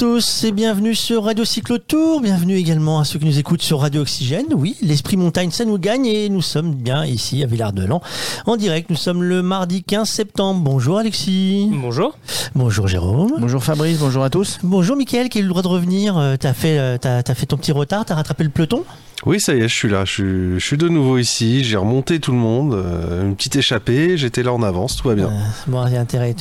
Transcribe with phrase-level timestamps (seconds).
[0.00, 2.22] tous et bienvenue sur Radio Cyclotour.
[2.22, 4.46] Bienvenue également à ceux qui nous écoutent sur Radio Oxygène.
[4.54, 8.00] Oui, l'esprit montagne, ça nous gagne et nous sommes bien ici à Villard-de-Lans.
[8.46, 10.60] En direct, nous sommes le mardi 15 septembre.
[10.62, 11.68] Bonjour Alexis.
[11.70, 12.16] Bonjour.
[12.54, 13.32] Bonjour Jérôme.
[13.40, 14.58] Bonjour Fabrice, bonjour à tous.
[14.62, 16.16] Bonjour Mickaël qui a eu le droit de revenir.
[16.16, 18.84] Euh, T'as fait, euh, t'as, t'as fait ton petit retard, t'as rattrapé le peloton?
[19.26, 20.06] Oui, ça y est, je suis là.
[20.06, 20.24] Je suis,
[20.58, 21.62] je suis de nouveau ici.
[21.62, 22.72] J'ai remonté tout le monde.
[22.72, 24.16] euh, une petite échappée.
[24.16, 24.96] J'étais là en avance.
[24.96, 25.26] Tout va bien.
[25.26, 25.30] Euh,
[25.66, 26.34] Bon, il y a intérêt.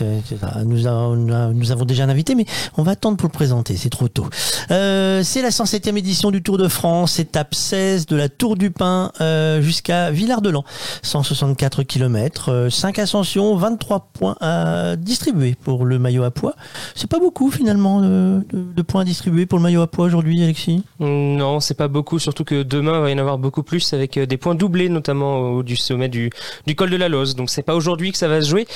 [0.63, 1.17] Nous, avons-
[1.53, 2.45] nous avons déjà un invité, mais
[2.77, 3.48] on va attendre pour le présenter.
[3.65, 4.27] C'est trop tôt.
[4.71, 8.71] Euh, c'est la 107e édition du Tour de France, étape 16 de la Tour du
[8.71, 10.63] Pin euh, jusqu'à Villard-de-Lans.
[11.01, 16.55] 164 km, 5 ascensions, 23 points à distribuer pour le maillot à poids.
[16.95, 20.83] C'est pas beaucoup finalement de, points à distribuer pour le maillot à poids aujourd'hui, Alexis?
[20.99, 24.17] Non, c'est pas beaucoup, surtout que demain il va y en avoir beaucoup plus avec
[24.17, 26.29] euh, des points doublés, notamment au du sommet du,
[26.67, 27.35] du col de la Loze.
[27.35, 28.67] Donc c'est pas aujourd'hui que ça va se jouer.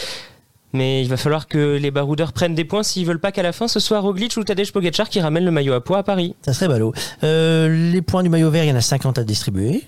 [0.74, 3.52] Mais il va falloir que les baroudeurs prennent des points s'ils veulent pas qu'à la
[3.52, 6.36] fin ce soit Roglic ou Tadej Pogacar qui ramène le maillot à poids à Paris.
[6.42, 6.94] Ça serait ballot.
[7.24, 9.84] Euh, les points du maillot vert, il y en a 50 à distribuer.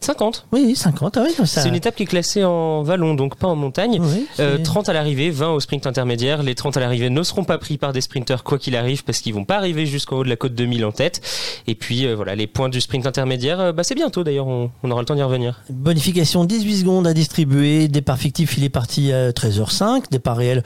[0.00, 0.46] 50.
[0.52, 1.16] Oui, 50.
[1.16, 1.62] Ah oui, ça...
[1.62, 3.98] C'est une étape qui est classée en vallon, donc pas en montagne.
[4.00, 6.42] Oui, Euh, 30 à l'arrivée, 20 au sprint intermédiaire.
[6.44, 9.18] Les 30 à l'arrivée ne seront pas pris par des sprinteurs quoi qu'il arrive parce
[9.18, 11.20] qu'ils vont pas arriver jusqu'en haut de la côte 2000 en tête.
[11.66, 14.70] Et puis euh, voilà, les points du sprint intermédiaire, euh, bah, c'est bientôt d'ailleurs, on,
[14.84, 15.62] on aura le temps d'y revenir.
[15.68, 17.88] Bonification 18 secondes à distribuer.
[17.88, 20.04] Départ fictif, il est parti à 13h05.
[20.12, 20.62] Départ réel,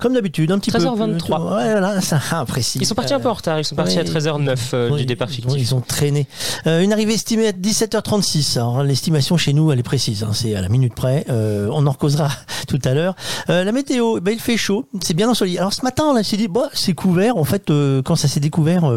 [0.00, 0.78] comme d'habitude, un petit peu.
[0.78, 1.18] 13h23.
[1.18, 2.20] plus- Ouais, voilà, ça.
[2.74, 4.00] Ils sont partis un peu en retard, ils sont partis ouais.
[4.00, 5.54] à 13h09 euh, du départ fictif.
[5.56, 6.26] Ils ont traîné.
[6.66, 8.56] Euh, une arrivée estimée à 17h36.
[8.58, 10.22] Alors, l'estimation chez nous, elle est précise.
[10.22, 11.24] hein, c'est à la minute près.
[11.28, 12.30] Euh, on en causera
[12.68, 13.14] tout à l'heure.
[13.50, 14.86] Euh, la météo, ben, il fait chaud.
[15.00, 15.58] C'est bien ensoleillé.
[15.58, 17.36] Alors ce matin, on s'est dit, bah, c'est couvert.
[17.36, 18.90] En fait, euh, quand ça s'est découvert,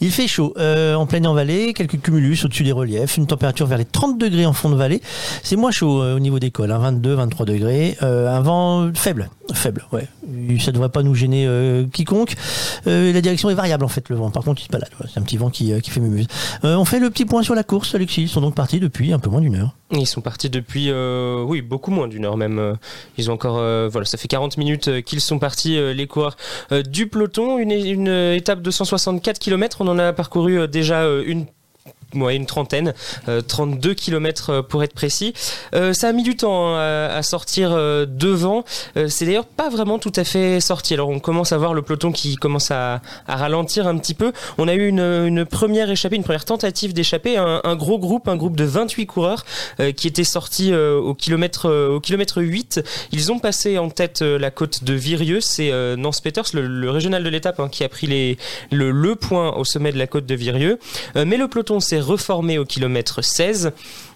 [0.00, 0.54] il fait chaud.
[0.58, 3.16] En plaine en vallée, quelques cumulus au-dessus des reliefs.
[3.16, 5.02] Une température vers les 30 degrés en fond de vallée.
[5.42, 6.70] C'est moins chaud au niveau des cols.
[6.72, 7.96] Hein, 22, 23 degrés.
[8.00, 9.30] Un vent faible.
[9.54, 10.08] Faible, ouais.
[10.60, 12.34] Ça devrait pas nous gêner euh, quiconque.
[12.86, 14.30] Euh, la direction est variable en fait, le vent.
[14.30, 14.90] Par contre, il se balade.
[15.12, 16.26] C'est un petit vent qui, euh, qui fait mumuse.
[16.62, 18.22] On fait le petit point sur la course, Alexis.
[18.22, 19.74] Ils sont donc partis depuis un peu moins d'une heure.
[19.92, 22.76] Ils sont partis depuis, oui, beaucoup moins d'une heure même.
[23.18, 23.56] Ils ont encore,
[23.90, 26.36] voilà, ça fait 40 minutes qu'ils sont partis, les coureurs
[26.88, 27.58] du peloton.
[27.58, 31.46] Une, une étape de 164 km, on en a parcouru déjà une
[32.14, 32.94] Ouais, une trentaine,
[33.28, 35.32] euh, 32 km pour être précis.
[35.74, 38.64] Euh, ça a mis du temps hein, à, sortir euh, devant.
[38.96, 40.94] Euh, c'est d'ailleurs pas vraiment tout à fait sorti.
[40.94, 44.32] Alors on commence à voir le peloton qui commence à, ralentir un petit peu.
[44.58, 48.56] On a eu une, première échappée, une première tentative d'échapper, un, gros groupe, un groupe
[48.56, 49.44] de 28 coureurs
[49.78, 52.80] euh, qui était sorti euh, au kilomètre euh, au kilomètre 8.
[53.12, 55.40] Ils ont passé en tête euh, la côte de Virieux.
[55.40, 58.06] C'est euh, Nance Peters, le, régional de l'étape, hein, qui a pris
[58.70, 60.78] le, le point au sommet de la côte de Virieux.
[61.16, 63.72] Euh, mais le peloton s'est reformé au kilomètre 16.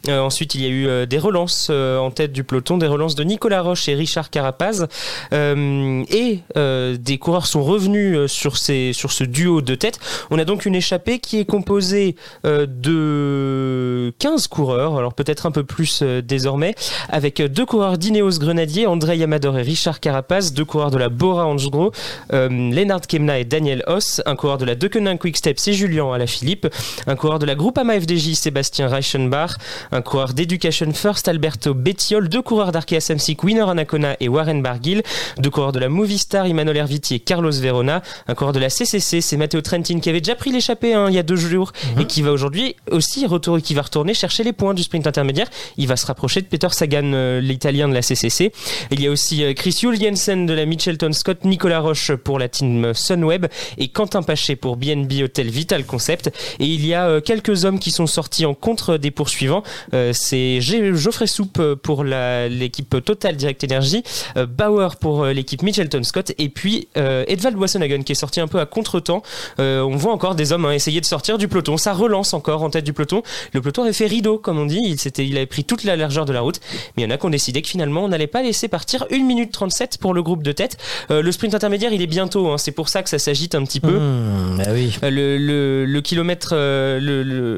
[0.09, 2.87] Euh, ensuite, il y a eu euh, des relances euh, en tête du peloton, des
[2.87, 4.87] relances de Nicolas Roche et Richard Carapaz.
[5.32, 9.98] Euh, et euh, des coureurs sont revenus euh, sur, ces, sur ce duo de tête.
[10.31, 15.64] On a donc une échappée qui est composée de 15 coureurs, alors peut-être un peu
[15.64, 16.75] plus désormais,
[17.09, 21.47] avec deux coureurs d'Ineos Grenadier, André Yamador et Richard Carapaz, deux coureurs de la Bora
[21.47, 21.93] Hansgrohe,
[22.31, 26.66] Lennart Kemna et Daniel Hoss, un coureur de la Deceuninck Quickstep, c'est Julien Alaphilippe,
[27.06, 29.56] un coureur de la Groupama FDJ, Sébastien Reichenbach,
[29.94, 35.03] un coureur d'Education First, Alberto Bettiol, deux coureurs d'Arkea Samsic, Winner Anacona et Warren Barguil,
[35.38, 39.21] deux coureurs de la Movistar, Emmanuel Herviti et Carlos Verona, un coureur de la CCC,
[39.21, 42.06] c'est Matteo Trentin qui avait déjà pris l'échappée hein, il y a deux jours et
[42.06, 45.49] qui va aujourd'hui aussi retourner, qui va retourner chercher les points du sprint intermédiaire.
[45.77, 48.53] Il va se rapprocher de Peter Sagan, euh, l'italien de la CCC.
[48.91, 52.41] Il y a aussi euh, Chris Jules Jensen de la Mitchelton Scott, Nicolas Roche pour
[52.41, 53.47] la team Sunweb
[53.78, 56.32] et Quentin Paché pour BNB Hotel Vital Concept.
[56.59, 59.62] Et il y a euh, quelques hommes qui sont sortis en contre des poursuivants.
[59.92, 64.02] Euh, c'est Geoffrey Soupe euh, pour l'équipe Total Direct Energy,
[64.36, 68.46] euh, Bauer pour l'équipe Mitchelton Scott et puis euh, Edvald Wassenhagen qui est sorti un
[68.48, 69.22] peu à contre-temps.
[69.60, 71.76] Euh, on voit encore des hommes hein, essayer de sortir du peloton.
[71.76, 73.22] Ça relance encore en tête du peloton.
[73.52, 74.80] Le peloton avait fait rideau, comme on dit.
[74.84, 76.60] Il, s'était- il avait pris toute la largeur de la route.
[76.96, 79.04] Mais il y en a qui ont décidé que finalement, on n'allait pas laisser partir
[79.10, 80.76] 1 minute 37 pour le groupe de tête.
[81.10, 82.48] Euh, le sprint intermédiaire, il est bientôt.
[82.50, 82.58] hein.
[82.58, 83.98] C'est pour ça que ça s'agite un petit peu.
[83.98, 84.96] Mmh, bah oui.
[85.02, 86.98] Euh, Le, le, le kilomètre, euh,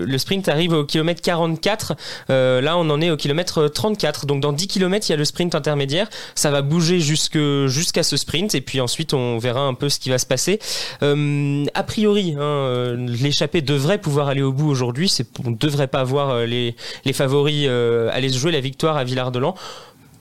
[0.07, 1.95] le sprint arrive au kilomètre 44.
[2.31, 4.27] Euh, là, on en est au kilomètre 34.
[4.27, 6.09] Donc, dans 10 kilomètres, il y a le sprint intermédiaire.
[6.35, 8.55] Ça va bouger jusque, jusqu'à ce sprint.
[8.55, 10.59] Et puis ensuite, on verra un peu ce qui va se passer.
[11.03, 15.13] Euh, a priori, hein, euh, l'échappée devrait pouvoir aller au bout aujourd'hui.
[15.45, 16.75] On ne devrait pas voir les,
[17.13, 17.69] favoris
[18.13, 19.55] aller se jouer la victoire à Villard-de-Lans.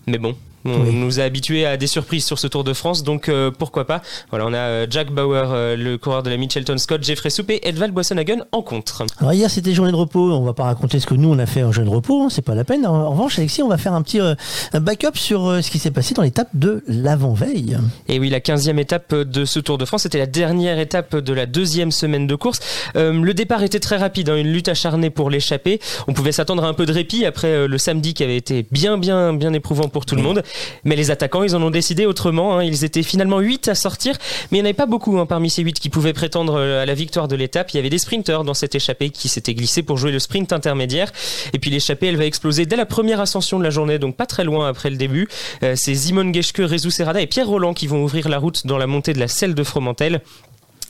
[0.08, 0.36] Mais bon,
[0.66, 0.94] On Oui.
[0.96, 4.02] nous a habitués à des surprises sur ce Tour de France, donc euh, pourquoi pas.
[4.32, 7.52] Voilà, on a euh, Jack Bauer, euh, le coureur de la Mitchelton Scott, Jeffrey Soupe
[7.52, 9.04] et Edvald Boasson-Hagen en contre.
[9.20, 11.46] Alors hier c'était journée de repos, on va pas raconter ce que nous on a
[11.46, 12.86] fait en journée de repos, hein, c'est pas la peine.
[12.86, 14.34] En, en revanche Alexis, on va faire un petit euh,
[14.74, 17.78] un backup sur euh, ce qui s'est passé dans l'étape de l'avant-veille.
[18.08, 21.34] Et oui, la 15e étape de ce Tour de France, c'était la dernière étape de
[21.34, 22.60] la deuxième semaine de course.
[22.96, 25.80] Euh, le départ était très rapide, hein, une lutte acharnée pour l'échapper.
[26.08, 28.98] On pouvait s'attendre à un peu de répit après le samedi qui avait été bien,
[28.98, 30.42] bien, bien éprouvant pour tout le monde.
[30.84, 32.58] Mais les attaquants, ils en ont décidé autrement.
[32.58, 32.64] hein.
[32.64, 34.16] Ils étaient finalement 8 à sortir,
[34.52, 36.84] mais il n'y en avait pas beaucoup hein, parmi ces 8 qui pouvaient prétendre euh,
[36.84, 37.72] à la victoire de l'étape.
[37.72, 40.54] Il y avait des sprinteurs dans cette échappée qui s'étaient glissés pour jouer le sprint
[40.54, 41.12] intermédiaire.
[41.54, 44.26] Et puis l'échappée, elle va exploser dès la première ascension de la journée, donc pas
[44.26, 45.28] très loin après le début.
[45.64, 48.78] Euh, c'est Simone Geschke, Rezou Serrada et Pierre Roland qui vont ouvrir la route dans
[48.78, 50.22] la montée de la selle de Fromentel.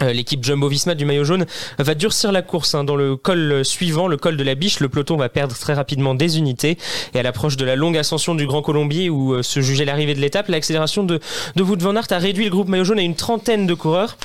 [0.02, 1.46] Euh, L'équipe Jumbo Visma du maillot jaune
[1.80, 2.84] va durcir la course hein.
[2.84, 4.80] dans le col suivant, le col de la Biche.
[4.80, 6.78] Le peloton va perdre très rapidement des unités
[7.14, 10.14] et à l'approche de la longue ascension du Grand Colombier où euh, se jugeait l'arrivée
[10.14, 11.20] de l'étape, l'accélération de,
[11.56, 14.18] de Wout van Aert a réduit le groupe maillot jaune à une trentaine de coureurs.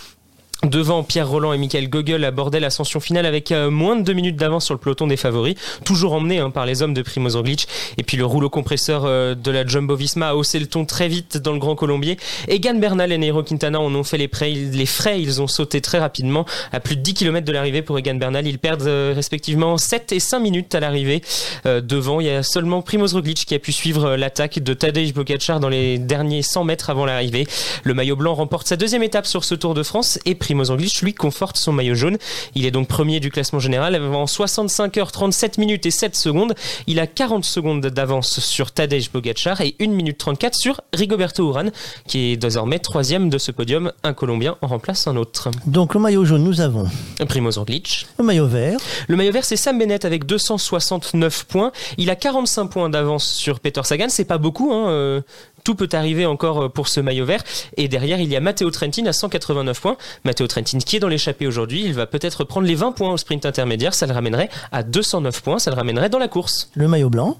[0.64, 4.36] Devant Pierre Roland et Michael Gogol abordait l'ascension finale avec euh, moins de deux minutes
[4.36, 5.54] d'avance sur le peloton des favoris,
[5.86, 7.66] toujours emmené hein, par les hommes de Primoz Roglic.
[7.96, 11.08] Et puis le rouleau compresseur euh, de la Jumbo Visma a haussé le ton très
[11.08, 12.18] vite dans le Grand Colombier.
[12.46, 15.80] Egan Bernal et Nairo Quintana en ont fait les frais, les frais, ils ont sauté
[15.80, 18.46] très rapidement à plus de 10 km de l'arrivée pour Egan Bernal.
[18.46, 21.22] Ils perdent euh, respectivement 7 et 5 minutes à l'arrivée.
[21.64, 25.58] Devant, il y a seulement Primoz Roglic qui a pu suivre l'attaque de Tadej Pogacar
[25.58, 27.46] dans les derniers 100 mètres avant l'arrivée.
[27.84, 31.00] Le maillot blanc remporte sa deuxième étape sur ce Tour de France et Primoz Roglic
[31.02, 32.18] lui conforte son maillot jaune.
[32.56, 36.56] Il est donc premier du classement général en 65 heures 37 minutes et 7 secondes.
[36.88, 41.70] Il a 40 secondes d'avance sur Tadej Pogacar et 1 minute 34 sur Rigoberto Urán
[42.08, 43.92] qui est désormais troisième de ce podium.
[44.02, 45.52] Un Colombien en remplace un autre.
[45.66, 46.88] Donc le maillot jaune, nous avons
[47.28, 48.08] Primoz Roglic.
[48.18, 51.70] le maillot vert, Le maillot vert, c'est Sam Bennett avec 269 points.
[51.96, 54.08] Il a 45 points d'avance sur Peter Sagan.
[54.08, 54.88] C'est pas beaucoup, hein.
[54.88, 55.20] euh,
[55.64, 57.42] tout peut arriver encore euh, pour ce maillot vert.
[57.76, 59.96] Et derrière, il y a Matteo Trentin à 189 points.
[60.24, 61.82] Matteo Trentin qui est dans l'échappée aujourd'hui.
[61.84, 63.94] Il va peut-être prendre les 20 points au sprint intermédiaire.
[63.94, 65.58] Ça le ramènerait à 209 points.
[65.58, 66.70] Ça le ramènerait dans la course.
[66.74, 67.38] le maillot blanc,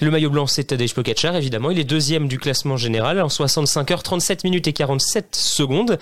[0.00, 1.70] Le maillot blanc, c'est Tadej Pogacar, évidemment.
[1.70, 5.98] Il est deuxième du classement général en 65 heures, 37 minutes et 47 secondes.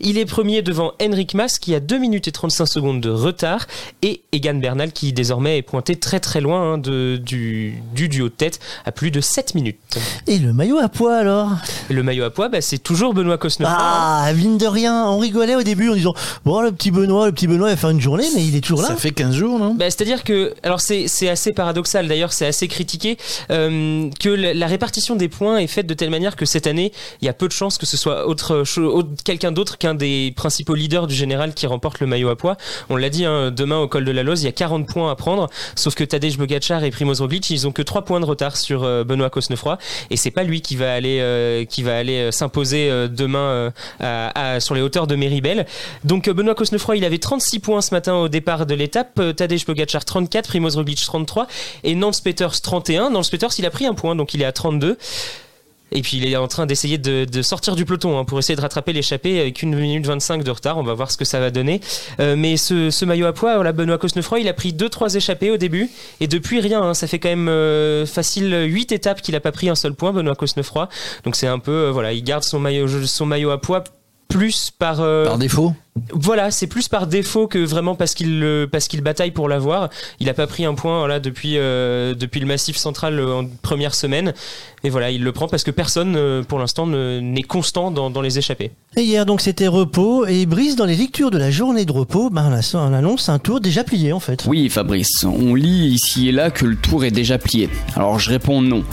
[0.00, 3.66] Il est premier devant Henrik Mas, qui a 2 minutes et 35 secondes de retard,
[4.02, 8.28] et Egan Bernal, qui désormais est pointé très très loin hein, de, du, du duo
[8.28, 9.78] de tête, à plus de 7 minutes.
[10.26, 11.50] et le maillot à poids alors?
[11.88, 13.76] Le maillot à poids, bah, c'est toujours Benoît Cosnefroy.
[13.78, 16.14] Ah, mine de rien, on rigolait au début en disant
[16.44, 18.60] bon le petit Benoît, le petit Benoît il va faire une journée, mais il est
[18.60, 18.88] toujours là.
[18.88, 19.74] Ça fait 15 jours, non?
[19.74, 23.05] Bah, C'est-à-dire que, alors c'est c'est assez paradoxal, d'ailleurs c'est assez critiqué,
[23.50, 27.26] euh, que la, répartition des points est faite de telle manière que cette année, il
[27.26, 28.64] y a peu de chances que ce soit autre,
[29.24, 32.56] quelqu'un d'autre qu'un des principaux leaders du général qui remporte le maillot à poids.
[32.88, 35.10] On l'a dit, hein, demain au col de la Loze, il y a 40 points
[35.10, 38.24] à prendre, sauf que Tadej Pogacar et Primoz Roglic, ils ont que 3 points de
[38.24, 39.78] retard sur euh, Benoît Cosnefroy,
[40.10, 43.72] et c'est pas lui qui va aller, euh, s'imposer demain
[44.58, 45.66] sur les hauteurs de Méribel.
[46.04, 50.04] Donc Benoît Cosnefroy, il avait 36 points ce matin au départ de l'étape, Tadej Pogacar
[50.04, 51.46] 34, Primoz Roglic 33
[51.84, 52.95] et Nance Peters 31.
[52.98, 54.96] Nance Peters, il a pris un point, donc il est à 32.
[55.92, 58.60] Et puis il est en train d'essayer de, sortir du peloton hein, pour essayer de
[58.60, 60.78] rattraper l'échappée avec une minute 25 de retard.
[60.78, 61.80] On va voir ce que ça va donner.
[62.18, 65.88] Euh, mais ce, maillot à poids, Benoît Cosnefroy, il a pris 2-3 échappées au début.
[66.20, 69.52] Et depuis rien, hein, ça fait quand même euh, facile 8 étapes qu'il a pas
[69.52, 70.88] pris un seul point, Benoît Cosnefroy.
[71.24, 73.84] Donc c'est un peu, euh, voilà, il garde son maillot, son maillot à poids
[74.28, 74.96] plus par...
[74.96, 75.72] Par défaut
[76.12, 79.88] voilà, c'est plus par défaut que vraiment parce qu'il le- parce qu'il bataille pour l'avoir.
[80.20, 83.46] Il a pas pris un point voilà depuis euh, depuis le massif central euh, en
[83.62, 84.32] première semaine.
[84.84, 88.10] Et voilà, il le prend parce que personne euh, pour l'instant ne- n'est constant dans,
[88.10, 88.70] dans les échappées.
[88.96, 92.30] Et hier donc c'était repos et Brice dans les lectures de la journée de repos,
[92.30, 94.44] ben, on, a- on annonce un tour déjà plié en fait.
[94.46, 97.68] Oui, Fabrice, on lit ici et là que le tour est déjà plié.
[97.96, 98.84] Alors je réponds non.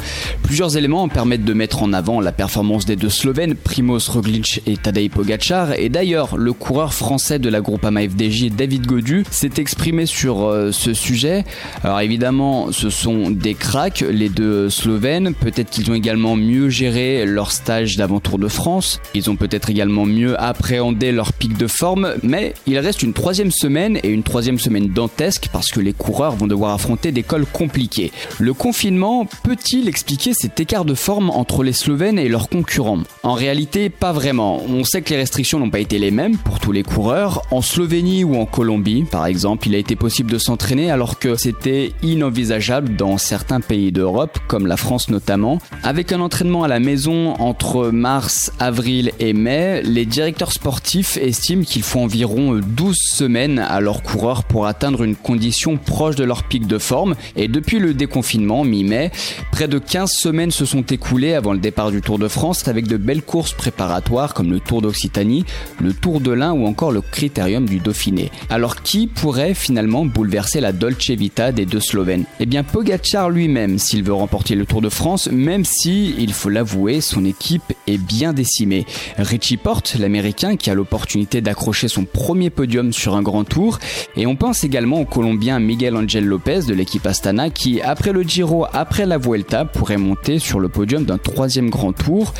[0.43, 4.77] Plusieurs éléments permettent de mettre en avant la performance des deux Slovènes, Primoz Roglic et
[4.77, 5.73] Tadej Pogacar.
[5.73, 10.71] Et d'ailleurs, le coureur français de la Groupama FDJ, David Godu, s'est exprimé sur euh,
[10.71, 11.43] ce sujet.
[11.83, 15.33] Alors évidemment, ce sont des cracks, les deux Slovènes.
[15.33, 19.01] Peut-être qu'ils ont également mieux géré leur stage d'avant-tour de France.
[19.13, 22.13] Ils ont peut-être également mieux appréhendé leur pic de forme.
[22.23, 26.35] Mais il reste une troisième semaine et une troisième semaine dantesque parce que les coureurs
[26.35, 28.11] vont devoir affronter des cols compliqués.
[28.39, 32.99] Le confinement peut-il expliquer cet écart de forme entre les Slovènes et leurs concurrents?
[33.23, 34.61] En réalité, pas vraiment.
[34.67, 37.41] On sait que les restrictions n'ont pas été les mêmes pour tous les coureurs.
[37.51, 41.35] En Slovénie ou en Colombie, par exemple, il a été possible de s'entraîner alors que
[41.35, 45.59] c'était inenvisageable dans certains pays d'Europe, comme la France notamment.
[45.83, 51.63] Avec un entraînement à la maison entre mars, avril et mai, les directeurs sportifs estiment
[51.63, 56.43] qu'il faut environ 12 semaines à leurs coureurs pour atteindre une condition proche de leur
[56.43, 57.15] pic de forme.
[57.35, 59.11] Et depuis le déconfinement, mi-mai,
[59.51, 62.87] près de 15 semaines se sont écoulées avant le départ du Tour de France avec
[62.87, 65.45] de belles courses préparatoires comme le Tour d'Occitanie,
[65.81, 68.31] le Tour de l'Ain ou encore le Critérium du Dauphiné.
[68.49, 72.25] Alors qui pourrait finalement bouleverser la Dolce Vita des deux Slovènes?
[72.39, 76.49] Eh bien Pogacar lui-même s'il veut remporter le Tour de France, même si, il faut
[76.49, 78.85] l'avouer, son équipe est bien décimée.
[79.17, 83.79] Richie Porte, l'américain qui a l'opportunité d'accrocher son premier podium sur un grand tour,
[84.15, 88.23] et on pense également au Colombien Miguel Angel Lopez de l'équipe Astana qui, après le
[88.23, 92.33] Giro, après la Vuelta, pourrait monter sur le podium d'un troisième grand tour.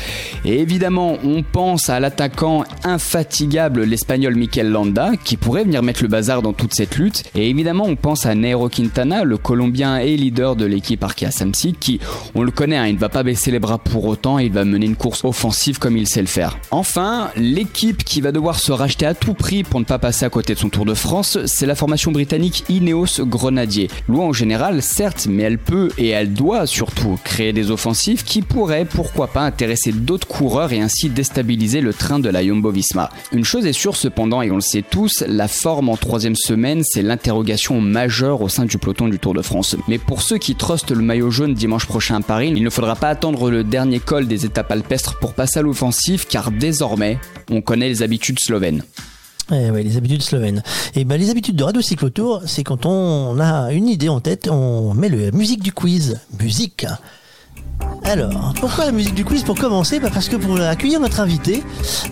[0.44, 6.08] Et évidemment, on pense à l'attaquant infatigable, l'espagnol Mikel Landa, qui pourrait venir mettre le
[6.08, 7.24] bazar dans toute cette lutte.
[7.34, 11.78] Et évidemment, on pense à Nairo Quintana, le Colombien et leader de l'équipe Arkea Samsic,
[11.78, 12.00] qui,
[12.34, 14.64] on le connaît, hein, il ne va pas baisser les bras pour autant, il va
[14.64, 16.58] mener une course offensive comme il sait le faire.
[16.70, 20.30] Enfin, l'équipe qui va devoir se racheter à tout prix pour ne pas passer à
[20.30, 23.88] côté de son Tour de France, c'est la formation britannique Ineos Grenadier.
[24.08, 28.42] Loin en général, certes, mais elle peut et elle doit surtout créer des offensives qui
[28.42, 33.10] pourraient, pourquoi pas, intéresser d'autres coureurs et ainsi déstabiliser le train de la Jumbo Visma.
[33.32, 36.82] Une chose est sûre cependant, et on le sait tous, la forme en troisième semaine,
[36.84, 39.76] c'est l'interrogation majeure au sein du peloton du Tour de France.
[39.88, 42.96] Mais pour ceux qui trustent le maillot jaune dimanche prochain à Paris, il ne faudra
[42.96, 47.18] pas attendre le dernier col des étapes alpestres pour passer à l'offensive, car désormais,
[47.50, 48.82] on connaît les habitudes slovènes.
[49.50, 50.62] Eh les habitudes slovènes.
[50.94, 54.48] Et ben les habitudes de Radio Cyclotour, c'est quand on a une idée en tête,
[54.50, 56.20] on met la musique du quiz.
[56.38, 56.86] Musique.
[58.04, 61.62] Alors, pourquoi la musique du quiz Pour commencer, bah parce que pour accueillir notre invité,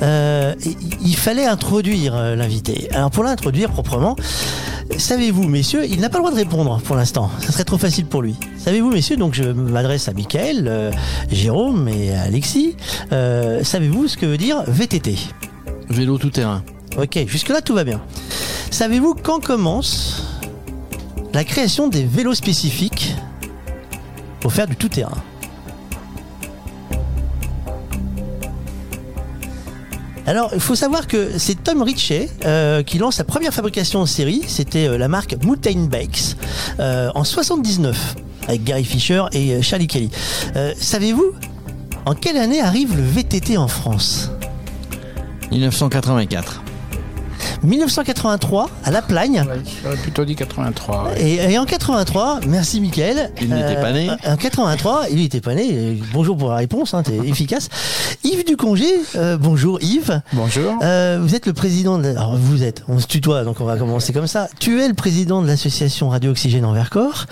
[0.03, 0.55] euh,
[1.05, 2.89] il fallait introduire euh, l'invité.
[2.93, 4.17] Alors pour l'introduire proprement,
[4.97, 7.31] savez-vous, messieurs, il n'a pas le droit de répondre pour l'instant.
[7.41, 8.37] Ça serait trop facile pour lui.
[8.59, 10.91] Savez-vous, messieurs, donc je m'adresse à Michael, euh,
[11.31, 12.77] Jérôme et Alexis.
[13.13, 15.17] Euh, savez-vous ce que veut dire VTT
[15.91, 16.63] Vélo tout terrain.
[16.97, 18.01] Ok, jusque-là tout va bien.
[18.71, 20.25] Savez-vous quand commence
[21.35, 23.15] la création des vélos spécifiques
[24.41, 25.23] pour faire du tout-terrain
[30.27, 34.07] Alors, il faut savoir que c'est Tom Ritchie euh, qui lance sa première fabrication en
[34.07, 34.43] série.
[34.47, 36.37] C'était euh, la marque Mountain Bikes
[36.79, 38.15] euh, en 79
[38.47, 40.11] avec Gary Fisher et euh, Charlie Kelly.
[40.79, 41.33] Savez-vous
[42.07, 44.31] en quelle année arrive le VTT en France?
[45.51, 46.62] 1984.
[47.63, 49.45] 1983 à La Plagne.
[49.49, 51.05] Ouais, J'aurais plutôt dit 83.
[51.11, 51.23] ouais.
[51.23, 53.31] Et, et en 83, merci Mickaël.
[53.41, 54.11] Il n'était pas né.
[54.27, 55.69] En 83, il n'était pas né.
[55.73, 57.69] euh, Bonjour pour la réponse, hein, t'es efficace.
[58.25, 60.21] Yves Ducongé, euh, bonjour Yves.
[60.33, 60.75] Bonjour.
[60.83, 62.09] Euh, vous êtes le président de...
[62.09, 64.49] Alors vous êtes, on se tutoie, donc on va commencer comme ça.
[64.59, 67.27] Tu es le président de l'association Radio Oxygène en Vercors.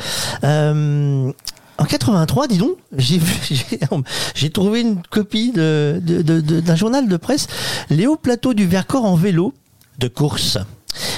[0.45, 1.33] Euh,
[1.79, 3.81] en 83, dis donc, j'ai vu- j'ai-
[4.35, 7.47] j'ai trouvé une copie de- de- de- de- d'un journal de presse,
[7.89, 9.55] les hauts plateaux du Vercors en vélo
[10.01, 10.59] de course.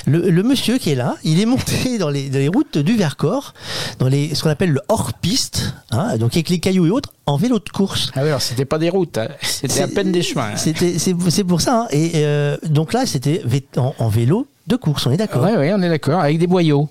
[0.05, 2.95] Le, le monsieur qui est là, il est monté dans les, dans les routes du
[2.97, 3.55] Vercors,
[3.99, 7.37] dans les, ce qu'on appelle le hors-piste, hein, donc avec les cailloux et autres, en
[7.39, 8.11] vélo de course.
[8.15, 9.29] Ah oui, alors c'était pas des routes, hein.
[9.41, 10.51] c'était à peine des chemins.
[10.53, 10.57] hein.
[10.57, 11.83] C'était, c'est, pour ça.
[11.85, 11.87] hein.
[11.91, 13.43] Et euh, donc là, c'était
[13.79, 15.43] en, en vélo de course, on est d'accord.
[15.45, 16.89] Oui, oui, on est d'accord, avec des boyaux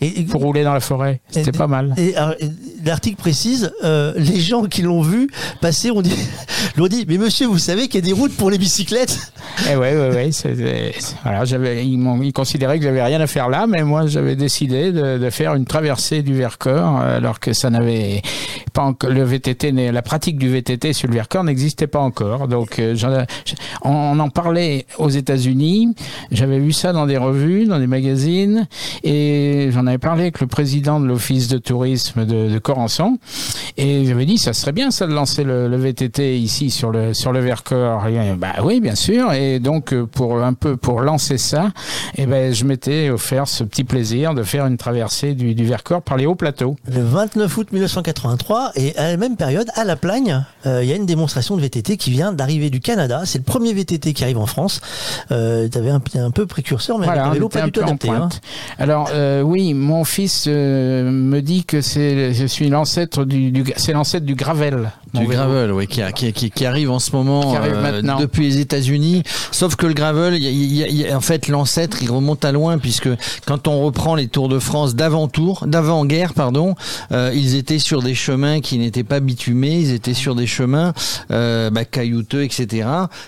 [0.00, 1.20] Et, pour rouler dans la forêt.
[1.30, 1.94] C'était pas mal.
[1.96, 2.50] et, alors, et
[2.84, 5.28] l'article précise, euh, les gens qui l'ont vu
[5.60, 6.16] passer ont dit,
[6.76, 9.32] l'ont dit, mais monsieur, vous savez qu'il y a des routes pour les bicyclettes
[9.70, 10.92] Eh ouais, ouais, ouais.
[11.22, 14.92] Voilà, j'avais, ils, ils considéraient que j'avais rien à faire là, mais moi j'avais décidé
[14.92, 18.22] de, de faire une traversée du Vercors, euh, alors que ça n'avait
[18.72, 22.48] pas encore, le VTT, la pratique du VTT sur le Vercors n'existait pas encore.
[22.48, 23.24] Donc, euh,
[23.82, 25.94] on en parlait aux États-Unis.
[26.30, 28.66] J'avais vu ça dans des revues, dans des magazines,
[29.02, 33.18] et j'en avais parlé avec le président de l'office de tourisme de, de Corançon,
[33.76, 37.14] et j'avais dit ça serait bien ça de lancer le, le VTT ici sur le
[37.14, 38.06] sur le Vercors.
[38.06, 39.32] Et, euh, bah oui, bien sûr.
[39.32, 41.72] Et donc euh, pour un peu pour lancer ça,
[42.16, 46.02] et ben je m'étais offert ce petit plaisir de faire une traversée du, du Vercors
[46.02, 46.76] par les hauts plateaux.
[46.90, 50.92] Le 29 août 1983, et à la même période, à La Plagne, euh, il y
[50.92, 53.22] a une démonstration de VTT qui vient d'arriver du Canada.
[53.24, 54.80] C'est le premier VTT qui arrive en France.
[55.30, 58.08] Euh, T'avais un, un peu précurseur, mais avec un vélo pas du tout adapté.
[58.08, 58.28] hein.
[58.78, 63.64] Alors euh, oui, mon fils euh, me dit que c'est je suis l'ancêtre du, du
[63.76, 64.90] c'est l'ancêtre du gravel.
[65.14, 68.02] Du gravel, oui, qui, a- qui, qui- qui arrive en ce moment Qui arrive euh,
[68.18, 69.22] depuis les États-Unis.
[69.50, 71.48] Sauf que le gravel, il y a- il y a- il y a- en fait,
[71.48, 73.08] l'ancêtre, il remonte à loin puisque
[73.46, 76.74] quand on reprend les Tours de France d'avant-tour, d'avant-guerre, pardon,
[77.12, 80.92] euh, ils étaient sur des chemins qui n'étaient pas bitumés, ils étaient sur des chemins
[81.30, 82.86] euh, bah, caillouteux, etc.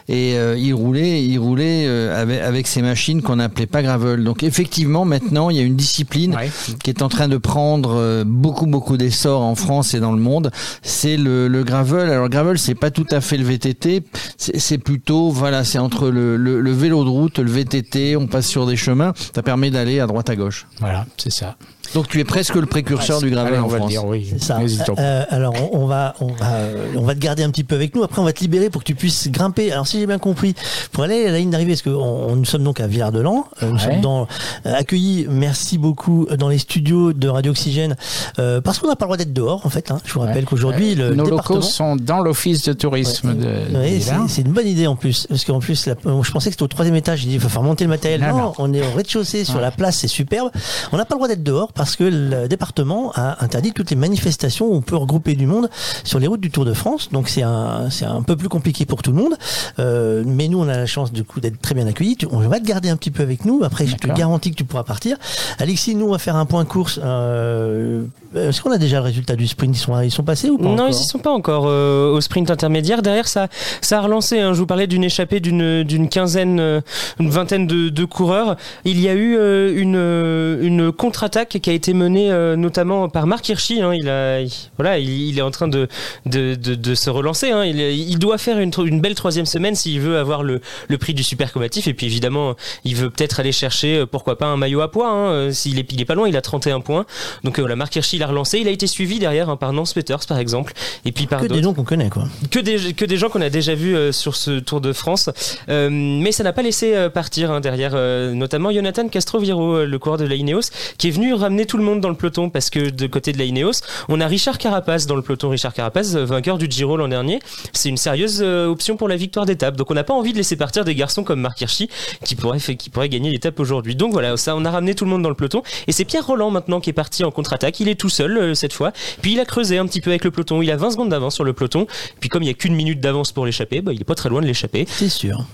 [0.09, 4.25] Et ils roulaient, ils roulaient avec, avec ces machines qu'on n'appelait pas gravel.
[4.25, 6.51] Donc effectivement, maintenant, il y a une discipline Ouais.
[6.85, 10.51] qui est en train de prendre beaucoup beaucoup d'essor en France et dans le monde,
[10.83, 11.78] c'est le, le gravel.
[11.79, 14.03] Alors le gravel, c'est pas tout à fait le VTT,
[14.37, 18.77] c'est plutôt voilà, c'est entre le vélo de route, le VTT, on passe sur des
[18.77, 20.67] chemins, ça permet d'aller à droite à gauche.
[20.81, 21.57] Voilà, c'est ça.
[21.95, 23.91] Donc tu es presque le précurseur du gravel en va France.
[23.91, 24.27] dire, oui.
[24.31, 24.59] C'est ça.
[24.99, 27.75] Euh, alors on, on va on va euh, on va te garder un petit peu
[27.75, 28.03] avec nous.
[28.03, 29.73] Après on va te libérer pour que tu puisses grimper.
[29.73, 30.55] Alors si j'ai bien compris,
[30.93, 33.67] pour aller à la ligne d'arrivée, parce que on, nous sommes donc à Villard-de-Lans, euh,
[33.71, 33.81] nous Ouais.
[33.81, 34.23] sommes dans
[34.67, 35.27] euh, accueillis.
[35.31, 37.97] Merci beaucoup euh, dans les studios de Radio Oxygène
[38.39, 39.91] euh, parce qu'on n'a pas le droit d'être dehors en fait.
[39.91, 40.01] hein.
[40.05, 40.43] Je vous rappelle Ouais.
[40.45, 41.57] qu'aujourd'hui le Nos département.
[41.57, 43.43] locaux sont dans l'office de tourisme de,
[43.73, 46.55] de Ouais, c'est- une bonne idée en plus, parce qu'en plus, la- je pensais que
[46.55, 47.25] c'était au troisième étage.
[47.25, 48.21] Il faut faire monter le matériel.
[48.21, 48.53] Non, Non, non.
[48.59, 49.61] on est au rez-de-chaussée sur Ouais.
[49.63, 50.51] la place, c'est superbe.
[50.93, 53.97] On n'a pas le droit d'être dehors parce que le département a interdit toutes les
[53.97, 55.71] manifestations où on peut regrouper du monde
[56.05, 57.09] sur les routes du Tour de France.
[57.13, 59.35] Donc c'est un, c'est un peu plus compliqué pour tout le monde.
[59.79, 62.17] Euh, mais nous, on a la chance du coup d'être très bien accueillis.
[62.17, 63.63] Tu- On va te garder un petit peu avec nous.
[63.65, 65.17] Après, je te garantis que tu pourras partir.
[65.59, 66.99] Alexis, nous, on va faire un point course.
[67.03, 68.03] Euh,
[68.35, 69.77] Est-ce qu'on a déjà le résultat du sprint?
[69.77, 72.21] Ils sont, ils sont passés ou pas Non, ils y sont pas encore euh, au
[72.21, 73.01] sprint intermédiaire.
[73.03, 73.47] Derrière, ça,
[73.81, 74.41] ça a relancé.
[74.41, 74.53] hein.
[74.53, 76.83] Je vous parlais d'une échappée d'une d'une quinzaine,
[77.21, 78.57] une vingtaine de, de coureurs.
[78.85, 79.35] Il y a eu
[79.77, 83.81] une une contre-attaque qui a été menée euh, notamment par Marc Hirschi.
[83.83, 83.93] hein.
[83.95, 85.89] Il a, il- voilà, il, il est en train de
[86.27, 87.51] de, de, de se relancer.
[87.51, 87.65] hein.
[87.65, 91.15] Il, il doit faire une, une belle troisième semaine s'il veut avoir le le prix
[91.15, 91.87] du super combatif.
[91.89, 95.11] Et puis évidemment, il veut peut-être aller chercher, euh, pourquoi pas, un maillot à poids.
[95.11, 95.31] Hein.
[95.31, 97.05] Euh, S'il est, il est pas loin, il a 31 points.
[97.45, 98.59] Donc euh, voilà, Marc Hirschi l'a relancé.
[98.59, 100.73] Il a été suivi derrière par Nance Peters, par exemple.
[101.05, 102.25] Et puis par Que des noms qu'on connaît, quoi.
[102.51, 105.31] que des, que des gens qu'on a déjà vus euh, sur ce Tour de France.
[105.69, 107.95] Mais ça n'a pas laissé partir derrière,
[108.35, 112.01] notamment Jonathan Castroviro, le coureur de la Ineos, qui est venu ramener tout le monde
[112.01, 115.17] dans le peloton parce que de côté de la Ineos, on a Richard Carapace dans
[115.17, 115.49] le peloton.
[115.51, 117.39] Richard Carapace, euh, vainqueur du Giro l'an dernier.
[117.73, 119.77] C'est une sérieuse euh, option pour la victoire d'étape.
[119.77, 121.89] Donc on n'a pas envie de laisser partir des garçons comme Marc Hirschi
[122.25, 123.95] qui pourraient, fait- qui gagner l'étape aujourd'hui.
[123.95, 125.63] Donc voilà, ça, on a ramené tout le monde dans le peloton.
[125.87, 127.79] Et c'est Pierre Roland maintenant qui est parti en contre-attaque.
[127.81, 128.93] Il est tout seul euh, cette fois.
[129.23, 130.61] Puis il a creusé un petit peu avec le peloton.
[130.63, 131.87] Il a 20 secondes d'avance sur le peloton.
[132.21, 134.29] Puis comme il y a qu'une minute d'avance pour l'échapper, bah, il est pas très
[134.29, 134.87] loin de l'échapper.
[134.89, 135.45] C'est sûr.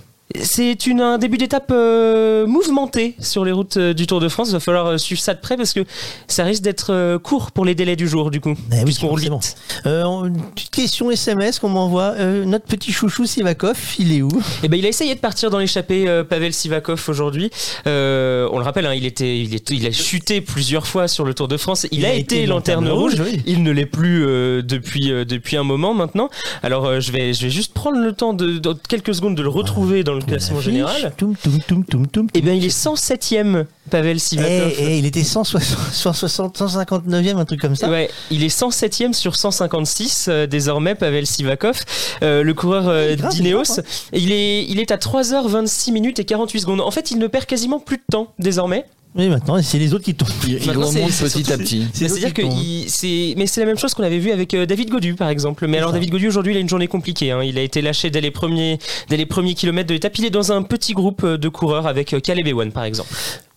[0.40, 4.49] C'est une, un début d'étape euh, mouvementé sur les routes euh, du Tour de France.
[4.49, 5.85] Il va falloir euh, suivre ça de près parce que
[6.28, 8.54] ça risque d'être euh, court pour les délais du jour du coup.
[8.73, 9.23] Eh oui, roule
[9.85, 12.14] une petite question SMS qu'on m'envoie.
[12.47, 14.31] Notre petit chouchou Sivakov, il est où?
[14.62, 17.50] Eh ben, il a essayé de partir dans l'échappée Pavel Sivakov aujourd'hui.
[17.85, 21.35] On le rappelle, hein, il, était, il, est, il a chuté plusieurs fois sur le
[21.35, 21.87] Tour de France.
[21.93, 23.21] Il, a, été lanterne rouge.
[23.21, 23.43] oui.
[23.47, 24.23] Il ne l'est plus
[24.62, 26.31] depuis, depuis un moment maintenant.
[26.62, 29.49] Alors je, vais, je vais juste prendre le temps de, de quelques secondes de le
[29.49, 31.12] retrouver dans le classement général.
[31.16, 32.26] Toum, toum, toum, toum, toum.
[32.35, 34.73] Eh bien, il est 107ème, Pavel Eh, Sivakov.
[34.78, 37.88] eh, il était 160, 160, 159e, un truc comme ça.
[37.88, 41.80] Ouais, il est 107ème sur 156 euh, désormais, Pavel Sivakov,
[42.23, 43.62] euh, le coureur euh, d'Ineos.
[43.65, 46.80] grimpe, Il est, il est à 3h26 minutes et 48 secondes.
[46.80, 48.84] En fait, il ne perd quasiment plus de temps désormais.
[49.16, 50.28] Oui, maintenant, c'est les autres qui tombent.
[50.44, 51.86] Il, il Maintenant, c'est- remonte c'est petit à petit.
[51.92, 54.66] C'est C'est-à-dire que il- c'est, mais c'est la même chose qu'on avait vu avec euh,
[54.66, 55.68] David Godu par exemple.
[55.68, 55.94] Mais alors ça.
[55.94, 57.30] David Godu aujourd'hui, il a une journée compliquée.
[57.30, 57.42] hein.
[57.44, 60.18] Il a été lâché dès les premiers, dès les premiers kilomètres de l'étape.
[60.18, 63.14] Il est dans un petit groupe euh, de coureurs avec euh, Caleb Ewan par exemple.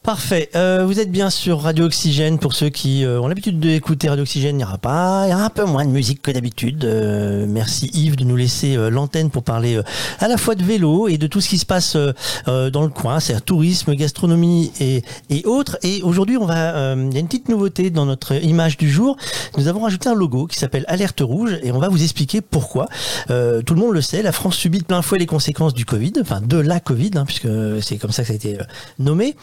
[0.07, 0.49] Parfait.
[0.55, 2.39] Euh, vous êtes bien sur Radio Oxygène.
[2.39, 5.33] Pour ceux qui euh, ont l'habitude d'écouter Radio Oxygène, il n'y aura pas, il y
[5.33, 6.85] aura un peu moins de musique que d'habitude.
[6.85, 9.81] Euh, merci Yves de nous laisser l'antenne pour parler
[10.19, 11.97] à la fois de vélo et de tout ce qui se passe
[12.45, 15.03] dans le coin, c'est-à-dire tourisme, gastronomie et,
[15.43, 15.77] autres.
[15.83, 19.17] Et aujourd'hui, on va, il y a une petite nouveauté dans notre image du jour.
[19.57, 22.85] Nous avons rajouté un logo qui s'appelle Alerte Rouge et on va vous expliquer pourquoi.
[23.27, 26.13] Tout le monde le sait, la France subit de plein fouet les conséquences du Covid,
[26.21, 27.49] enfin de la Covid, hein, puisque
[27.81, 28.57] c'est comme ça que ça a été
[28.99, 29.35] nommé,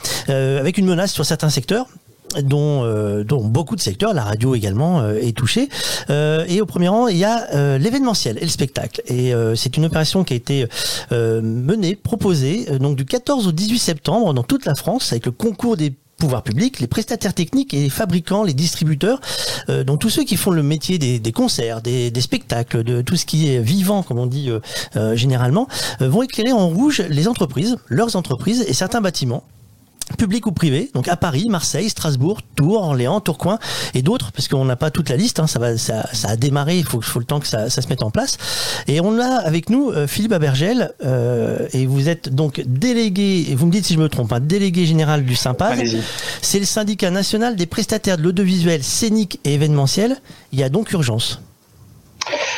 [0.59, 1.87] avec une menace sur certains secteurs.
[2.43, 5.69] Dont, euh, beaucoup de secteurs, la radio également euh, est touchée.
[6.11, 9.03] Euh, et au premier rang, il y a euh, l'événementiel et le spectacle.
[9.07, 10.67] Et euh, c'est une opération qui a été
[11.12, 15.27] euh, menée, proposée, euh, donc du 14 au 18 septembre dans toute la France, avec
[15.27, 19.21] le concours des pouvoirs publics, les prestataires techniques et les fabricants, les distributeurs,
[19.69, 23.27] euh, donc tous ceux qui font le métier des, concerts, des, spectacles, de tout ce
[23.27, 24.61] qui est vivant, comme on dit euh,
[24.97, 25.69] euh, généralement,
[26.01, 29.45] euh, vont éclairer en rouge les entreprises, leurs entreprises et certains bâtiments
[30.19, 33.59] publics ou privés, donc à Paris, Marseille, Strasbourg, Tours, Orléans, Tourcoing
[33.95, 36.37] et d'autres, parce qu'on n'a pas toute la liste, hein, ça, va, ça, ça a
[36.37, 38.37] démarré, il faut, faut le temps que ça, ça se mette en place.
[38.87, 43.55] Et on a avec nous euh, Philippe Abergel, euh, et vous êtes donc délégué, et
[43.55, 45.83] vous me dites si je me trompe, hein, délégué général du SYMPAD.
[46.43, 50.17] C'est le syndicat national des prestataires de l'audiovisuel scénique et événementiel.
[50.53, 51.40] Il y a donc urgence.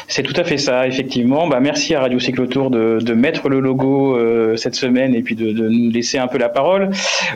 [0.08, 1.48] C'est tout à fait ça, effectivement.
[1.48, 5.34] Bah, merci à Radio Cyclotour de, de mettre le logo euh, cette semaine et puis
[5.34, 6.90] de, nous laisser un peu la parole.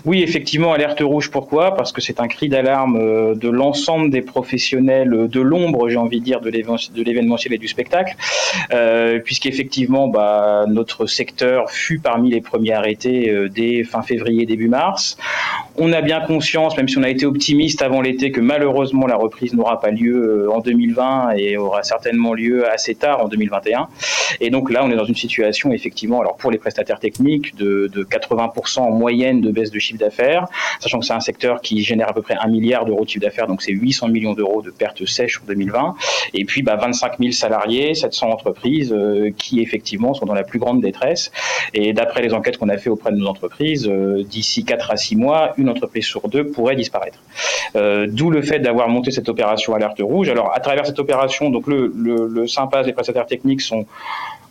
[0.05, 1.31] Oui, effectivement, alerte rouge.
[1.31, 1.75] Pourquoi?
[1.75, 6.21] Parce que c'est un cri d'alarme euh, de l'ensemble des professionnels de l'ombre, j'ai envie
[6.21, 8.15] de dire, de l'événementiel et du spectacle,
[8.73, 14.69] euh, puisqu'effectivement, bah, notre secteur fut parmi les premiers arrêtés euh, dès fin février, début
[14.69, 15.17] mars.
[15.77, 19.17] On a bien conscience, même si on a été optimiste avant l'été, que malheureusement la
[19.17, 23.89] reprise n'aura pas lieu en 2020 et aura certainement lieu assez tard en 2021.
[24.41, 27.91] Et donc là, on est dans une situation effectivement, alors pour les prestataires techniques, de,
[27.93, 30.47] de 80% en moyenne de baisse de chiffre d'affaires,
[30.81, 33.25] sachant que c'est un secteur qui génère à peu près un milliard d'euros de chiffre
[33.25, 35.95] d'affaires, donc c'est 800 millions d'euros de pertes sèches en 2020.
[36.35, 40.59] Et puis bah, 25 000 salariés, 700 entreprises euh, qui effectivement sont dans la plus
[40.59, 41.31] grande détresse.
[41.75, 44.97] Et d'après les enquêtes qu'on a fait auprès de nos entreprises, euh, d'ici 4 à
[44.97, 47.19] 6 mois, une entreprise sur deux pourrait disparaître.
[47.77, 50.29] Euh, D'où le fait d'avoir monté cette opération alerte rouge.
[50.29, 53.87] Alors à travers cette opération, donc le, le sympa des prestataires techniques sont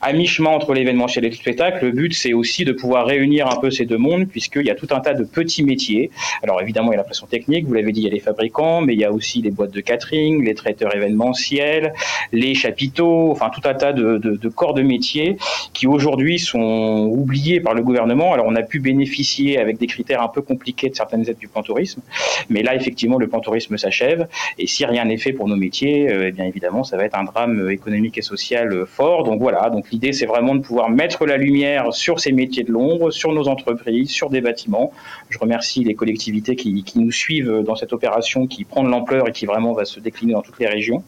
[0.01, 1.85] à mi-chemin entre l'événementiel et le spectacle.
[1.85, 4.75] Le but, c'est aussi de pouvoir réunir un peu ces deux mondes, puisqu'il y a
[4.75, 6.09] tout un tas de petits métiers.
[6.43, 8.19] Alors évidemment, il y a la pression technique, vous l'avez dit, il y a les
[8.19, 11.93] fabricants, mais il y a aussi les boîtes de catering, les traiteurs événementiels,
[12.31, 15.37] les chapiteaux, enfin tout un tas de, de, de corps de métiers
[15.73, 18.33] qui aujourd'hui sont oubliés par le gouvernement.
[18.33, 21.47] Alors on a pu bénéficier avec des critères un peu compliqués de certaines aides du
[21.47, 22.01] plan tourisme,
[22.49, 26.09] mais là effectivement le plan tourisme s'achève, et si rien n'est fait pour nos métiers,
[26.09, 29.23] euh, eh bien évidemment ça va être un drame économique et social fort.
[29.23, 32.71] Donc voilà, donc l'idée, c'est vraiment de pouvoir mettre la lumière sur ces métiers de
[32.71, 34.91] l'ombre, sur nos entreprises, sur des bâtiments.
[35.29, 39.31] Je remercie les collectivités qui, nous suivent dans cette opération qui prend de l'ampleur et
[39.31, 41.03] qui vraiment va se décliner dans toutes les régions.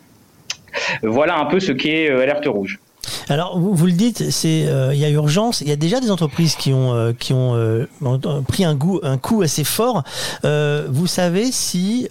[1.03, 2.79] Voilà un peu ce qu'est Alerte Rouge.
[3.29, 5.61] Alors vous, le dites, euh, il y a urgence.
[5.61, 10.03] Il y a déjà des entreprises qui ont euh, euh, pris un coup assez fort.
[10.43, 12.09] vous savez si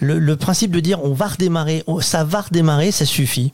[0.00, 3.52] le, principe de dire on va redémarrer, ça va redémarrer, ça suffit?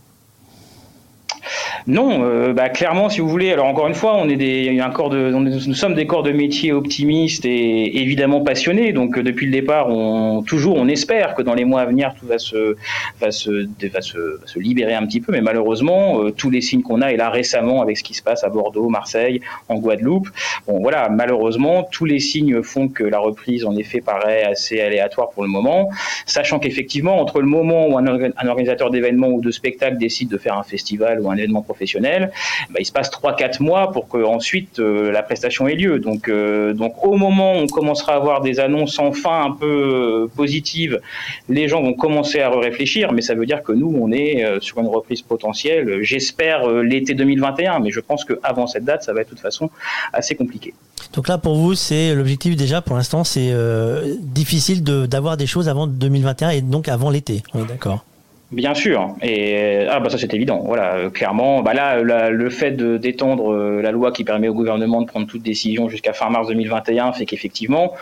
[1.87, 3.53] Non, euh, bah, clairement, si vous voulez.
[3.53, 6.33] Alors encore une fois, on est des, un corps de, nous sommes des corps de
[6.33, 8.93] métier optimistes et évidemment passionnés.
[8.93, 12.15] Donc euh, depuis le départ, on toujours, on espère que dans les mois à venir,
[12.19, 12.77] tout va se,
[13.21, 15.33] va se, va se, libérer un petit peu.
[15.33, 18.23] Mais malheureusement, euh, tous les signes qu'on a, et là récemment avec ce qui se
[18.23, 20.29] passe à Bordeaux, Marseille, en Guadeloupe,
[20.67, 25.31] bon voilà, malheureusement, tous les signes font que la reprise, en effet, paraît assez aléatoire
[25.31, 25.91] pour le moment,
[26.27, 30.39] sachant qu'effectivement, entre le moment où un, un organisateur d'événements ou de spectacle décide de
[30.39, 32.31] faire un festival ou un événement professionnel,
[32.71, 35.99] bah, il se passe 3-4 mois pour que ensuite euh, la prestation ait lieu.
[35.99, 39.67] Donc, euh, donc au moment où on commencera à avoir des annonces enfin un peu
[39.67, 41.01] euh, positives,
[41.49, 44.79] les gens vont commencer à réfléchir, mais ça veut dire que nous, on est sur
[44.79, 49.29] une reprise potentielle, j'espère l'été 2021, mais je pense qu'avant cette date, ça va être
[49.29, 49.71] de toute façon
[50.13, 50.75] assez compliqué.
[51.13, 53.53] Donc là, pour vous, c'est l'objectif déjà, pour l'instant, c'est
[54.21, 57.43] difficile d'avoir des choses avant 2021 et donc avant l'été.
[57.55, 58.05] On est d'accord
[58.53, 60.63] Bien sûr, et ah bah ça c'est évident.
[60.65, 65.01] Voilà, euh, clairement, bah là, le fait d'étendre euh, la loi qui permet au gouvernement
[65.01, 67.95] de prendre toute décision jusqu'à fin mars 2021 fait qu'effectivement,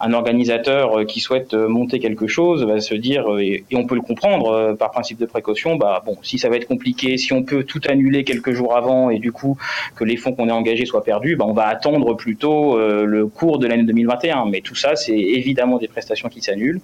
[0.00, 3.86] un organisateur euh, qui souhaite euh, monter quelque chose va se dire, euh, et, on
[3.86, 7.32] peut le comprendre par principe de précaution, bah bon, si ça va être compliqué, si
[7.32, 9.56] on peut tout annuler quelques jours avant et du coup
[9.96, 13.58] que les fonds qu'on a engagés soient perdus, bah on va attendre plutôt le cours
[13.58, 14.46] de l'année 2021.
[14.46, 16.80] Mais tout ça, c'est évidemment des prestations qui s'annulent.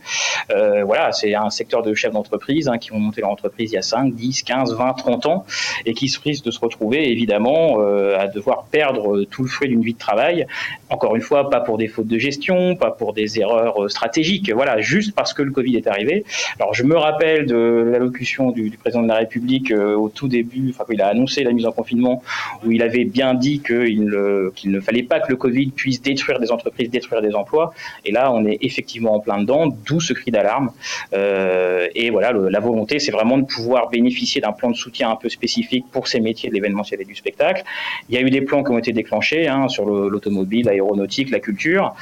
[0.50, 3.74] Euh, voilà, c'est un secteur de chefs d'entreprise hein, qui ont monté leur entreprise il
[3.74, 5.44] y a 5, 10, 15, 20, 30 ans
[5.85, 7.79] et qui se risquent de se retrouver évidemment
[8.18, 10.46] à devoir perdre tout le fruit d'une vie de travail.
[10.88, 14.50] Encore une fois, pas pour des fautes de gestion, pas pour des erreurs euh, stratégiques,
[14.52, 16.24] voilà, juste parce que le Covid est arrivé.
[16.58, 20.70] Alors je me rappelle de l'allocution du, président de la République euh, au tout début,
[20.70, 22.22] enfin quand il a annoncé la mise en confinement,
[22.64, 26.00] où il avait bien dit qu'il ne, qu'il ne fallait pas que le Covid puisse
[26.02, 27.72] détruire des entreprises, détruire des emplois.
[28.04, 30.70] Et là, on est effectivement en plein dedans, d'où ce cri d'alarme.
[31.14, 35.16] Euh, et voilà, la volonté, c'est vraiment de pouvoir bénéficier d'un plan de soutien un
[35.16, 37.64] peu spécifique pour ces métiers de l'événementiel et du spectacle.
[38.08, 41.40] Il y a eu des plans qui ont été déclenchés hein, sur l'automobile, l'aéronautique, la
[41.40, 41.94] culture.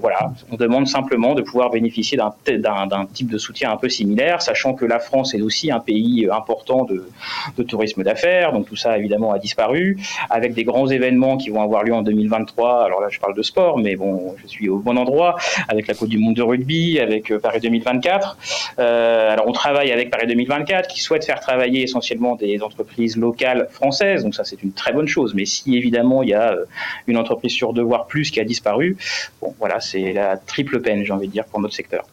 [0.00, 4.74] Voilà, on demande simplement de pouvoir bénéficier d'un type de soutien un peu similaire, sachant
[4.74, 9.32] que la France est aussi un pays important de, tourisme d'affaires, donc tout ça évidemment
[9.32, 9.98] a disparu,
[10.30, 12.84] avec des grands événements qui vont avoir lieu en 2023.
[12.84, 15.36] Alors là, je parle de sport, mais bon, je suis au bon endroit,
[15.68, 18.36] avec la Coupe du Monde de rugby, avec euh, Paris 2024.
[18.78, 23.68] Euh, alors on travaille avec Paris 2024, qui souhaite faire travailler essentiellement des entreprises locales
[23.70, 25.34] françaises, donc ça c'est une très bonne chose.
[25.34, 26.64] Mais si évidemment il y a euh,
[27.06, 28.96] une entreprise sur deux voire plus qui a disparu,
[29.40, 32.04] bon voilà, c'est la triple peine, j'ai envie de dire, pour notre secteur.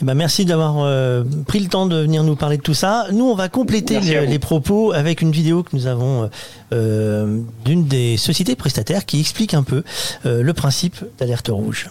[0.00, 3.06] Eh ben merci d'avoir euh, pris le temps de venir nous parler de tout ça.
[3.12, 6.26] Nous, on va compléter les, les, propos avec une vidéo que nous avons euh,
[6.72, 9.82] euh, d'une des sociétés prestataires qui explique un peu
[10.26, 11.88] euh, le principe d'alerte rouge.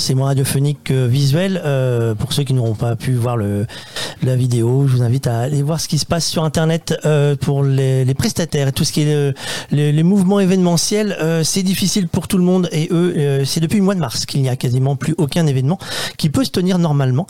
[0.00, 1.60] C'est moins, radiophonique que visuel.
[1.64, 3.66] Euh, pour ceux qui n'auront pas pu voir le,
[4.22, 7.36] la vidéo, je vous invite à aller voir ce qui se passe sur Internet euh,
[7.36, 9.34] pour les, les prestataires tout ce qui est le-
[9.70, 11.16] le- les mouvements événementiels.
[11.20, 14.00] euh, c'est difficile pour tout le monde et eux, euh, c'est depuis le mois de
[14.00, 15.78] mars qu'il n'y a quasiment plus aucun événement
[16.16, 17.26] qui peut se tenir normalement.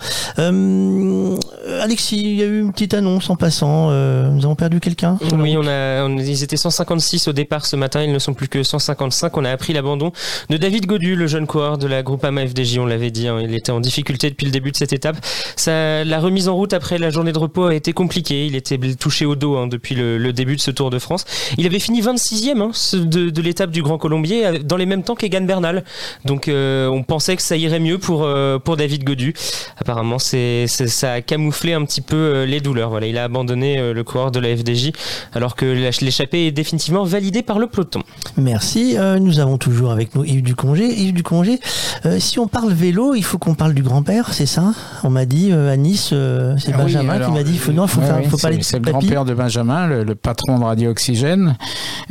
[1.80, 3.88] Euh, Alexis, il y a eu une petite annonce en passant.
[3.90, 5.18] euh, nous avons perdu quelqu'un.
[5.32, 8.48] Oui, on a, on- ils étaient 156 au départ ce matin, ils ne sont plus
[8.48, 9.36] que 155.
[9.36, 10.12] On a appris l'abandon
[10.48, 13.54] de David Godu, le jeune coureur de la Groupama FDJ, on l'avait dit, hein, il
[13.54, 15.16] était en difficulté depuis le début de cette étape.
[15.56, 18.78] Ça, la remise en route après la journée de repos a été compliquée, il était
[18.94, 21.24] touché au dos hein, depuis le, le début de ce Tour de France.
[21.58, 25.02] Il avait fini 26e hein, de, de l'étape du Grand Colombier euh, dans les mêmes
[25.02, 25.84] temps qu'Egan Bernal.
[26.24, 29.34] Donc euh, on pensait que ça irait mieux pour, euh, pour David Godu.
[29.78, 32.90] Apparemment, c'est- ça a camouflé un petit peu euh, les douleurs.
[32.90, 34.92] Voilà, il a abandonné euh, le coureur de la FDJ
[35.32, 35.66] alors que
[36.00, 38.02] l'échappée est définitivement validée par le peloton.
[38.36, 38.96] Merci.
[38.98, 40.84] Euh, nous avons toujours avec nous Yves Ducongé.
[40.86, 41.60] Yves Ducongé,
[42.06, 44.72] euh, si on parle vélo, il faut qu'on parle du grand-père, c'est ça?
[45.04, 47.52] On m'a dit euh, à Nice, euh, c'est Ah oui, Benjamin alors, qui m'a dit,
[47.52, 50.04] il faut, non, faut, ouais, faire, ouais, faut de C'est le grand-père de Benjamin, le,
[50.04, 51.56] le patron de Radio Oxygène.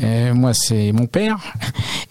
[0.03, 1.37] Euh, moi, c'est mon père.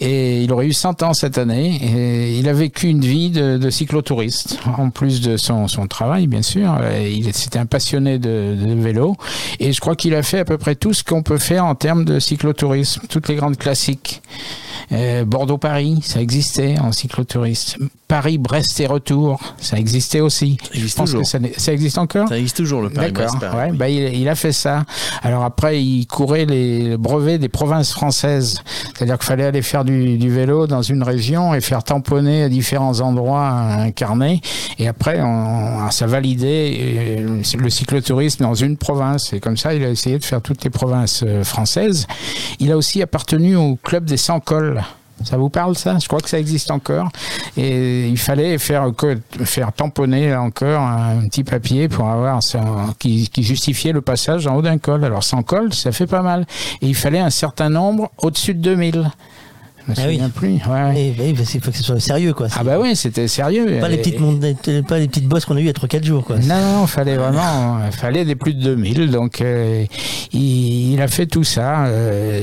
[0.00, 1.80] Et il aurait eu 100 ans cette année.
[1.82, 6.26] Et il a vécu une vie de, de cyclotouriste, en plus de son, son travail,
[6.26, 6.78] bien sûr.
[6.94, 9.16] Et Il c'était un passionné de, de vélo.
[9.60, 11.74] Et je crois qu'il a fait à peu près tout ce qu'on peut faire en
[11.74, 14.22] termes de cyclotourisme, toutes les grandes classiques.
[14.92, 17.76] Euh, Bordeaux-Paris, ça existait en cyclotouriste.
[18.06, 20.56] Paris-Brest et retour, ça existait aussi.
[20.62, 21.22] Ça existe Je pense toujours.
[21.52, 23.34] que ça, existe encore Ça existe toujours le Paris-Brest.
[23.34, 23.50] D'accord.
[23.58, 23.70] Paris.
[23.70, 24.84] Ouais, bah, il, il a fait ça.
[25.22, 28.62] Alors après, il courait les brevets des provinces françaises.
[28.94, 32.48] C'est-à-dire qu'il fallait aller faire du, du vélo dans une région et faire tamponner à
[32.48, 34.40] différents endroits un carnet.
[34.78, 39.32] Et après, on, ça validait euh, le cyclotourisme dans une province.
[39.32, 42.06] Et comme ça, il a essayé de faire toutes les provinces euh, françaises.
[42.58, 44.82] Il a aussi appartenu au club des 100 cols.
[45.24, 45.98] Ça vous parle ça?
[45.98, 47.08] Je crois que ça existe encore.
[47.56, 48.92] Et il fallait faire,
[49.44, 52.60] faire tamponner encore un petit papier pour avoir ça,
[52.98, 55.04] qui, qui justifiait le passage en haut d'un col.
[55.04, 56.46] Alors sans col, ça fait pas mal.
[56.82, 59.10] Et il fallait un certain nombre au-dessus de 2000.
[59.88, 60.20] Me Ah oui.
[60.34, 60.48] plus.
[60.54, 60.94] Ouais.
[60.96, 62.48] Eh, eh, parce qu'il faut que ce soit sérieux, quoi.
[62.54, 63.78] Ah bah oui, c'était sérieux.
[63.80, 64.44] Pas les Et- petites mondes-
[64.86, 66.36] pas les petites bosses qu'on a eues il y a 3-4 jours, quoi.
[66.38, 69.10] non, non, fallait vraiment, fallait des plus de 2000.
[69.10, 69.84] Donc, euh,
[70.32, 71.86] il, il a fait tout ça.
[71.86, 72.42] euh,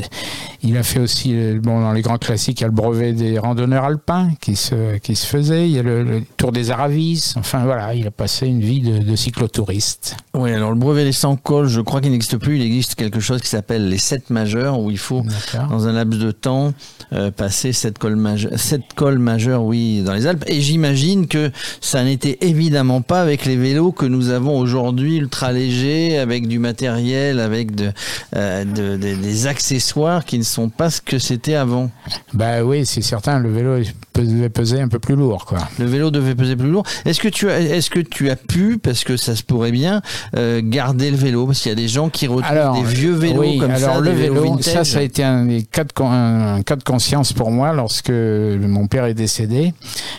[0.65, 3.13] il a fait aussi, euh, bon, dans les grands classiques, il y a le brevet
[3.13, 5.67] des randonneurs alpins qui se, qui se faisait.
[5.69, 7.33] Il y a le, le Tour des Aravis.
[7.37, 10.17] Enfin, voilà, il a passé une vie de, de cyclotouriste.
[10.33, 12.57] Oui, alors le brevet des 100 cols, je crois qu'il n'existe plus.
[12.57, 15.23] Il existe quelque chose qui s'appelle les 7 majeurs, où il faut,
[15.69, 16.73] dans un laps de temps,
[17.13, 20.43] euh, passer 7 cols, maje- sept cols majeurs, oui, dans les Alpes.
[20.47, 21.51] Et j'imagine que
[21.81, 26.59] ça n'était évidemment pas avec les vélos que nous avons aujourd'hui, ultra légers, avec du
[26.59, 27.91] matériel, avec de,
[28.35, 31.89] euh, de- de- des accessoires qui ne sont pas ce que c'était avant.
[32.33, 33.83] Bah oui, c'est certain, le vélo
[34.15, 35.59] devait peser un peu plus lourd, quoi.
[35.79, 36.83] Le vélo devait peser plus lourd.
[37.05, 40.01] Est-ce que tu as, est-ce que tu as pu, parce que ça se pourrait bien,
[40.35, 41.45] euh, garder le vélo?
[41.45, 43.99] Parce qu'il y a des gens qui retrouvent des vieux vélos oui, comme alors ça,
[44.01, 44.63] le vélo, vintage.
[44.73, 48.09] ça, ça a été un, cas de, con- un cas de conscience pour moi lorsque
[48.11, 49.73] mon père est décédé.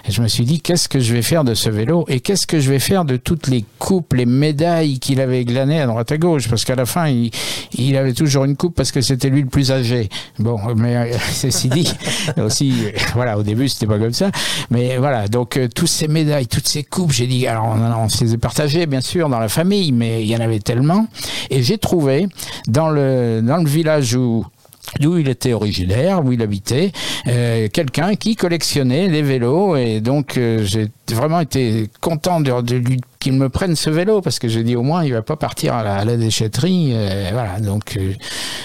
[0.08, 2.46] Et je me suis dit, qu'est-ce que je vais faire de ce vélo Et qu'est-ce
[2.46, 6.12] que je vais faire de toutes les coupes, les médailles qu'il avait glanées à droite
[6.12, 6.48] à gauche?
[6.48, 7.30] Parce qu'à la fin, il,
[7.72, 10.08] il avait toujours une coupe parce que c'était lui le plus âgé.
[10.38, 11.92] Bon, mais euh, ceci dit,
[12.38, 12.74] aussi,
[13.14, 14.30] voilà, au début, c'était pas comme ça.
[14.70, 18.08] Mais voilà, donc euh, toutes ces médailles, toutes ces coupes, j'ai dit, alors on, on
[18.08, 21.06] se les a partagées, bien sûr, dans la famille, mais il y en avait tellement.
[21.50, 22.28] Et j'ai trouvé
[22.66, 24.44] dans le, dans le village où
[25.00, 26.92] d'où il était originaire, où il habitait,
[27.26, 32.76] euh, quelqu'un qui collectionnait les vélos et donc euh, j'ai vraiment été content de, de
[32.76, 35.36] lui qu'il me prenne ce vélo parce que j'ai dit au moins il va pas
[35.36, 38.12] partir à la, déchetterie euh, voilà donc euh,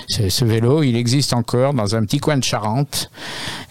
[0.08, 3.10] ce, vélo il existe encore dans un petit coin de Charente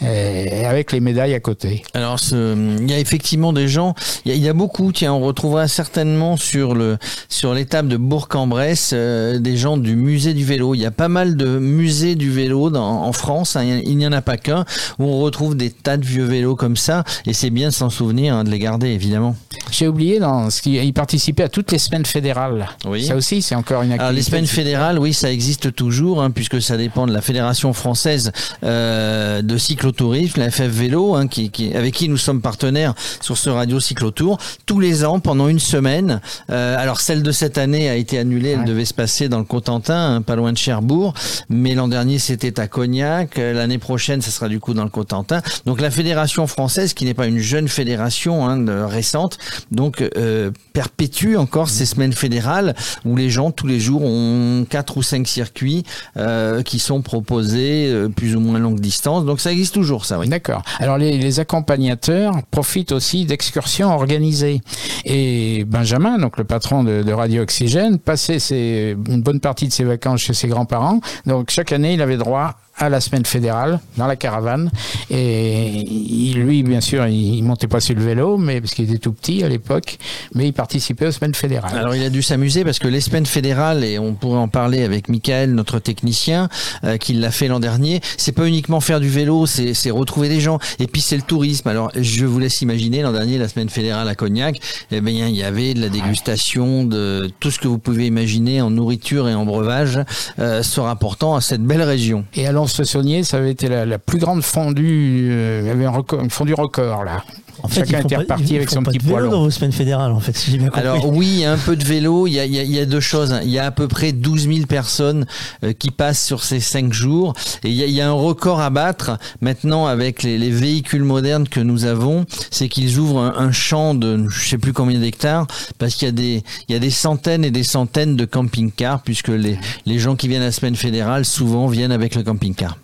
[0.02, 4.46] euh, avec les médailles à côté Alors, il y a effectivement des gens, il y
[4.46, 9.76] a, a beaucoup, tiens, on retrouvera certainement sur le sur l'étape de Bourg-en-Bresse des gens
[9.76, 10.74] du musée du vélo.
[10.74, 14.12] Il y a pas mal de musées du vélo en France, hein, il n'y en
[14.12, 14.64] a pas qu'un,
[14.98, 18.34] où on retrouve des tas de vieux vélos comme ça, et c'est bien s'en souvenir,
[18.34, 19.36] hein, de les garder, évidemment.
[19.72, 23.04] J'ai oublié dans ce qui il participait à toutes les semaines fédérales Oui.
[23.04, 26.30] ça aussi c'est encore une activité Alors les semaines fédérales, oui, ça existe toujours, hein,
[26.30, 28.32] puisque ça dépend de la fédération française
[28.64, 33.36] euh, de cyclotourisme, la FF Vélo, hein, qui, qui- avec qui nous sommes partenaires sur
[33.36, 34.38] ce radio cyclotour.
[34.66, 36.20] Tous les ans, pendant une semaine.
[36.50, 38.64] euh, alors celle de cette année a été annulée, elle Ouais.
[38.64, 41.14] devait se passer dans le Cotentin, hein, pas loin de Cherbourg,
[41.48, 43.38] mais l'an dernier c'était à Cognac.
[43.38, 45.40] Euh, L'année prochaine, ça sera du beaucoup dans le Cotentin.
[45.66, 49.38] Donc la fédération française, qui n'est pas une jeune fédération hein, de- récente,
[49.70, 54.96] donc euh, perpétue encore ces semaines fédérales où les gens tous les jours ont quatre
[54.96, 55.84] ou cinq circuits
[56.16, 59.24] euh, qui sont proposés euh, plus ou moins longue distance.
[59.24, 60.18] Donc ça existe toujours, ça.
[60.18, 60.28] Oui.
[60.28, 60.62] D'accord.
[60.78, 64.60] Alors les, les accompagnateurs profitent aussi d'excursions organisées.
[65.04, 69.72] Et Benjamin, donc le patron de, de Radio Oxygène, passait ses, une bonne partie de
[69.72, 71.00] ses vacances chez ses grands-parents.
[71.26, 74.70] Donc chaque année, il avait droit à la semaine fédérale dans la caravane
[75.10, 78.98] et il- lui bien sûr il, montait pas sur le vélo mais parce qu'il était
[78.98, 79.98] tout petit à l'époque
[80.34, 83.26] mais il participait aux semaines fédérales Alors il a dû s'amuser parce que les semaines
[83.26, 86.48] fédérales et on pourrait en parler avec Michael, notre technicien,
[86.84, 88.00] euh, qui l'a fait l'an dernier.
[88.16, 91.68] C'est pas uniquement faire du vélo, c'est retrouver des gens et puis c'est le tourisme.
[91.68, 94.58] Alors je vous laisse imaginer l'an dernier la semaine fédérale à Cognac,
[94.90, 98.62] eh bien il y avait de la dégustation de tout ce que vous pouvez imaginer
[98.62, 100.00] en nourriture et en breuvage,
[100.38, 102.24] euh, se rapportant à cette belle région.
[102.34, 106.54] et ça avait été la, plus grande fondue euh, il y avait un une fondue
[106.54, 107.22] record là
[107.62, 110.20] En fait, Chacun était reparti avec son petit de vélo dans vos semaines fédérales, en
[110.20, 110.80] fait, si j'ai bien compris.
[110.82, 112.86] Alors oui, un peu de vélo, il y a, il y a- il y a
[112.86, 113.32] deux choses.
[113.32, 113.40] hein.
[113.42, 115.26] Il y a à peu près 12 000 personnes
[115.64, 117.34] euh, qui passent sur ces cinq jours.
[117.64, 120.50] Et il y a, il y a un record à battre maintenant avec les, les
[120.50, 124.72] véhicules modernes que nous avons, c'est qu'ils ouvrent un, un champ de je sais plus
[124.72, 125.46] combien d'hectares
[125.78, 129.02] parce qu'il y a des il y a des centaines et des centaines de camping-cars
[129.02, 132.76] puisque les, les gens qui viennent à la semaine fédérale souvent viennent avec le camping-car.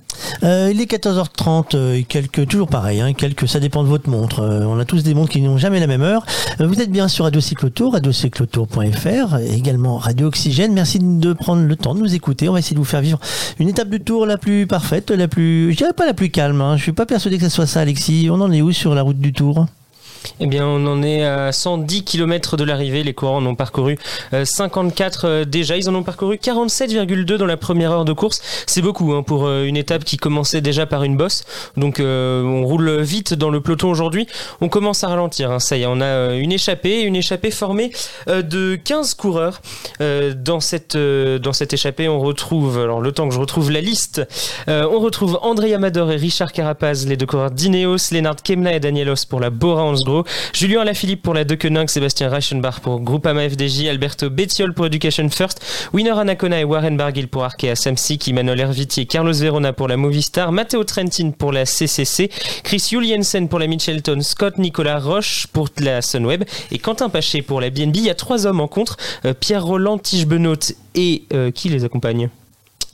[0.42, 4.40] Euh, il est 14h30, euh, quelques, toujours pareil, hein, quelques, ça dépend de votre montre.
[4.40, 6.24] Euh, on a tous des montres qui n'ont jamais la même heure.
[6.60, 10.72] Euh, vous êtes bien sur Radio Cyclotour, radiocyclotour.fr, également Radio Oxygène.
[10.72, 12.48] Merci de prendre le temps de nous écouter.
[12.48, 13.18] On va essayer de vous faire vivre
[13.58, 16.60] une étape du tour la plus parfaite, la plus, je dirais pas la plus calme.
[16.60, 16.76] Hein.
[16.76, 18.28] Je suis pas persuadé que ce soit ça, Alexis.
[18.30, 19.66] On en est où sur la route du Tour?
[20.40, 23.02] Eh bien, on en est à 110 km de l'arrivée.
[23.02, 23.98] Les coureurs en ont parcouru
[24.32, 25.76] euh, 54 euh, déjà.
[25.76, 28.40] Ils en ont parcouru 47,2 dans la première heure de course.
[28.66, 31.44] C'est beaucoup hein, pour euh, une étape qui commençait déjà par une bosse.
[31.76, 34.26] Donc, euh, on roule vite dans le peloton aujourd'hui.
[34.60, 35.50] On commence à ralentir.
[35.50, 35.58] hein.
[35.58, 37.90] Ça y est, on a euh, une échappée, une échappée formée
[38.28, 39.60] euh, de 15 coureurs.
[40.00, 41.38] Euh, dans cette euh,
[41.72, 44.22] échappée, on retrouve alors le temps que je retrouve la liste.
[44.68, 48.80] euh, on retrouve André Amador et Richard Carapaz, les deux coureurs d'Ineos, Lennart Kemna et
[48.80, 50.15] Danielos pour la Bora Hansgrohe,
[50.52, 55.60] Julien Alaphilippe pour la Deceuninck, Sébastien Reichenbach pour Groupama FDJ, Alberto Bettiol pour Education First,
[55.92, 60.52] Winner Anacona et Warren Barguil pour Arkea Samsic, Emmanuel Hervitier, Carlos Verona pour la Movistar,
[60.52, 62.30] Matteo Trentin pour la CCC,
[62.62, 67.60] Chris Juliensen pour la Mitchelton, Scott Nicolas Roche pour la Sunweb et Quentin Paché pour
[67.60, 67.96] la BNB.
[67.96, 70.56] Il y a trois hommes en contre, euh, Pierre Roland, Tige Benoît
[70.94, 72.30] et euh, qui les accompagne?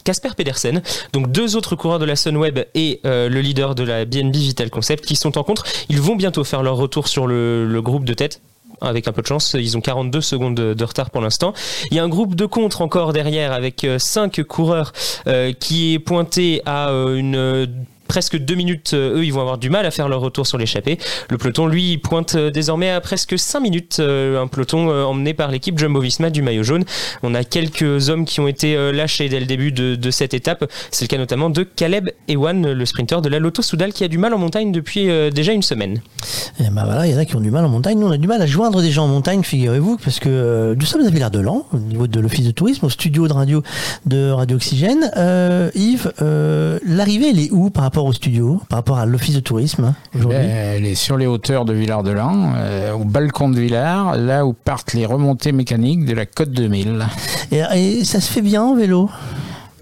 [0.05, 4.05] Casper Pedersen, donc deux autres coureurs de la Sunweb et euh, le leader de la
[4.05, 5.65] BNB Vital Concept qui sont en contre.
[5.89, 8.41] Ils vont bientôt faire leur retour sur le, groupe de tête.
[8.81, 11.53] Avec un peu de chance, ils ont 42 secondes de, retard pour l'instant.
[11.91, 14.93] Il y a un groupe de contre encore derrière avec 5 coureurs
[15.29, 17.67] euh, qui est pointé à euh, une euh,
[18.13, 20.59] presque deux minutes, euh, eux ils vont avoir du mal à faire leur retour sur
[20.59, 20.99] l'échappée.
[21.31, 25.51] Le peloton lui pointe euh, désormais à presque 5 minutes, euh, un peloton emmené par
[25.51, 26.85] l'équipe Jumbo-Visma du maillot jaune.
[27.23, 30.71] On a quelques hommes qui ont été lâchés dès le début de, cette étape.
[30.91, 34.09] C'est le cas notamment de Caleb Ewan, le sprinter de la Lotto Soudal qui a
[34.09, 36.03] du mal en montagne depuis déjà une semaine.
[36.61, 37.99] Eh ben voilà, il y en a qui ont du mal en montagne.
[37.99, 40.87] Nous, on a du mal à joindre des gens en montagne, figurez-vous, parce que nous
[40.87, 43.63] sommes à Villard-de-Lans, au niveau de l'office de tourisme, au studio de radio
[44.05, 45.11] de Radio Oxygène.
[45.75, 46.13] Yves,
[46.85, 50.39] l'arrivée, elle est où par rapport au studio, par rapport à l'office de tourisme aujourd'hui
[50.39, 54.53] Ben, Elle est sur les hauteurs de Villard-de-Lans, euh, au balcon de Villard, là où
[54.53, 57.07] partent les remontées mécaniques de la Côte 2000.
[57.51, 59.11] et, et ça se fait bien en vélo?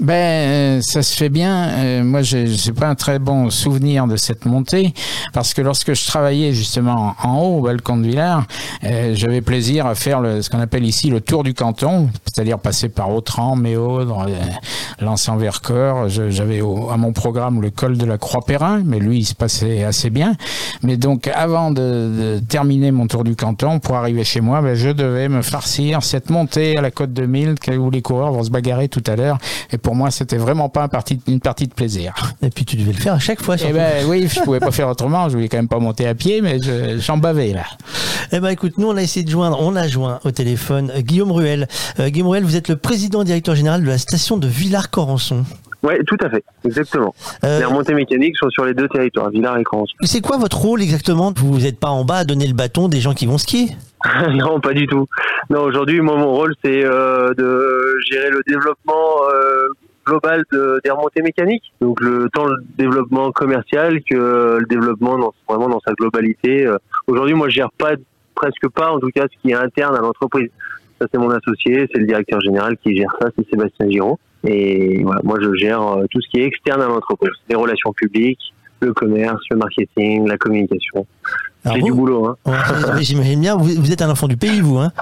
[0.00, 1.68] Ben, euh, ça se fait bien.
[1.68, 4.94] Euh, moi, j'ai pas un très bon souvenir de cette montée
[5.34, 8.46] parce que lorsque je travaillais justement en haut au balcon de Villars,
[8.84, 12.59] euh, j'avais plaisir à faire le, ce qu'on appelle ici le tour du canton, c'est-à-dire
[12.59, 14.26] passer par Autran, Méaudre,
[15.01, 16.09] Lens-en-Vercors.
[16.09, 20.09] J'avais à mon programme le col de la Croix-Perrin, mais lui, il se passait assez
[20.09, 20.34] bien.
[20.82, 24.74] Mais donc, avant de, de terminer mon tour du canton, pour arriver chez moi, ben,
[24.74, 28.51] je devais me farcir cette montée à la côte 2000 où les coureurs vont se
[28.51, 29.36] bagarrer tout à l'heure.
[29.72, 32.14] Et pour moi, c'était vraiment pas un parti- une partie de plaisir.
[32.43, 33.57] Et puis tu devais le faire à chaque fois.
[33.66, 35.28] Eh ben oui, je pouvais pas faire autrement.
[35.28, 37.64] Je voulais quand même pas monter à pied, mais je- j'en bavais là.
[38.32, 41.01] Eh ben écoute, nous on a essayé de joindre, on a joint au téléphone euh,
[41.01, 41.68] Guillaume Ruel.
[41.99, 45.45] Euh, Guillaume Ruel, vous êtes le président directeur général de la station de Villars-Corançon.
[45.83, 47.14] Oui, tout à fait, exactement.
[47.45, 49.95] Euh, Les remontées mécaniques sont sur les deux territoires, Villars et Corançon.
[50.03, 51.33] c'est quoi votre rôle exactement?
[51.37, 53.68] Vous n'êtes pas en bas à donner le bâton des gens qui vont skier?
[54.33, 55.07] Non, pas du tout.
[55.51, 59.68] Non, aujourd'hui, moi, mon rôle, c'est euh, de gérer le développement euh,
[60.07, 61.72] global de, des remontées mécaniques.
[61.81, 66.66] Donc, le tant le développement commercial que le développement dans, vraiment dans sa globalité.
[67.07, 67.93] Aujourd'hui, moi, je gère pas
[68.35, 70.51] presque pas, en tout cas, ce qui est interne à l'entreprise.
[71.01, 74.18] Ça, c'est mon associé, c'est le directeur général qui gère ça, c'est Sébastien Giraud.
[74.46, 77.92] Et voilà, moi, je gère euh, tout ce qui est externe à l'entreprise, les relations
[77.92, 81.07] publiques, le commerce, le marketing, la communication.
[81.72, 82.36] J'ai du boulot, hein.
[82.46, 84.92] Ouais, J'imagine bien, vous, vous êtes un enfant du pays, vous, hein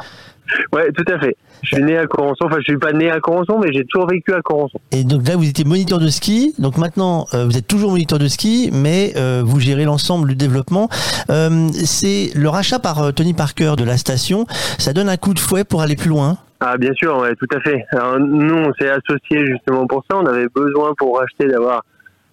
[0.72, 1.36] Ouais, tout à fait.
[1.62, 2.44] Je suis né à Corançon.
[2.44, 4.78] Enfin, je suis pas né à Corançon, mais j'ai toujours vécu à Corançon.
[4.92, 6.54] Et donc là, vous étiez moniteur de ski.
[6.58, 10.36] Donc maintenant, euh, vous êtes toujours moniteur de ski, mais euh, vous gérez l'ensemble du
[10.36, 10.88] développement.
[11.30, 14.46] Euh, c'est le rachat par Tony Parker de la station.
[14.78, 16.38] Ça donne un coup de fouet pour aller plus loin.
[16.60, 17.84] Ah, bien sûr, ouais, tout à fait.
[17.92, 20.16] Alors, nous, on s'est associés justement pour ça.
[20.16, 21.82] On avait besoin pour racheter d'avoir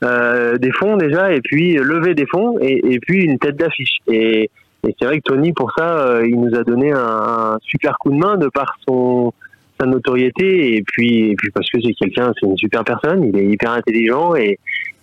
[0.02, 3.98] des fonds déjà, et puis lever des fonds, et, et puis une tête d'affiche.
[4.08, 4.52] Et,
[4.88, 8.12] et c'est vrai que Tony, pour ça, euh, il nous a donné un, super coup
[8.12, 9.34] de main de par son
[9.80, 13.38] sa notoriété, et puis, et puis parce que c'est quelqu'un, c'est une super personne, il
[13.38, 14.58] est hyper intelligent, et,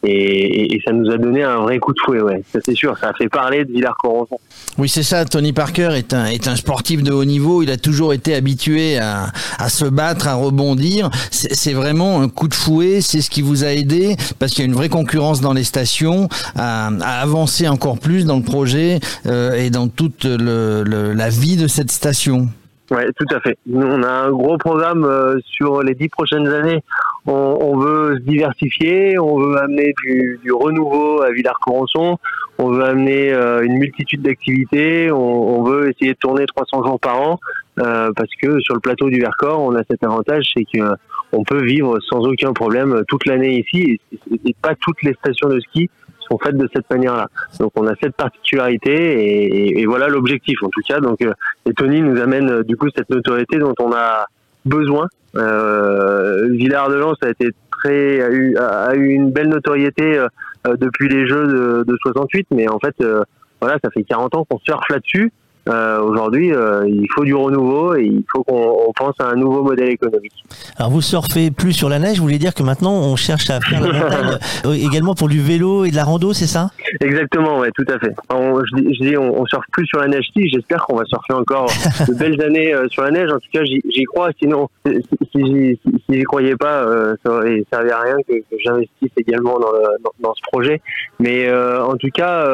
[0.05, 2.43] et, et ça nous a donné un vrai coup de fouet, ouais.
[2.53, 4.39] Ça c'est sûr, ça a fait parler de Villars-Corançon.
[4.79, 5.25] Oui, c'est ça.
[5.25, 7.63] Tony Parker est un, est un sportif de haut niveau.
[7.63, 9.27] Il a toujours été habitué à,
[9.59, 11.11] à se battre, à rebondir.
[11.31, 13.01] C'est c'est vraiment un coup de fouet.
[13.01, 15.65] C'est ce qui vous a aidé parce qu'il y a une vraie concurrence dans les
[15.65, 21.13] stations à, à avancer encore plus dans le projet euh, et dans toute le, le-
[21.13, 22.49] la vie de cette station.
[22.91, 23.57] Ouais, tout à fait.
[23.67, 26.83] Nous, on a un gros programme euh, sur les dix prochaines années.
[27.27, 32.19] On, on veut se diversifier, on veut amener du, du renouveau à Villars-Corançon,
[32.59, 36.99] on veut amener euh, une multitude d'activités, on, on veut essayer de tourner 300 jours
[37.01, 37.39] par an,
[37.79, 40.95] euh, parce que sur le plateau du Vercors, on a cet avantage, c'est que euh,
[41.33, 44.01] on peut vivre sans aucun problème toute l'année ici,
[44.45, 45.89] et, pas toutes les stations de ski
[46.29, 47.29] sont faites de cette manière-là.
[47.61, 51.01] Donc on a cette particularité, et, et- voilà l'objectif en tout cas.
[51.01, 51.33] Donc euh,
[51.67, 54.27] et Tony nous amène euh, du coup cette notoriété dont on a
[54.65, 55.09] besoin.
[55.35, 60.29] Euh, Villard-de-Lans a été très a eu, a eu une belle notoriété euh,
[60.67, 63.23] euh, depuis les Jeux de, de 68, mais en fait euh,
[63.61, 65.33] voilà ça fait 40 ans qu'on surfe là-dessus.
[65.69, 69.37] Euh, Aujourd'hui, euh, il faut du renouveau et il faut qu'on on pense à un
[69.37, 70.33] nouveau modèle économique.
[70.77, 72.17] Alors vous surfez plus sur la neige.
[72.19, 75.41] Vous voulez dire que maintenant on cherche à faire la montagne euh, également pour du
[75.41, 76.71] vélo et de la rando, c'est ça?
[77.01, 78.13] Exactement, ouais, tout à fait.
[78.33, 80.27] On, je, dis- je dis, on, on surfe plus sur la neige.
[80.37, 81.67] Si, j'espère qu'on va surfer encore
[82.09, 83.31] de belles années euh, sur la neige.
[83.31, 84.31] En tout cas, j'y crois.
[84.41, 84.93] Sinon, si,
[85.33, 86.85] si, si, si j'y croyais pas,
[87.25, 90.81] ça aurait servi à rien que, que j'investisse également dans, le, dans, dans ce projet.
[91.21, 92.45] Mais en tout cas,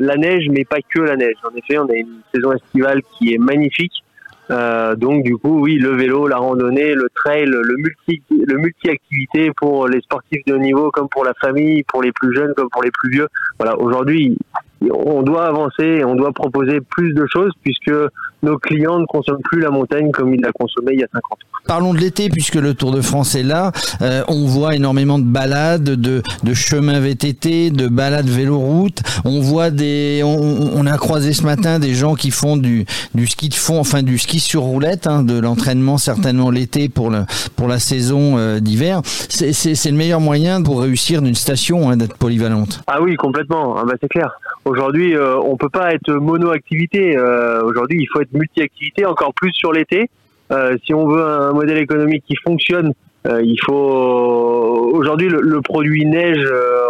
[0.00, 1.36] la neige, mais pas que la neige.
[1.44, 4.02] En effet, on a une saison estivale qui est magnifique.
[4.50, 9.50] Euh, donc du coup, oui, le vélo, la randonnée, le trail, le multi, le multi-activité
[9.56, 12.68] pour les sportifs de haut niveau, comme pour la famille, pour les plus jeunes, comme
[12.70, 13.28] pour les plus vieux.
[13.58, 14.38] Voilà, aujourd'hui,
[14.92, 17.90] on doit avancer on doit proposer plus de choses puisque
[18.46, 21.32] nos clients ne consomment plus la montagne comme ils la consommaient il y a 50
[21.32, 21.36] ans.
[21.66, 23.72] Parlons de l'été puisque le Tour de France est là.
[24.00, 29.02] Euh, on voit énormément de balades, de, de chemins VTT, de balades vélo-route.
[29.24, 30.36] On voit des, on,
[30.76, 34.04] on a croisé ce matin des gens qui font du, du ski de fond, enfin
[34.04, 37.24] du ski sur roulette, hein, de l'entraînement certainement l'été pour le
[37.56, 39.00] pour la saison euh, d'hiver.
[39.04, 39.50] C'est
[39.90, 42.80] le meilleur moyen pour réussir d'une station hein, d'être polyvalente.
[42.86, 43.76] Ah oui, complètement.
[43.76, 44.30] Ah bah c'est clair.
[44.64, 47.16] Aujourd'hui, euh, on peut pas être mono-activité.
[47.16, 50.08] Euh, Aujourd'hui, il faut être multi-activité, encore plus sur l'été.
[50.52, 52.92] Euh, si on veut un modèle économique qui fonctionne,
[53.26, 53.72] euh, il faut.
[54.94, 56.86] Aujourd'hui, le, produit neige, euh,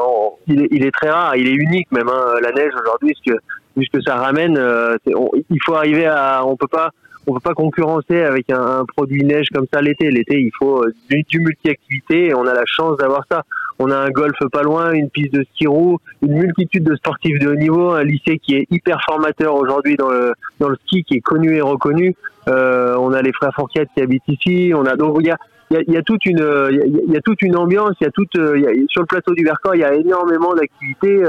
[0.46, 2.08] il, est, très rare, il est unique même.
[2.08, 3.38] hein, la neige aujourd'hui, ce que,
[3.76, 4.60] ce que ça ramène,
[5.06, 6.44] il faut arriver à.
[6.44, 6.90] On peut pas.
[7.28, 10.10] On peut pas concurrencer avec un, un produit neige comme ça l'été.
[10.10, 13.42] L'été, il faut euh, du, du multi-activité et on a la chance d'avoir ça.
[13.78, 17.38] On a un golf pas loin, une piste de ski roue, une multitude de sportifs
[17.40, 21.04] de haut niveau, un lycée qui est hyper formateur aujourd'hui dans le dans le ski,
[21.04, 22.14] qui est connu et reconnu.
[22.48, 24.72] Euh, on a les frères Fourquette qui habitent ici.
[24.74, 25.36] On a donc il y a
[25.72, 27.94] y a, y a toute une euh, il y a, toute une ambiance.
[28.00, 29.94] Il y a toute euh, y a- sur le plateau du Vercors, il y a
[29.94, 31.24] énormément d'activités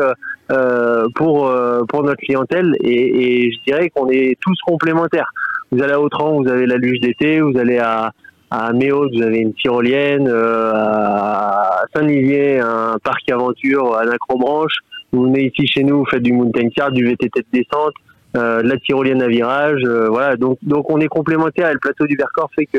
[0.51, 1.51] euh, pour
[1.89, 5.31] pour notre clientèle et, et je dirais qu'on est tous complémentaires.
[5.71, 8.11] Vous allez à Autran, vous avez la luge d'été, vous allez à
[8.49, 14.71] à Méo, vous avez une tyrolienne, euh, à Saint-Nivier, un parc aventure, un acrobranche.
[15.11, 17.91] Vous venez ici chez nous, vous faites du mountain car, du VTT de descente,
[18.37, 19.81] euh, de la tyrolienne à virage.
[19.83, 22.77] euh, voilà, donc donc on est complémentaires et le plateau du Vercors fait que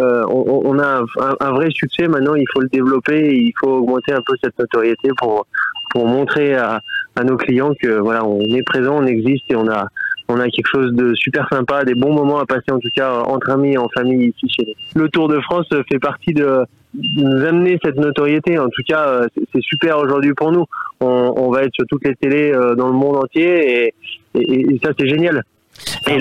[0.00, 2.06] euh, on, on a un, un- un vrai succès.
[2.06, 5.46] Maintenant, il faut le développer, et il faut augmenter un peu cette notoriété pour
[5.90, 6.80] pour montrer à,
[7.16, 9.88] à nos clients que voilà, on est présent, on existe et on a
[10.28, 13.20] on a quelque chose de super sympa, des bons moments à passer en tout cas
[13.20, 15.02] entre amis, en famille ici chez nous.
[15.02, 16.64] Le Tour de France fait partie de,
[16.94, 18.58] nous amener cette notoriété.
[18.58, 20.64] En tout cas, euh, c'est- super aujourd'hui pour nous.
[21.00, 23.92] On, va être sur toutes les télés euh, dans le monde entier
[24.34, 25.42] et, ça c'est génial.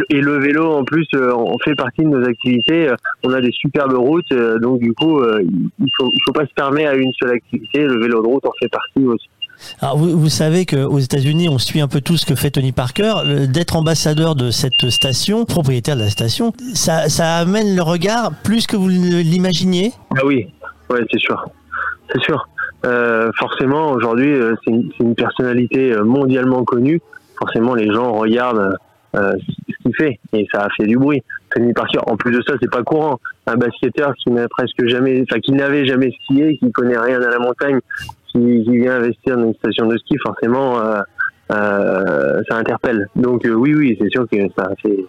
[0.09, 2.91] Et, le vélo en plus, euh, on fait partie de nos activités.
[3.23, 4.31] On a des superbes routes,
[4.61, 7.85] donc du coup, il faut faut pas se fermer à une seule activité.
[7.85, 9.29] Le vélo de route en fait partie aussi.
[9.81, 12.71] Alors vous, vous savez qu'aux États-Unis, on suit un peu tout ce que fait Tony
[12.71, 13.13] Parker.
[13.47, 17.05] D'être ambassadeur de cette station, propriétaire de la station, ça,
[17.37, 19.93] amène le regard plus que vous l'imaginiez?
[20.15, 20.47] Ah oui,
[20.89, 21.45] ouais, c'est sûr,
[22.11, 22.47] c'est sûr.
[22.85, 27.01] euh, forcément aujourd'hui euh, c'est une, personnalité mondialement connue.
[27.37, 28.77] Forcément les gens regardent
[29.15, 29.33] euh,
[29.69, 31.23] ce qu'il fait et ça a fait du bruit.
[31.55, 33.19] Tony Parker, en plus de ça, c'est pas courant.
[33.45, 37.29] Un basketteur qui n'a presque jamais, enfin qui n'avait jamais skié, qui connaît rien à
[37.29, 37.79] la montagne,
[38.37, 41.01] qui, qui vient investir dans une station de ski, forcément, euh,
[41.51, 43.07] euh, ça interpelle.
[43.15, 45.05] Donc oui, oui, c'est sûr que ça a fait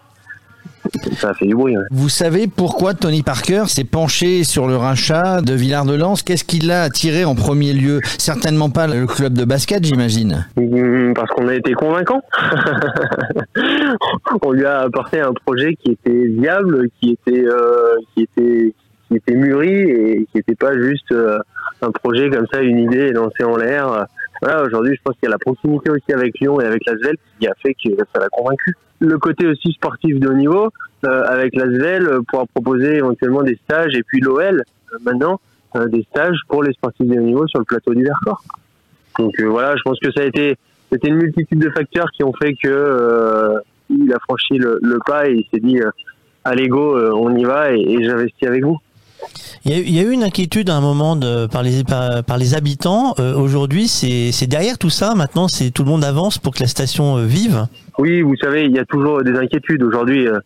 [1.16, 1.76] ça fait du bruit.
[1.90, 6.44] Vous savez pourquoi Tony Parker s'est penché sur le rachat de Villard de Lans Qu'est-ce
[6.44, 8.00] qui l'a attiré en premier lieu?
[8.18, 10.46] Certainement pas le club de basket, j'imagine.
[10.56, 12.20] Mmh, parce qu'on a été convaincant.
[14.42, 18.74] On lui a apporté un projet qui était viable, qui était, euh, qui était,
[19.08, 21.38] qui était mûri et qui n'était pas juste euh,
[21.82, 24.06] un projet comme ça, une idée lancée en l'air.
[24.40, 27.16] Voilà, aujourd'hui, je pense qu'il y a la proximité aussi avec Lyon et avec Lasvel
[27.38, 30.70] qui a fait que ça l'a convaincu le côté aussi sportif de haut niveau
[31.04, 35.40] euh, avec l'Asvel euh, pour proposer éventuellement des stages et puis l'OL euh, maintenant
[35.90, 38.42] des stages pour les sportifs de haut niveau sur le plateau du Vercors.
[39.18, 40.56] Donc voilà, je pense que ça a été
[40.90, 43.54] c'était une multitude de facteurs qui ont fait que
[43.90, 45.78] il a franchi le, pas et il s'est dit
[46.42, 48.78] allez go, on y va et, et j'investis avec vous.
[49.64, 51.18] Il y, a, eu une inquiétude à un moment
[51.50, 53.14] par, les, par, les habitants.
[53.18, 55.14] Euh, aujourd'hui, c'est derrière tout ça.
[55.14, 57.66] Maintenant, c'est tout le monde avance pour que la station euh, vive.
[57.98, 59.82] Oui, vous savez, il y a toujours des inquiétudes.
[59.82, 60.38] Aujourd'hui, euh,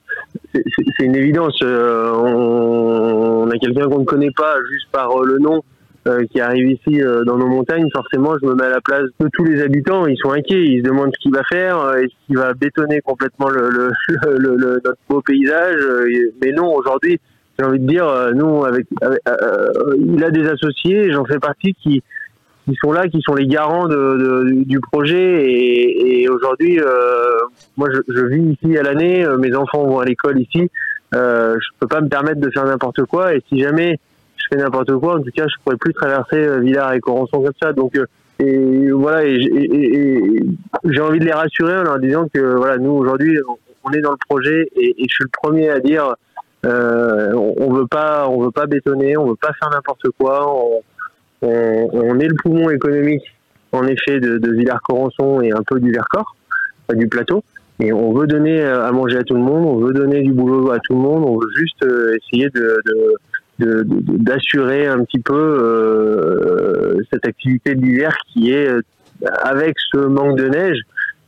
[0.54, 1.60] c'est une évidence.
[1.62, 5.62] on, a quelqu'un qu'on ne connaît pas juste par le nom.
[6.32, 9.44] qui arrive ici dans nos montagnes, forcément, je me mets à la place de tous
[9.44, 10.06] les habitants.
[10.06, 13.48] Ils sont inquiets, ils se demandent ce qu'il va faire, est-ce qu'il va bétonner complètement
[13.48, 13.92] le, le,
[14.38, 15.80] le, notre beau paysage?
[16.42, 17.20] Mais non, aujourd'hui,
[17.62, 18.80] j'ai envie de dire, euh, nous, euh,
[19.28, 22.02] euh, il a des associés, j'en fais partie, qui,
[22.80, 25.44] sont là, qui sont les garants du projet.
[25.48, 26.78] Et, aujourd'hui,
[27.76, 30.70] moi, je, vis ici à l'année, mes enfants vont à l'école ici.
[31.14, 33.34] Euh, je peux pas me permettre de faire n'importe quoi.
[33.34, 33.98] Et si jamais
[34.36, 37.52] je fais n'importe quoi, en tout cas, je pourrais plus traverser Villars et Corançon comme
[37.62, 37.72] ça.
[37.72, 37.98] Donc,
[38.38, 43.38] voilà, j'ai envie de les rassurer en leur disant que voilà, nous aujourd'hui,
[43.84, 46.14] on est dans le projet, et, je suis le premier à dire
[46.64, 50.54] euh, on, veut pas, on veut pas bétonner, on veut pas faire n'importe quoi.
[51.42, 53.24] On, est le poumon économique,
[53.72, 56.36] en effet, de, de Villars-Corançon et un peu du Vercors,
[56.94, 57.42] du plateau.
[57.80, 60.70] Et on veut donner à manger à tout le monde, on veut donner du boulot
[60.70, 62.80] à tout le monde, on veut juste euh, essayer de,
[63.58, 68.68] d'assurer un petit peu euh, cette activité de l'hiver qui est
[69.42, 70.78] avec ce manque de neige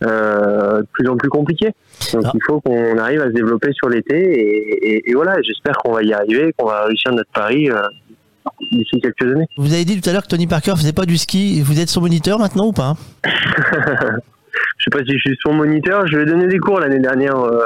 [0.04, 1.70] euh, de plus en plus compliqué.
[2.12, 2.30] Donc ah.
[2.34, 6.02] il faut qu'on arrive à se développer sur l'été et, et, voilà, j'espère qu'on va
[6.02, 7.82] y arriver, qu'on va réussir notre pari euh,
[8.72, 9.46] d'ici quelques années.
[9.56, 11.88] Vous avez dit tout à l'heure que Tony Parker faisait pas du ski, vous êtes
[11.88, 12.94] son moniteur maintenant ou pas
[14.78, 17.00] Je sais pas si je suis son moniteur, je lui ai donné des cours l'année
[17.00, 17.58] dernière euh,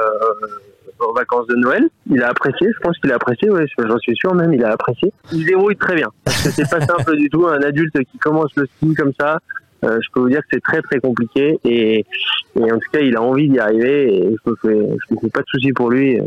[0.99, 1.87] en vacances de Noël.
[2.09, 4.71] Il a apprécié, je pense qu'il a apprécié, ouais, j'en suis sûr même, il a
[4.71, 5.11] apprécié.
[5.31, 6.09] Il débrouille très bien.
[6.23, 9.39] Parce que c'est pas simple du tout, un adulte qui commence le ski comme ça,
[9.83, 12.05] euh, je peux vous dire que c'est très très compliqué et,
[12.55, 15.19] et, en tout cas il a envie d'y arriver et je me fais, je me
[15.21, 16.19] fais pas de soucis pour lui.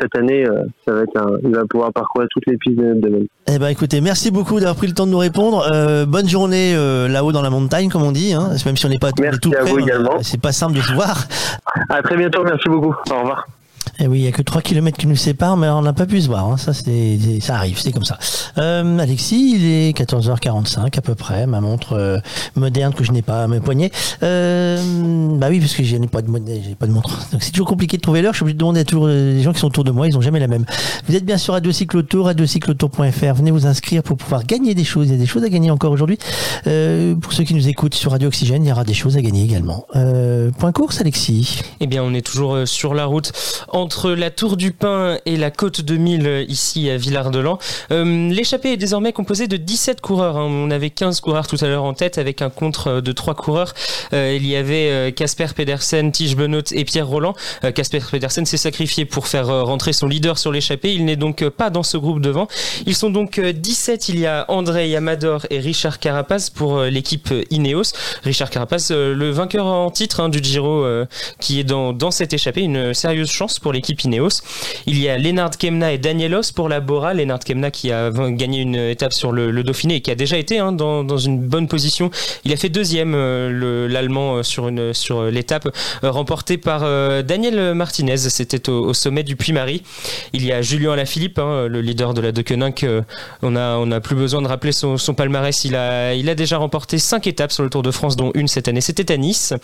[0.00, 3.08] Cette année, euh, ça va être un, il va pouvoir parcourir toutes les pistes de
[3.08, 5.68] notre Eh ben écoutez, merci beaucoup d'avoir pris le temps de nous répondre.
[5.70, 8.32] Euh, bonne journée euh, là-haut dans la montagne, comme on dit.
[8.32, 9.70] Hein, même si on n'est pas merci tout près,
[10.22, 11.24] c'est pas simple de se voir.
[11.90, 12.94] À très bientôt, merci beaucoup.
[13.10, 13.46] Au revoir.
[13.98, 16.06] Eh oui, il y a que 3 km qui nous séparent, mais on n'a pas
[16.06, 16.46] pu se voir.
[16.46, 16.56] Hein.
[16.56, 18.18] Ça, c'est, ça arrive, c'est comme ça.
[18.58, 21.46] Euh, Alexis, il est 14h45 à peu près.
[21.46, 22.18] Ma montre euh,
[22.56, 23.90] moderne que je n'ai pas à mes poignets.
[24.22, 24.78] Euh,
[25.36, 27.28] bah oui, parce que je n'ai pas de, pas de montre.
[27.32, 28.32] Donc c'est toujours compliqué de trouver l'heure.
[28.32, 30.08] Je suis obligé de demander à tous les gens qui sont autour de moi.
[30.08, 30.64] Ils n'ont jamais la même.
[31.06, 33.34] Vous êtes bien sûr Radio Cyclotour, radiocyclotour.fr.
[33.34, 35.08] Venez vous inscrire pour pouvoir gagner des choses.
[35.08, 36.18] Il y a des choses à gagner encore aujourd'hui.
[36.66, 39.22] Euh, pour ceux qui nous écoutent sur Radio Oxygène, il y aura des choses à
[39.22, 39.86] gagner également.
[39.96, 41.62] Euh, point course, Alexis?
[41.80, 43.32] Eh bien, on est toujours euh, sur la route
[43.72, 47.58] entre la Tour du Pin et la Côte de Mille ici à Villard-de-Lans.
[47.90, 50.36] Euh, l'échappée est désormais composée de 17 coureurs.
[50.36, 50.46] Hein.
[50.48, 53.74] On avait 15 coureurs tout à l'heure en tête avec un contre de 3 coureurs.
[54.12, 57.34] Euh, il y avait euh, Casper Pedersen, Tige Benoît et Pierre Roland.
[57.74, 60.92] Casper Pedersen s'est sacrifié pour faire rentrer son leader sur l'échappée.
[60.92, 62.48] Il n'est donc pas dans ce groupe devant.
[62.86, 64.10] Ils sont donc 17.
[64.10, 67.92] Il y a André Yamador et Richard Carapace pour l'équipe Ineos.
[68.24, 70.84] Richard Carapace, le vainqueur en titre hein, du Giro
[71.40, 72.62] qui est dans, dans cette échappée.
[72.62, 74.42] Une sérieuse chance pour l'équipe Ineos.
[74.86, 77.14] Il y a Lennart Kemna et Danielos pour la Bora.
[77.14, 80.58] Lennart Kemna qui a gagné une étape sur le, Dauphiné et qui a déjà été
[80.58, 82.10] hein, dans, une bonne position.
[82.44, 85.68] Il a fait deuxième, euh, l'Allemand, euh, sur, sur l'étape,
[86.02, 86.80] euh, remportée par
[87.22, 88.16] Daniel Martinez.
[88.16, 89.82] C'était au, sommet du Puy-Marie.
[90.32, 92.84] Il y a Julien Alaphilippe, hein, le leader de la Deceuninck.
[93.42, 95.64] on a, on a plus besoin de rappeler son, son, palmarès.
[95.64, 98.48] Il a, il a déjà remporté cinq étapes sur le Tour de France, dont une
[98.48, 98.80] cette année.
[98.80, 99.54] C'était à Nice.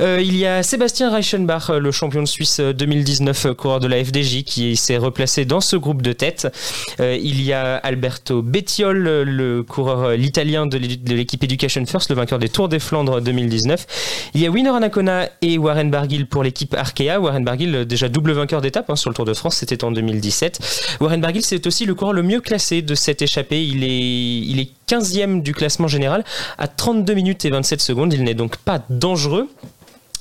[0.00, 4.76] il y a Sébastien Reichenbach, le champion de Suisse 2019 coureur de la FDJ, qui
[4.76, 6.48] s'est replacé dans ce groupe de tête.
[6.98, 10.78] il y a Alberto Bettiol, le coureur, l'italien de
[11.14, 14.30] l'équipe Education First, le vainqueur des Tours des Flandres 2019.
[14.34, 17.18] Il y a Winner Anacona et Warren Barguil pour l'équipe Arkea.
[17.20, 20.96] Warren Barguil, déjà double vainqueur d'étape hein, sur le Tour de France, c'était en 2017.
[21.00, 23.64] Warren Barguil, c'est aussi le coureur le mieux classé de cette échappée.
[23.64, 26.24] Il est, il est 15e du classement général
[26.58, 28.12] à 32 minutes et 27 secondes.
[28.12, 29.48] Il n'est donc pas dangereux.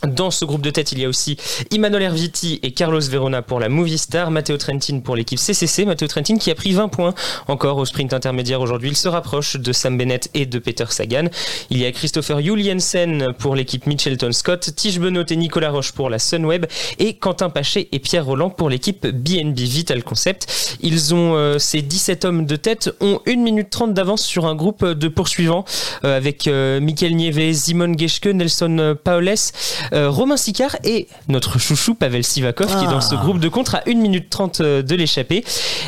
[0.05, 1.37] Dans ce groupe de tête, il y a aussi
[1.71, 5.85] Emmanuel Erviti et Carlos Verona pour la Movistar, Matteo Trentin pour l'équipe CCC.
[5.85, 7.15] Matteo Trentin qui a pris 20 points
[7.47, 8.89] encore au sprint intermédiaire aujourd'hui.
[8.89, 11.25] Il se rapproche de Sam Bennett et de Peter Sagan.
[11.71, 16.11] Il y a Christopher Juliensen pour l'équipe Mitchelton Scott, Tige Benot et Nicolas Roche pour
[16.11, 16.67] la Sunweb
[16.99, 20.77] et Quentin Paché et Pierre Roland pour l'équipe BNB Vital Concept.
[20.81, 24.53] Ils ont, euh, ces 17 hommes de tête, ont 1 minute 30 d'avance sur un
[24.53, 25.65] groupe de poursuivants
[26.03, 29.51] euh, avec euh, Michael Nieve, Simon Geschke, Nelson Paoles.
[29.97, 33.23] Euh, Romain Sicard et notre chouchou Pavel Sivakov qui est dans ce ah.
[33.23, 35.43] groupe de contre à 1 minute 30 euh, de l'échappée.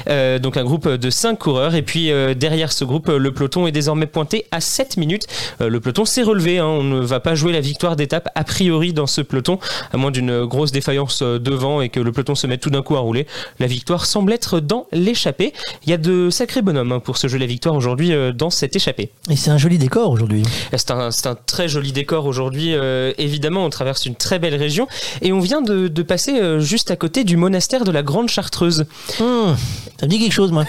[0.10, 3.72] Euh, donc un groupe de 5 coureurs et puis derrière ce groupe le peloton est
[3.72, 5.28] désormais pointé à 7 minutes.
[5.60, 6.66] le peloton s'est relevé, hein.
[6.66, 9.60] on ne va pas jouer la victoire d'étape a priori dans ce peloton
[9.94, 12.96] à moins d'une grosse défaillance devant et que le peloton se mette tout d'un coup
[12.96, 13.28] à rouler.
[13.60, 15.54] La victoire semble être dans l'échappée.
[15.84, 18.76] Il y a de sacrés bonhommes hein, pour ce jeu la victoire aujourd'hui dans cette
[18.76, 19.12] échappée.
[19.30, 20.44] Et c'est un joli décor aujourd'hui.
[20.76, 22.74] C'est un, un, très joli décor aujourd'hui.
[23.18, 24.88] évidemment, on traverse une très belle région.
[25.22, 28.86] Et on vient de, passer euh, juste à côté du monastère de la Grande Chartreuse.
[29.20, 29.54] Mmh,
[30.00, 30.66] ça me dit quelque chose, moi.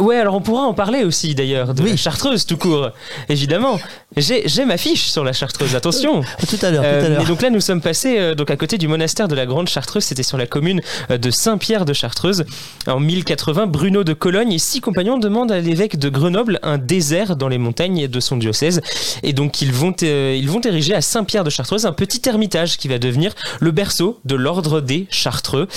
[0.00, 2.90] Ouais, alors on pourra en parler aussi d'ailleurs, de la chartreuse tout court,
[3.28, 3.78] évidemment.
[4.16, 6.22] J'ai ma fiche sur la chartreuse, attention.
[6.48, 7.22] tout à l'heure, tout à euh, l'heure.
[7.22, 9.68] Et donc là, nous sommes passés euh, donc à côté du monastère de la Grande
[9.68, 10.80] Chartreuse, c'était sur la commune
[11.10, 12.44] euh, de Saint-Pierre de Chartreuse.
[12.86, 17.36] En 1080, Bruno de Cologne et six compagnons demandent à l'évêque de Grenoble un désert
[17.36, 18.80] dans les montagnes de son diocèse.
[19.22, 22.88] Et donc ils vont, ils vont ériger à Saint-Pierre de Chartreuse un petit ermitage qui
[22.88, 25.68] va devenir le berceau de l'ordre des Chartreux.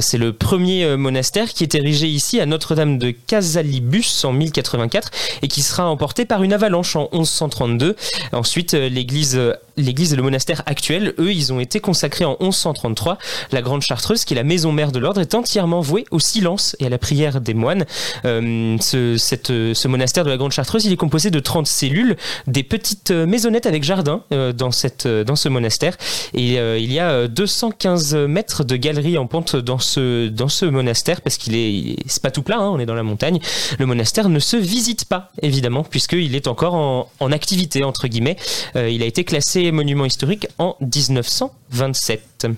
[0.00, 5.10] C'est le premier monastère qui est érigé ici à Notre-Dame de Casali bus en 1084
[5.42, 7.96] et qui sera emporté par une avalanche en 1132.
[8.32, 9.40] Ensuite, euh, l'église
[9.76, 13.18] l'église et le monastère actuel, eux, ils ont été consacrés en 1133.
[13.52, 16.76] La Grande Chartreuse, qui est la maison mère de l'ordre, est entièrement vouée au silence
[16.78, 17.84] et à la prière des moines.
[18.24, 22.16] Euh, ce, cette, ce monastère de la Grande Chartreuse, il est composé de 30 cellules,
[22.46, 25.96] des petites maisonnettes avec jardin dans, ce monastère.
[26.34, 31.54] Et il y a 215 mètres de galerie en pente dans ce, monastère, parce qu'il
[31.54, 33.40] est, c'est pas tout plat, hein, on est dans la montagne.
[33.78, 38.36] Le monastère ne se visite pas, évidemment, puisqu'il est encore en, activité, entre guillemets.
[38.76, 42.48] Euh, il a été classé monument historique en 1927.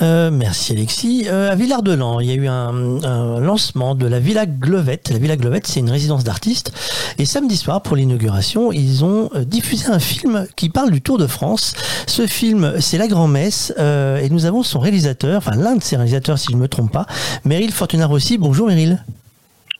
[0.00, 1.24] Euh, merci Alexis.
[1.26, 5.10] Euh, à Villard-de-Lans, il y a eu un, lancement de la Villa Glovette.
[5.10, 6.72] La Villa Glovette, c'est une résidence d'artistes.
[7.18, 11.26] Et samedi soir, pour l'inauguration, ils ont diffusé un film qui parle du Tour de
[11.26, 11.74] France.
[12.06, 13.72] Ce film, c'est La Grand-Messe.
[13.78, 16.92] et nous avons son réalisateur, enfin l'un de ses réalisateurs, si je ne me trompe
[16.92, 17.06] pas,
[17.44, 18.38] Meryl Fortuna Rossi.
[18.38, 19.02] Bonjour Meryl.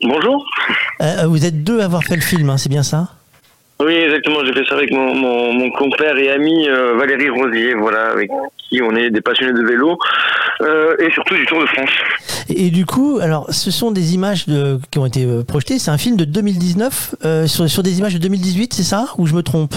[0.03, 0.45] Bonjour.
[1.01, 3.09] Euh, vous êtes deux à avoir fait le film, hein, c'est bien ça?
[3.85, 4.45] Oui, exactement.
[4.45, 8.31] J'ai fait ça avec mon, mon, compère et ami euh, Valérie Rosier, voilà, avec
[8.69, 9.99] qui on est des passionnés de vélo
[10.61, 11.91] euh, et surtout du Tour de France.
[12.49, 15.79] Et, du coup, alors, ce sont des images de, qui ont été projetées.
[15.79, 17.15] C'est un film de 2019
[17.47, 19.07] sur, sur des images de 2018, c'est ça?
[19.19, 19.75] Ou je me trompe?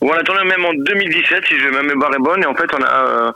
[0.00, 2.68] On a tourné même en 2017, si je ma mémoire est bonne, et en fait
[2.72, 3.32] on a euh,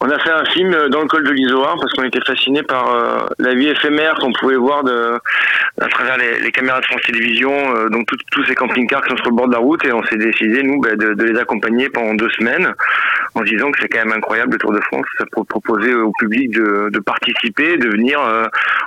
[0.00, 2.90] on a fait un film dans le col de l'Isoar parce qu'on était fasciné par
[2.90, 5.18] euh, la vie éphémère qu'on pouvait voir de
[5.80, 9.16] à travers les, les caméras de France Télévisions, euh, donc tous ces camping-cars qui sont
[9.18, 11.38] sur le bord de la route, et on s'est décidé nous bah, de, de, les
[11.38, 12.72] accompagner pendant deux semaines,
[13.34, 16.12] en disant que c'est quand même incroyable le Tour de France, ça pour proposer au
[16.18, 18.20] public de, de participer, de venir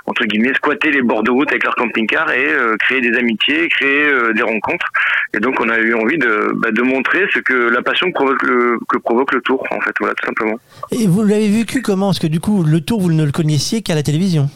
[0.06, 2.46] entre guillemets squatter les bords de route avec leur camping-car et
[2.80, 4.86] créer des amitiés, créer des rencontres,
[5.32, 8.12] et donc on a eu envie de, bah, de montrer ce que la passion que
[8.12, 10.58] provoque le, que provoque le tour, en fait, voilà, tout simplement.
[10.90, 12.06] Et vous l'avez vécu comment?
[12.06, 14.48] Parce que du coup, le tour, vous ne le connaissiez qu'à la télévision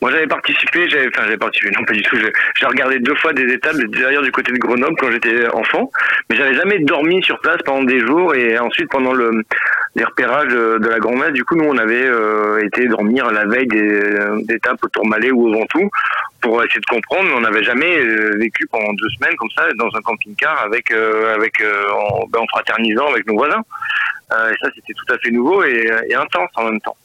[0.00, 2.16] moi, j'avais participé, j'avais, enfin, j'avais participé, non, pas du tout.
[2.16, 5.90] J'ai regardé deux fois des étapes d'ailleurs du côté de Grenoble quand j'étais enfant,
[6.28, 9.44] mais j'avais jamais dormi sur place pendant des jours et ensuite pendant le,
[9.96, 13.66] les repérages de, la grand-messe, du coup, nous, on avait euh, été dormir la veille
[13.66, 15.90] des, étapes au Tourmalet ou au Ventoux
[16.40, 19.94] pour essayer de comprendre, on n'avait jamais euh, vécu pendant deux semaines comme ça dans
[19.94, 23.62] un camping-car avec, euh, avec, en, ben, en, fraternisant avec nos voisins.
[24.30, 26.96] et ça, c'était tout à fait nouveau et, et intense en même temps.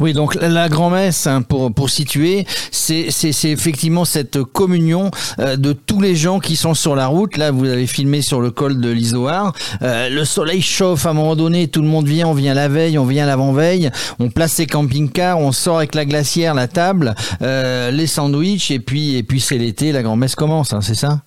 [0.00, 3.08] Oui, donc la grand-messe, hein, pour, pour situer, c'est
[3.44, 7.36] effectivement cette communion euh, de tous les gens qui sont sur la route.
[7.36, 9.52] Là, vous avez filmé sur le col de l'Isoar.
[9.82, 12.68] Euh, le soleil chauffe à un moment donné, tout le monde vient, on vient la
[12.68, 17.14] veille, on vient l'avant-veille, on place ses camping-cars, on sort avec la glacière, la table,
[17.42, 21.20] euh, les sandwichs, et puis, et puis c'est l'été, la grand-messe commence, hein, c'est ça?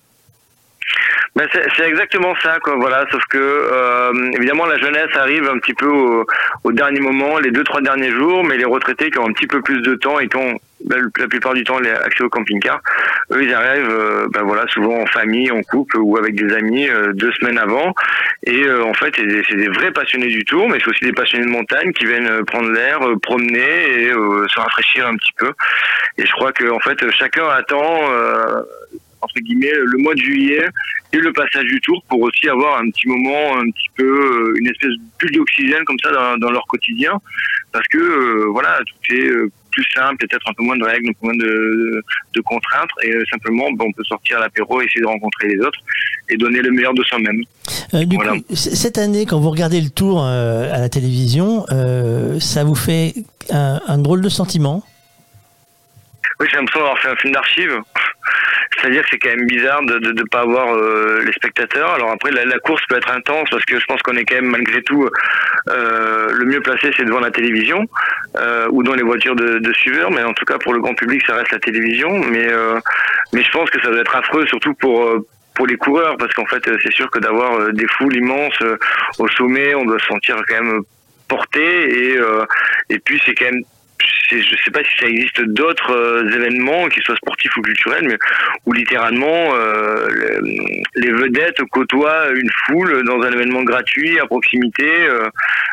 [1.38, 2.74] Ben c'est exactement ça, quoi.
[2.80, 6.26] Voilà, sauf que euh, évidemment la jeunesse arrive un petit peu au,
[6.64, 9.46] au dernier moment, les deux trois derniers jours, mais les retraités qui ont un petit
[9.46, 12.28] peu plus de temps et qui ont ben, la plupart du temps les accès au
[12.28, 12.80] camping-car,
[13.30, 16.88] eux ils arrivent, euh, ben voilà, souvent en famille, en couple ou avec des amis
[16.88, 17.94] euh, deux semaines avant.
[18.42, 21.44] Et euh, en fait, c'est des, vrais passionnés du tour, mais c'est aussi des passionnés
[21.44, 25.52] de montagne qui viennent euh, prendre l'air, promener et se rafraîchir un petit peu.
[26.16, 28.00] Et je crois que en fait chacun attend.
[29.20, 30.64] Entre guillemets le mois de juillet
[31.12, 34.54] et le passage du tour pour aussi avoir un petit moment un petit peu euh,
[34.58, 37.12] une espèce de bulle d'oxygène comme ça dans, dans leur quotidien
[37.72, 41.08] parce que euh, voilà tout est euh, plus simple peut-être un peu moins de règles
[41.10, 42.02] un peu moins de,
[42.34, 45.78] de contraintes et simplement bon, on peut sortir à l'apéro essayer de rencontrer les autres
[46.30, 47.40] et donner le meilleur de soi-même
[47.94, 48.32] Euh, du Voilà.
[48.32, 51.64] coup, cette année, quand vous regardez le tour euh, à la télévision,
[52.38, 53.14] ça vous fait
[53.50, 54.82] un, un drôle de sentiment?
[56.40, 57.76] Oui, j'ai l'impression d'avoir fait un film d'archives.
[58.76, 61.90] C'est-à-dire que c'est quand même bizarre de ne pas avoir euh, les spectateurs.
[61.94, 64.36] Alors après, la, la course peut être intense parce que je pense qu'on est quand
[64.36, 65.08] même malgré tout
[65.70, 67.84] euh, le mieux placé, c'est devant la télévision
[68.36, 70.10] euh, ou dans les voitures de, de suiveurs.
[70.10, 72.10] Mais en tout cas, pour le grand public, ça reste la télévision.
[72.18, 72.78] Mais euh,
[73.32, 76.32] mais je pense que ça doit être affreux, surtout pour euh, pour les coureurs, parce
[76.34, 78.62] qu'en fait, c'est sûr que d'avoir euh, des foules immenses
[79.18, 80.82] au sommet, on doit se sentir quand même
[81.26, 82.18] porté et
[82.88, 83.62] et puis c'est quand même
[84.30, 88.18] je sais pas si ça existe d'autres euh, événements, qu'ils soient sportifs ou culturels, mais
[88.66, 90.08] où littéralement euh,
[90.94, 94.86] les, vedettes côtoient une foule dans un événement gratuit à proximité.
[94.86, 95.28] euh,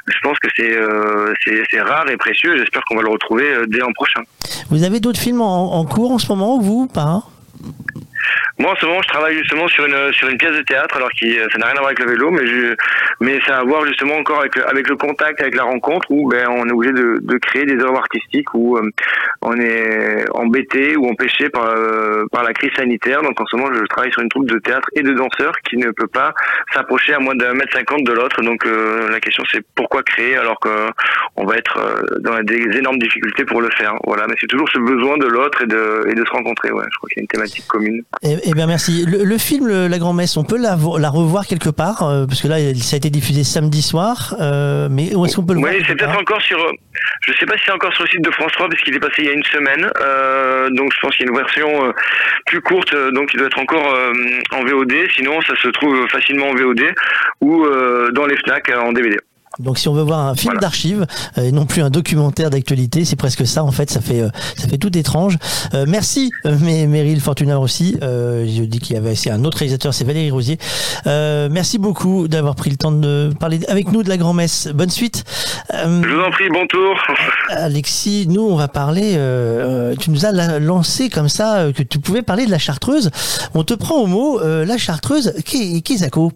[0.07, 2.57] je pense que c'est euh, c'est rare et précieux.
[2.57, 4.21] J'espère qu'on va le retrouver dès l'an prochain.
[4.69, 7.23] Vous avez d'autres films en, en cours en ce moment, vous Pas hein
[8.57, 11.11] Moi, en ce moment, je travaille justement sur une sur une pièce de théâtre, alors
[11.11, 12.75] qui ça n'a rien à voir avec le vélo, mais je,
[13.19, 16.29] mais ça a à voir justement encore avec avec le contact, avec la rencontre, où
[16.29, 18.89] ben on est obligé de, de créer des œuvres artistiques où euh,
[19.41, 23.21] on est embêté ou empêché par euh, par la crise sanitaire.
[23.21, 25.77] Donc en ce moment, je travaille sur une troupe de théâtre et de danseurs qui
[25.77, 26.33] ne peut pas
[26.73, 28.41] s'approcher à moins d'un mètre cinquante de l'autre.
[28.41, 30.69] Donc euh, la question c'est pourquoi créer alors que
[31.35, 33.93] on va être euh, dans des énormes difficultés pour le faire.
[34.05, 36.71] Voilà, mais c'est toujours ce besoin de l'autre et de et de se rencontrer.
[36.71, 38.03] Ouais, je crois qu'il y a une thématique commune.
[38.23, 39.05] Eh, eh bien merci.
[39.05, 42.41] Le, le film le- La Grand-Messe, on peut la, la revoir quelque part euh, Parce
[42.41, 44.35] que là, ça a été diffusé samedi soir.
[44.39, 46.57] euh, mais où est-ce qu'on peut le voir Oui, c'est peut-être encore sur.
[47.27, 48.99] Je sais pas si c'est encore sur le site de France 3 parce qu'il est
[48.99, 49.89] passé il y a une semaine.
[50.01, 51.91] Euh, donc je pense qu'il y a une version euh,
[52.47, 54.11] plus courte, euh, donc il doit être encore euh,
[54.51, 54.93] en VOD.
[55.15, 56.81] Sinon, ça se trouve facilement en VOD
[57.41, 59.17] ou euh, dans les Fnac en DVD.
[59.59, 61.05] Donc si on veut voir un film d'archives
[61.37, 64.29] euh, et non plus un documentaire d'actualité, c'est presque ça en fait, ça fait euh,
[64.57, 65.37] ça fait tout étrange.
[65.73, 66.31] Euh, merci
[66.61, 67.97] mais Meryl Fortuna aussi.
[68.03, 70.57] Euh, je dis qu'il y avait c'est un autre réalisateur, c'est Valérie Rosier.
[71.07, 74.67] Euh, merci beaucoup d'avoir pris le temps de parler avec nous de la grand-messe.
[74.73, 75.23] Bonne suite.
[75.73, 76.95] Euh, Je vous en prie, bon tour.
[77.49, 79.11] Alexis, nous on va parler.
[79.99, 83.09] tu nous as la- lancé comme ça que tu pouvais parler de la Chartreuse.
[83.53, 84.39] On te prend au mot.
[84.41, 86.31] euh, la Chartreuse, qui qui Zako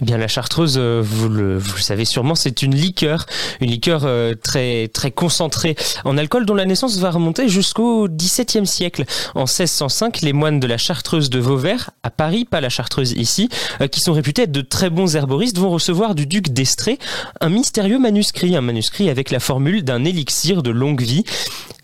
[0.00, 3.26] Eh bien, la chartreuse, vous le, vous le savez sûrement, c'est une liqueur,
[3.60, 8.66] une liqueur euh, très très concentrée en alcool dont la naissance va remonter jusqu'au XVIIe
[8.66, 9.04] siècle.
[9.34, 13.48] En 1605, les moines de la Chartreuse de Vauvert, à Paris, pas la Chartreuse ici,
[13.80, 16.98] euh, qui sont réputés être de très bons herboristes, vont recevoir du duc d'Estrée
[17.40, 21.24] un mystérieux manuscrit, un manuscrit avec la formule d'un élixir de longue vie.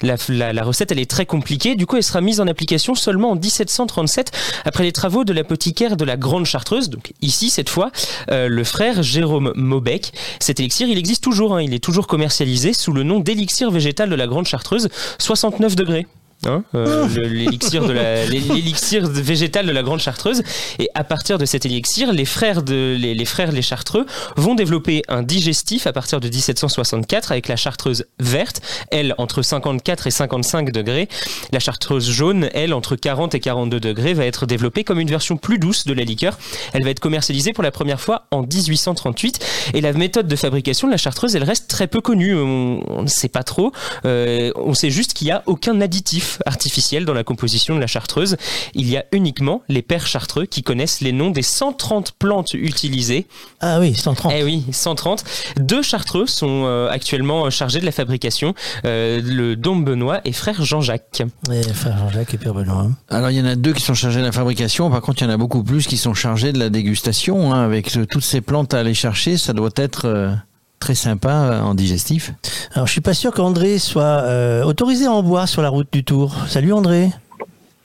[0.01, 1.75] La, recette, elle est très compliquée.
[1.75, 4.31] Du coup, elle sera mise en application seulement en 1737,
[4.65, 6.89] après les travaux de l'apothicaire de la Grande Chartreuse.
[6.89, 7.91] Donc ici, cette fois,
[8.31, 10.13] euh, le frère Jérôme Maubec.
[10.39, 11.55] Cet il existe toujours.
[11.55, 11.63] hein.
[11.63, 14.89] il est toujours commercialisé sous le nom d'élixir végétal de la Grande Chartreuse,
[15.19, 16.07] 69 degrés.
[16.47, 20.43] Hein, euh, le- l'élixir de la l'élixir végétal de la grande chartreuse.
[20.79, 24.55] Et à partir de cet élixir les frères de les, les frères les chartreux vont
[24.55, 28.61] développer un digestif à partir de 1764 avec la chartreuse verte.
[28.93, 31.09] Elle entre 54 et 55 degrés.
[31.51, 35.37] La chartreuse jaune elle entre 40 et 42 degrés va être développée comme une version
[35.37, 36.39] plus douce de la liqueur.
[36.73, 40.87] Elle va être commercialisée pour la première fois en 1838 et la méthode de fabrication
[40.87, 42.37] de la chartreuse elle reste très peu connue.
[42.37, 43.73] On on ne sait pas trop.
[44.05, 47.87] Euh, on sait juste qu'il n'y a aucun additif artificiel dans la composition de la
[47.87, 48.37] chartreuse.
[48.75, 53.27] Il y a uniquement les pères chartreux qui connaissent les noms des 130 plantes utilisées.
[53.61, 54.33] Ah oui, 130.
[54.37, 55.25] Eh oui, 130.
[55.59, 60.65] Deux chartreux sont euh, actuellement chargés de la fabrication, euh, le Dom Benoît et frère
[60.65, 61.23] Jean-Jacques.
[61.53, 62.89] Et frère Jean-Jacques et Père Benoît.
[63.09, 65.25] Alors il y en a deux qui sont chargés de la fabrication, par contre il
[65.27, 67.53] y en a beaucoup plus qui sont chargés de la dégustation.
[67.53, 67.65] hein.
[67.65, 70.33] Avec euh, toutes ces plantes à aller chercher, ça doit être euh,
[70.79, 72.33] très sympa euh, en digestif.
[72.75, 75.89] Alors, je suis pas sûr qu'André soit euh, autorisé à en boire sur la route
[75.93, 76.35] du Tour.
[76.49, 77.09] Salut André.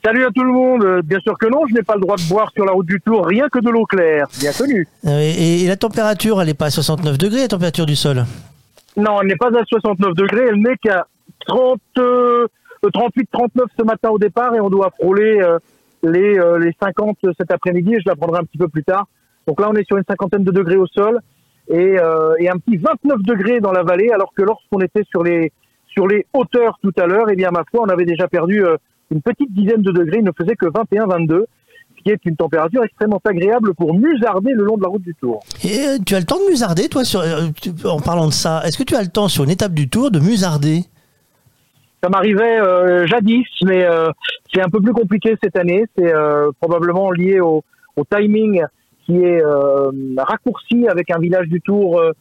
[0.04, 0.84] Salut à tout le monde.
[0.84, 2.86] Euh, Bien sûr que non, je n'ai pas le droit de boire sur la route
[2.86, 4.86] du Tour rien que de l'eau claire, bien connu.
[5.06, 8.24] Et, et la température, elle est pas à 69 degrés, la température du sol?
[8.96, 11.06] Non, elle n'est pas à 69 degrés, elle n'est qu'à
[11.46, 12.46] 30, euh,
[12.92, 15.58] 38, 39 ce matin au départ et on doit frôler euh,
[16.02, 19.06] les, euh, les 50 cet après-midi et je la prendrai un petit peu plus tard.
[19.46, 21.20] Donc là, on est sur une cinquantaine de degrés au sol
[21.68, 25.22] et, euh, et un petit 29 degrés dans la vallée, alors que lorsqu'on était sur
[25.22, 25.52] les
[25.86, 28.76] sur les hauteurs tout à l'heure, eh bien ma foi, on avait déjà perdu euh,
[29.10, 30.18] une petite dizaine de degrés.
[30.18, 31.44] Il ne faisait que 21-22,
[31.96, 35.14] ce qui est une température extrêmement agréable pour musarder le long de la route du
[35.14, 35.40] Tour.
[35.62, 37.22] Et euh, tu as le temps de musarder, toi, sur,
[37.84, 40.10] en parlant de ça Est-ce que tu as le temps sur une étape du Tour
[40.10, 40.80] de musarder?
[42.02, 44.10] Ça m'arrivait euh, jadis, mais euh,
[44.52, 45.86] c'est un peu plus compliqué cette année.
[45.96, 47.64] C'est euh, probablement lié au,
[47.96, 48.62] au timing
[49.04, 52.12] qui est euh, raccourci avec un village du Tour euh,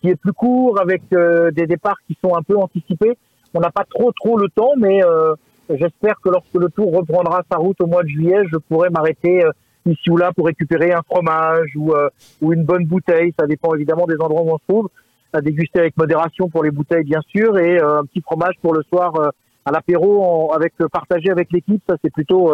[0.00, 3.16] qui est plus court, avec euh, des départs qui sont un peu anticipés.
[3.54, 5.00] On n'a pas trop trop le temps, mais
[5.70, 9.44] j'espère que lorsque le Tour reprendra sa route au mois de juillet, je pourrai m'arrêter
[9.86, 11.94] ici ou là pour récupérer un fromage ou,
[12.42, 13.32] ou une bonne bouteille.
[13.38, 14.90] Ça dépend évidemment des endroits où on se trouve.
[15.32, 18.82] À déguster avec modération pour les bouteilles, bien sûr, et un petit fromage pour le
[18.82, 19.14] soir
[19.64, 21.82] à l'apéro avec partagé avec l'équipe.
[21.88, 22.52] Ça, c'est plutôt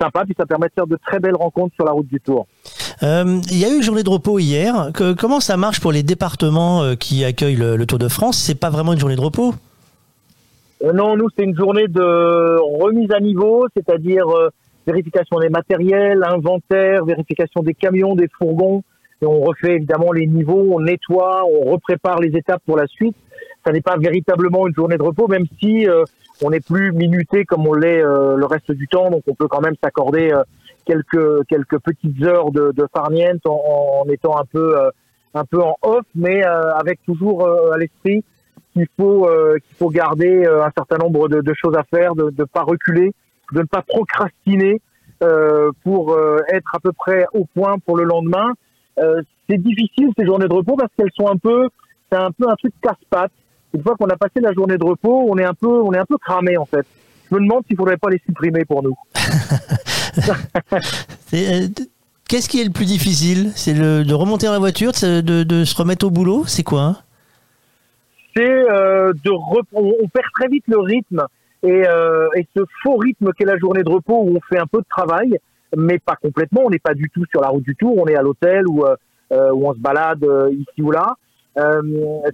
[0.00, 2.46] sympa, puis ça permet de faire de très belles rencontres sur la route du Tour.
[3.02, 4.90] Euh, Il y a eu une journée de repos hier.
[4.94, 8.38] Que- comment ça marche pour les départements euh, qui accueillent le, le Tour de France?
[8.38, 9.54] C'est pas vraiment une journée de repos?
[10.82, 14.50] Euh, non, nous, c'est une journée de remise à niveau, c'est-à-dire euh,
[14.86, 18.82] vérification des matériels, inventaire, vérification des camions, des fourgons.
[19.22, 23.16] Et on refait évidemment les niveaux, on nettoie, on reprépare les étapes pour la suite.
[23.64, 26.04] Ça n'est pas véritablement une journée de repos, même si euh,
[26.42, 29.10] on n'est plus minuté comme on l'est euh, le reste du temps.
[29.10, 30.42] Donc on peut quand même s'accorder euh,
[30.84, 34.90] quelques quelques petites heures de, de farniente en, en étant un peu euh,
[35.34, 38.24] un peu en off, mais euh, avec toujours euh, à l'esprit
[38.72, 42.32] qu'il faut euh, qu'il faut garder un certain nombre de, de choses à faire, de
[42.36, 43.12] ne pas reculer,
[43.52, 44.80] de ne pas procrastiner
[45.84, 46.18] pour
[46.48, 48.52] être à peu près au point pour le lendemain.
[49.48, 51.68] C'est difficile ces journées de repos parce qu'elles sont un peu
[52.10, 53.32] c'est un peu un truc casse-pattes.
[53.74, 55.98] Une fois qu'on a passé la journée de repos, on est un peu on est
[55.98, 56.86] un peu cramé en fait.
[57.30, 58.96] Je me demande s'il faudrait pas les supprimer pour nous.
[61.34, 61.66] Euh,
[62.28, 63.50] Qu'est-ce qui est le plus difficile?
[63.56, 66.44] C'est de remonter dans la voiture, de, se remettre au boulot?
[66.46, 66.96] C'est quoi hein?
[68.36, 71.26] C'est euh, de on, perd très vite le rythme
[71.64, 74.66] et, euh, et ce faux rythme qu'est la journée de repos où on fait un
[74.66, 75.36] peu de travail,
[75.76, 76.62] mais pas complètement.
[76.64, 78.84] On n'est pas du tout sur la route du Tour, on est à l'hôtel ou
[78.84, 81.16] euh, où on se balade ici ou là.
[81.56, 81.82] Euh,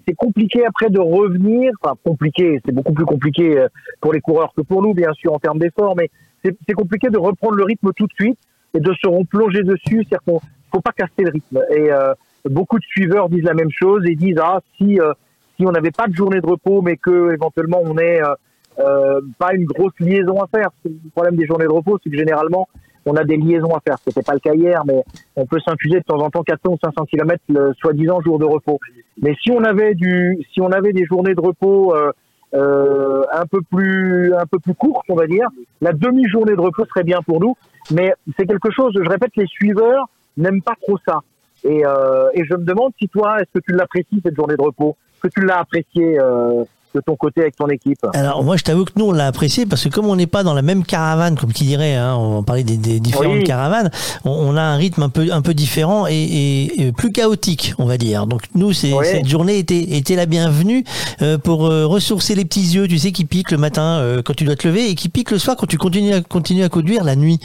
[0.06, 3.68] c'est compliqué après de revenir, enfin compliqué, c'est beaucoup plus compliqué euh,
[4.00, 6.08] pour les coureurs que pour nous bien sûr en termes d'effort, mais
[6.42, 8.38] c'est compliqué de reprendre le rythme tout de suite
[8.72, 10.40] et de se replonger dessus, c'est-à-dire qu'on
[10.72, 11.60] faut pas casser le rythme.
[11.70, 12.14] Et euh,
[12.48, 15.12] beaucoup de suiveurs disent la même chose et disent ah si euh,
[15.56, 18.34] si on n'avait pas de journée de repos, mais que éventuellement on ait euh,
[18.78, 20.70] euh, pas une grosse liaison à faire.
[20.84, 22.68] Le problème des journées de repos, c'est que généralement
[23.06, 23.96] on a des liaisons à faire.
[24.04, 25.02] C'était pas le cas hier, mais
[25.36, 28.44] on peut s'infuser de temps en temps 400 ou 500 km le soi-disant jour de
[28.44, 28.78] repos.
[29.20, 32.12] Mais si on avait du, si on avait des journées de repos euh,
[32.54, 35.48] euh, un peu plus, un peu plus courtes, on va dire,
[35.80, 37.56] la demi-journée de repos serait bien pour nous.
[37.92, 38.92] Mais c'est quelque chose.
[38.94, 41.20] Je répète, les suiveurs n'aiment pas trop ça.
[41.64, 44.62] Et, euh, et je me demande si toi, est-ce que tu l'apprécies cette journée de
[44.62, 44.96] repos?
[45.12, 46.64] Est-ce que tu l'as appréciée euh,
[46.94, 49.66] de ton côté avec ton équipe Alors moi je t'avoue que nous on l'a apprécié
[49.66, 52.42] parce que comme on n'est pas dans la même caravane comme qui dirait, hein, on
[52.42, 53.44] parlait des, des différentes Oui.
[53.44, 53.90] caravanes,
[54.24, 57.74] on, on a un rythme un peu un peu différent et, et- et plus chaotique
[57.78, 58.26] on va dire.
[58.26, 58.74] Donc nous Oui.
[58.74, 60.84] cette journée était était la bienvenue
[61.22, 64.34] euh, pour euh, ressourcer les petits yeux, tu sais qui piquent le matin euh, quand
[64.34, 66.68] tu dois te lever et qui piquent le soir quand tu continues à continuer à
[66.68, 67.38] conduire la nuit,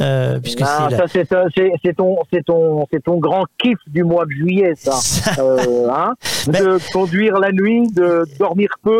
[0.00, 1.48] euh, puisque Ah, c'est la-
[1.82, 4.92] c'est ton c'est ton c'est ton grand kiff du mois de juillet ça.
[5.38, 6.12] Euh, hein
[6.48, 8.91] de conduire la nuit, de dormir peu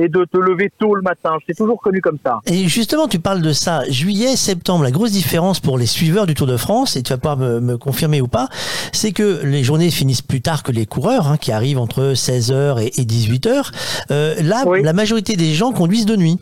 [0.00, 1.36] et de te lever tôt le matin.
[1.46, 2.40] C'est toujours connu comme ça.
[2.46, 3.82] Et justement, tu parles de ça.
[3.88, 7.18] Juillet, septembre, la grosse différence pour les suiveurs du Tour de France, et tu vas
[7.18, 8.48] pouvoir me, me confirmer ou pas,
[8.92, 12.80] c'est que les journées finissent plus tard que les coureurs, hein, qui arrivent entre 16h
[12.80, 13.72] et, 18h.
[14.10, 16.38] Euh, là, la majorité des gens conduisent de nuit.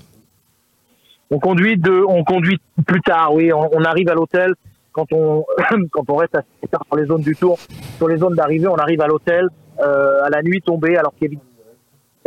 [1.31, 3.53] On conduit de, on conduit plus tard, oui.
[3.53, 4.55] On, on arrive à l'hôtel
[4.93, 5.45] quand on
[5.91, 7.59] quand on reste assez tard sur les zones du tour,
[7.99, 9.49] sur les zones d'arrivée, on arrive à l'hôtel
[9.81, 11.48] euh, à la nuit tombée, alors qu'évidemment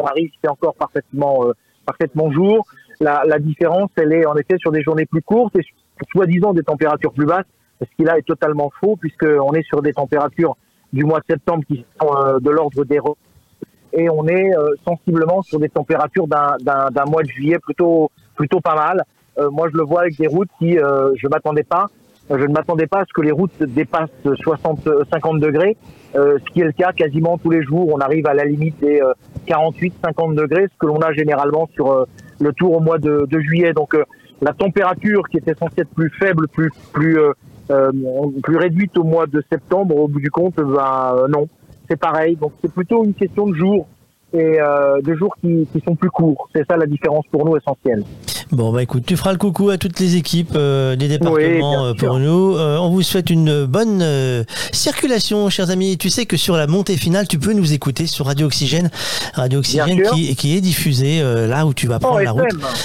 [0.06, 1.54] arrive, c'est encore parfaitement euh,
[1.86, 2.66] parfaitement jour.
[3.00, 5.66] La, différence, elle est en effet sur des journées plus courtes et
[6.12, 7.48] soi-disant des températures plus basses,
[7.82, 10.56] ce qui là est totalement faux puisque on est sur des températures
[10.94, 13.00] du mois de septembre qui sont euh, de l'ordre des
[13.94, 18.76] et on est euh, sensiblement sur des températures d'un mois de juillet plutôt plutôt pas
[18.76, 19.04] mal.
[19.52, 21.88] Moi, je le vois avec des routes qui, je m'attendais pas.
[22.30, 25.76] Je ne m'attendais pas à ce que les routes dépassent 60, euh, 50 degrés,
[26.14, 27.90] ce qui est le cas quasiment tous les jours.
[27.94, 29.02] On arrive à la limite des
[29.46, 32.06] 48, 50 degrés, ce que l'on a généralement sur euh,
[32.40, 33.74] le tour au mois de, de juillet.
[33.74, 34.04] Donc, euh,
[34.42, 37.32] la température qui était censée être plus faible, plus plus euh,
[37.70, 37.92] euh,
[38.44, 41.48] plus réduite au mois de septembre, au bout du compte, ben non,
[41.90, 42.36] c'est pareil.
[42.36, 43.88] Donc, c'est plutôt une question de jours
[44.34, 46.50] et euh, de jours qui, qui sont plus courts.
[46.56, 48.04] C'est ça la différence pour nous essentielle.
[48.52, 51.36] Bon, bah écoute, tu feras le coucou à toutes les équipes euh, des départements
[51.84, 52.58] Oui, euh, pour nous.
[52.58, 54.44] Euh, on vous souhaite une bonne euh,
[54.74, 55.98] circulation, chers amis.
[55.98, 58.90] Tu sais que sur la montée finale, tu peux nous écouter sur Radio Oxygène.
[59.36, 62.44] Radio Oxygène qui, qui est diffusée euh, là où tu vas prendre En la route.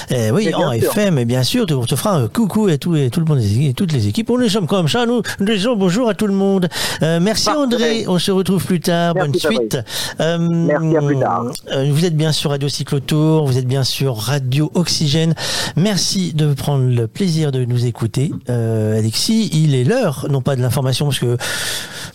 [0.09, 0.83] Eh oui, en sûr.
[0.91, 3.41] FM, et bien sûr, on te fera un coucou à, tout, et tout le monde,
[3.41, 4.29] et toutes les équipes.
[4.29, 6.69] On est sommes comme ça, nous, nous disons bonjour à tout le monde.
[7.03, 7.59] Euh, merci Parfait.
[7.59, 9.15] André, on se retrouve plus tard.
[9.15, 9.77] Merci, Bonne suite.
[10.21, 11.43] Euh, Merci, à plus tard.
[11.73, 15.33] euh, vous êtes bien sur Radio Cyclotour, vous êtes bien sur Radio Oxygène.
[15.75, 18.31] Merci de prendre le plaisir de nous écouter.
[18.49, 21.37] Euh, Alexis, il est l'heure, non pas de l'information, parce que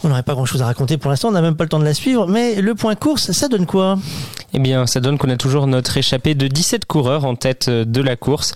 [0.04, 1.78] on n'aurait pas grand chose à raconter pour l'instant, on n'a même pas le temps
[1.78, 3.98] de la suivre, mais le point course, ça donne quoi?
[4.54, 7.84] Eh bien, ça donne qu'on a toujours notre échappée de 17 coureurs en tête euh,
[7.84, 8.52] de la course.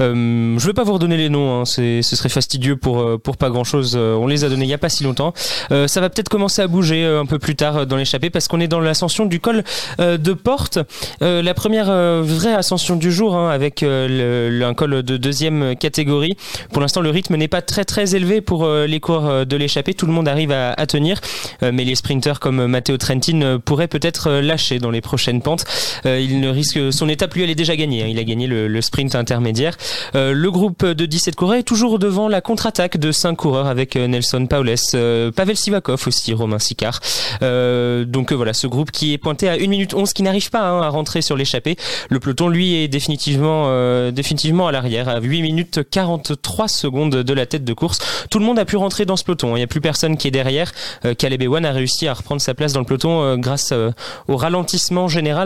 [0.00, 3.48] Euh, je vais pas vous redonner les noms, hein, ce serait fastidieux pour pour pas
[3.50, 3.96] grand chose.
[3.96, 5.32] on les a donnés il y a pas si longtemps.
[5.70, 8.68] Ça va peut-être commencer à bouger un peu plus tard dans l'échappée parce qu'on est
[8.68, 9.64] dans l'ascension du col
[9.98, 10.78] de Porte,
[11.20, 11.86] la première
[12.22, 14.27] vraie ascension du jour hein, avec le-
[14.62, 16.36] un col de deuxième catégorie.
[16.72, 19.56] Pour l'instant, le rythme n'est pas très très élevé pour euh, les coureurs euh, de
[19.56, 19.94] l'échappée.
[19.94, 21.20] Tout le monde arrive à, tenir,
[21.62, 25.42] Euh, mais les sprinteurs comme Matteo Trentin euh, pourraient peut-être euh, lâcher dans les prochaines
[25.42, 25.64] pentes.
[26.06, 28.02] Euh, il ne risque son étape lui elle est déjà gagnée.
[28.02, 28.06] hein.
[28.08, 29.76] Il a gagné le, sprint intermédiaire.
[30.14, 33.96] Euh, le groupe de 17 coureurs est toujours devant la contre-attaque de 5 coureurs avec
[33.96, 37.00] euh, Nelson Paules, euh, Pavel Sivakov aussi, Romain Sicard.
[37.42, 40.50] Euh, donc euh, voilà, ce groupe qui est pointé à 1 minute 11 qui n'arrive
[40.50, 41.76] pas hein, à rentrer sur l'échappée.
[42.08, 43.64] Le peloton lui est définitivement
[44.08, 47.98] euh, définitivement à l'arrière à 8 minutes 43 secondes de la tête de course.
[48.30, 49.54] Tout le monde a pu rentrer dans ce peloton.
[49.56, 50.72] Il n'y a plus personne qui est derrière.
[51.04, 53.90] Euh, Caleb Ewan a réussi à reprendre sa place dans le peloton euh, grâce euh,
[54.26, 55.38] au ralentissement général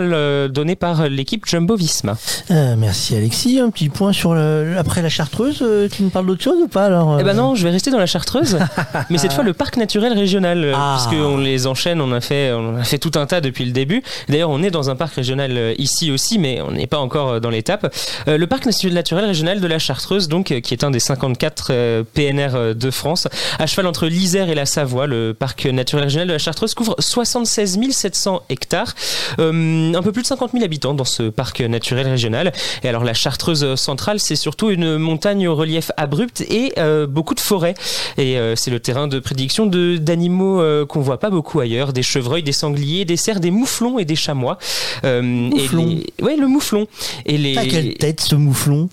[0.51, 2.17] donné par l'équipe Jumbo Visma.
[2.51, 6.59] Merci Alexis, un petit point sur le, après la Chartreuse, tu nous parles d'autre chose
[6.63, 8.59] ou pas alors Eh ben non, je vais rester dans la Chartreuse,
[9.11, 10.97] mais cette fois le parc naturel régional, Ah.
[10.99, 14.03] puisqu'on les enchaîne, on a fait, on a fait tout un tas depuis le début.
[14.29, 17.51] D'ailleurs, on est dans un parc régional ici aussi, mais on n'est pas encore dans
[17.51, 17.95] l'étape.
[18.27, 21.69] Le parc natu- naturel régional de la Chartreuse, donc, euh, qui est un des 54
[21.71, 23.27] euh, PNR euh, de France,
[23.59, 26.95] à cheval entre l'Isère et la Savoie, le parc naturel régional de la Chartreuse couvre
[26.99, 28.95] 76 700 hectares,
[29.39, 32.53] euh, un peu plus de 50 000 habitants dans ce parc naturel régional.
[32.83, 37.35] Et alors la Chartreuse centrale, c'est surtout une montagne au relief abrupt et euh, beaucoup
[37.35, 37.73] de forêts.
[38.19, 42.03] Et euh, c'est le terrain de prédiction de d'animaux qu'on voit pas beaucoup ailleurs, des
[42.03, 44.59] chevreuils, des sangliers, des cerfs, des mouflons et des chamois.
[45.05, 45.89] Mouflon.
[45.89, 46.25] Et les...
[46.25, 46.87] Ouais, le mouflon.
[47.25, 47.55] Et les.
[47.55, 48.89] Quelle tête ce mouflon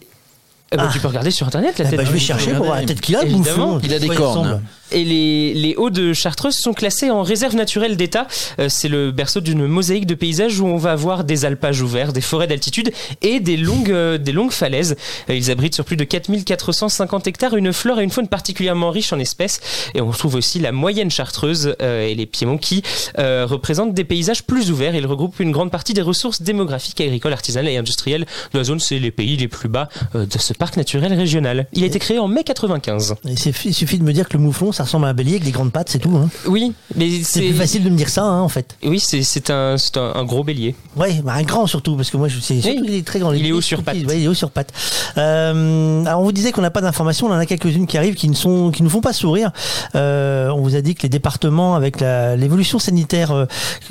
[0.72, 0.92] Eh ben, Ah.
[0.94, 1.98] Tu peux regarder sur internet la Ah tête.
[2.00, 3.80] bah, Je vais chercher pour voir la tête qu'il a, le mouflon.
[3.84, 4.62] Il a des cornes.
[4.92, 8.28] Et les, les hauts de Chartreuse sont classés en réserve naturelle d'État.
[8.60, 12.12] Euh, c'est le berceau d'une mosaïque de paysages où on va voir des alpages ouverts,
[12.14, 14.96] des forêts d'altitude et des longues, euh, des longues falaises.
[15.30, 19.14] Euh, ils abritent sur plus de 4450 hectares une flore et une faune particulièrement riche
[19.14, 19.60] en espèces.
[19.94, 22.84] Et on retrouve aussi la moyenne chartreuse et les piémonts qui
[23.18, 24.96] représentent des paysages plus ouverts.
[24.96, 28.80] Ils regroupent une grande partie des ressources démographiques, agricoles, artisanales et industrielles de la zone.
[28.80, 31.68] C'est les pays les plus bas de ce parc naturel régional.
[31.74, 33.16] Il a été créé en mai 95.
[33.28, 35.32] Et c'est- Il suffit de me dire que le mouflon, ça ressemble à un bélier
[35.32, 36.16] avec des grandes pattes, c'est tout.
[36.16, 36.30] Hein.
[36.48, 38.78] Oui, mais C'est plus facile de me dire ça, hein, en fait.
[38.82, 40.74] Oui, c'est c'est un, c'est un, un gros bélier.
[40.96, 43.34] Ouais, bah un grand surtout, parce que moi, je sais, surtout, il est très grand.
[43.34, 43.98] Il est haut sur pattes.
[43.98, 44.72] Ouais, il est haut sur pattes.
[45.18, 48.16] Euh, alors, on vous disait qu'on n'a pas d'informations, on en a quelques-unes qui arrivent,
[48.16, 49.52] qui ne sont, qui nous font pas sourire.
[49.96, 53.34] Euh, on vous a dit que les départements, avec l'évolution sanitaire,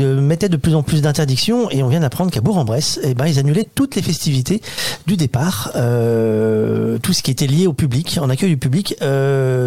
[0.01, 3.27] euh, mettaient de plus en plus d'interdictions, et on vient d'apprendre qu'à Bourg-en-Bresse, eh ben,
[3.27, 4.63] ils annulaient toutes les festivités
[5.07, 8.95] du départ, tout ce qui était lié au public, en accueil du public.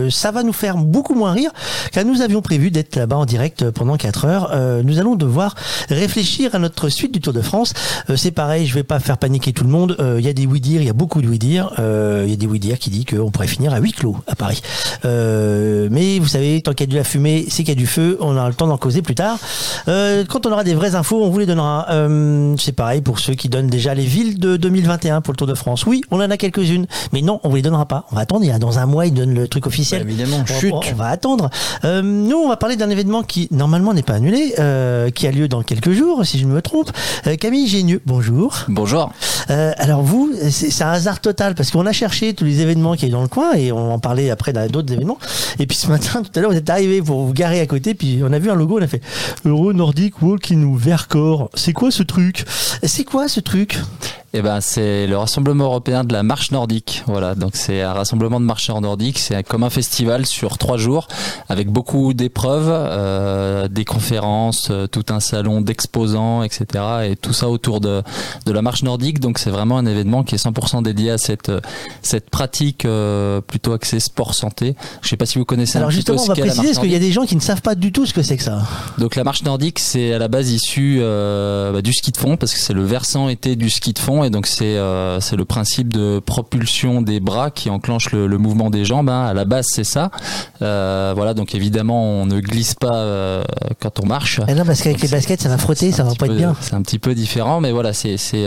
[0.10, 1.52] Ça va nous faire beaucoup moins rire,
[1.92, 4.50] car nous avions prévu d'être là-bas en direct pendant 4 heures.
[4.54, 5.56] Euh, nous allons devoir
[5.90, 7.74] réfléchir à notre suite du Tour de France.
[8.10, 9.96] Euh, c'est pareil, je vais pas faire paniquer tout le monde.
[10.00, 11.72] Euh, Il y a des oui-dire, il y a beaucoup de oui-dire.
[11.80, 14.36] Euh, Il y a des oui-dire qui dit qu'on pourrait finir à huis clos à
[14.36, 14.62] Paris.
[15.06, 17.76] Euh, mais vous savez, tant qu'il y a de la fumée, c'est qu'il y a
[17.76, 18.18] du feu.
[18.22, 19.38] On aura le temps d'en causer plus tard.
[19.88, 21.88] Euh, quand on aura des vraies infos, on vous les donnera.
[21.90, 25.48] Euh, c'est pareil pour ceux qui donnent déjà les villes de 2021 pour le Tour
[25.48, 25.86] de France.
[25.86, 28.06] Oui, on en a quelques-unes, mais non, on vous les donnera pas.
[28.12, 28.44] On va attendre.
[28.44, 30.04] Il y a dans un mois, ils donnent le truc officiel.
[30.04, 30.72] Bah, évidemment, On- chut.
[30.74, 31.50] on, on va attendre.
[31.84, 35.32] Euh, nous, on va parler d'un événement qui normalement n'est pas annulé, euh, qui a
[35.32, 36.92] lieu dans quelques jours, si je ne me trompe.
[37.28, 38.66] Euh, Camille Génieux, bonjour.
[38.68, 39.12] Bonjour.
[39.50, 43.10] Alors vous, c'est un hasard total parce qu'on a cherché tous les événements qui est
[43.10, 45.18] dans le coin et on en parlait après dans d'autres événements.
[45.60, 47.94] Et puis ce matin, tout à l'heure, vous êtes arrivé pour vous garer à côté,
[47.94, 49.02] puis on a vu un logo, on a fait
[49.44, 51.50] Euro Nordic Walking Vercors.
[51.54, 52.46] C'est quoi ce truc?
[52.84, 53.78] C'est quoi ce truc?
[54.34, 57.04] Eh ben, c'est le rassemblement européen de la marche nordique.
[57.06, 59.20] Voilà, donc c'est un rassemblement de marcheurs nordiques.
[59.20, 61.08] C'est comme un festival sur trois jours
[61.50, 66.66] avec beaucoup d'épreuves, euh, des conférences, euh, tout un salon d'exposants, etc.
[67.10, 68.04] Et tout ça autour de,
[68.46, 69.20] de la marche nordique.
[69.20, 71.60] Donc c'est vraiment un événement qui est 100% dédié à cette euh,
[72.02, 74.76] cette pratique euh, plutôt axée sport santé.
[75.02, 76.80] Je sais pas si vous connaissez Alors un petit peu justement, on va préciser parce
[76.80, 78.44] qu'il y a des gens qui ne savent pas du tout ce que c'est que
[78.44, 78.62] ça.
[78.98, 82.38] Donc la marche nordique, c'est à la base issu euh, bah, du ski de fond
[82.38, 85.36] parce que c'est le versant été du ski de fond et donc c'est euh, c'est
[85.36, 89.10] le principe de propulsion des bras qui enclenche le, le mouvement des jambes.
[89.10, 89.26] hein.
[89.26, 90.12] À la base, c'est ça.
[90.62, 93.44] Euh, voilà, donc évidemment, on ne glisse pas euh,
[93.80, 94.40] quand on marche.
[94.48, 96.56] Eh non, parce qu'avec les baskets, ça va frotter, ça va pas être bien.
[96.62, 98.46] C'est un petit peu différent, mais voilà, c'est c'est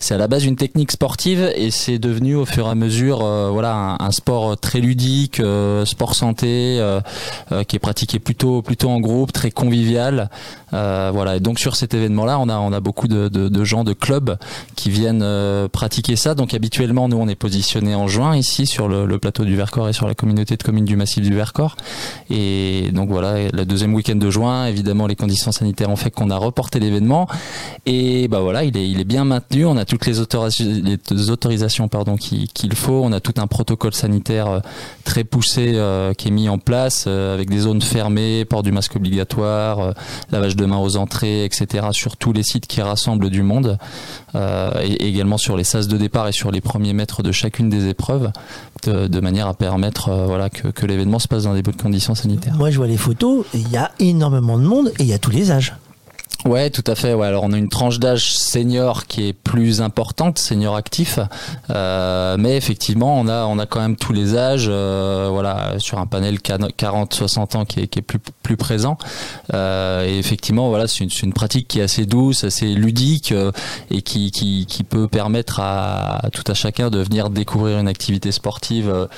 [0.00, 3.18] c'est à la base une technique sportive et c'est devenu au fur et à mesure
[3.52, 5.40] voilà un, un sport très ludique,
[5.84, 6.80] sport santé,
[7.68, 10.30] qui est pratiqué plutôt plutôt en groupe, très convivial.
[10.72, 13.84] Voilà, et donc sur cet événement-là, on a on a beaucoup de, de, de gens
[13.84, 14.36] de clubs
[14.74, 16.34] qui viennent euh, pratiquer ça.
[16.34, 19.92] Donc habituellement, nous on est positionné en juin ici sur le, plateau du Vercors et
[19.92, 21.76] sur la communauté de communes du massif du Vercors.
[22.30, 26.30] Et donc voilà, le deuxième week-end de juin, évidemment, les conditions sanitaires ont fait qu'on
[26.30, 27.28] a reporté l'événement.
[27.86, 29.64] Et bah voilà, il est, bien maintenu.
[29.66, 33.02] On a toutes les, autorisations, pardon, qui- qu'il faut.
[33.04, 34.60] On a tout un protocole sanitaire euh,
[35.04, 38.96] très poussé euh, qui est mis en place avec des zones fermées, port du masque
[38.96, 39.94] obligatoire,
[40.30, 41.88] lavage de mains aux entrées, etc.
[41.92, 43.78] sur tous les sites qui rassemblent du monde.
[44.36, 47.70] Euh, et également sur les sas de départ et sur les premiers mètres de chacune
[47.70, 48.30] des épreuves,
[48.84, 52.54] de, manière à permettre euh, que, l'événement se passe dans des bonnes conditions sanitaires.
[52.54, 55.18] Moi, je vois les photos, il y a énormément de monde et il y a
[55.18, 55.74] tous les âges.
[56.46, 57.12] Ouais, tout à fait.
[57.12, 61.18] Ouais, alors on a une tranche d'âge senior qui est plus importante, senior actif,
[61.70, 65.98] euh, mais effectivement, on a on a quand même tous les âges, euh, voilà, sur
[65.98, 68.96] un panel 40-60 ans qui est, qui est plus plus présent.
[69.54, 73.34] Euh, et effectivement, voilà, c'est une, une pratique qui est assez douce, assez ludique
[73.90, 78.30] et qui, qui qui peut permettre à, tout à chacun de venir découvrir une activité
[78.30, 79.08] sportive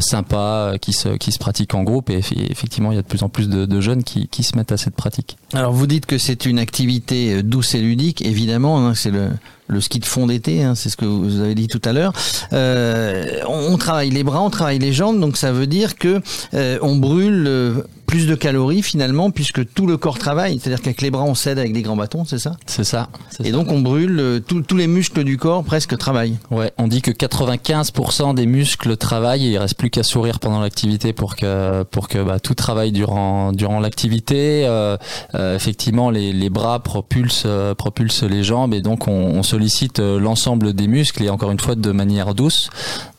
[0.00, 2.10] sympa qui se qui se pratique en groupe.
[2.10, 4.42] Et effe- effectivement, il y a de plus en plus de, de jeunes qui qui
[4.42, 5.36] se mettent à cette pratique.
[5.54, 9.80] Alors vous dites que c'est une activité euh, douce et ludique, évidemment, hein, c'est le,
[9.80, 12.12] ski de fond d'été, hein, c'est ce que vous avez dit tout à l'heure.
[12.52, 16.20] Euh, on, travaille les bras, on travaille les jambes, donc ça veut dire que
[16.54, 20.58] euh, on brûle plus de calories finalement, puisque tout le corps travaille.
[20.58, 22.56] C'est-à-dire qu'avec les bras on s'aide avec des grands bâtons, c'est ça?
[22.66, 23.08] C'est ça.
[23.44, 26.36] Et donc on brûle euh, tout- tous les muscles du corps presque travaillent.
[26.50, 30.60] Ouais, on dit que 95% des muscles travaillent et il reste plus qu'à sourire pendant
[30.60, 34.64] l'activité pour que pour que bah, tout travaille durant durant l'activité.
[34.66, 34.96] Euh,
[35.34, 39.98] euh, effectivement, les, les bras propulsent euh, propulsent les jambes et donc on, on sollicite
[39.98, 42.70] l'ensemble des muscles et encore une fois de manière douce.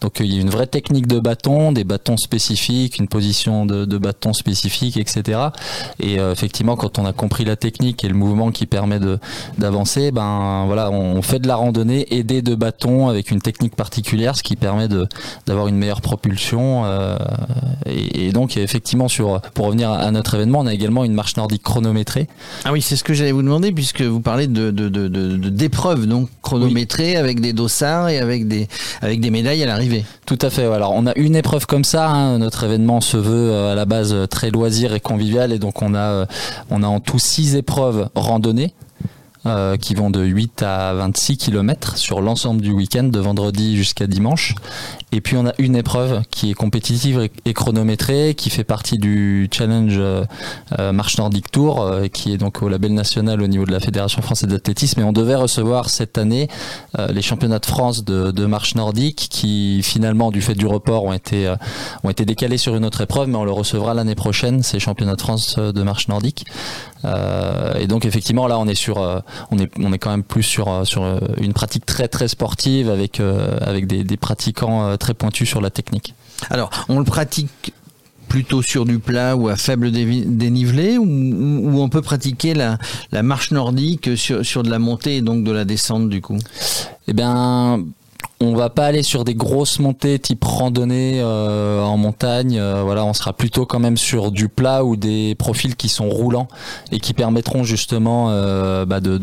[0.02, 3.86] Donc il y a une vraie technique de bâton, des bâtons spécifiques, une position de,
[3.86, 5.39] de bâton spécifique, etc.
[5.99, 8.99] Et euh, effectivement, quand on a compris la technique et le mouvement qui permet
[9.57, 14.36] d'avancer, ben voilà, on fait de la randonnée aidée de bâtons avec une technique particulière,
[14.36, 14.88] ce qui permet
[15.45, 16.84] d'avoir une meilleure propulsion.
[16.86, 17.17] euh,
[17.86, 21.36] et, et donc effectivement, sur pour revenir à notre événement, on a également une marche
[21.38, 22.28] nordique chronométrée.
[22.65, 25.38] Ah oui, c'est ce que j'allais vous demander puisque vous parlez de de- de- de-
[25.38, 28.67] de- d'épreuves donc chronométrées avec des dossards et avec des
[29.01, 30.05] avec des médailles à l'arrivée.
[30.25, 30.65] Tout à fait.
[30.65, 32.09] Alors on a une épreuve comme ça.
[32.09, 32.38] hein.
[32.39, 34.51] Notre événement se veut euh, à la base très
[34.93, 36.26] et convivial, et donc on a euh,
[36.70, 38.74] on a en tout six épreuves randonnées.
[39.48, 44.08] Euh, qui vont de 8 à 26 km sur l'ensemble du week-end, de vendredi jusqu'à
[44.08, 44.56] dimanche.
[45.12, 49.50] Et puis on a une épreuve qui est compétitive et- chronométrée, qui fait partie du
[49.52, 50.24] challenge euh,
[50.80, 54.22] euh, Marche Nordique Tour, qui est donc au label national au niveau de la Fédération
[54.22, 55.00] française d'athlétisme.
[55.02, 56.48] Et on devait recevoir cette année
[57.10, 61.14] les championnats de France de, de marche nordique, qui finalement, du fait du report, ont
[61.14, 61.54] été
[62.04, 65.16] ont été décalés sur une autre épreuve, mais on le recevra l'année prochaine, ces championnats
[65.16, 66.46] de France de marche nordique.
[67.05, 69.19] Euh, et donc effectivement, là, on est sur, euh,
[69.51, 71.03] on est on est quand même plus sur euh, sur
[71.39, 73.19] une pratique très très sportive avec
[73.61, 76.13] avec des, des pratiquants très pointus sur la technique.
[76.49, 77.74] Alors, on le pratique
[78.28, 82.78] plutôt sur du plat ou à faible dénivelé ou on peut pratiquer la,
[83.11, 86.37] la marche nordique sur, sur de la montée et donc de la descente du coup?
[87.07, 87.79] Eh bien,
[88.39, 92.58] on va pas aller sur des grosses montées type randonnée euh, en montagne.
[92.59, 96.09] euh, voilà, on sera plutôt quand même sur du plat ou des profils qui sont
[96.09, 96.47] roulants
[96.92, 99.18] et qui permettront justement euh, bah, de,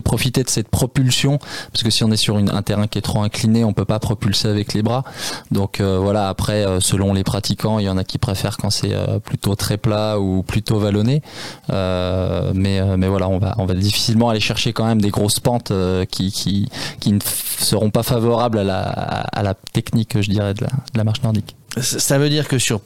[0.00, 1.38] profiter de cette propulsion.
[1.72, 3.84] Parce que si on est sur une, un terrain qui est trop incliné, on peut
[3.84, 5.02] pas propulser avec les bras.
[5.50, 8.94] Donc voilà, après, selon les pratiquants, il y en a qui préfèrent quand c'est
[9.24, 11.22] plutôt très plat ou plutôt vallonné.
[11.68, 15.72] Mais, mais voilà, on va, on va difficilement aller chercher quand même des grosses pentes
[16.10, 16.68] qui, qui,
[17.00, 17.20] qui ne
[17.58, 21.56] seront pas favorables à la, technique, je dirais, de la marche nordique.
[21.76, 22.80] Ça veut dire que sur,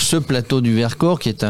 [0.00, 1.44] ce plateau du Vercors, qui est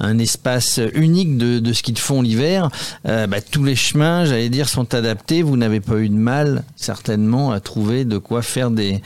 [0.00, 2.70] un, espace unique de, de ski de fond l'hiver,
[3.06, 5.42] euh, bah, tous les chemins, j'allais dire, sont adaptés.
[5.42, 9.02] Vous n'avez pas eu de mal, certainement, à trouver de quoi faire des,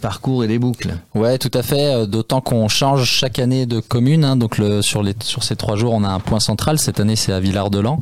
[0.00, 0.94] parcours et des boucles.
[1.14, 1.94] Ouais, tout à fait.
[1.94, 4.24] euh, D'autant qu'on change chaque année de commune.
[4.24, 4.36] hein.
[4.36, 5.02] donc sur,
[5.42, 6.78] ces trois jours, on a un point central.
[6.78, 7.98] Cette année, c'est à Villard-de-Lans,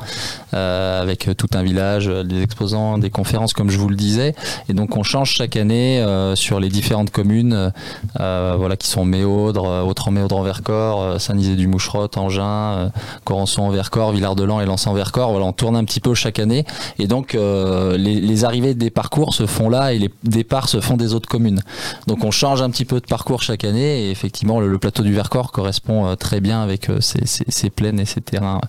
[0.55, 4.35] euh, avec tout un village, des exposants, des conférences, comme je vous le disais.
[4.69, 6.05] Et donc on change chaque année
[6.35, 7.73] sur les différentes communes.
[8.17, 12.89] voilà, qui sont Méaudre, euh, Autran Méaudre en Vercors, euh, Saint-Nizet du Moucherotte, Angin, euh,
[13.25, 15.31] Corançon en Vercors, Villard-de-Lans et Lens en Vercors.
[15.31, 16.65] Voilà, on tourne un petit peu chaque année.
[16.99, 21.15] Et donc, les, arrivées des parcours se font là et les départs se font des
[21.15, 21.61] autres communes.
[22.07, 24.07] Donc, on change un petit peu de parcours chaque année.
[24.07, 28.61] Et effectivement, le, plateau du Vercors correspond très bien avec ces, plaines et ces terrains,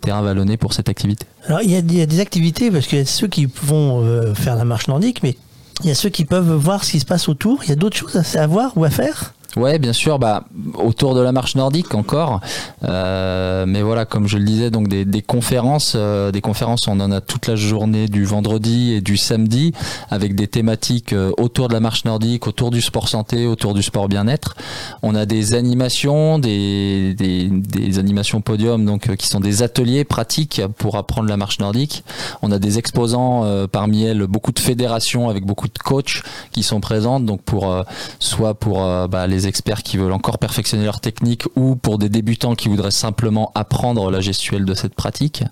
[0.00, 1.26] terrains vallonnés pour cette activité.
[1.46, 4.64] Alors, il y, a, des activités, parce qu'il y a ceux qui vont faire la
[4.64, 5.36] marche nordique, mais
[5.82, 7.64] il y a ceux qui peuvent voir ce qui se passe autour.
[7.64, 9.34] Il y a d'autres choses à voir ou à faire?
[9.56, 10.18] Ouais, bien sûr.
[10.18, 10.44] Bah,
[10.74, 12.40] autour de la marche nordique encore,
[12.82, 16.98] Euh, mais voilà, comme je le disais, donc des, des conférences, euh, des conférences, on
[17.00, 19.72] en a toute la journée du vendredi et du samedi,
[20.10, 23.82] avec des thématiques euh, autour de la marche nordique, autour du sport santé, autour du
[23.82, 24.56] sport bien-être.
[25.02, 30.04] On a des animations, des, des, des animations podium, donc euh, qui sont des ateliers
[30.04, 32.02] pratiques pour apprendre la marche nordique.
[32.40, 36.22] On a des exposants euh, parmi elles, beaucoup de fédérations avec beaucoup de coachs
[36.52, 37.84] qui sont présentes, donc pour
[38.18, 38.78] soit pour
[39.08, 42.90] bah, les experts qui veulent encore perfectionner leur technique ou pour des débutants qui voudraient
[42.90, 45.44] simplement apprendre la gestuelle de cette pratique.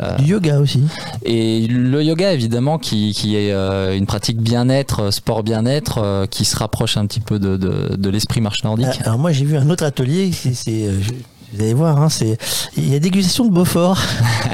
[0.00, 0.82] Euh, Du yoga aussi.
[1.24, 6.44] et le yoga, évidemment, qui, qui est euh, une pratique bien-être, euh, sport bien-être, qui
[6.44, 9.00] se rapproche un petit peu de, de, de l'esprit marche nordique.
[9.04, 10.88] Alors moi j'ai vu un autre atelier, c'est,
[11.54, 12.36] vous allez voir, hein, c'est,
[12.76, 13.98] il y a dégustation de Beaufort.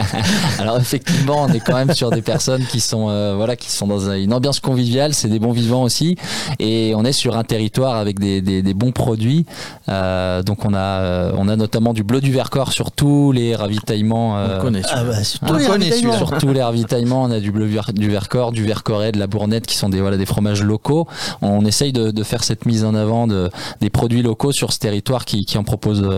[0.61, 3.89] Alors effectivement, on est quand même sur des personnes qui sont euh, voilà qui sont
[3.89, 6.17] dans une ambiance conviviale, c'est des bons vivants aussi,
[6.61, 9.45] et on est sur un territoire avec des, des, des bons produits.
[9.89, 13.57] Euh, donc on a euh, on a notamment du bleu du Vercors sur tous les
[13.57, 14.35] ravitaillements.
[14.35, 16.13] On euh, connaît Ah bah, sur On tous les connaît ravitaillements.
[16.13, 16.31] celui-là.
[16.31, 19.67] sur tous les ravitaillements, on a du bleu du Vercors, du Vercoret, de la Bournette,
[19.67, 21.09] qui sont des voilà des fromages locaux.
[21.43, 23.51] On essaye de, de faire cette mise en avant de
[23.81, 26.09] des produits locaux sur ce territoire qui, qui en propose.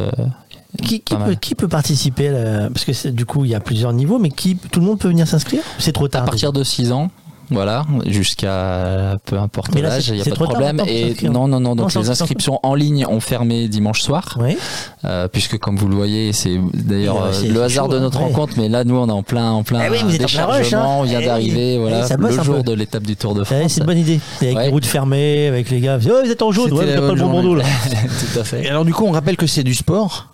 [0.80, 1.38] Euh, Qui, peut, mal.
[1.38, 4.56] qui peut participer là Parce que du coup il y a plusieurs niveaux, mais qui,
[4.56, 6.22] tout le monde peut venir s'inscrire C'est trop tard.
[6.22, 7.10] À partir de 6 ans.
[7.48, 10.80] Voilà, jusqu'à peu importe l'âge, il n'y a pas de problème.
[10.88, 11.76] Et non, non, non.
[11.76, 14.56] Donc les inscriptions en ligne ont fermé dimanche soir, Oui.
[15.04, 18.00] euh, puisque comme vous le voyez, c'est d'ailleurs euh, euh, le hasard chaud, de hein,
[18.00, 18.24] notre ouais.
[18.24, 18.54] rencontre.
[18.56, 20.46] Mais là, nous, on est en plein, en plein Eh oui, vous êtes en plein
[20.46, 20.94] rush, déchargement.
[20.94, 20.96] hein.
[20.98, 23.72] On vient Eh, d'arriver, voilà, eh, le jour de l'étape du Tour de Ouais, France.
[23.74, 24.18] c'est une bonne idée.
[24.42, 24.64] Avec Ouais.
[24.64, 25.98] les routes fermées, avec les gars.
[26.04, 27.64] Oh, vous êtes en jaune, ouais, vous n'avez pas le bon bandeau là.
[28.34, 28.64] Tout à fait.
[28.64, 30.30] Et alors du coup, on rappelle que c'est du sport.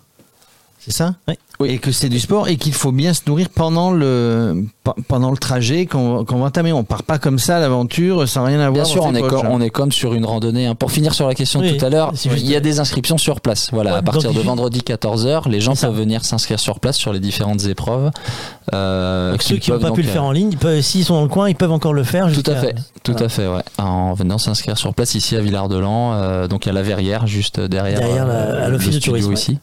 [0.83, 1.15] C'est ça?
[1.29, 1.35] Oui.
[1.65, 5.31] Et que c'est du sport et qu'il faut bien se nourrir pendant le pe- pendant
[5.31, 6.73] le trajet qu'on qu'on va entamer.
[6.73, 8.73] On part pas comme ça à l'aventure sans rien avoir.
[8.73, 9.49] Bien sûr, on est, comme, hein.
[9.51, 10.65] on est comme sur une randonnée.
[10.67, 10.75] hein.
[10.75, 13.41] Pour finir sur la question de tout à l'heure, il y a des inscriptions sur
[13.41, 13.69] place.
[13.71, 16.97] Voilà, Ouais, à partir donc de vendredi 14h, les gens peuvent venir s'inscrire sur place
[16.97, 18.11] sur les différentes épreuves.
[18.73, 21.23] Euh, ceux qui n'ont pas donc, pu le euh, faire en ligne, s'ils sont dans
[21.23, 22.31] le coin, ils peuvent encore le faire.
[22.31, 23.25] Tout à fait, tout Voilà.
[23.25, 23.61] à fait, ouais.
[23.77, 27.99] En venant s'inscrire sur place ici à Villard-de-Lans, euh, donc à la Verrière, juste derrière,
[27.99, 29.57] Derrière la- euh, à l'office de tourisme, ici.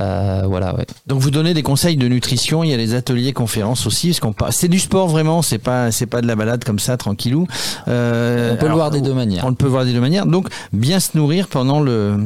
[0.00, 0.86] Euh, voilà, ouais.
[1.06, 2.62] Donc vous donnez des conseils de nutrition.
[2.64, 4.08] Il y a les ateliers conférences aussi.
[4.08, 5.42] Parce qu'on c'est du sport vraiment.
[5.42, 7.46] C'est pas c'est pas de la balade comme ça tranquillou.
[7.88, 9.44] Euh, On peut le voir des deux manières.
[9.44, 10.26] On le peut voir des deux manières.
[10.26, 12.18] Donc bien se nourrir pendant le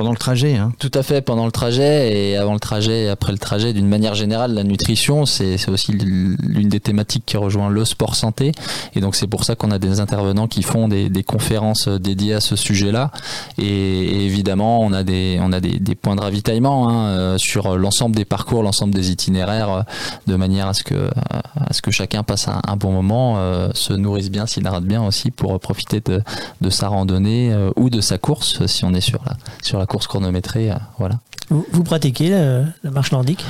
[0.00, 0.56] pendant le trajet.
[0.56, 0.72] Hein.
[0.78, 3.86] Tout à fait, pendant le trajet et avant le trajet et après le trajet, d'une
[3.86, 8.52] manière générale, la nutrition, c'est aussi l'une des thématiques qui rejoint le sport santé.
[8.94, 12.32] Et donc c'est pour ça qu'on a des intervenants qui font des, des conférences dédiées
[12.32, 13.10] à ce sujet-là.
[13.58, 17.76] Et, évidemment, on a des, on a des, des points de ravitaillement hein, euh, sur
[17.76, 19.82] l'ensemble des parcours, l'ensemble des itinéraires, euh,
[20.26, 23.92] de manière à ce que, à ce que chacun passe un, bon moment, euh, se
[23.92, 26.22] nourrisse bien, s'hydrate bien aussi pour profiter de,
[26.62, 29.86] de sa randonnée euh, ou de sa course si on est sur la, sur la
[29.90, 30.70] course chronométrée.
[30.70, 31.16] euh, voilà.
[31.50, 33.44] Vous, vous pratiquez la, la marche nordique?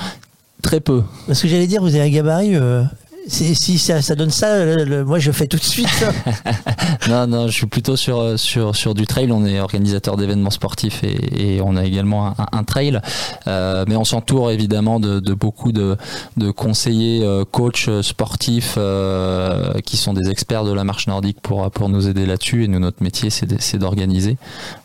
[0.62, 1.02] Très peu.
[1.26, 2.56] Parce que j'allais dire, vous avez un gabarit.
[2.56, 2.82] euh,
[3.28, 6.04] si ça, ça donne ça, le- le- moi je fais tout de suite.
[7.08, 9.30] non, non, je suis plutôt sur, euh, sur, sur du trail.
[9.32, 13.00] On est organisateur d'événements sportifs et, et on a également un, un trail.
[13.46, 15.96] Euh, mais on s'entoure évidemment de, de beaucoup de,
[16.36, 21.40] de conseillers, euh, coachs euh, sportifs euh, qui sont des experts de la marche nordique
[21.42, 22.64] pour, pour nous aider là-dessus.
[22.64, 24.36] Et nous, notre métier, c'est d'organiser.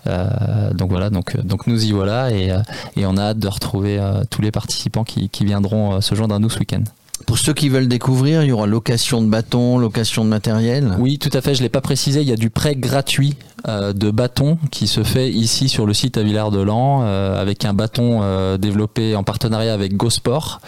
[0.06, 2.54] Donc voilà, donc, donc nous y voilà et,
[2.96, 4.00] et on a hâte de retrouver
[4.30, 6.84] tous les participants qui, qui viendront se joindre à nous ce week-end.
[7.26, 10.96] Pour ceux qui veulent découvrir, il y aura location de bâtons, location de matériel.
[11.00, 11.56] Oui, tout à fait.
[11.56, 12.22] Je l'ai pas précisé.
[12.22, 13.36] Il y a du prêt gratuit
[13.68, 17.74] euh, de bâtons qui se fait ici sur le site à Villard-de-Lans euh, avec un
[17.74, 20.60] bâton euh, développé en partenariat avec GoSport.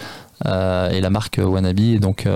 [0.44, 1.80] et la marque Wannabe.
[1.80, 2.26] Et donc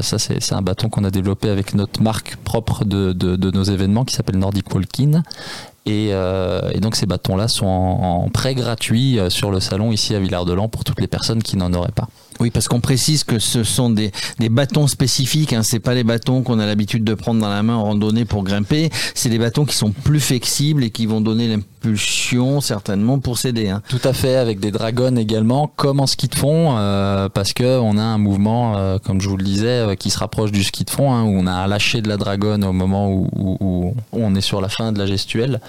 [0.00, 4.14] ça c'est un bâton qu'on a développé avec notre marque propre de, nos événements qui
[4.14, 5.22] s'appelle Nordic Walkin.
[5.86, 6.12] Et,
[6.80, 11.00] donc ces bâtons-là sont en, prêt gratuit sur le salon ici à Villard-de-Lans pour toutes
[11.00, 12.08] les personnes qui n'en auraient pas.
[12.40, 15.52] Oui, parce qu'on précise que ce sont des, des bâtons spécifiques.
[15.52, 15.62] Hein.
[15.64, 18.42] C'est pas les bâtons qu'on a l'habitude de prendre dans la main en randonnée pour
[18.44, 18.90] grimper.
[19.14, 23.68] C'est des bâtons qui sont plus flexibles et qui vont donner l'impulsion certainement pour s'aider.
[23.68, 23.82] Hein.
[23.88, 27.78] Tout à fait, avec des dragons également, comme en ski de fond, euh, parce que
[27.78, 30.62] on a un mouvement, euh, comme je vous le disais, euh, qui se rapproche du
[30.64, 33.28] ski de fond, hein, où on a un lâcher de la dragonne au moment où,
[33.36, 35.60] où- où on est sur la fin de la gestuelle,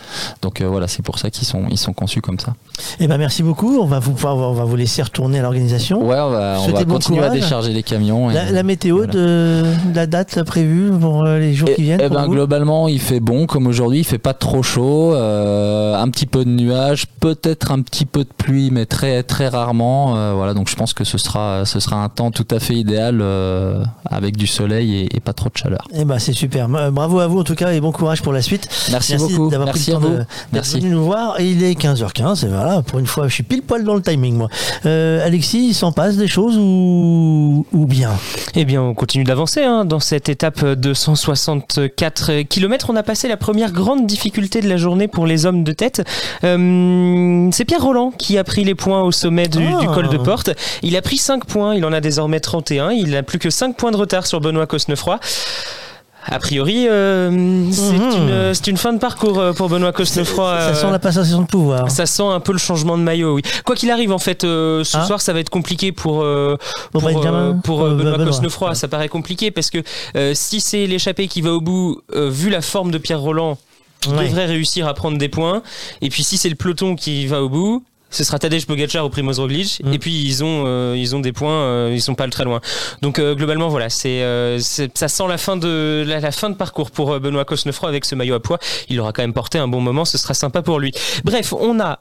[0.41, 2.53] Donc voilà, c'est pour ça qu'ils sont, ils sont conçus comme ça.
[2.99, 3.77] Eh ben merci beaucoup.
[3.79, 5.99] On va vous pouvoir, on va vous laisser retourner à l'organisation.
[6.05, 8.29] Ouais, on va, on va continuer à décharger les camions.
[8.29, 9.63] la, météo de,
[9.93, 12.01] la date prévue pour les jours qui viennent.
[12.03, 13.99] Eh ben globalement, il fait bon comme aujourd'hui.
[13.99, 15.13] Il fait pas trop chaud.
[15.13, 20.35] un petit peu de nuages, peut-être un petit peu de pluie, mais très très rarement.
[20.35, 23.23] voilà, donc je pense que ce sera, ce sera un temps tout à fait idéal
[24.05, 25.85] avec du soleil et, pas trop de chaleur.
[25.93, 26.69] Eh ben c'est super.
[26.69, 28.67] Bravo à vous en tout cas et bon courage pour la suite.
[28.91, 29.49] Merci, beaucoup.
[29.49, 30.81] D'avoir pris le temps de, Merci.
[30.81, 31.39] nous voir.
[31.39, 34.01] Et il est 15h15 et voilà, pour une fois, je suis pile poil dans le
[34.01, 34.49] timing moi.
[34.85, 38.11] Euh, Alexis, il s'en passe des choses ou, ou bien
[38.55, 42.89] Eh bien, on continue d'avancer hein, dans cette étape de 164 km.
[42.89, 46.01] On a passé la première grande difficulté de la journée pour les hommes de tête.
[46.43, 50.17] Euh, c'est Pierre Roland qui a pris les points au sommet du, du, col de
[50.19, 50.23] ah.
[50.23, 50.49] porte.
[50.81, 52.91] Il a pris 5 points, il en a désormais 31.
[52.91, 55.19] Il n'a plus que 5 points de retard sur Benoît Cosnefroy.
[56.31, 58.53] A priori, euh, mhm.
[58.53, 60.59] c'est une, fin de parcours euh, pour Benoît Cosnefroy.
[60.59, 61.89] Ça, sent la passation de pouvoir.
[61.89, 63.41] Ça sent un peu le changement de maillot, oui.
[63.65, 65.05] Quoi qu'il arrive, en fait, euh, ce ah.
[65.05, 66.25] soir, ça va être compliqué pour,
[66.91, 68.75] pour, Benoît, Cosnefroy.
[68.75, 69.83] Ça paraît compliqué parce que
[70.33, 73.57] si c'est l'échappée qui va au bout, vu la forme de Pierre Roland,
[74.05, 75.63] il devrait réussir à prendre des points.
[76.01, 79.09] Et puis si c'est le peloton qui va au bout, ce sera Tadej Pogacar ou
[79.09, 79.81] Primoz Roglic.
[79.83, 79.93] Mm.
[79.93, 82.61] et puis ils ont euh, ils ont des points euh, ils sont pas très loin.
[83.01, 84.19] Donc euh, globalement voilà c'est
[84.59, 88.35] ça sent la fin de la, fin de parcours pour Benoît Cosnefroy avec ce maillot
[88.35, 88.59] à poids.
[88.89, 90.91] Il aura quand même porté un bon moment ce sera sympa pour lui.
[91.23, 91.99] Bref on a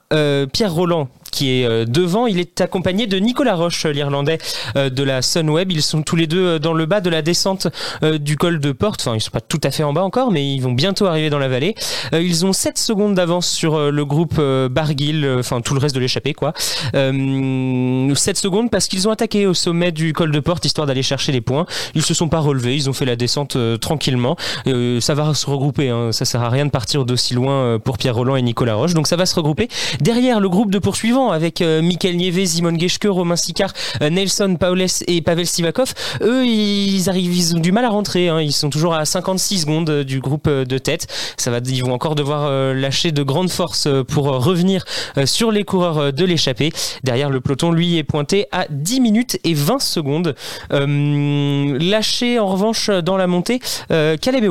[0.53, 4.39] Pierre Roland qui est devant il est accompagné de Nicolas Roche l'Irlandais
[4.75, 7.69] de la Sunweb ils sont tous les deux dans le bas de la descente
[8.03, 10.53] du col de Porte enfin ils sont pas tout à fait en bas encore mais
[10.53, 11.75] ils vont bientôt arriver dans la vallée
[12.13, 14.41] ils ont 7 secondes d'avance sur le groupe
[14.71, 16.53] Barguil enfin tout le reste de l'échapper quoi.
[16.57, 21.03] 7 euh, secondes parce qu'ils ont attaqué au sommet du col de porte histoire d'aller
[21.03, 21.67] chercher les points.
[21.95, 24.37] Ils se sont pas relevés, ils ont fait la descente euh, tranquillement.
[24.67, 26.13] Euh, ça va se regrouper, hein.
[26.13, 28.95] ça sert à rien de partir d'aussi loin pour Pierre Roland et Nicolas Roche.
[28.95, 29.69] Donc ça va se regrouper
[30.01, 35.21] derrière le groupe de poursuivants avec Michael Nieve, Simon Geschke, Romain Sicard, Nelson Paules et
[35.23, 35.95] Pavel Sivakov.
[36.23, 38.29] Eux, ils arrivent, ils ont du mal à rentrer.
[38.29, 38.41] Hein.
[38.41, 41.07] Ils sont toujours à 56 secondes du groupe de tête.
[41.37, 44.85] Ça va, ils vont encore devoir lâcher de grandes forces pour revenir
[45.25, 46.73] sur les coureurs euh, de l'échappée.
[47.05, 50.35] Derrière, le peloton, lui, est pointé à 10 minutes et 20 secondes.
[50.73, 54.45] Euh, lâché, en revanche, dans la montée, euh, Caleb.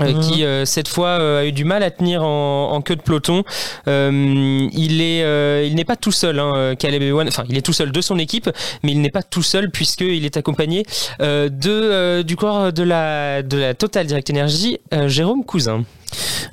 [0.00, 0.20] Euh, mhm.
[0.20, 3.44] qui cette fois a eu du mal à tenir en, queue de peloton.
[3.86, 7.28] il est, il n'est pas tout seul, hein, Caleb Ewan.
[7.28, 8.50] Enfin, il est tout seul de son équipe,
[8.82, 10.84] mais il n'est pas tout seul puisqu'il est accompagné
[11.20, 15.84] de du corps de la de la Total Direct Energy, Jérôme Cousin.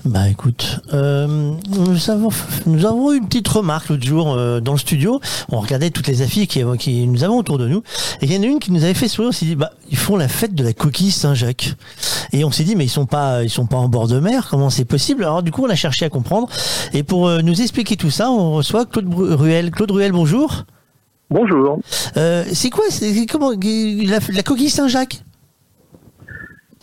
[0.05, 2.29] Bah écoute, euh, nous, avons,
[2.65, 5.19] nous avons eu une petite remarque l'autre jour euh, dans le studio.
[5.49, 7.83] On regardait toutes les affiches qui, qui nous avons autour de nous.
[8.21, 9.29] Et il y en a une qui nous avait fait sourire.
[9.29, 11.73] On s'est dit, bah, ils font la fête de la coquille Saint-Jacques.
[12.31, 14.47] Et on s'est dit, mais ils sont pas, ils sont pas en bord de mer.
[14.49, 15.23] Comment c'est possible?
[15.23, 16.47] Alors du coup, on a cherché à comprendre.
[16.93, 19.71] Et pour euh, nous expliquer tout ça, on reçoit Claude Ruel.
[19.71, 20.65] Claude Ruel, bonjour.
[21.29, 21.79] Bonjour.
[22.15, 25.23] c'est quoi C'est comment la coquille Saint-Jacques?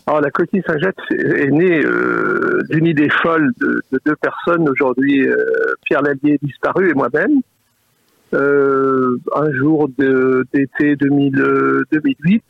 [0.07, 5.35] Alors la coquille Saint-Jacques est née euh, d'une idée folle de, deux personnes aujourd'hui, euh,
[5.83, 7.41] Pierre Lallier disparu et moi-même.
[8.33, 12.43] Euh, un jour d'été 2008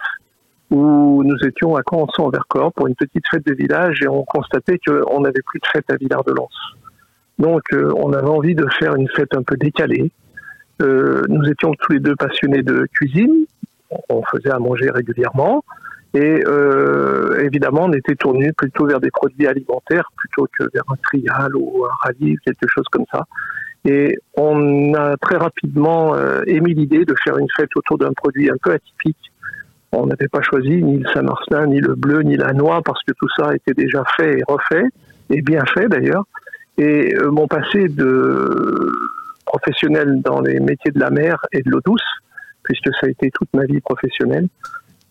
[0.72, 4.24] où nous étions à Canson en Vercors pour une petite fête de village et on
[4.24, 6.50] constatait qu'on n'avait plus de fête à Villard-de-Lans.
[7.40, 10.12] Donc on avait envie de faire une fête un peu décalée.
[10.80, 13.46] nous étions tous les deux passionnés de cuisine,
[14.10, 15.64] on faisait à manger régulièrement.
[16.16, 20.96] Et euh, évidemment, on était tourné plutôt vers des produits alimentaires plutôt que vers un
[21.04, 23.26] trial ou un rallye, quelque chose comme ça.
[23.84, 28.50] Et on a très rapidement euh, émis l'idée de faire une fête autour d'un produit
[28.50, 29.32] un peu atypique.
[29.92, 33.12] On n'avait pas choisi ni le Saint-Marcelin, ni le bleu, ni la noix, parce que
[33.20, 34.86] tout ça était déjà fait et refait,
[35.30, 36.24] et bien fait d'ailleurs.
[36.78, 38.90] Et euh, mon passé de
[39.46, 42.02] professionnel dans les métiers de la mer et de l'eau douce,
[42.64, 44.48] puisque ça a été toute ma vie professionnelle,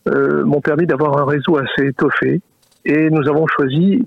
[0.09, 2.41] euh, m'ont permis d'avoir un réseau assez étoffé.
[2.85, 4.07] Et nous avons choisi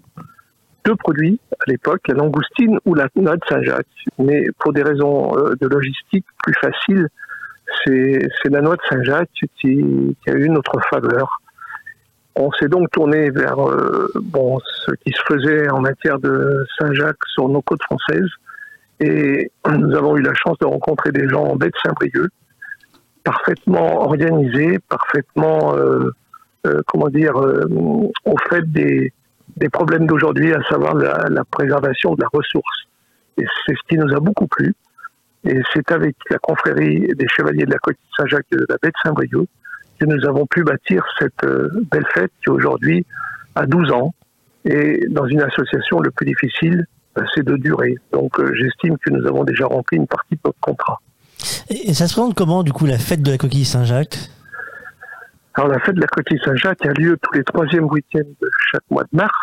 [0.86, 3.88] deux produits à l'époque, la langoustine ou la noix de Saint-Jacques.
[4.20, 7.08] Mais pour des raisons euh, de logistique plus faciles,
[7.86, 9.48] c'est la noix de Saint-Jacques qui,
[10.24, 11.42] qui, a eu notre faveur.
[12.36, 17.26] On s'est donc tourné vers euh, bon, ce qui se faisait en matière de Saint-Jacques
[17.34, 18.30] sur nos côtes françaises.
[19.00, 22.32] Et nous avons eu la chance de rencontrer des gens en baie de Saint-Brieuc
[23.28, 26.12] parfaitement organisé, parfaitement, euh,
[26.66, 29.12] euh, comment dire, euh, au fait des,
[29.58, 32.88] des problèmes d'aujourd'hui, à savoir la, préservation de la ressource.
[33.38, 34.74] Et c'est ce qui nous a beaucoup plu.
[35.44, 39.00] Et c'est avec la confrérie des Chevaliers de la Côte Saint-Jacques de la baie de
[39.04, 39.48] Saint-Brieuc
[40.00, 41.46] que nous avons pu bâtir cette
[41.92, 43.06] belle fête qui aujourd'hui
[43.56, 44.14] a 12 ans
[44.64, 46.86] et dans une association le plus difficile
[47.18, 47.96] euh, c'est de durée.
[48.12, 51.02] Donc euh, j'estime que nous avons déjà rempli une partie de notre contrat.
[51.70, 54.18] Et, ça se présente comment, du coup, la fête de la coquille Saint-Jacques?
[55.56, 58.84] Alors la fête de la coquille Saint-Jacques a lieu tous les troisièmes week-ends de chaque
[58.92, 59.34] mois de mars.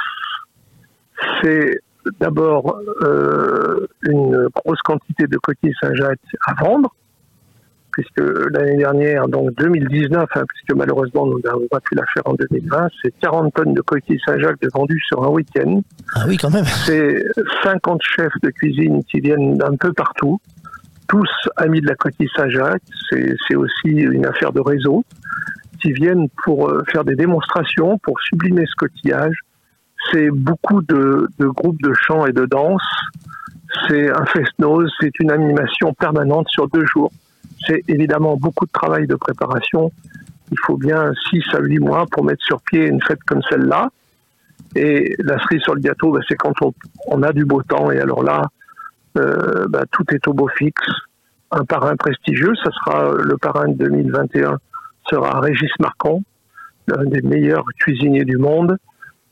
[1.43, 1.81] C'est
[2.21, 6.95] d'abord euh, une grosse quantité de coquilles Saint-Jacques à vendre,
[7.91, 8.21] puisque
[8.53, 12.89] l'année dernière, donc 2019, hein, puisque malheureusement nous n'avons pas pu la faire en 2020,
[13.03, 15.81] c'est 40 tonnes de coquilles Saint-Jacques de vendues sur un week-end.
[16.15, 16.65] Ah oui, quand même.
[16.65, 17.25] C'est
[17.65, 20.41] 50 chefs de cuisine qui viennent d'un peu partout,
[21.09, 22.83] tous amis de la coquille Saint-Jacques.
[23.11, 25.05] C'est aussi une affaire de réseau
[25.81, 29.37] qui viennent pour euh, faire des démonstrations, pour sublimer ce coquillage.
[30.11, 32.83] C'est beaucoup de, de groupes de chant et de danse.
[33.89, 37.11] C'est un fest-noz, c'est une animation permanente sur deux jours.
[37.67, 39.91] C'est évidemment beaucoup de travail de préparation.
[40.53, 43.89] Il faut bien 6 à 8 mois pour mettre sur pied une fête comme celle-là.
[44.77, 46.73] Et la cerise sur le gâteau, bah, c'est quand on,
[47.09, 47.91] on a du beau temps.
[47.91, 48.43] Et alors là,
[49.17, 50.89] euh, bah, tout est au beau fixe.
[51.51, 54.59] Un parrain prestigieux, ça sera euh, le parrain de 2021,
[55.09, 56.23] sera Régis Marcon,
[56.89, 58.77] l'un des meilleurs cuisiniers du monde,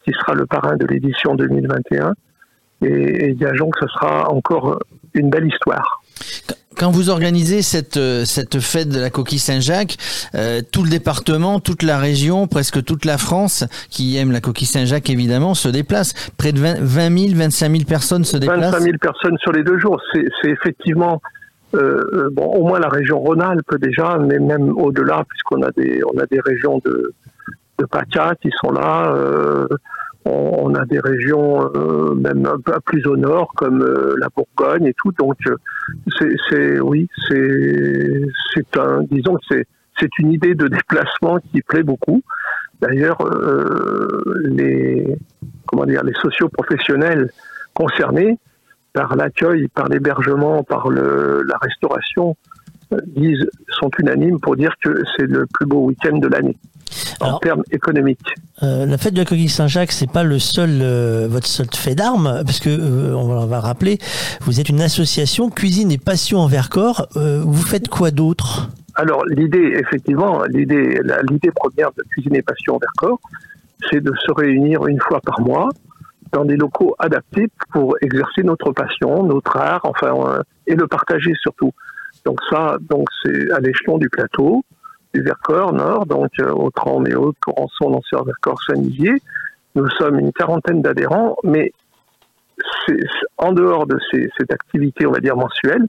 [0.04, 2.14] qui sera le parrain de l'édition 2021.
[2.82, 4.80] Et, et que ce sera encore
[5.14, 6.01] une belle histoire.
[6.78, 9.96] Quand vous organisez cette, euh, cette fête de la coquille Saint-Jacques,
[10.34, 14.66] euh, tout le département, toute la région, presque toute la France qui aime la coquille
[14.66, 16.12] Saint-Jacques évidemment se déplace.
[16.38, 18.72] Près de 20, 20 000, 25 000 personnes se déplacent.
[18.72, 21.20] 25 000 personnes sur les deux jours, c'est effectivement
[21.74, 26.26] euh, bon, au moins la région Rhône-Alpes déjà, mais même au-delà, puisqu'on a des a
[26.26, 27.12] des régions de
[27.78, 29.14] de PACA qui sont là.
[30.24, 34.86] On, a des régions euh, même un peu plus au nord, comme euh, la Bourgogne
[34.86, 35.12] et tout.
[35.18, 35.56] Donc, euh,
[36.50, 39.66] c'est oui, c'est un disons c'est
[39.98, 42.22] c'est une idée de déplacement qui plaît beaucoup.
[42.80, 45.16] D'ailleurs, euh, les
[45.66, 47.30] comment dire les socioprofessionnels
[47.74, 48.38] concernés
[48.92, 52.36] par l'accueil, par l'hébergement, par le, la restauration,
[53.06, 53.46] disent,
[53.80, 56.56] sont unanimes pour dire que c'est le plus beau week-end de l'année
[57.20, 58.34] en termes économiques.
[58.62, 61.94] Euh, la fête de la coquille Saint-Jacques, c'est pas le seul euh, votre seul fait
[61.94, 63.98] d'armes, parce que euh, on va- rappeler,
[64.42, 67.06] vous êtes une association cuisine et passion en Vercors.
[67.14, 68.68] Vous faites quoi d'autre?
[68.96, 73.20] Alors l'idée, effectivement, l'idée, la- l'idée première de Cuisine Passion Vercors,
[73.90, 75.70] c'est de se réunir une fois par mois
[76.32, 81.72] dans des locaux adaptés pour exercer notre passion, notre art, enfin, et le partager surtout.
[82.24, 84.64] Donc ça, donc c'est à l'échelon du plateau,
[85.14, 89.14] du Vercors Nord, donc euh, Autran et Haute, Corançon, Lanceur, Vercors, Saint-Nizier.
[89.74, 91.72] Nous sommes une quarantaine d'adhérents, mais
[93.38, 95.86] en dehors de ces- cette activité, on va dire mensuelle,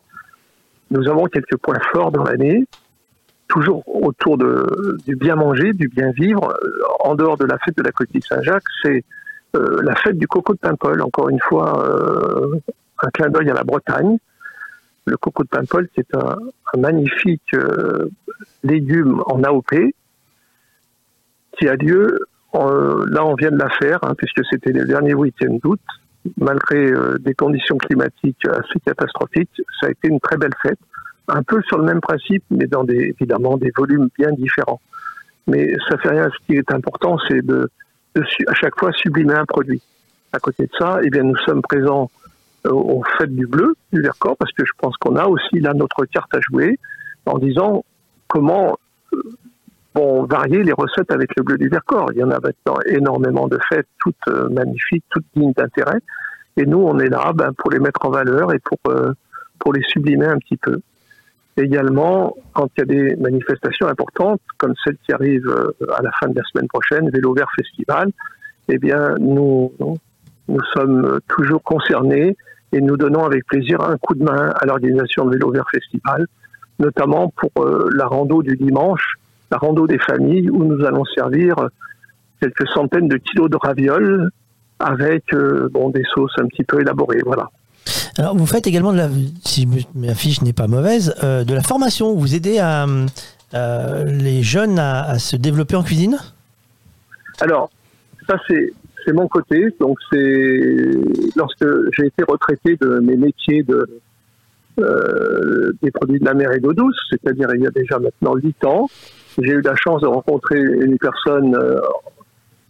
[0.91, 2.65] nous avons quelques points forts dans l'année,
[3.47, 6.49] toujours autour de, du bien manger, du bien vivre.
[6.63, 6.69] Euh,
[7.05, 9.03] En dehors de la fête de la coquille Saint-Jacques, c'est
[9.55, 11.01] euh, la fête du coco de Paimpol.
[11.01, 12.55] Encore une fois, euh,
[13.03, 14.17] un clin d'œil à la Bretagne.
[15.05, 16.37] Le coco de Paimpol, c'est un,
[16.73, 18.09] un magnifique euh,
[18.63, 19.73] légume en AOP
[21.57, 22.19] qui a lieu,
[22.55, 25.81] euh, là on vient de la faire, hein, puisque c'était le dernier week-end d'août.
[26.37, 30.79] Malgré euh, des conditions climatiques assez catastrophiques, ça a été une très belle fête
[31.27, 34.81] un peu sur le même principe, mais dans des, évidemment des volumes bien différents.
[35.47, 36.29] Mais ça fait rien.
[36.29, 37.69] Ce qui est important, c'est de,
[38.15, 39.81] à chaque fois sublimer un produit.
[40.31, 42.09] À côté de ça, eh bien, nous sommes présents
[42.65, 46.05] aux fêtes du bleu, du Vercors, parce que je pense qu'on a aussi là notre
[46.05, 46.79] carte à jouer
[47.25, 47.83] en disant
[48.27, 48.77] comment
[49.13, 49.21] euh,
[49.93, 52.11] bon, varier les recettes avec le bleu du Vercors.
[52.13, 55.99] Il y en a maintenant énormément de fêtes, toutes euh, magnifiques, toutes dignes d'intérêt.
[56.57, 59.13] Et nous, on est là ben, pour les mettre en valeur et pour, euh,
[59.59, 60.79] pour les sublimer un petit peu.
[61.55, 66.11] Également, quand il y a des manifestations importantes, comme celle qui arrive euh, à la
[66.19, 68.09] fin de la semaine prochaine, Vélo Vert Festival,
[68.69, 69.71] eh bien, nous,
[70.47, 72.35] nous sommes toujours concernés
[72.73, 76.25] et nous donnons avec plaisir un coup de main à l'organisation de Vélo Vert Festival,
[76.79, 79.15] notamment pour euh, la rando du dimanche,
[79.51, 81.55] la rando des familles, où nous allons servir
[82.41, 84.29] quelques centaines de kilos de ravioles
[84.79, 87.21] avec euh, bon, des sauces un petit peu élaborées.
[87.23, 87.49] Voilà.
[88.17, 89.09] Alors, vous faites également de la,
[89.43, 92.15] si ma fiche n'est pas mauvaise, euh, de la formation.
[92.15, 92.85] Vous aidez à,
[93.53, 96.17] euh, les jeunes à, à se développer en cuisine?
[97.39, 97.69] Alors,
[98.27, 98.73] ça c'est
[99.05, 99.69] c'est mon côté.
[99.79, 100.91] Donc c'est
[101.35, 103.65] lorsque j'ai été retraité de mes métiers
[104.79, 108.35] euh, des produits de la mer et d'eau douce, c'est-à-dire il y a déjà maintenant
[108.35, 108.89] huit ans,
[109.37, 111.79] j'ai eu la chance de rencontrer une personne euh,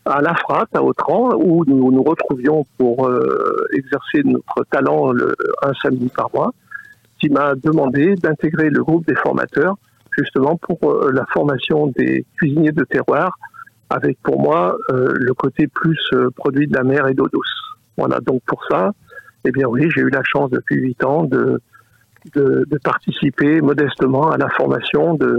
[0.05, 5.34] à La Fratte, à Autran, où nous nous retrouvions pour euh, exercer notre talent le,
[5.61, 6.53] un samedi par mois,
[7.19, 9.77] qui m'a demandé d'intégrer le groupe des formateurs
[10.11, 13.35] justement pour la formation des cuisiniers de terroir
[13.98, 17.56] avec pour moi euh, le côté plus euh, produit de la mer et d'eau douce.
[17.98, 18.91] Voilà, donc pour ça,
[19.45, 21.60] Eh bien oui, j'ai eu la chance depuis huit ans de,
[22.36, 25.32] de, de participer modestement à la formation de,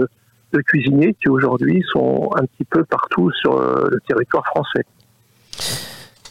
[0.53, 4.83] de cuisiniers qui aujourd'hui sont un petit peu partout sur euh, le territoire français.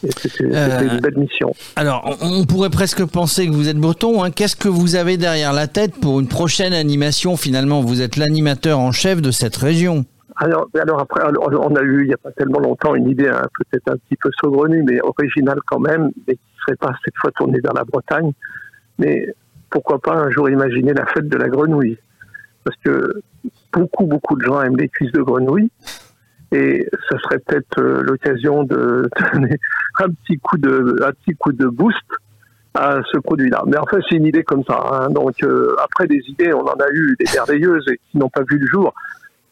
[0.01, 1.49] C'était c'était Euh, une belle mission.
[1.75, 4.23] Alors, on on pourrait presque penser que vous êtes breton.
[4.23, 4.31] hein.
[4.31, 7.37] Qu'est-ce que vous avez derrière la tête pour une prochaine animation?
[7.37, 10.05] Finalement, vous êtes l'animateur en chef de cette région.
[10.37, 13.43] Alors, alors après, on a eu il n'y a pas tellement longtemps une idée hein,
[13.57, 17.15] peut-être un petit peu saugrenue, mais originale quand même, mais qui ne serait pas cette
[17.17, 18.31] fois tournée vers la Bretagne.
[18.99, 19.33] Mais
[19.69, 21.97] pourquoi pas un jour imaginer la fête de la grenouille?
[22.63, 23.21] Parce que
[23.71, 25.69] beaucoup, beaucoup de gens aiment les cuisses de grenouille.
[26.51, 29.57] Et ça serait peut-être euh, l'occasion de donner
[29.99, 31.97] un petit coup de, un petit coup de boost
[32.73, 33.63] à ce produit-là.
[33.67, 34.79] Mais enfin, c'est une idée comme ça.
[34.91, 35.09] hein.
[35.09, 38.43] Donc, euh, après des idées, on en a eu des merveilleuses et qui n'ont pas
[38.49, 38.93] vu le jour.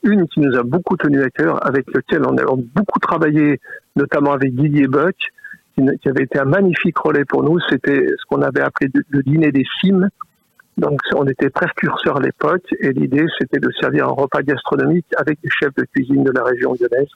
[0.04, 3.60] Une qui nous a beaucoup tenu à cœur, avec lequel on a beaucoup travaillé,
[3.96, 5.16] notamment avec Didier Buck,
[5.76, 7.58] qui, avait été un magnifique relais pour nous.
[7.70, 10.10] C'était ce qu'on avait appelé le- dîner des cimes.
[10.78, 15.40] Donc, on était précurseurs à l'époque, et l'idée, c'était de servir un repas gastronomique avec
[15.42, 17.10] des chefs de cuisine de la région lyonnaise,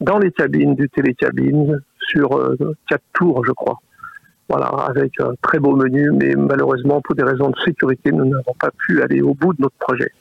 [0.00, 2.56] dans les cabines du télécabine, sur euh,
[2.88, 3.78] quatre tours, je crois.
[4.48, 8.54] Voilà, avec un très beau menu, mais malheureusement, pour des raisons de sécurité, nous n'avons
[8.58, 10.12] pas pu aller au bout de notre projet.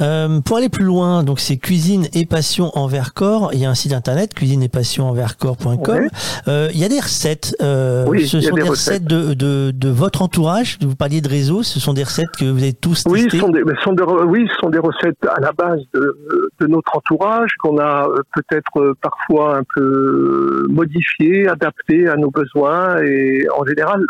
[0.00, 3.50] Euh, pour aller plus loin, donc c'est cuisine et passion envers corps.
[3.54, 5.78] Il y a un site internet cuisine et passion envers corps.com.
[5.88, 6.08] Ouais.
[6.48, 7.56] Euh, il y a des recettes.
[7.62, 9.04] Euh, Oui, ce sont des des recettes, recettes.
[9.04, 10.78] de, de, de votre entourage.
[10.82, 11.62] Vous parliez de réseau.
[11.62, 13.38] Ce sont des recettes que vous avez tous Oui, testées.
[13.38, 16.14] sont des, sont des oui, ce sont des recettes à la base de,
[16.60, 23.46] de notre entourage qu'on a peut-être parfois un peu modifiées, adaptées à nos besoins et
[23.56, 24.00] en général,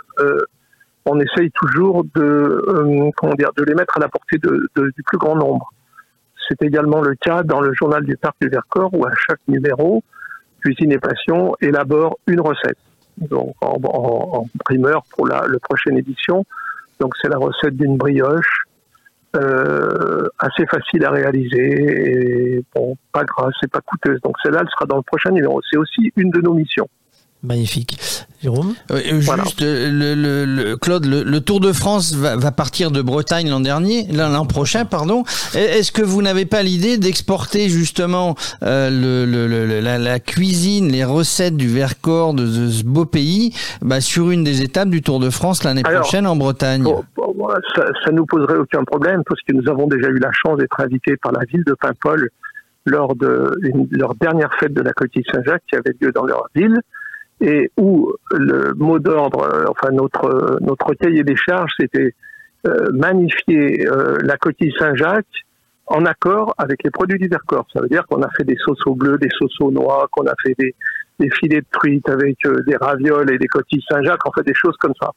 [1.06, 5.18] on essaye toujours de, euh, comment dire, de les mettre à la portée du plus
[5.18, 5.72] grand nombre.
[6.48, 10.02] C'est également le cas dans le journal du Parc du Vercors où à chaque numéro,
[10.60, 12.78] Cuisine et Passion élabore une recette.
[13.62, 16.44] En, primeur pour la, prochaine édition.
[17.00, 18.64] Donc c'est la recette d'une brioche
[19.36, 24.20] euh, assez facile à réaliser et bon, pas grasse, c'est pas coûteuse.
[24.20, 25.60] Donc celle-là, elle sera dans le prochain numéro.
[25.70, 26.88] C'est aussi une de nos missions.
[27.46, 27.96] Magnifique.
[28.42, 28.74] Jérôme?
[28.90, 32.90] Euh, Juste, euh, le, le- le- Claude, le, le Tour de France va, va partir
[32.90, 35.22] de Bretagne l'an dernier, l'an prochain, pardon.
[35.54, 40.18] E- Est-ce que vous n'avez pas l'idée d'exporter justement euh, le, le- le- la, la
[40.20, 44.90] cuisine, les recettes du Vercors de, de ce beau pays bah, sur une des étapes
[44.90, 46.82] du Tour de France l'année prochaine en Bretagne?
[46.82, 50.18] Bon, bon, voilà, ça, ça nous poserait aucun problème parce que nous avons déjà eu
[50.18, 52.28] la chance d'être invités par la ville de Paimpol
[52.84, 56.44] lors de une- leur dernière fête de la coquille Saint-Jacques qui avait lieu dans leur
[56.54, 56.76] ville
[57.40, 62.14] et où le mot d'ordre, euh, enfin notre notre cahier des charges, c'était
[62.66, 65.44] euh, magnifier euh, la coquille Saint-Jacques
[65.86, 67.28] en accord avec les produits du.
[67.72, 70.26] Ça veut dire qu'on a fait des sauces au bleu, des sauces aux noix, qu'on
[70.26, 70.74] a fait des,
[71.20, 74.54] des filets de truite avec euh, des ravioles et des coquilles Saint-Jacques, en fait des
[74.54, 75.10] choses comme ça.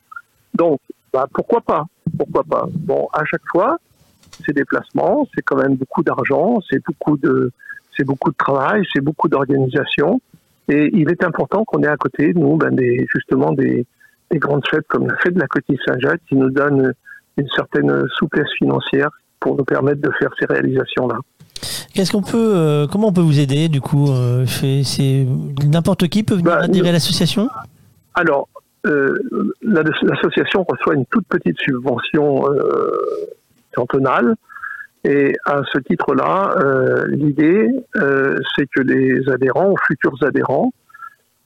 [0.54, 0.80] Donc,
[1.12, 1.86] bah, pourquoi pas?
[2.18, 2.66] Pourquoi pas?
[2.72, 3.78] Bon, à chaque fois,
[4.46, 7.52] ces déplacements, c'est quand même beaucoup d'argent, c'est beaucoup de,
[7.98, 10.22] c'est beaucoup de travail, c'est beaucoup d'organisation,
[10.70, 13.86] et il est important qu'on ait à côté nous, ben, des, justement des,
[14.32, 16.94] des grandes fêtes comme la fête de la Coquille Saint-Jacques qui nous donne
[17.38, 19.10] une certaine souplesse financière
[19.40, 21.16] pour nous permettre de faire ces réalisations-là.
[21.94, 25.26] Qu'est-ce qu'on peut, euh, comment on peut vous aider du coup euh, C'est
[25.66, 27.50] n'importe qui peut venir Bah, adhérer à l'association?
[28.16, 28.48] Alors,
[28.86, 29.18] euh,
[29.62, 32.44] la- l'association reçoit une toute petite subvention
[33.76, 34.36] cantonale.
[35.04, 40.74] Et à ce titre-là, euh, l'idée, euh, c'est que les adhérents ou futurs adhérents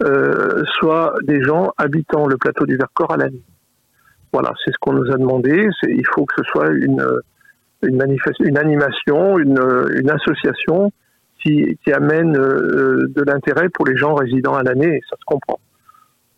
[0.03, 3.43] euh, soient des gens habitant le plateau du Vercors à l'année.
[4.31, 5.69] Voilà, c'est ce qu'on nous a demandé.
[5.83, 7.05] Il faut que ce soit une,
[7.83, 9.59] une, une animation, une,
[9.95, 10.91] une association
[11.43, 15.59] qui, qui amène euh, de l'intérêt pour les gens résidant à l'année, ça se comprend.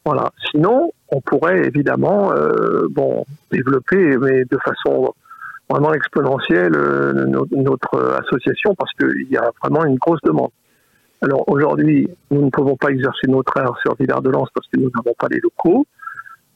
[0.04, 0.32] Voilà.
[0.52, 5.14] Sinon, on pourrait évidemment euh, bon, développer, mais de façon
[5.70, 10.52] vraiment exponentielle, euh, no- notre association parce qu'il y a vraiment une grosse demande.
[11.22, 15.16] Alors aujourd'hui, nous ne pouvons pas exercer notre art sur Villard-de-Lans parce que nous n'avons
[15.18, 15.86] pas les locaux.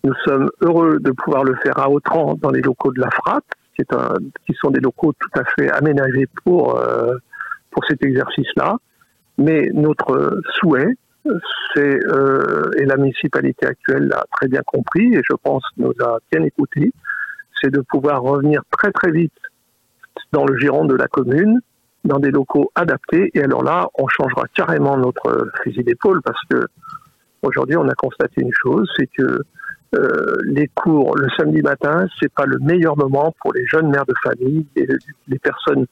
[0.04, 3.44] Nous sommes heureux de pouvoir le faire à Autran dans les locaux de la FRAP,
[3.76, 4.14] qui, est un,
[4.46, 7.16] qui sont des locaux tout à fait aménagés pour, euh,
[7.72, 8.78] pour cet exercice-là.
[9.38, 10.94] Mais notre souhait,
[11.74, 16.20] c'est, euh, et la municipalité actuelle l'a très bien compris, et je pense nous a
[16.32, 16.92] bien écoutés,
[17.62, 19.34] c'est de pouvoir revenir très très vite
[20.32, 21.60] dans le giron de la commune,
[22.04, 23.32] dans des locaux adaptés.
[23.34, 26.66] Et alors là, on changera carrément notre fusil d'épaule parce que
[27.42, 29.40] aujourd'hui, on a constaté une chose, c'est que
[29.96, 34.06] euh, les cours le samedi matin, c'est pas le meilleur moment pour les jeunes mères
[34.06, 35.86] de famille, les, personnes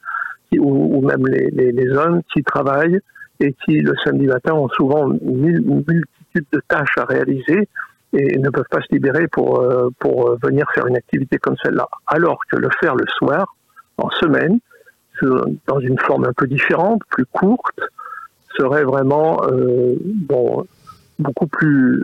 [0.59, 2.99] ou, même les, les hommes qui travaillent
[3.39, 7.67] et qui le samedi matin ont souvent une multitude de tâches à réaliser
[8.13, 11.55] et ne peuvent pas se libérer pour, euh, pour euh, venir faire une activité comme
[11.63, 11.87] celle-là.
[12.07, 13.55] Alors que le faire le soir,
[13.97, 14.59] en semaine,
[15.65, 17.79] dans une forme un peu différente, plus courte,
[18.55, 20.65] serait vraiment euh, bon,
[21.17, 22.03] beaucoup plus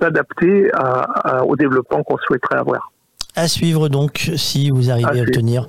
[0.00, 2.92] adapté à, au développement qu'on souhaiterait avoir
[3.38, 5.66] à suivre donc si vous arrivez à, obtenir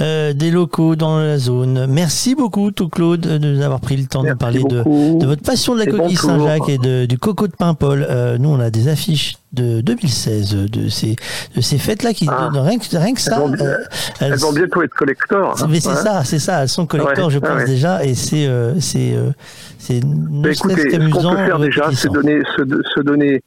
[0.00, 1.86] euh, des locaux dans la zone.
[1.88, 5.42] Merci beaucoup tout Claude de nous avoir pris le temps de parler de, de, votre
[5.42, 8.06] passion de la coquille Saint-Jacques et de, du coco de Paimpol.
[8.08, 11.16] Euh, nous on a des affiches de 2016 de ces
[11.56, 12.50] de ces fêtes là qui ah.
[12.52, 13.76] rien, que, rien que ça elles vont, euh,
[14.20, 15.66] elles, elles vont bientôt être collector hein.
[15.68, 19.14] mais c'est ça c'est ça elles sont collector je pense déjà et c'est euh, c'est
[19.14, 19.30] euh,
[19.78, 22.62] c'est bah, écoutez ce qu'on peut faire déjà c'est donner se,
[22.94, 23.42] se donner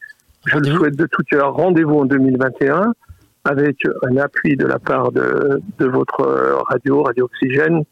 [0.46, 2.94] je le souhaite de tout cœur rendez-vous en 2021
[3.46, 7.84] avec un appui de la part de, de votre radio, Radio Oxygène,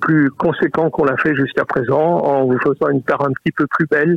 [0.00, 3.66] plus conséquent qu'on l'a fait jusqu'à présent, en vous faisant une part un petit peu
[3.66, 4.16] plus belle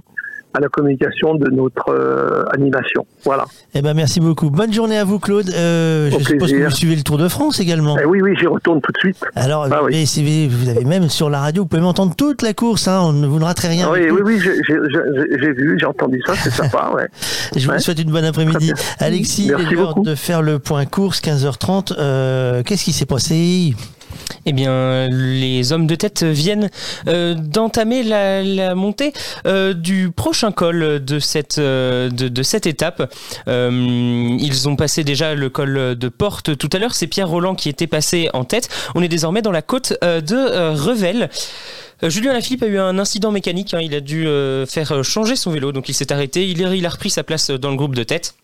[0.53, 3.05] à la communication de notre euh, animation.
[3.23, 3.45] Voilà.
[3.73, 4.49] Eh ben merci beaucoup.
[4.49, 5.49] Bonne journée à vous Claude.
[5.49, 7.97] Euh, je suppose que vous suivez le Tour de France également.
[8.01, 9.17] Eh oui oui, j'y retourne tout de suite.
[9.35, 10.49] Alors ah, oui.
[10.49, 13.43] vous avez même sur la radio, vous pouvez m'entendre toute la course, hein, vous ne
[13.43, 13.89] raterez rien.
[13.91, 16.91] Oui oui oui, j'ai vu, j'ai entendu ça, c'est sympa.
[16.95, 17.07] Ouais.
[17.55, 18.73] je vous souhaite une bonne après-midi.
[18.99, 21.95] Alexis, l'heure de faire le point course 15h30.
[21.97, 23.75] Euh, Qu'est-ce qui s'est passé?
[24.45, 26.69] Eh bien, les hommes de tête viennent
[27.07, 29.13] euh, d'entamer la, montée
[29.45, 33.13] euh, du prochain col de cette, euh, de, cette étape.
[33.47, 36.95] ils ont passé déjà le col de Porte tout à l'heure.
[36.95, 38.69] C'est Pierre Roland qui était passé en tête.
[38.95, 41.29] On est désormais dans la côte de Revel.
[42.03, 43.73] Julien Lafilippe a eu un incident mécanique.
[43.73, 43.79] Hein.
[43.81, 44.27] Il a dû
[44.67, 46.47] faire changer son vélo, donc il s'est arrêté.
[46.47, 48.35] Il, il a repris sa place dans le groupe de tête.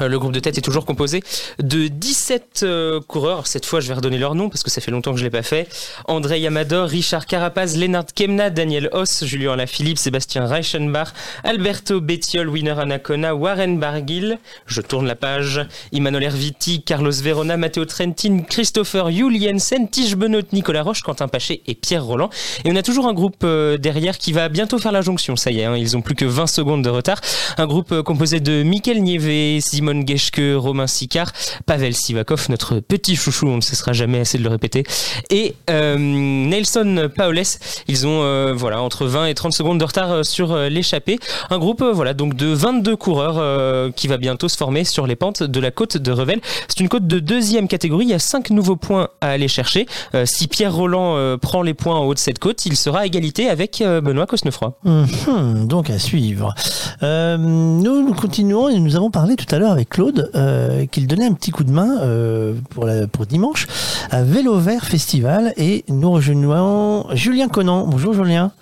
[0.00, 1.20] Euh, le groupe de tête est toujours composé
[1.58, 3.48] de 17 euh, coureurs.
[3.48, 5.30] Cette fois, je vais redonner leur nom parce que ça fait longtemps que je l'ai
[5.30, 5.68] pas fait.
[6.06, 11.08] André Yamador, Richard Carapaz, Lennart Kemna, Daniel Hoss, Julien Lafilippe, Sébastien Reichenbach,
[11.42, 14.38] Alberto Bettiol, Winner Anacona, Warren Barguil.
[14.66, 15.60] Je tourne la page.
[15.92, 21.74] Emmanuel Erviti, Carlos Verona, Matteo Trentin, Christopher Juliensen, Tige Benot, Nicolas Roche, Quentin Paché et
[21.74, 22.30] Pierre Roland.
[22.64, 25.34] Et on a toujours un groupe euh, derrière qui va bientôt faire la jonction.
[25.34, 27.20] Ça y est, hein, ils ont plus que 20 secondes de retard.
[27.58, 31.32] Un groupe composé de Mikel Nieve, Simon Geschke, Romain Sicard,
[31.64, 34.84] Pavel Sivakov, notre petit chouchou, on ne cessera jamais assez de le répéter,
[35.30, 37.40] et euh, Nelson Paoles.
[37.88, 41.18] Ils ont euh, voilà entre 20 et 30 secondes de retard euh, sur l'échappée.
[41.48, 45.42] Un groupe voilà donc de 22 coureurs qui va bientôt se former sur les pentes
[45.42, 46.40] de la côte de Revel.
[46.68, 48.04] C'est une côte de deuxième catégorie.
[48.04, 49.86] Il y a 5 nouveaux points à aller chercher.
[50.26, 53.48] si Pierre Roland prend les points en haut de cette côte, il sera à égalité
[53.48, 54.76] avec Benoît Cosnefroy.
[54.84, 56.54] Mhm, donc à suivre.
[57.02, 61.26] nous, nous continuons et nous avons parlé tout à l'heure avec Claude euh, qu'il donnait
[61.26, 63.66] un petit coup de main euh, pour, la, pour dimanche
[64.10, 67.86] à Vélo Vert Festival et nous rejoignons Julien Conan.
[67.86, 68.52] Bonjour Julien.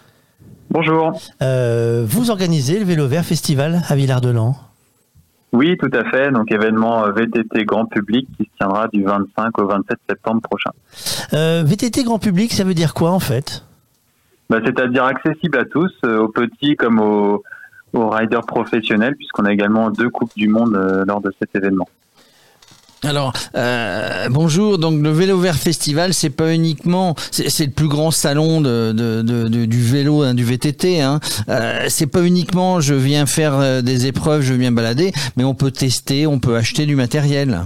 [0.70, 1.12] Bonjour.
[1.42, 4.56] Euh, vous organisez le Vélo Vert Festival à Villard-de-Lans
[5.52, 6.30] Oui, tout à fait.
[6.30, 10.70] Donc événement VTT grand public qui se tiendra du 25 au 27 septembre prochain.
[11.32, 13.64] VTT grand public, ça veut dire quoi en fait?
[14.50, 17.42] Bah, C'est-à-dire accessible à tous, aux petits comme aux
[17.92, 21.88] aux riders professionnels, puisqu'on a également deux Coupes du Monde euh, lors de cet événement.
[23.04, 24.76] Alors euh, bonjour.
[24.78, 29.66] Donc le Vélo Vert Festival, c'est pas uniquement, c'est le plus grand salon de, de,
[29.66, 31.00] du vélo, hein, du VTT.
[31.00, 31.20] Hein.
[31.48, 35.70] Euh, c'est pas uniquement, je viens faire des épreuves, je viens balader, mais on peut
[35.70, 37.60] tester, on peut acheter du matériel.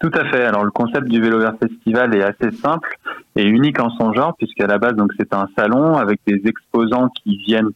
[0.00, 0.44] Tout à fait.
[0.44, 2.96] Alors le concept du Vélo Vert Festival est assez simple
[3.36, 7.10] et unique en son genre, puisqu'à la base donc c'est un salon avec des exposants
[7.22, 7.70] qui viennent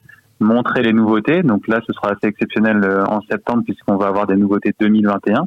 [0.44, 1.42] montrer les nouveautés.
[1.42, 5.46] Donc là, ce sera assez exceptionnel euh, en septembre puisqu'on va avoir des nouveautés 2021,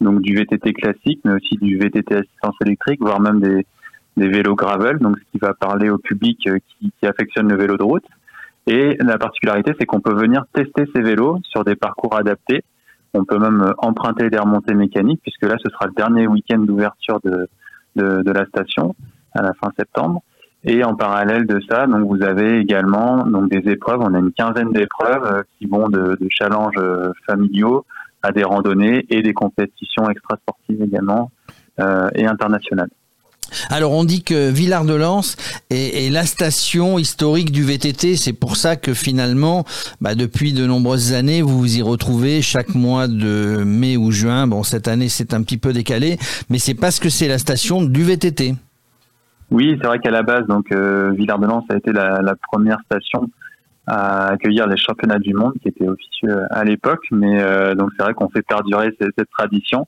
[0.00, 3.64] donc du VTT classique, mais aussi du VTT assistance électrique, voire même des,
[4.16, 7.84] vélos gravel, donc ce qui va parler au public euh, qui, affectionne le vélo de
[7.84, 8.04] route.
[8.66, 12.64] Et la particularité, c'est qu'on peut venir tester ces vélos sur des parcours adaptés.
[13.14, 16.58] On peut même euh, emprunter des remontées mécaniques, puisque là, ce sera le dernier week-end
[16.58, 17.48] d'ouverture de,
[17.96, 18.94] de, la station
[19.34, 20.22] à la fin septembre.
[20.68, 24.00] Et en parallèle de ça, donc vous avez également donc des épreuves.
[24.02, 27.86] On a une quinzaine d'épreuves euh, qui vont de, challenges euh, familiaux
[28.22, 31.30] à des randonnées et des compétitions extrasportives également
[31.80, 32.90] euh, et internationales.
[33.70, 35.22] Alors on dit que Villard de Lans
[35.70, 39.64] est, la station historique du VTT, c'est pour ça que finalement,
[40.02, 44.46] bah depuis de nombreuses années, vous vous y retrouvez chaque mois de mai ou juin.
[44.46, 46.18] Bon, cette année c'est un petit peu décalé,
[46.50, 48.54] mais c'est parce que c'est la station du VTT.
[49.50, 53.30] Oui, c'est vrai qu'à la base, donc euh, Villard-de-Lans a été la, première station
[53.86, 57.06] à accueillir les championnats du monde, qui étaient officieux à l'époque.
[57.10, 59.86] Mais euh, donc c'est vrai qu'on fait perdurer cette, tradition.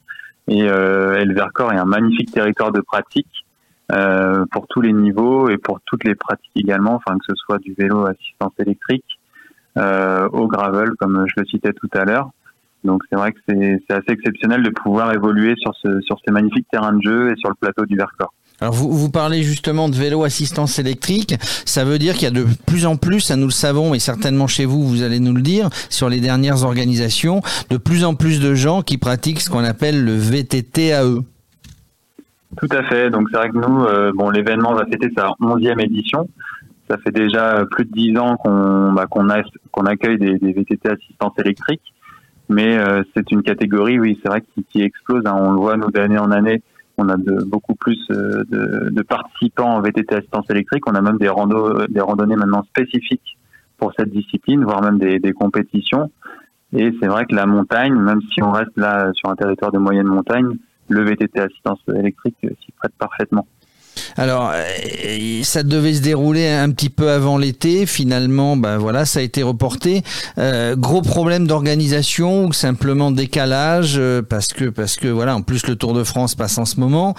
[0.49, 3.45] Et euh, Elvercor est un magnifique territoire de pratique
[3.93, 7.59] euh, pour tous les niveaux et pour toutes les pratiques également, enfin que ce soit
[7.59, 9.19] du vélo assistance électrique,
[9.79, 12.31] euh, au gravel comme je le citais tout à l'heure.
[12.85, 16.67] Donc c'est vrai que c'est assez exceptionnel de pouvoir évoluer sur, ce, sur ces magnifiques
[16.71, 18.33] terrains de jeu et sur le plateau du Vercors.
[18.61, 21.35] Alors vous, vous parlez justement de vélo assistance électrique,
[21.65, 23.99] ça veut dire qu'il y a de plus en plus, ça nous le savons et
[23.99, 28.15] certainement chez vous, vous allez nous le dire, sur les dernières organisations, de plus en
[28.15, 31.23] plus de gens qui pratiquent ce qu'on appelle le VTT-AE.
[32.59, 35.81] Tout à fait, donc c'est vrai que nous, euh, bon, l'événement va fêter sa 11e
[35.81, 36.29] édition.
[36.91, 41.95] Ça fait déjà plus de 10 ans qu'on bah, qu'on accueille des, VTT assistance électrique,
[42.49, 45.23] mais euh, c'est une catégorie, oui, c'est vrai, qui, qui explose.
[45.25, 45.37] Hein.
[45.39, 46.63] On le voit, nous, d'année en année,
[47.01, 50.85] on a beaucoup plus euh, de, de, participants en VTT assistance électrique.
[50.87, 53.37] On a même des, rando, des randonnées maintenant spécifiques
[53.79, 56.11] pour cette discipline, voire même des, des compétitions.
[56.73, 59.79] Et c'est vrai que la montagne, même si on reste là sur un territoire de
[59.79, 60.57] moyenne montagne,
[60.89, 63.47] le VTT assistance électrique s'y prête parfaitement.
[64.17, 67.87] Alors, euh, ça devait se dérouler un petit peu avant l'été.
[67.87, 70.03] Finalement, ben voilà, ça a été reporté.
[70.39, 75.67] Euh, gros problème d'organisation ou simplement décalage euh, parce que parce que voilà, en plus
[75.67, 77.15] le Tour de France passe en ce moment.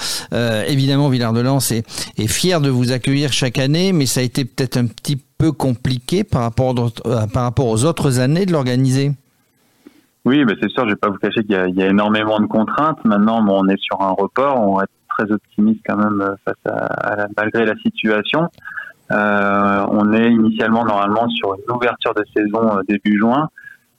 [0.68, 4.46] Évidemment, Villard de Lans est, fier de vous accueillir chaque année, mais ça a été
[4.46, 6.76] peut-être un petit peu compliqué par rapport
[7.34, 9.12] par rapport aux autres années de l'organiser.
[10.24, 13.04] Oui, mais c'est sûr, je vais pas vous cacher qu'il y, a énormément de contraintes.
[13.06, 14.84] Maintenant, on est sur un report,
[15.18, 18.50] très optimiste quand même euh, face à, la, malgré la situation.
[19.12, 23.50] Euh, on est initialement normalement sur une ouverture de saison euh, début juin.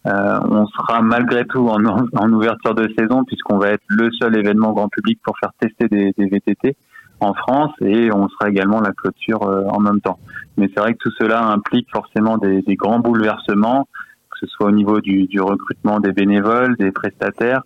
[0.06, 4.36] Euh, on sera malgré tout en, en ouverture de saison puisqu'on va être le seul
[4.36, 6.76] événement grand public pour faire tester des, des VTT
[7.20, 10.18] en France et on sera également la clôture euh, en même temps.
[10.56, 13.86] Mais c'est vrai que tout cela implique forcément des, des grands bouleversements,
[14.30, 17.62] que ce soit au niveau du, du recrutement des bénévoles, des prestataires,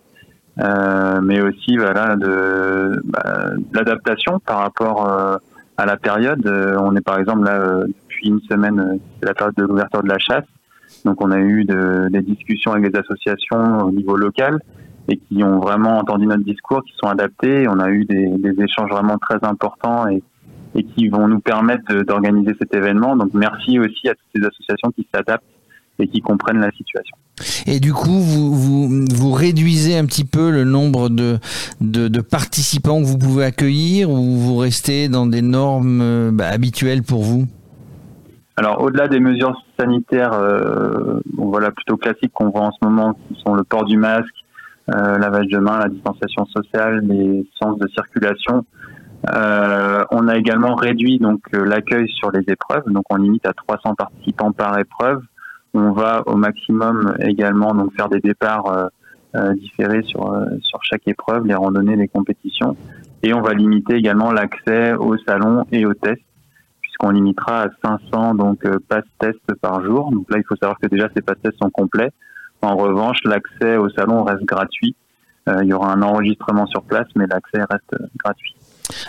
[0.59, 5.37] euh, mais aussi voilà de, bah, l'adaptation par rapport euh,
[5.77, 6.45] à la période.
[6.47, 10.09] Euh, on est par exemple là depuis une semaine, c'est la période de l'ouverture de
[10.09, 10.45] la chasse,
[11.05, 14.59] donc on a eu de, des discussions avec les associations au niveau local
[15.09, 17.67] et qui ont vraiment entendu notre discours, qui sont adaptés.
[17.69, 20.21] On a eu des, des échanges vraiment très importants et,
[20.75, 23.15] et qui vont nous permettre d'organiser cet événement.
[23.15, 25.45] Donc merci aussi à toutes ces associations qui s'adaptent
[25.99, 27.17] et qui comprennent la situation.
[27.65, 31.37] Et du coup, vous, vous, vous réduisez un petit peu le nombre de,
[31.81, 37.03] de, de, participants que vous pouvez accueillir ou vous restez dans des normes bah, habituelles
[37.03, 37.45] pour vous?
[38.59, 43.13] Alors, au-delà des mesures sanitaires, euh, bon, voilà, plutôt classiques qu'on voit en ce moment,
[43.13, 44.33] qui sont le port du masque,
[44.89, 48.65] euh, lavage de main, la distanciation sociale, les sens de circulation,
[49.31, 52.83] euh, on a également réduit donc l'accueil sur les épreuves.
[52.87, 55.21] Donc, on limite à 300 participants par épreuve
[55.77, 58.87] on va au maximum également donc faire des départs euh,
[59.35, 62.75] euh, différés sur euh, sur chaque épreuve, les randonnées, les compétitions,
[63.21, 66.21] et on va limiter également l'accès au salon et aux tests
[66.81, 70.11] puisqu'on limitera à 500 donc pass tests par jour.
[70.11, 72.11] Donc là, il faut savoir que déjà ces pass tests sont complets.
[72.61, 74.95] En revanche, l'accès au salon reste gratuit.
[75.47, 78.56] il y aura un enregistrement sur place, mais l'accès reste gratuit.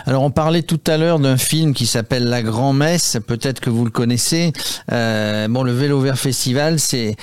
[0.05, 3.85] Alors on parlait tout à l'heure d'un film qui s'appelle La Grand-Messe, peut-être que vous
[3.85, 4.51] le connaissez.
[4.91, 7.15] Euh, bon, le Vélo Vert Festival, c'est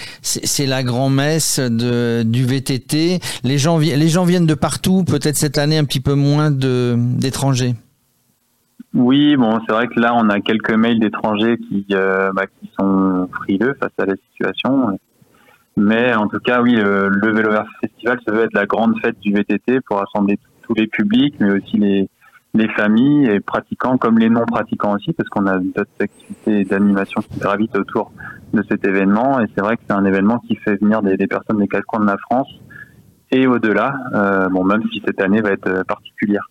[0.66, 3.20] la Grand-Messe du VTT.
[3.44, 7.74] Les gens les gens viennent de partout, peut-être cette année un petit peu moins d'étrangers.
[8.94, 12.70] Oui, bon, c'est vrai que là on a quelques mails d'étrangers qui euh, bah, qui
[12.78, 14.98] sont frileux face à la situation.
[15.76, 18.94] Mais en tout cas, oui, le, le Vélo Vert Festival, ça veut être la grande
[19.02, 22.08] fête du VTT pour rassembler tous les publics, mais aussi les
[22.56, 27.20] les familles et pratiquants comme les non pratiquants aussi, parce qu'on a d'autres activités d'animation
[27.22, 28.12] qui gravitent autour
[28.52, 29.40] de cet événement.
[29.40, 31.84] Et c'est vrai que c'est un événement qui fait venir des, des, personnes des quatre
[31.84, 32.48] coins de la France
[33.30, 33.94] et au-delà.
[34.14, 36.48] Euh, bon, même si cette année va être particulière.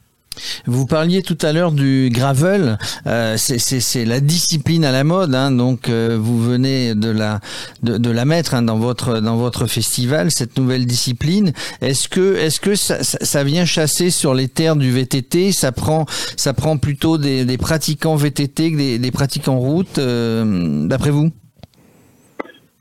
[0.65, 5.51] Vous parliez tout à l'heure du gravel, euh, c'est la discipline à la mode, hein,
[5.51, 10.85] donc euh, vous venez de la mettre hein, dans votre dans votre festival cette nouvelle
[10.85, 11.53] discipline.
[11.81, 16.05] Est-ce que est-ce que ça, vient chasser sur les terres du VTT Ça prend
[16.37, 21.31] ça prend plutôt des, pratiquants VTT que des, pratiquants route, euh, d'après vous?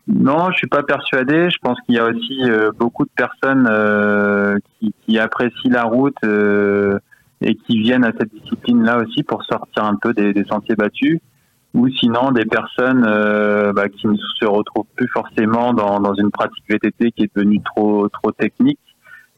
[0.07, 1.49] Non, je suis pas persuadé.
[1.51, 2.41] Je pense qu'il y a aussi
[2.79, 3.67] beaucoup de personnes
[5.07, 6.17] qui, apprécient la route
[7.45, 11.21] et qui viennent à cette discipline-là aussi pour sortir un peu des, sentiers battus,
[11.75, 16.65] ou sinon des personnes euh, bah, qui ne se retrouvent plus forcément dans, une pratique
[16.69, 18.79] VTT qui est devenue trop trop technique,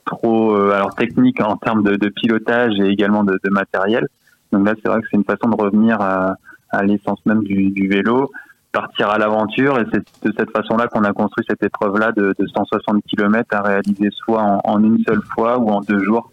[0.05, 4.07] trop euh, alors technique en termes de, pilotage et également de, matériel.
[4.53, 6.37] Donc là, c'est vrai que c'est une façon de revenir à,
[6.83, 8.31] l'essence même du, vélo,
[8.71, 12.47] partir à l'aventure, et c'est de cette façon-là qu'on a construit cette épreuve-là de, de
[12.47, 16.31] 160 km à réaliser soit en une seule fois ou en deux jours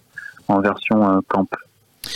[0.47, 1.47] en version euh, camp.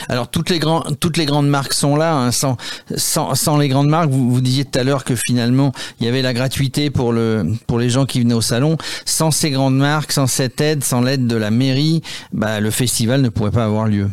[0.10, 2.14] Alors toutes les, grands, toutes les grandes marques sont là.
[2.14, 2.32] hein.
[2.32, 2.58] Sans,
[2.95, 6.10] sans, sans les grandes marques, vous, vous disiez tout à l'heure que finalement il y
[6.10, 8.76] avait la gratuité pour, le, pour les gens qui venaient au salon.
[9.06, 12.02] Sans ces grandes marques, sans cette aide, sans l'aide de la mairie,
[12.34, 14.10] bah, le festival ne pourrait pas avoir lieu.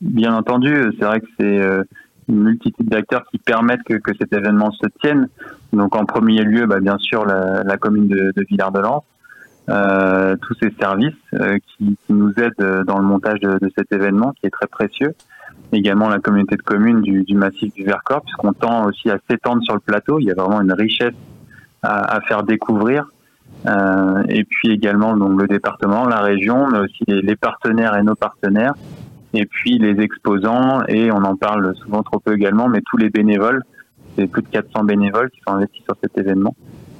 [0.00, 1.82] Bien entendu, c'est vrai que c'est euh,
[2.28, 5.28] une multitude d'acteurs qui permettent que, que cet événement se tienne.
[5.72, 9.04] Donc en premier lieu, bah, bien sûr, la, la commune de, de Villard-de-Lans,
[9.68, 13.70] euh, tous ces services euh, qui, qui nous aident euh, dans le montage de, de
[13.76, 15.14] cet événement qui est très précieux.
[15.72, 19.62] Également la communauté de communes du, du massif du Vercors, puisqu'on tend aussi à s'étendre
[19.62, 20.18] sur le plateau.
[20.18, 21.14] Il y a vraiment une richesse
[21.82, 23.06] à, à faire découvrir.
[23.66, 28.02] Euh, et puis également donc le département, la région, mais aussi les, les partenaires et
[28.02, 28.74] nos partenaires
[29.34, 33.10] et puis les exposants et on en parle souvent trop peu également, mais tous les
[33.10, 33.62] bénévoles,
[34.16, 36.54] c'est plus de 400 bénévoles qui sont investis sur cet événement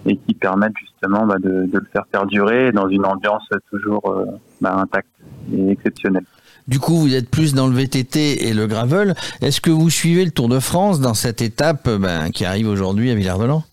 [0.06, 4.26] et qui permettent justement bah, de, de le faire perdurer dans une ambiance toujours euh,
[4.60, 5.08] bah, intacte
[5.52, 6.24] et exceptionnelle.
[6.66, 9.14] Du coup, vous êtes plus dans le VTT et le gravel.
[9.42, 13.10] Est-ce que vous suivez le Tour de France dans cette étape ben, qui arrive aujourd'hui
[13.10, 13.64] à Villard-de-Lans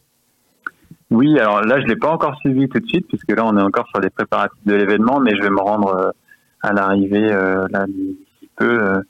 [1.10, 3.62] Oui, alors là, je l'ai pas encore suivi tout de suite, puisque là, on est
[3.62, 6.10] encore sur les préparatifs de l'événement, mais je vais me rendre euh,
[6.62, 9.02] à l'arrivée euh, là d'ici peu.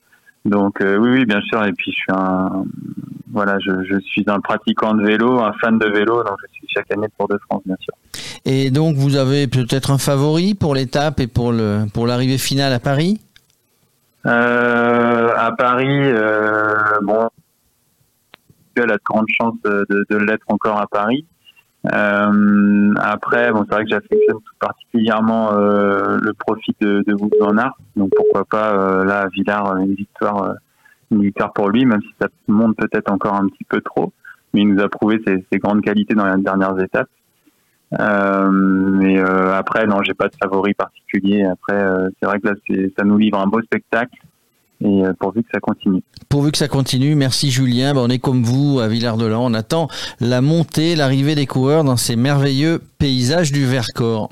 [0.45, 1.63] Donc euh, oui, oui, bien sûr.
[1.65, 2.63] Et puis je suis un,
[3.31, 6.67] voilà, je, je suis un pratiquant de vélo, un fan de vélo, donc je suis
[6.67, 7.93] chaque année Tour de France, bien sûr.
[8.45, 12.73] Et donc, vous avez peut-être un favori pour l'étape et pour le pour l'arrivée finale
[12.73, 13.21] à Paris?
[14.25, 17.29] Euh, à Paris, euh, bon,
[18.77, 21.25] y a la grande chance de, de, de l'être encore à Paris.
[21.87, 27.15] Euh, après, bon, c'est vrai que j'affectionne tout particulièrement euh, le profit de, de
[27.95, 30.53] donc pourquoi pas euh, là à Villars une victoire, euh,
[31.09, 34.13] une victoire pour lui, même si ça monte peut-être encore un petit peu trop,
[34.53, 37.09] mais il nous a prouvé ses, ses grandes qualités dans les dernières étapes.
[37.99, 41.43] Euh, mais euh, après, non, j'ai pas de favori particulier.
[41.43, 42.53] Après, euh, c'est vrai que là,
[42.97, 44.17] ça nous livre un beau spectacle
[44.81, 46.01] et euh, pourvu que ça continue.
[46.29, 47.93] Pourvu que ça continue, merci Julien.
[47.93, 49.45] Ben, on est comme vous à Villard-de-Lans.
[49.45, 49.87] On attend
[50.19, 54.29] la montée, l'arrivée des coureurs dans ces merveilleux paysages du Vercors.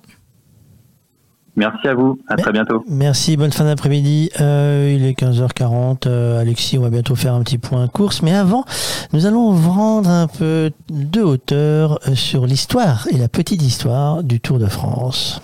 [1.56, 2.18] Merci à vous.
[2.30, 2.86] À très bientôt.
[2.88, 4.30] Merci, bonne fin d'après-midi.
[4.40, 6.08] Euh, il est 15h40.
[6.08, 8.22] Euh, Alexis, on va bientôt faire un petit point course.
[8.22, 8.64] Mais avant,
[9.12, 14.58] nous allons vendre un peu de hauteur sur l'histoire et la petite histoire du Tour
[14.58, 15.42] de France.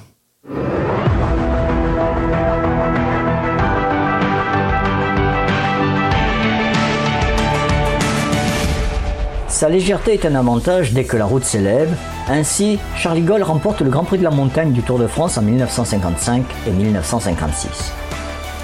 [9.56, 11.96] Sa légèreté est un avantage dès que la route s'élève.
[12.28, 15.44] Ainsi, Charlie Gaulle remporte le Grand Prix de la montagne du Tour de France en
[15.44, 17.94] 1955 et 1956.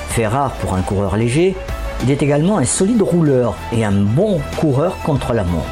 [0.10, 1.56] Fait rare pour un coureur léger,
[2.04, 5.66] il est également un solide rouleur et un bon coureur contre la montre.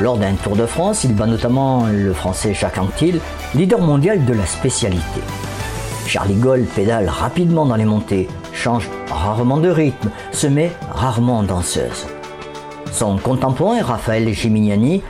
[0.00, 3.20] Lors d'un Tour de France, il bat notamment le français Jacques Anquetil,
[3.54, 5.20] leader mondial de la spécialité.
[6.06, 11.42] Charlie Gaulle pédale rapidement dans les montées, change rarement de rythme, se met rarement en
[11.42, 12.06] danseuse.
[12.92, 15.02] Son contemporain Raphaël Gimignani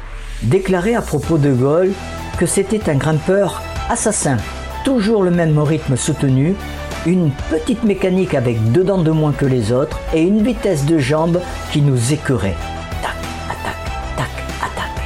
[0.42, 1.92] déclarait à propos de Gaulle
[2.38, 4.36] que c'était un grimpeur assassin,
[4.84, 6.54] toujours le même rythme soutenu,
[7.06, 10.98] une petite mécanique avec deux dents de moins que les autres et une vitesse de
[10.98, 11.40] jambes
[11.72, 12.56] qui nous écœurait.
[13.02, 13.14] Tac,
[13.48, 15.04] attaque, tac, attaque.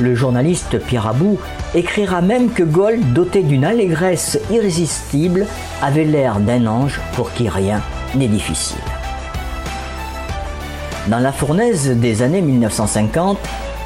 [0.00, 1.38] Le journaliste Pierre Abou
[1.74, 5.46] écrira même que Gaulle, doté d'une allégresse irrésistible,
[5.82, 7.82] avait l'air d'un ange pour qui rien
[8.14, 8.78] n'est difficile.
[11.08, 13.38] Dans la fournaise des années 1950,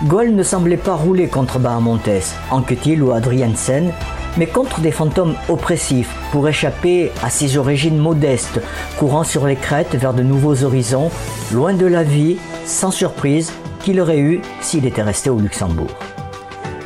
[0.04, 3.92] Gaulle ne semblait pas rouler contre Bahamontes, Anquetil ou Adriensen,
[4.36, 8.60] mais contre des fantômes oppressifs pour échapper à ses origines modestes,
[8.98, 11.10] courant sur les crêtes vers de nouveaux horizons,
[11.52, 12.36] loin de la vie,
[12.66, 15.94] sans surprise, qu'il aurait eu s'il était resté au Luxembourg.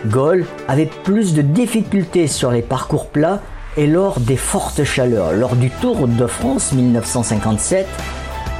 [0.06, 3.40] Gaulle avait plus de difficultés sur les parcours plats
[3.78, 5.32] et lors des fortes chaleurs.
[5.32, 7.86] Lors du Tour de France 1957,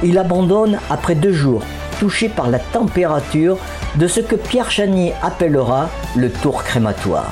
[0.03, 1.63] il abandonne après deux jours,
[1.99, 3.57] touché par la température
[3.95, 7.31] de ce que Pierre Chani appellera le tour crématoire.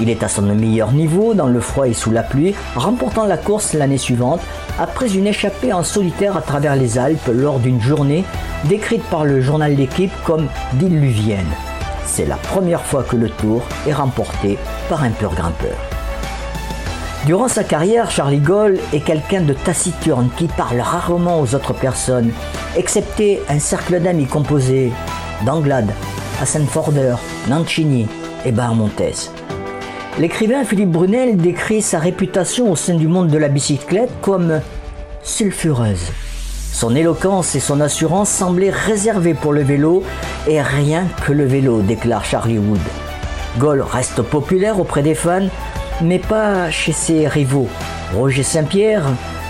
[0.00, 3.36] Il est à son meilleur niveau dans le froid et sous la pluie, remportant la
[3.36, 4.40] course l'année suivante
[4.78, 8.24] après une échappée en solitaire à travers les Alpes lors d'une journée
[8.64, 11.46] décrite par le journal L'équipe comme diluvienne.
[12.06, 15.76] C'est la première fois que le tour est remporté par un pur grimpeur.
[17.26, 22.30] Durant sa carrière, Charlie Gaulle est quelqu'un de taciturne qui parle rarement aux autres personnes,
[22.76, 24.90] excepté un cercle d'amis composé
[25.44, 25.92] d'Anglade,
[26.40, 27.16] Hassan Forder,
[27.46, 28.08] Nancini
[28.46, 29.32] et Barmontes.
[30.18, 34.60] L'écrivain Philippe Brunel décrit sa réputation au sein du monde de la bicyclette comme
[35.22, 36.10] sulfureuse.
[36.72, 40.02] Son éloquence et son assurance semblaient réservées pour le vélo
[40.48, 42.80] et rien que le vélo, déclare Charlie Wood.
[43.58, 45.48] Gaulle reste populaire auprès des fans,
[46.02, 47.68] mais pas chez ses rivaux.
[48.14, 49.04] Roger Saint-Pierre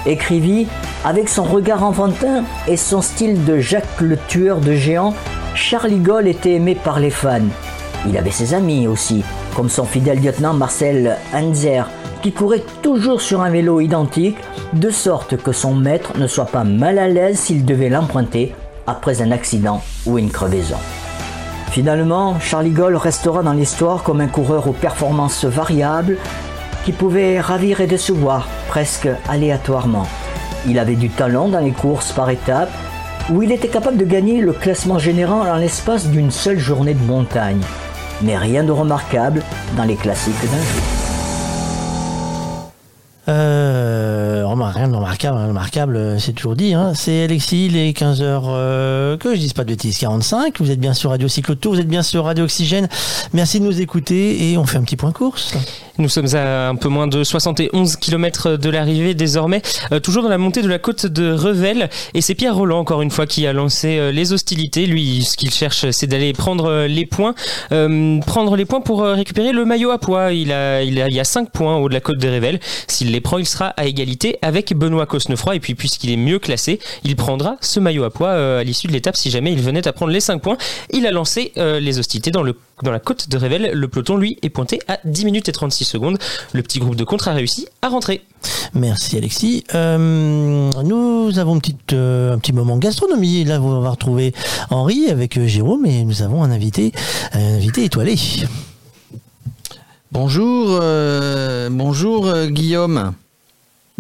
[0.07, 0.67] écrivit
[1.05, 5.15] Avec son regard enfantin et son style de Jacques le tueur de géants,
[5.55, 7.41] Charlie Gaulle était aimé par les fans.
[8.09, 9.25] Il avait ses amis aussi,
[9.55, 11.89] comme son fidèle lieutenant Marcel Hanzer,
[12.23, 14.39] qui courait toujours sur un vélo identique,
[14.73, 18.55] de sorte que son maître ne soit pas mal à l'aise s'il devait l'emprunter
[18.87, 20.77] après un accident ou une crevaison.
[21.71, 26.17] Finalement, Charlie Gaulle restera dans l'histoire comme un coureur aux performances variables
[26.85, 30.09] qui pouvait ravir et décevoir presque aléatoirement.
[30.67, 32.73] Il avait du talent dans les courses par étapes
[33.31, 37.05] où il était capable de gagner le classement général en l'espace d'une seule journée de
[37.05, 37.63] montagne.
[38.23, 39.43] Mais rien de remarquable
[39.77, 40.83] dans les classiques d'un jour.
[43.29, 43.90] Euh,
[44.71, 46.75] rien de remarquable, euh, c'est toujours dit.
[46.75, 46.93] Hein.
[46.95, 50.61] C'est Alexis, les 15h, euh, que je dise pas de bêtises, 45.
[50.61, 52.89] Vous êtes bien sur Radio Cyclotour, vous êtes bien sur Radio Oxygène.
[53.33, 55.55] Merci de nous écouter et on fait un petit point course.
[55.99, 60.29] Nous sommes à un peu moins de 71 km de l'arrivée désormais, euh, toujours dans
[60.29, 61.91] la montée de la côte de Revel.
[62.15, 64.87] Et c'est Pierre Roland, encore une fois, qui a lancé euh, les hostilités.
[64.87, 67.35] Lui, ce qu'il cherche, c'est d'aller prendre les points.
[68.27, 70.33] prendre les points pour récupérer le maillot à poids.
[70.33, 72.61] Il, il, a, il y a 5 points au haut de la côte de Revel.
[72.89, 75.57] S'il les prend, il sera à égalité avec Benoît Cosnefroy.
[75.57, 78.93] Et puis, puisqu'il est mieux classé, il prendra ce maillot à poids à l'issue de
[78.93, 80.57] l'étape si jamais il venait à prendre les 5 points.
[80.93, 83.73] Il a lancé les hostilités dans, le, dans la côte de Revel.
[83.73, 86.19] Le peloton, lui, est pointé à 10 minutes et 36 secondes.
[86.53, 88.23] Le petit groupe de contre a réussi à rentrer.
[88.74, 89.65] Merci Alexis.
[89.74, 93.45] Euh, nous avons une petite, euh, un petit moment gastronomie.
[93.45, 94.32] Là, on va retrouver
[94.70, 96.93] Henri avec euh, Jérôme et nous avons un invité,
[97.32, 98.16] un invité étoilé.
[100.12, 100.82] Bonjour,
[101.70, 103.15] bonjour Guillaume.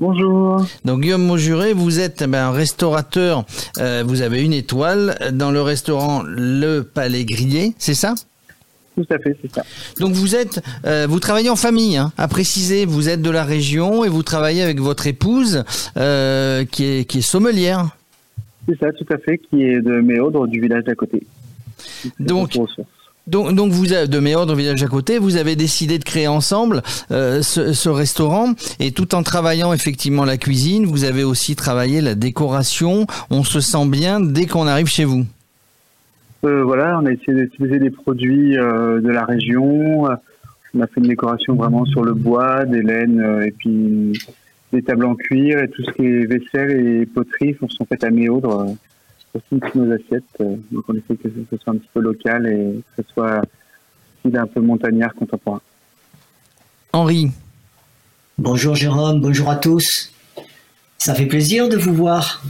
[0.00, 0.64] Bonjour.
[0.86, 3.44] Donc Guillaume Maujuré, vous êtes ben, un restaurateur,
[3.76, 8.14] vous avez une étoile dans le restaurant Le Palais Grillé, c'est ça?
[8.96, 9.62] Tout à fait, c'est ça.
[9.98, 13.44] Donc vous êtes, euh, vous travaillez en famille, hein, à préciser, vous êtes de la
[13.44, 15.64] région et vous travaillez avec votre épouse
[15.98, 17.90] euh, qui, est, qui est sommelière.
[18.66, 21.26] C'est ça, tout à fait, qui est de Méaudre, du village d'à côté.
[22.18, 22.58] Donc,
[23.30, 27.88] donc, vous de Méaudre, village à côté, vous avez décidé de créer ensemble euh, ce,
[27.88, 33.06] restaurant et tout en travaillant effectivement la cuisine, vous avez aussi travaillé la décoration.
[33.30, 35.24] On se sent bien dès qu'on arrive chez vous.
[36.44, 40.04] Euh, voilà, on a essayé d'utiliser des produits euh, de la région.
[40.74, 44.12] On a fait une décoration vraiment sur le bois, des laines et puis
[44.72, 48.10] des tables en cuir et tout ce qui est vaisselle et poterie sont faits à
[48.10, 48.76] Méaudre
[49.34, 50.24] aussi nos assiettes.
[50.38, 53.42] donc on essaie que ce soit un petit peu local et que ce soit
[54.24, 55.60] un peu montagnard contemporain.
[56.92, 57.30] Henri.
[58.38, 60.12] Bonjour Jérôme, bonjour à tous.
[60.98, 62.42] Ça fait plaisir de vous voir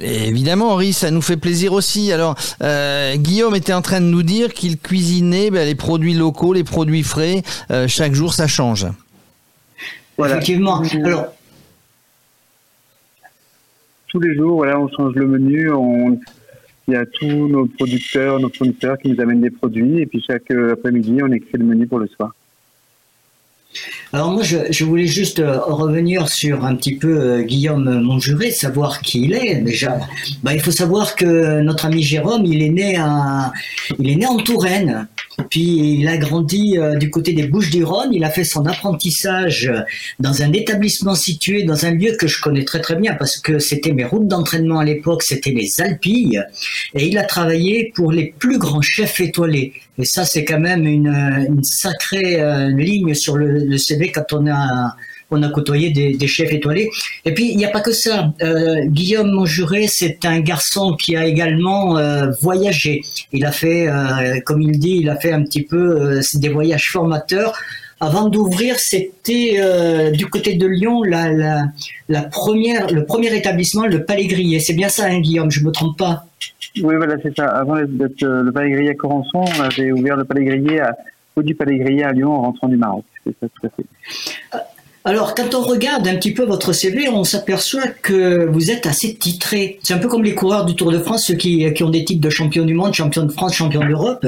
[0.00, 2.12] évidemment, Henri, ça nous fait plaisir aussi.
[2.12, 6.52] Alors, euh, Guillaume était en train de nous dire qu'il cuisinait ben, les produits locaux,
[6.52, 7.42] les produits frais.
[7.70, 8.86] Euh, chaque jour, ça change.
[10.18, 10.82] Effectivement.
[11.04, 11.26] Alors,
[14.10, 15.70] tous les jours, voilà, on change le menu.
[16.88, 20.00] Il y a tous nos producteurs, nos fournisseurs qui nous amènent des produits.
[20.00, 22.34] Et puis chaque euh, après-midi, on écrit le menu pour le soir.
[24.12, 29.02] Alors moi, je, voulais juste euh, revenir sur un petit peu euh, Guillaume Montjuré, savoir
[29.02, 30.00] qui il est déjà.
[30.42, 33.52] Bah, il faut savoir que notre ami Jérôme, il est né, à,
[34.00, 35.06] il est né en Touraine.
[35.48, 38.12] Puis il a grandi euh, du côté des Bouches-du-Rhône.
[38.12, 39.72] Il a fait son apprentissage
[40.18, 43.60] dans un établissement situé dans un lieu que je connais très très bien parce que
[43.60, 46.42] c'était mes routes d'entraînement à l'époque, c'était les Alpilles.
[46.94, 49.72] Et il a travaillé pour les plus grands chefs étoilés.
[49.98, 51.14] Et ça, c'est quand même une,
[51.48, 53.78] une sacrée ligne sur le, le
[54.08, 54.96] Quand on a
[55.30, 56.90] on a côtoyé des, chefs étoilés.
[57.24, 58.32] Et puis, il n'y a pas que ça.
[58.42, 63.02] Euh, Guillaume Monjuré, c'est un garçon qui a également euh, voyagé.
[63.32, 66.90] Il a fait, euh, comme il dit, il a fait un petit peu des voyages
[66.90, 67.56] formateurs.
[68.02, 69.60] Avant d'ouvrir, c'était
[70.12, 71.66] du côté de Lyon la,
[72.08, 74.58] la, première, le premier établissement, le Palais Grillé.
[74.58, 76.24] C'est bien ça, hein, Guillaume, je ne me trompe pas?
[76.82, 77.46] Oui, voilà, c'est ça.
[77.48, 80.96] Avant d'être le Palais Grillé à Corançon, on avait ouvert le Palais Grillé à,
[81.36, 83.04] au du Palais Grillé à Lyon en rentrant du Maroc.
[83.24, 83.86] C'est ça, tout à fait.
[85.02, 89.14] Alors, quand on regarde un petit peu votre CV, on s'aperçoit que vous êtes assez
[89.14, 89.78] titré.
[89.82, 92.04] C'est un peu comme les coureurs du Tour de France, ceux qui, qui ont des
[92.04, 94.26] titres de champion du monde, champion de France, champion d'Europe.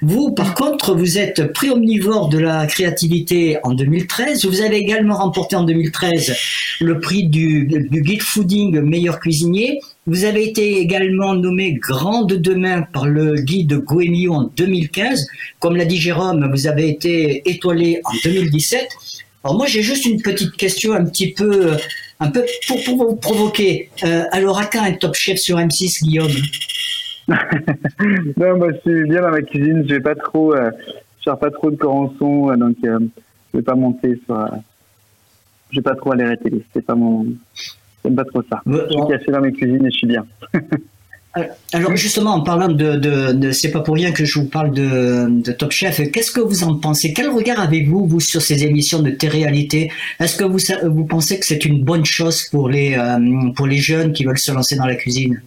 [0.00, 4.44] Vous, par contre, vous êtes prix omnivore de la créativité en 2013.
[4.44, 6.36] Vous avez également remporté en 2013
[6.80, 9.80] le prix du, guide fooding meilleur cuisinier.
[10.06, 15.26] Vous avez été également nommé Grande Demain par le guide Goemio en 2015.
[15.58, 18.88] Comme l'a dit Jérôme, vous avez été étoilé en 2017.
[19.44, 21.76] Alors moi j'ai juste une petite question un petit peu,
[22.20, 23.90] un peu pour, vous provoquer.
[24.04, 26.30] Euh, alors à quand un top chef sur M6, Guillaume
[28.36, 30.70] Non, moi je suis bien dans ma cuisine, je vais pas trop, euh,
[31.24, 32.98] je pas trop de corançon, euh, donc euh,
[33.52, 34.48] je vais pas monter sur.
[35.70, 36.64] j'ai pas trop à les télé.
[36.72, 37.26] C'est pas mon,
[38.04, 38.62] j'aime pas trop ça.
[38.66, 40.24] je suis cassé dans mes cuisines et je suis bien.
[41.38, 44.72] Euh, alors justement, en parlant de, de, c'est pas pour rien que je vous parle
[44.72, 46.00] de, Top Chef.
[46.10, 47.14] Qu'est-ce que vous en pensez?
[47.14, 49.90] Quel regard avez-vous vous sur ces émissions de télé-réalité
[50.20, 50.58] Est-ce que vous
[50.90, 54.38] vous pensez que c'est une bonne chose pour les euh, pour les jeunes qui veulent
[54.38, 55.40] se lancer dans la cuisine?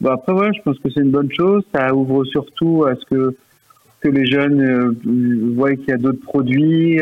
[0.00, 1.62] Bon après ouais, je pense que c'est une bonne chose.
[1.74, 3.34] Ça ouvre surtout à ce
[4.00, 7.00] que les jeunes euh, voient qu'il y a d'autres produits.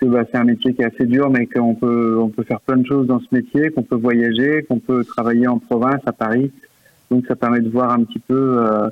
[0.00, 2.60] Que bah, c'est un métier qui est assez dur, mais qu'on peut, on peut faire
[2.60, 6.12] plein de choses dans ce métier, qu'on peut voyager, qu'on peut travailler en province, à
[6.12, 6.50] Paris.
[7.10, 8.88] Donc ça permet de voir un petit peu euh,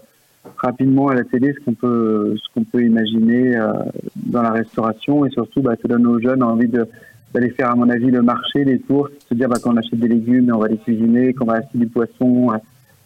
[0.59, 3.73] rapidement à la télé ce qu'on peut, ce qu'on peut imaginer euh,
[4.17, 7.89] dans la restauration et surtout bah, ça donne aux jeunes envie d'aller faire à mon
[7.89, 10.79] avis le marché, les courses, se dire bah, qu'on achète des légumes, on va les
[10.79, 12.53] cuisiner, qu'on va acheter du poisson.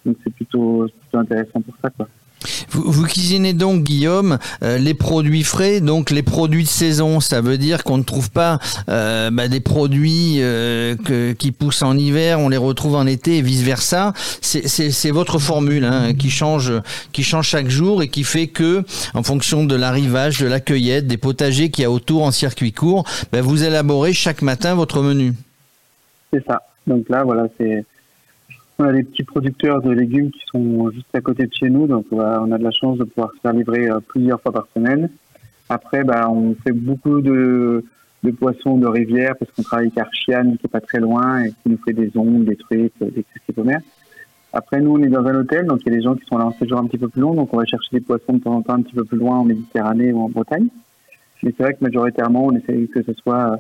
[0.05, 2.09] donc c'est plutôt, plutôt intéressant pour ça quoi.
[2.71, 7.21] Vous, cuisinez donc, Guillaume, euh, les produits frais, donc les produits de saison.
[7.21, 8.59] Ça veut dire qu'on ne trouve pas
[8.89, 10.97] euh, bah, des produits euh,
[11.39, 14.13] qui poussent en hiver, on les retrouve en été et vice versa.
[14.41, 16.73] C'est votre formule hein, qui change,
[17.13, 21.07] qui change chaque jour et qui fait que, en fonction de l'arrivage, de la cueillette,
[21.07, 25.03] des potagers qu'il y a autour en circuit court, bah, vous élaborez chaque matin votre
[25.03, 25.35] menu.
[26.33, 26.63] C'est ça.
[26.87, 27.85] Donc là, voilà, c'est
[28.83, 31.87] on a des petits producteurs de légumes qui sont juste à côté de chez nous,
[31.87, 34.67] donc on a, de la chance de pouvoir se faire livrer euh, plusieurs fois par
[34.75, 35.09] semaine.
[35.69, 37.85] Après, bah, on fait beaucoup de,
[38.39, 41.69] poissons de rivière parce qu'on travaille avec Archiane qui est pas très loin et qui
[41.69, 43.85] nous fait des ongles, des truites, des crustacés
[44.53, 46.39] Après, nous, on est dans un hôtel, donc il y a des gens qui sont
[46.39, 48.41] là en séjour un petit peu plus long, donc on va chercher des poissons de
[48.41, 50.69] temps en temps un petit peu plus loin en Méditerranée ou en Bretagne.
[51.43, 53.59] Mais c'est vrai que majoritairement, on essaie que ce soit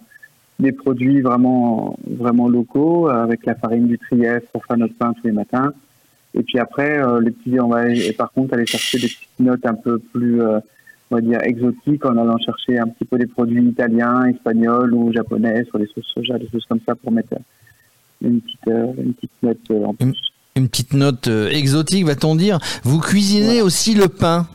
[0.58, 5.26] des produits vraiment, vraiment locaux avec la farine du trièvre pour faire notre pain tous
[5.26, 5.72] les matins.
[6.34, 9.40] Et puis après, euh, les petits, on va et par contre aller chercher des petites
[9.40, 10.60] notes un peu plus, euh,
[11.10, 15.12] on va dire, exotiques en allant chercher un petit peu des produits italiens, espagnols ou
[15.12, 17.34] japonais sur les sauces soja, des choses comme ça pour mettre
[18.22, 20.32] une petite, euh, une petite note en plus.
[20.54, 22.58] Une, petite note exotique, va-t-on dire.
[22.82, 24.46] Vous cuisinez aussi le pain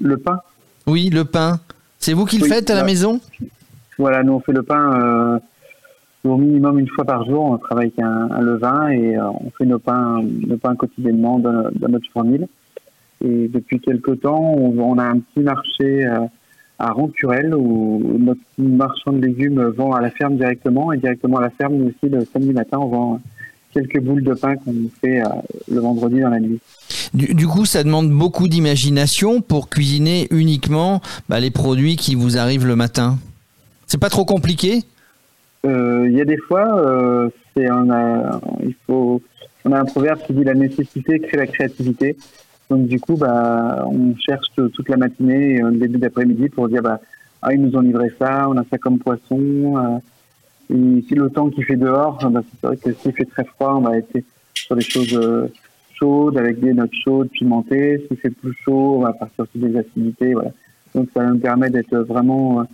[0.00, 0.40] Le pain?
[0.86, 1.60] Oui, le pain.
[1.98, 3.20] C'est vous qui le faites à la maison?
[3.98, 5.38] Voilà, nous on fait le pain euh,
[6.24, 7.44] au minimum une fois par jour.
[7.44, 11.70] On travaille avec un, levain et euh, on fait nos pains, nos pains quotidiennement dans,
[11.88, 12.46] notre fournil.
[13.24, 16.26] Et depuis quelques temps, on, a un petit marché euh,
[16.78, 21.42] à Roncurel où notre marchand de légumes vend à la ferme directement et directement à
[21.42, 23.20] la ferme nous aussi le samedi matin on vend
[23.72, 25.22] quelques boules de pain qu'on fait
[25.70, 26.60] le vendredi dans la nuit.
[27.14, 31.00] Du, coup, ça demande beaucoup d'imagination pour cuisiner uniquement
[31.30, 33.16] bah, les produits qui vous arrivent le matin.
[33.86, 34.82] C'est pas trop compliqué
[35.64, 39.22] euh, Il y a des fois, euh, on a, il faut,
[39.64, 42.16] on a un proverbe qui dit la nécessité crée la créativité.
[42.68, 46.82] Donc du coup, bah, on cherche toute la matinée et le début d'après-midi pour dire
[46.82, 47.00] bah,
[47.42, 49.78] ah, ils nous ont livré ça, on a ça comme poisson.
[49.78, 49.98] Euh,
[50.74, 53.74] et si le temps qui fait dehors, bah, c'est vrai que s'il fait très froid,
[53.76, 54.10] on va être
[54.54, 55.50] sur des choses
[55.94, 58.04] chaudes avec des notes chaudes, pimentées.
[58.08, 60.34] S'il fait plus chaud, on va partir sur des acidités.
[60.34, 60.50] Voilà.
[60.92, 62.66] Donc ça nous permet d'être vraiment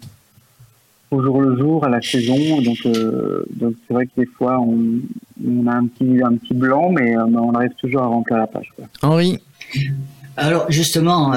[1.13, 2.61] au jour le jour, à la saison.
[2.61, 5.01] Donc, euh, donc c'est vrai que des fois, on,
[5.47, 8.47] on, a un petit, un petit blanc, mais euh, on arrive toujours à remplir la
[8.47, 8.73] page.
[8.77, 8.87] Quoi.
[9.03, 9.39] Henri?
[10.37, 11.33] Alors justement,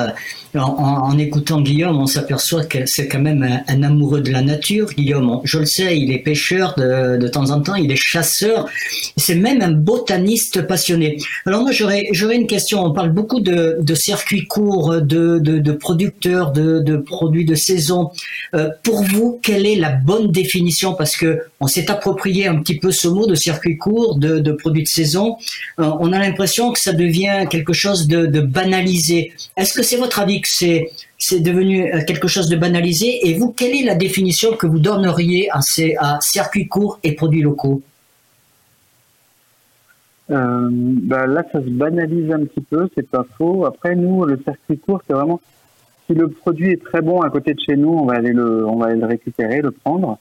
[0.58, 4.90] en, écoutant Guillaume, on s'aperçoit que c'est quand même un, amoureux de la nature.
[4.90, 8.68] Guillaume, je le sais, il est pêcheur de, de temps en temps, il est chasseur,
[9.18, 11.18] c'est même un botaniste passionné.
[11.46, 12.84] Alors moi j'aurais j'aurais une question.
[12.84, 18.12] On parle beaucoup de, circuits courts, de, de, de producteurs, de, produits de saison.
[18.54, 20.94] Euh, pour vous, quelle est la bonne définition?
[20.94, 24.52] Parce que on s'est approprié un petit peu ce mot de circuit court, de, de
[24.52, 25.38] produits de saison.
[25.80, 29.34] Euh, on a l'impression que ça devient quelque chose de banalisé.
[29.58, 33.28] Est-ce que c'est votre avis c'est c'est devenu euh, quelque chose de banalisé.
[33.28, 37.14] Et vous, quelle est la définition que vous donneriez à, ces, à circuits courts et
[37.14, 37.82] produits locaux?
[40.32, 43.66] Euh, bah là, ça se banalise un petit peu, c'est pas faux.
[43.66, 45.40] Après, nous, le circuit court, c'est vraiment
[46.08, 48.66] si le produit est très bon à côté de chez nous, on va aller le,
[48.68, 50.20] on va aller le récupérer, le prendre.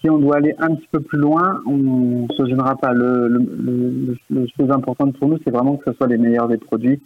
[0.00, 2.92] Si on doit aller un petit peu plus loin, on se gênera pas.
[2.92, 6.56] Le, le, le, chose importante pour nous, c'est vraiment que ce soit les meilleurs des
[6.56, 7.00] produits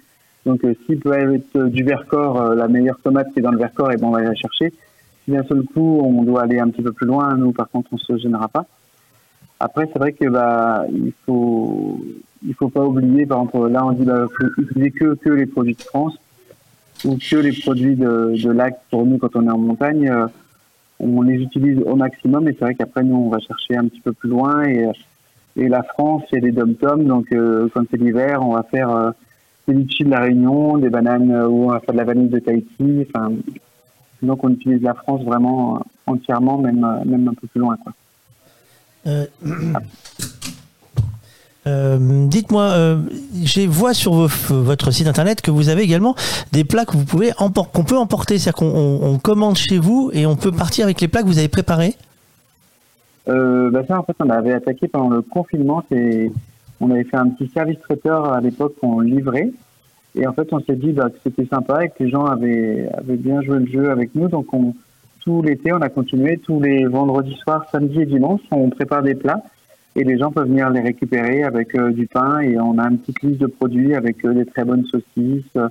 [0.45, 3.53] donc, euh, s'il peut être euh, du Vercors, euh, la meilleure tomate qui est dans
[3.53, 4.73] le Vercors, et ben on va aller la chercher.
[5.25, 7.91] Si d'un seul coup, on doit aller un petit peu plus loin, nous, par contre,
[7.93, 8.67] on se gênera pas.
[9.61, 12.01] Après, c'est vrai que bah, il faut
[12.45, 15.47] il faut pas oublier, par exemple, là, on dit bah, faut utiliser que que les
[15.47, 16.19] produits de France
[17.05, 20.13] ou que les produits de, de lac pour nous quand on est en montagne.
[20.99, 24.01] on les utilise au maximum, et c'est vrai qu'après, nous, on va chercher un petit
[24.01, 24.65] peu plus loin.
[24.65, 24.89] Et,
[25.55, 27.29] et la France, il y a des dom-toms, donc
[27.73, 29.15] quand c'est l'hiver, on va faire
[29.69, 32.39] des litchis de la Réunion, des bananes euh, ou va faire de la vanille de
[32.39, 33.07] Tahiti.
[33.15, 33.33] Enfin,
[34.23, 37.77] Donc on utilise la France vraiment euh, entièrement, même, euh, même un peu plus loin.
[37.83, 37.93] Quoi.
[39.07, 39.27] Euh,
[41.67, 42.99] euh, Dites-moi, euh,
[43.45, 44.29] je vois sur vos-
[44.63, 46.15] votre site internet que vous avez également
[46.53, 50.11] des plats que vous pouvez qu'on peut emporter, c'est-à-dire qu'on on- on commande chez vous
[50.13, 51.95] et on peut partir avec les plats que vous avez préparés?
[53.29, 55.85] Euh, bah ça, en fait, on avait attaqué pendant le confinement.
[55.89, 56.33] C'est,
[56.83, 59.51] on avait fait un petit service traiteur à l'époque qu'on livrait.
[60.15, 62.91] Et en fait, on s'est dit bah, que c'était sympa et que les gens avaient,
[63.07, 64.29] bien joué le jeu avec nous.
[64.29, 64.75] Donc, on,
[65.21, 66.39] tout l'été, on a continué.
[66.39, 69.43] Tous les vendredis soirs, samedi et dimanche, on prépare des plats
[69.95, 72.41] et les gens peuvent venir les récupérer avec euh, du pain.
[72.41, 75.69] Et on a une petite liste de produits avec euh, des très bonnes saucisses, euh,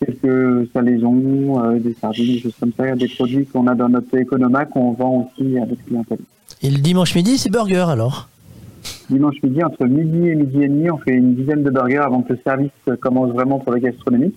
[0.00, 2.96] quelques salaisons, des sardines, des choses comme ça.
[2.96, 6.20] Des produits qu'on a dans notre économa qu'on vend aussi notre clientèle.
[6.62, 8.28] Et le dimanche midi, c'est burger alors?
[9.10, 12.22] Dimanche midi, entre midi et midi et demi, on fait une dizaine de burgers avant
[12.22, 14.34] que le service commence vraiment pour le gastronomique.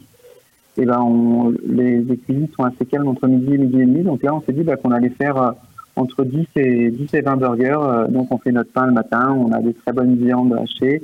[0.78, 4.02] Et ben, on, les, les cuisines sont assez calmes entre midi et midi et demi.
[4.04, 5.52] Donc là, on s'est dit bah, qu'on allait faire euh,
[5.98, 7.76] entre 10 et, 10 et 20 burgers.
[7.82, 11.04] Euh, Donc on fait notre pain le matin, on a des très bonnes viandes hachées,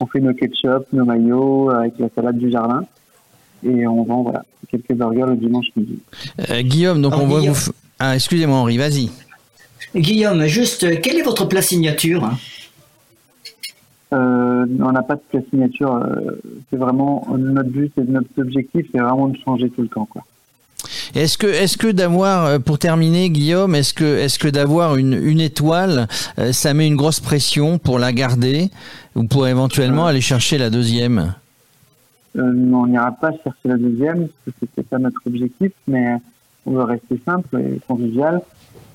[0.00, 2.84] on fait nos ketchup, nos maillots euh, avec la salade du jardin.
[3.64, 5.98] Et on vend voilà, quelques burgers le dimanche midi.
[6.50, 7.46] Euh, Guillaume, donc Alors, on voit vous.
[7.54, 9.08] f- Ah, excusez-moi Henri, vas-y.
[9.96, 12.22] Guillaume, juste, euh, quel est votre plat signature?
[12.24, 12.36] hein
[14.12, 15.94] Euh, on n'a pas de plat signature.
[15.94, 20.06] euh, c'est vraiment notre but et notre objectif, c'est vraiment de changer tout le temps.
[20.06, 20.22] Quoi.
[21.14, 25.14] Est-ce que, est-ce que d'avoir, euh, pour terminer, Guillaume, est-ce que, est-ce que d'avoir une,
[25.14, 26.06] une étoile,
[26.52, 28.70] ça met une grosse pression pour la garder
[29.16, 31.34] ou pour éventuellement aller chercher la deuxième?
[32.36, 36.16] Euh, on n'ira pas chercher la deuxième, parce que c'était pas notre objectif, mais
[36.66, 38.40] on veut rester simple et convivial.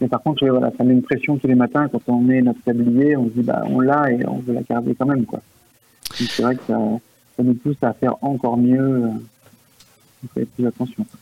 [0.01, 2.61] Mais par contre, voilà, ça met une pression tous les matins quand on met notre
[2.63, 5.41] tablier, on se dit bah on l'a et on veut la garder quand même quoi.
[6.13, 6.79] C'est vrai que ça,
[7.37, 9.11] ça nous pousse à faire encore mieux.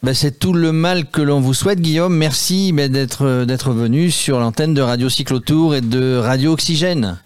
[0.03, 2.15] Ben, c'est tout le mal que l'on vous souhaite, Guillaume.
[2.15, 7.17] Merci d'être, euh, d'être venu sur l'antenne de Radio Cyclotour et de Radio Oxygène.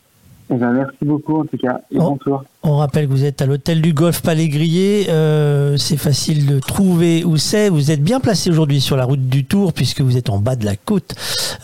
[0.53, 2.43] Eh ben, merci beaucoup en tout cas et bon tour.
[2.61, 5.07] On rappelle que vous êtes à l'hôtel du Golfe Palais Grillé.
[5.09, 7.69] Euh, c'est facile de trouver où c'est.
[7.69, 10.55] Vous êtes bien placé aujourd'hui sur la route du Tour puisque vous êtes en bas
[10.55, 11.15] de la côte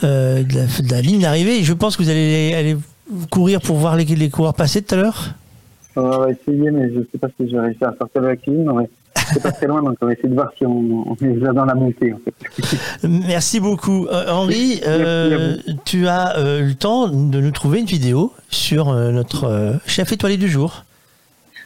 [0.03, 1.63] euh, de, la, de la ligne d'arrivée.
[1.63, 2.77] Je pense que vous allez aller
[3.29, 5.35] courir pour voir les, les coureurs passer tout à l'heure.
[5.95, 8.73] On va essayer, mais je sais pas si je vais réussir à sortir de la
[8.73, 8.89] mais
[9.33, 11.53] C'est pas très loin, donc on va essayer de voir si on, on est déjà
[11.53, 12.13] dans la montée.
[12.13, 13.07] En fait.
[13.07, 14.07] Merci beaucoup.
[14.07, 18.89] Euh, Henri, euh, tu as euh, eu le temps de nous trouver une vidéo sur
[18.89, 20.85] euh, notre euh, chef étoilé du jour.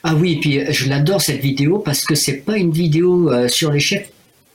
[0.04, 3.48] Ah oui, et puis je l'adore cette vidéo parce que c'est pas une vidéo euh,
[3.48, 4.10] sur les chefs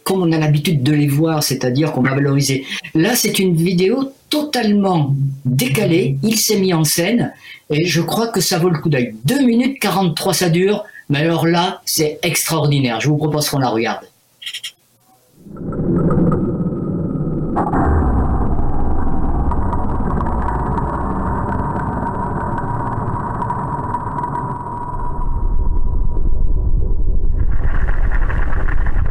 [0.05, 2.64] comme on a l'habitude de les voir, c'est-à-dire qu'on va valoriser.
[2.94, 5.14] Là, c'est une vidéo totalement
[5.44, 6.16] décalée.
[6.22, 7.35] Il s'est mis en scène
[7.68, 9.14] et je crois que ça vaut le coup d'œil.
[9.26, 13.01] 2 minutes 43 ça dure, mais alors là, c'est extraordinaire.
[13.01, 14.06] Je vous propose qu'on la regarde.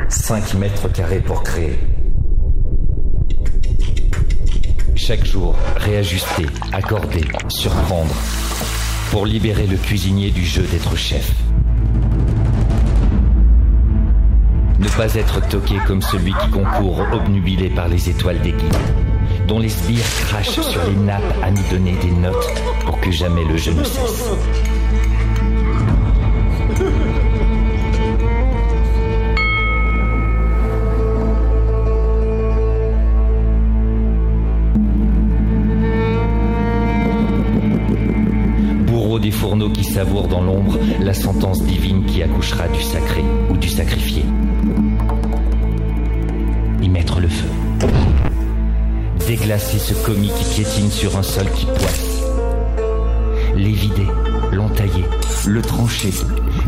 [0.10, 1.80] Cinq mètres carrés pour créer.
[4.96, 8.14] Chaque jour, réajuster, accorder, surprendre.
[9.12, 11.32] Pour libérer le cuisinier du jeu d'être chef.
[14.80, 18.78] Ne pas être toqué comme celui qui concourt obnubilé par les étoiles des guides,
[19.48, 22.54] dont les sbires crachent sur les nappes à nous donner des notes
[22.86, 24.30] pour que jamais le jeu ne cesse.
[38.86, 43.58] Bourreau des fourneaux qui savourent dans l'ombre la sentence divine qui accouchera du sacré ou
[43.58, 44.24] du sacrifié.
[46.82, 47.50] Y mettre le feu.
[49.28, 52.24] Déglacer ce commis qui piétine sur un sol qui poisse.
[53.56, 54.08] L'évider,
[54.52, 55.06] l'entailler,
[55.48, 56.14] le trancher,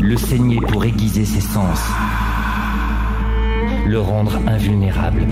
[0.00, 1.80] le saigner pour aiguiser ses sens.
[3.86, 5.22] Le rendre invulnérable.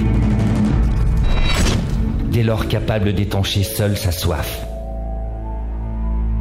[2.30, 4.68] Dès lors capable d'étancher seul sa soif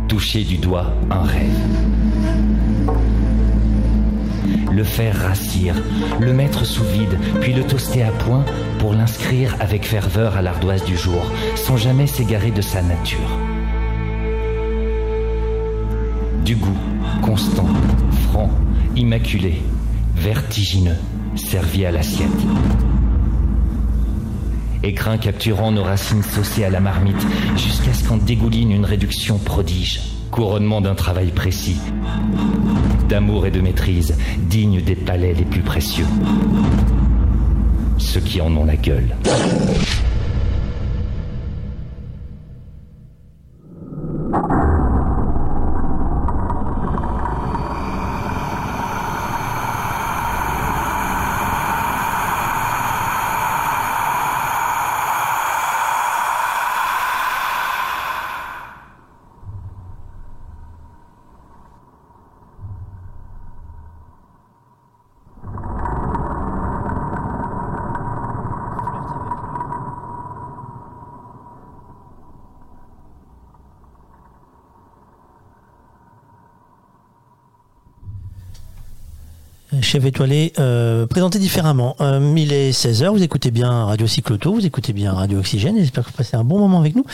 [0.08, 1.60] toucher du doigt un rêve.
[4.78, 5.74] Le faire rassir,
[6.20, 8.46] le mettre sous vide, puis le toaster à point
[8.78, 13.18] pour l'inscrire avec ferveur à l'ardoise du jour, sans jamais s'égarer de sa nature.
[16.46, 16.78] Du goût,
[17.24, 17.66] constant,
[18.30, 18.52] franc,
[18.96, 19.64] immaculé,
[20.16, 21.00] vertigineux,
[21.34, 22.30] servi à l'assiette.
[24.84, 27.26] Écrin capturant nos racines saucées à la marmite,
[27.56, 31.78] jusqu'à ce qu'en dégouline une réduction prodige, couronnement d'un travail précis,
[33.10, 36.08] d'amour et de maîtrise, digne des palais les plus précieux.
[37.98, 39.16] ceux qui en ont la gueule.
[79.88, 81.96] Chef étoilé, euh, présenté différemment.
[82.02, 86.04] Euh, il est 16h, vous écoutez bien Radio Cycloto, vous écoutez bien Radio Oxygène, j'espère
[86.04, 87.06] que vous passez un bon moment avec nous.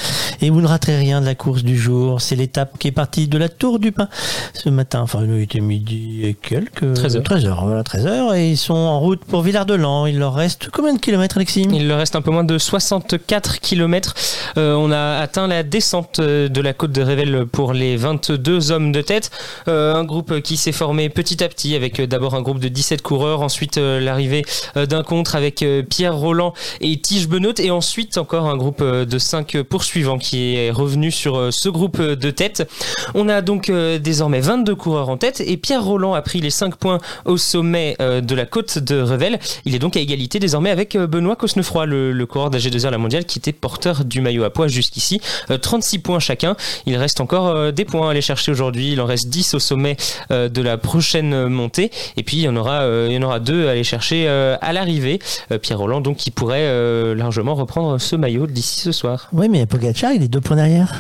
[0.42, 3.28] Et vous ne raterez rien de la course du jour, c'est l'étape qui est partie
[3.28, 4.10] de la Tour du Pin
[4.56, 6.96] ce matin, enfin il était midi et quelques...
[6.96, 7.24] 13 heures.
[7.24, 10.08] 13h, voilà, 13h, et ils sont en route pour Villard-de-Lans.
[10.08, 11.68] Il leur reste combien de kilomètres Alexis?
[11.72, 14.16] Il leur reste un peu moins de 64 km.
[14.58, 18.92] on a atteint la descente euh, de la côte de Revel pour les 22 hommes
[18.92, 19.30] de tête.
[19.68, 22.70] Euh, un groupe qui s'est formé petit à petit avec euh, d'abord un groupe de
[22.70, 24.44] 17 coureurs, ensuite euh, l'arrivée
[24.78, 28.82] euh, d'un contre avec euh, Pierre Roland et Tige Benoît et ensuite encore un groupe
[28.82, 32.68] de 5 poursuivants qui est revenu sur ce groupe de tête.
[33.16, 36.76] On a donc désormais 22 coureurs en tête et Pierre Roland a pris les 5
[36.76, 39.40] points au sommet de la côte de Revel.
[39.66, 43.40] Il est donc à égalité désormais avec Benoît Cosnefroy, le, coureur d'AG2R La Mondiale qui
[43.40, 45.20] était porteur du maillot à poids jusqu'ici.
[45.52, 46.56] Euh, 36 points chacun.
[46.86, 48.94] Il reste encore des points à aller chercher aujourd'hui.
[48.94, 49.98] Il en reste 10 au sommet
[50.30, 51.92] de la prochaine montée.
[52.18, 55.20] Et puis aura, euh, il y en aura deux à aller chercher euh, à l'arrivée.
[55.52, 59.28] Euh, Pierre Roland donc qui pourrait largement reprendre ce maillot d'ici ce soir.
[59.34, 60.94] Oui, mais Pogacar, il est deux points derrière.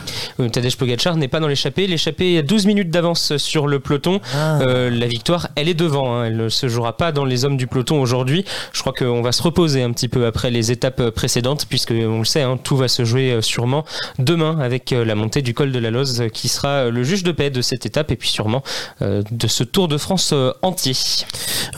[0.51, 1.88] Tadej Pogacar n'est pas dans l'échappée.
[1.88, 4.19] L'échappée a 12 minutes d'avance sur le peloton.
[4.35, 6.15] Euh, la victoire, elle est devant.
[6.15, 6.25] hein.
[6.25, 8.45] Elle ne se jouera pas dans les hommes du peloton aujourd'hui.
[8.71, 12.19] Je crois qu'on va se reposer un petit peu après les étapes précédentes, puisque on
[12.19, 13.84] le sait, hein, tout va se jouer sûrement
[14.19, 17.49] demain avec la montée du col de la Loze, qui sera le juge de paix
[17.49, 18.63] de cette étape et puis sûrement
[19.01, 20.93] de ce Tour de France entier.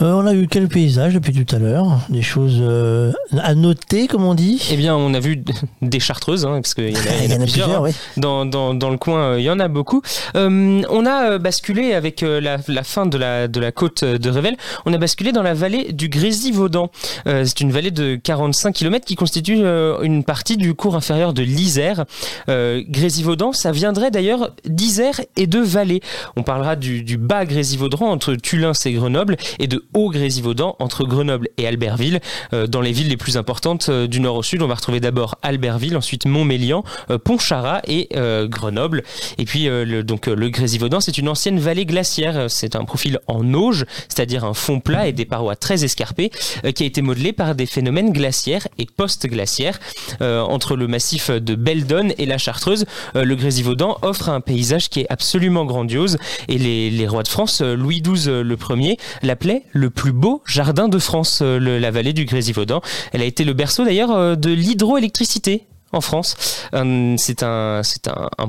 [0.02, 4.08] Euh, on a eu quel paysage depuis tout à l'heure Des choses euh, à noter,
[4.08, 4.62] comme on dit?
[4.70, 5.42] Eh bien, on a vu
[5.82, 7.70] des chartreuses, hein, parce qu'il y en a, il y en a plusieurs.
[7.70, 7.80] hein.
[7.80, 7.92] ouais.
[8.16, 10.02] dans, dans, dans le coin, euh, il y en a beaucoup.
[10.34, 14.92] On a basculé avec la, la fin de la, de la côte de Revel, on
[14.92, 16.90] a basculé dans la vallée du Grésivaudan.
[17.24, 19.58] C'est une vallée de 45 km qui constitue
[20.02, 22.04] une partie du cours inférieur de l'Isère.
[22.48, 26.00] Grésivaudan, ça viendrait d'ailleurs d'Isère et de Vallée.
[26.36, 31.04] On parlera du, du bas Grésivaudan entre Tulins et Grenoble et de haut Grésivaudan entre
[31.04, 32.20] Grenoble et Albertville.
[32.52, 35.00] Euh, dans les villes les plus importantes euh, du nord au sud, on va retrouver
[35.00, 38.08] d'abord Albertville, ensuite Montmélian, euh, Pontcharrat et
[38.46, 39.02] Grenoble.
[39.38, 42.46] Et puis le, donc le Grésivaudan, c'est une ancienne vallée glaciaire.
[42.48, 46.30] C'est un profil en auge, c'est-à-dire un fond plat et des parois très escarpées,
[46.74, 49.78] qui a été modelé par des phénomènes glaciaires et post-glaciaires.
[50.20, 52.84] Entre le massif de Beldon et la Chartreuse,
[53.14, 56.18] le Grésivaudan offre un paysage qui est absolument grandiose.
[56.48, 60.98] Et les, rois de France, Louis XII le premier, l'appelait le plus beau jardin de
[60.98, 62.80] France, euh, la vallée du Grésivaudan.
[63.12, 66.36] Elle a été le berceau d'ailleurs euh, de l'hydroélectricité en France.
[66.74, 67.82] Euh, c'est un,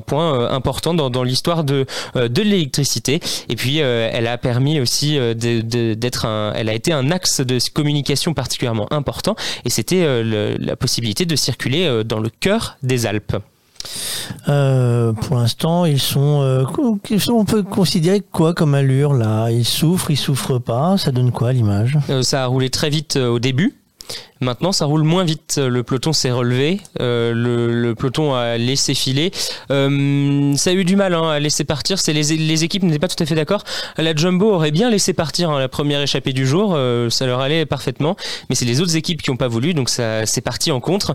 [0.06, 3.20] point important dans, l'histoire de, l'électricité.
[3.48, 8.34] Et puis, elle a permis aussi d'être un, elle a été un axe de communication
[8.34, 9.36] particulièrement important.
[9.66, 13.38] Et c'était la possibilité de circuler dans le cœur des Alpes.
[14.48, 16.66] Euh, pour l'instant, ils sont, euh,
[17.30, 19.50] On peut considérer quoi comme allure là?
[19.50, 20.98] Ils souffrent, ils souffrent pas?
[20.98, 21.98] Ça donne quoi l'image?
[22.10, 23.76] Euh, ça a roulé très vite euh, au début.
[24.40, 25.58] Maintenant, ça roule moins vite.
[25.62, 29.32] Le peloton s'est relevé, le, peloton a laissé filer.
[29.68, 32.00] Ça a eu du mal hein, à laisser partir.
[32.00, 33.66] C'est les, équipes n'étaient pas tout à fait d'accord.
[33.98, 36.78] La Jumbo aurait bien laissé partir hein, la première échappée du jour,
[37.10, 38.16] ça leur allait parfaitement.
[38.48, 41.14] Mais c'est les autres équipes qui n'ont pas voulu, donc ça c'est parti en contre.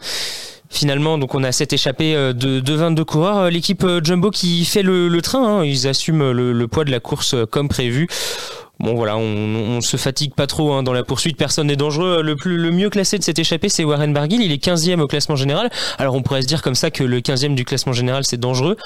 [0.73, 3.37] Finalement, donc on a cette échappée euh, de, de 22 coureurs.
[3.37, 6.85] Euh, L'équipe euh, Jumbo qui fait le, le train, hein, ils assument le, le poids
[6.85, 8.09] de la course comme prévu.
[8.81, 12.23] Bon voilà, on, on se fatigue pas trop hein, dans la poursuite, personne n'est dangereux.
[12.23, 15.07] Le, plus, le mieux classé de cette échappée, c'est Warren Barguil, il est 15e au
[15.07, 15.69] classement général.
[15.99, 18.79] Alors on pourrait se dire comme ça que le 15e du classement général c'est dangereux.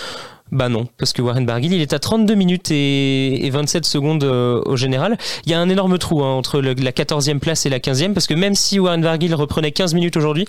[0.51, 4.25] Bah non, parce que Warren Barguil, il est à 32 minutes et, et 27 secondes
[4.25, 5.19] au général.
[5.45, 8.27] Il y a un énorme trou hein, entre la 14e place et la 15e, parce
[8.27, 10.47] que même si Warren Barguil reprenait 15 minutes aujourd'hui,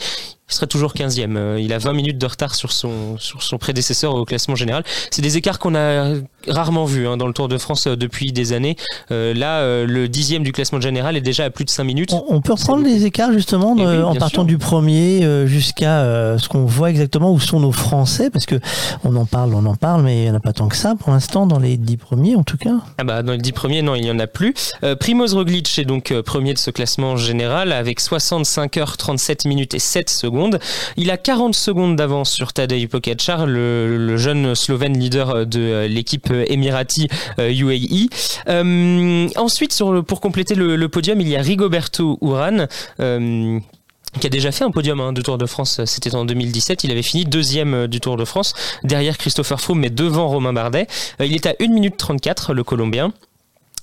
[0.49, 1.35] il serait toujours 15e.
[1.35, 4.83] Euh, il a 20 minutes de retard sur son, sur son prédécesseur au classement général.
[5.11, 6.13] C'est des écarts qu'on a
[6.47, 8.77] rarement vus hein, dans le Tour de France euh, depuis des années.
[9.11, 12.13] Euh, là, euh, le dixième du classement général est déjà à plus de 5 minutes.
[12.29, 14.45] On peut reprendre les écarts justement de- Eh oui, en partant sûr.
[14.45, 18.55] du premier jusqu'à euh, ce qu'on voit exactement où sont nos Français parce que
[19.03, 20.03] on en parle, on en parle.
[20.03, 22.37] mais il n'y en a pas tant que ça pour l'instant dans les dix premiers
[22.37, 22.75] en tout cas.
[22.97, 24.53] Ah bah dans les dix premiers, non, il n'y en a plus.
[25.01, 29.79] Primoz Roglic est donc premier de ce classement général avec 65 heures 37 minutes et
[29.79, 30.36] 7 secondes.
[30.97, 35.59] Il a 40 secondes d'avance sur Tadej Pogacar, le, le jeune Slovène leader euh, de
[35.59, 37.07] euh, l'équipe Emirati
[37.39, 38.07] euh, UAE.
[39.35, 42.67] Ensuite, sur pour compléter le, podium, il y a Rigoberto Urán.
[42.99, 43.59] euh,
[44.19, 46.91] qui a déjà fait un podium hein, de Tour de France, c'était en 2017, il
[46.91, 48.53] avait fini deuxième du Tour de France,
[48.83, 50.87] derrière Christopher Froome, mais devant Romain Bardet.
[51.19, 53.11] Il est à 1 minute 34, le Colombien.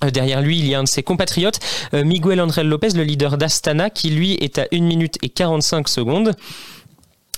[0.05, 1.59] Euh, Derrière lui, il y a un de ses compatriotes,
[1.93, 5.87] euh, Miguel André Lopez, le leader d'Astana, qui lui est à 1 minute et 45
[5.89, 6.33] secondes.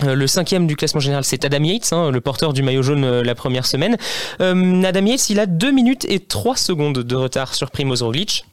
[0.04, 3.22] Euh, Le cinquième du classement général, c'est Adam Yates, hein, le porteur du maillot jaune
[3.22, 3.98] la première semaine.
[4.42, 8.46] Euh, Adam Yates, il a 2 minutes et 3 secondes de retard sur Primoz Roglic.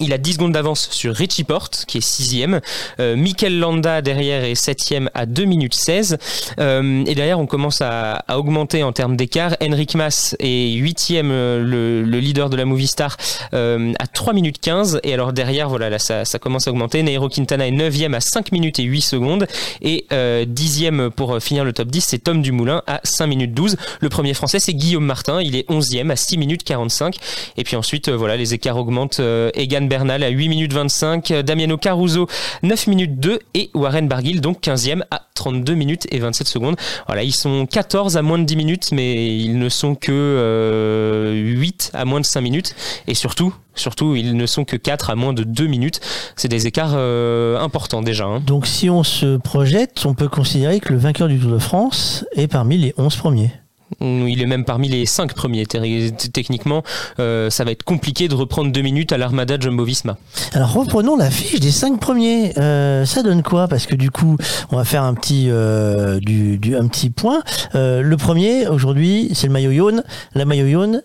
[0.00, 2.60] Il a 10 secondes d'avance sur Richie Porte, qui est sixième.
[3.00, 6.18] Euh, Mikel Landa derrière est septième à 2 minutes 16.
[6.60, 9.56] Euh, et derrière, on commence à, augmenter en termes d'écart.
[9.60, 13.16] Henrik Mas est huitième, euh, le, le leader de la Movistar,
[13.54, 15.00] euh, à 3 minutes 15.
[15.02, 17.02] Et alors derrière, voilà, là, ça, commence à augmenter.
[17.02, 19.46] Nairo Quintana est neuvième à 5 minutes et 8 secondes.
[19.82, 23.76] Et euh, dixième pour finir le top 10, c'est Tom Dumoulin à 5 minutes 12.
[24.00, 25.42] Le premier français, c'est Guillaume Martin.
[25.42, 27.16] Il est onzième à 6 minutes 45.
[27.56, 29.20] Et puis ensuite, voilà, les écarts augmentent.
[29.20, 29.50] Euh,
[29.88, 32.26] Bernal à 8 minutes 25, euh, Damiano Caruso
[32.62, 36.76] 9 minutes 2 et Warren Barguil donc 15e à 32 minutes et 27 secondes.
[37.06, 41.32] Voilà, ils sont 14 à moins de 10 minutes, mais ils ne sont que euh,
[41.34, 42.74] 8 à moins de 5 minutes.
[43.06, 46.00] Et surtout, surtout, ils ne sont que 4 à moins de 2 minutes.
[46.36, 48.24] C'est des écarts euh, importants déjà.
[48.24, 48.40] hein.
[48.44, 52.24] Donc si on se projette, on peut considérer que le vainqueur du Tour de France
[52.34, 53.52] est parmi les 11 premiers.
[54.00, 55.66] Il est même parmi les 5 premiers.
[55.66, 56.82] Techniquement,
[57.18, 60.16] euh, ça va être compliqué de reprendre 2 minutes à l'Armada Jumbo-Visma.
[60.52, 62.56] Alors reprenons la fiche des 5 premiers.
[62.58, 63.68] Euh, ça donne quoi?
[63.68, 64.36] Parce que du coup,
[64.70, 67.42] on va faire un petit, euh, un petit point.
[67.74, 70.02] Le premier, aujourd'hui, c'est le maillot jaune.
[70.34, 71.02] La maillot jaune,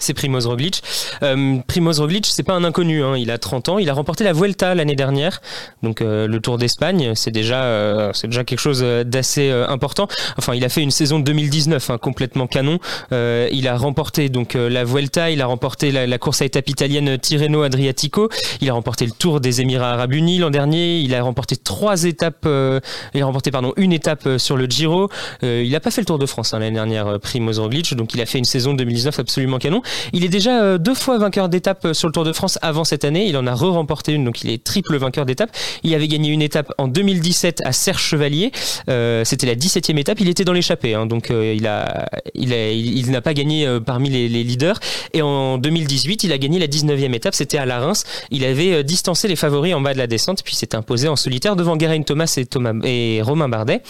[0.00, 0.82] c'est Primoz Roglic.
[1.22, 3.16] Euh, Primoz Roglic, c'est pas un inconnu, hein.
[3.16, 5.40] il a 30 ans, il a remporté la Vuelta l'année dernière,
[5.82, 9.68] donc euh, le Tour d'Espagne, c'est déjà, euh, c'est déjà quelque chose euh, d'assez euh,
[9.68, 10.08] important.
[10.36, 12.78] Enfin, il a fait une saison 2019 hein, complètement canon.
[13.12, 16.68] Euh, il a remporté donc la Vuelta, il a remporté la, la course à étape
[16.68, 18.28] italienne Tirreno Adriatico,
[18.60, 22.04] il a remporté le Tour des Émirats Arabes Unis l'an dernier, il a remporté trois
[22.04, 25.08] étapes, il a remporté pardon une étape sur le Giro.
[25.42, 28.20] Il a pas fait le Tour de France hein, l'année dernière, Primoz Roglic, donc il
[28.20, 29.82] a fait une saison 2019 absolument canon.
[30.12, 32.84] Il est déjà euh, deux fois vainqueur d'étape euh, sur le Tour de France avant
[32.84, 33.26] cette année.
[33.26, 35.50] Il en a re-remporté une, donc il est triple vainqueur d'étape.
[35.82, 38.52] Il avait gagné une étape en 2017 à Serre Chevalier.
[38.88, 40.20] Euh, C'était la 17e étape.
[40.20, 44.78] Il était dans l'échappée, hein, donc il n'a pas gagné parmi les, leaders.
[45.12, 47.34] Et en 2018, il a gagné la 19e étape.
[47.34, 48.04] C'était à la Reims.
[48.30, 51.56] Il avait distancé les favoris en bas de la descente, puis s'est imposé en solitaire
[51.56, 52.38] devant Geraint Thomas
[52.84, 53.82] et, Romain Bardet.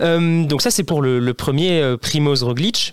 [0.00, 2.92] Donc ça, c'est pour le, le premier Primoz Roglic.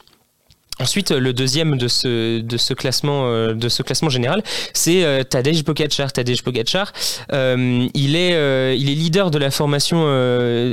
[0.80, 4.44] Ensuite, le deuxième de ce de ce classement euh, de ce classement général,
[4.74, 6.12] c'est euh, Tadej Pogacar.
[6.12, 6.92] Tadej Pogacar,
[7.32, 10.06] euh, il est euh, il est leader de la formation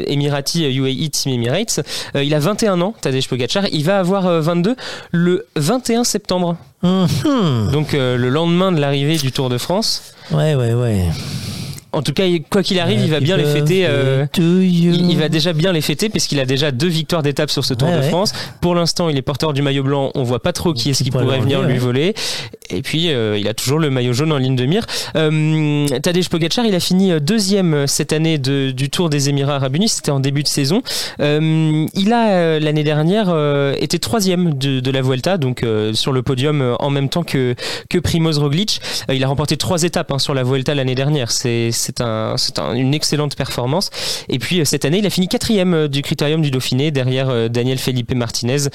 [0.07, 1.81] Emirati UAE Team Emirates.
[2.15, 3.66] Il a 21 ans, Tadej Pogacar.
[3.73, 4.74] Il va avoir euh, 22
[5.12, 6.57] le 21 septembre.
[6.83, 10.15] Donc euh, le lendemain de l'arrivée du Tour de France.
[10.33, 11.05] Ouais, ouais, ouais.
[11.93, 13.85] En tout cas, quoi qu'il arrive, il va bien les fêter.
[13.86, 17.64] euh, il, il va déjà bien les fêter puisqu'il a déjà deux victoires d'étape sur
[17.64, 18.09] ce Tour Ouais, de ouais.
[18.09, 18.32] France.
[18.60, 20.10] Pour l'instant, il est porteur du maillot blanc.
[20.14, 21.78] On voit pas trop qui est-ce qui pourrait venir lui ouais.
[21.78, 22.14] voler.
[22.70, 24.86] Et puis, euh, il a toujours le maillot jaune en ligne de mire.
[25.16, 29.56] Euh, Tadej Pogacar, il a fini euh, deuxième cette année de- du Tour des Émirats
[29.56, 29.90] Arabes Unis.
[29.90, 30.82] C'était en début de saison.
[31.20, 33.35] Il a l'année dernière
[33.78, 37.55] été troisième de, de la Vuelta, donc sur le podium en même temps que
[37.89, 38.81] que Primoz Roglic.
[39.12, 41.31] Il a remporté trois étapes hein, sur la Vuelta l'année dernière.
[41.31, 42.37] C'est c'est un
[42.75, 43.91] une excellente performance.
[44.29, 47.29] Et puis euh, cette année, il a fini quatrième euh, du Critérium du Dauphiné derrière
[47.31, 48.69] euh, Daniel Felipe Martinez,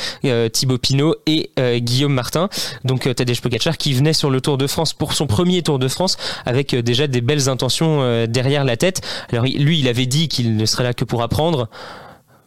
[0.51, 2.49] Thibaut Pinot et Guillaume Martin.
[2.83, 5.87] Donc Tadej Pogacar qui venait sur le Tour de France pour son premier Tour de
[5.87, 9.01] France avec déjà des belles intentions derrière la tête.
[9.31, 11.69] Alors lui, il avait dit qu'il ne serait là que pour apprendre,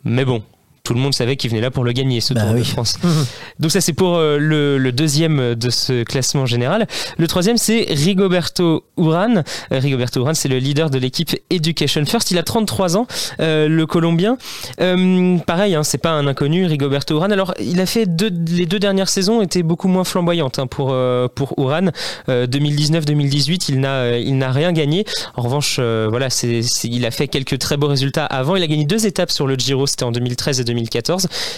[0.05, 0.43] mais bon.
[0.83, 2.99] Tout le monde savait qu'il venait là pour le gagner, ce Tour de France.
[3.61, 6.87] Donc ça, c'est pour euh, le, le deuxième de ce classement général.
[7.19, 9.45] Le troisième, c'est Rigoberto Urán.
[9.73, 12.31] Euh, Rigoberto Urán, c'est le leader de l'équipe Education First.
[12.31, 13.07] Il a 33 ans,
[13.41, 14.37] euh, le Colombien.
[14.81, 17.31] Euh, pareil, hein, c'est pas un inconnu, Rigoberto Urán.
[17.33, 20.91] Alors, il a fait deux, les deux dernières saisons étaient beaucoup moins flamboyantes hein, pour
[20.93, 21.93] euh, pour Urán.
[22.29, 25.05] Euh, 2019-2018, il n'a il n'a rien gagné.
[25.37, 28.57] En revanche, voilà, c'est- il a fait quelques très beaux résultats avant.
[28.57, 30.70] Il a gagné deux étapes sur le Giro, c'était en 2013 et 2014.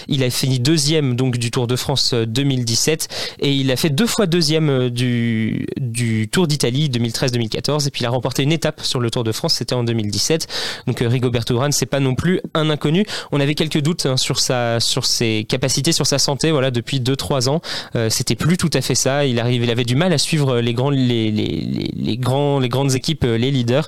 [0.07, 3.07] Il a fini deuxième donc du Tour de France 2017
[3.39, 8.05] et il a fait deux fois deuxième du, du Tour d'Italie 2013-2014 et puis il
[8.05, 10.47] a remporté une étape sur le Tour de France, c'était en 2017.
[10.87, 13.05] Donc Rigoberto Urán, c'est pas non plus un inconnu.
[13.31, 16.99] On avait quelques doutes hein, sur sa sur ses capacités, sur sa santé, voilà depuis
[16.99, 17.61] 2-3 ans.
[18.09, 19.25] c'était plus tout à fait ça.
[19.25, 22.69] Il arrive, il avait du mal à suivre les grands les, les, les grands les
[22.69, 23.87] grandes équipes, les leaders.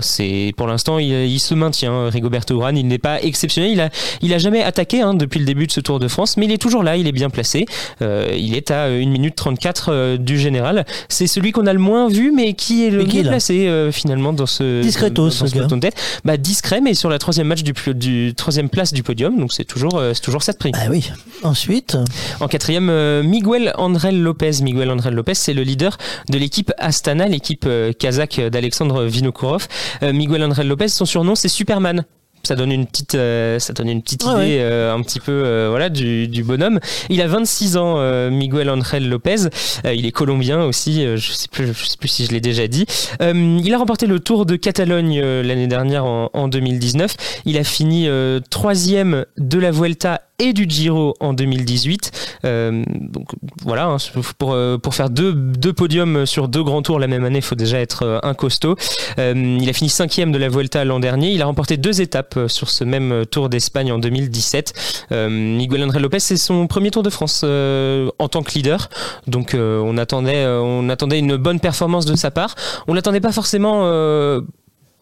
[0.00, 2.08] c'est pour l'instant il, se maintient.
[2.08, 3.72] Rigoberto Urán, il n'est pas exceptionnel.
[3.72, 3.90] Il a
[4.20, 6.52] il a jamais attaqué hein, depuis le début de ce Tour de France, mais il
[6.52, 6.96] est toujours là.
[6.96, 7.66] Il est bien placé.
[8.00, 10.84] il est à 1 minute 34 du général.
[11.08, 14.46] C'est celui qu'on a le moins vu, mais qui est le mieux placé finalement dans
[14.46, 15.96] ce discretos dans, ce peloton de tête.
[16.24, 19.64] Bah discret, mais sur la troisième match du, du troisième place du podium, donc c'est
[19.64, 20.72] toujours c'est toujours ça de prix.
[20.74, 21.10] Ah oui.
[21.42, 21.96] Ensuite,
[22.40, 24.62] en quatrième, Miguel André Lopez.
[24.62, 25.98] Miguel André Lopez, c'est le leader
[26.28, 27.68] de l'équipe Astana, l'équipe
[27.98, 29.66] kazakh d'Alexandre Vinokourov.
[30.02, 32.04] Miguel André Lopez, son surnom c'est Superman
[32.44, 35.88] ça donne une petite ça donne une petite idée euh, un petit peu euh, voilà
[35.88, 39.48] du, du, bonhomme il a 26 ans euh, Miguel Angel Lopez
[39.84, 42.86] il est colombien aussi je sais plus je sais plus si je l'ai déjà dit
[43.20, 48.08] il a remporté le Tour de Catalogne l'année dernière en, en, 2019 il a fini
[48.50, 52.38] troisième de la Vuelta et du Giro en 2018.
[52.44, 53.28] Euh, donc
[53.62, 53.96] voilà, hein,
[54.38, 57.54] pour, pour faire deux, deux podiums sur deux grands tours la même année, il faut
[57.54, 58.76] déjà être un costaud.
[59.18, 61.30] Euh, il a fini cinquième de la Vuelta l'an dernier.
[61.30, 65.06] Il a remporté deux étapes sur ce même Tour d'Espagne en 2017.
[65.12, 68.88] Euh, Miguel André Lopez, c'est son premier Tour de France en tant que leader.
[69.26, 72.54] Donc on attendait, on attendait une bonne performance de sa part.
[72.88, 73.84] On l'attendait pas forcément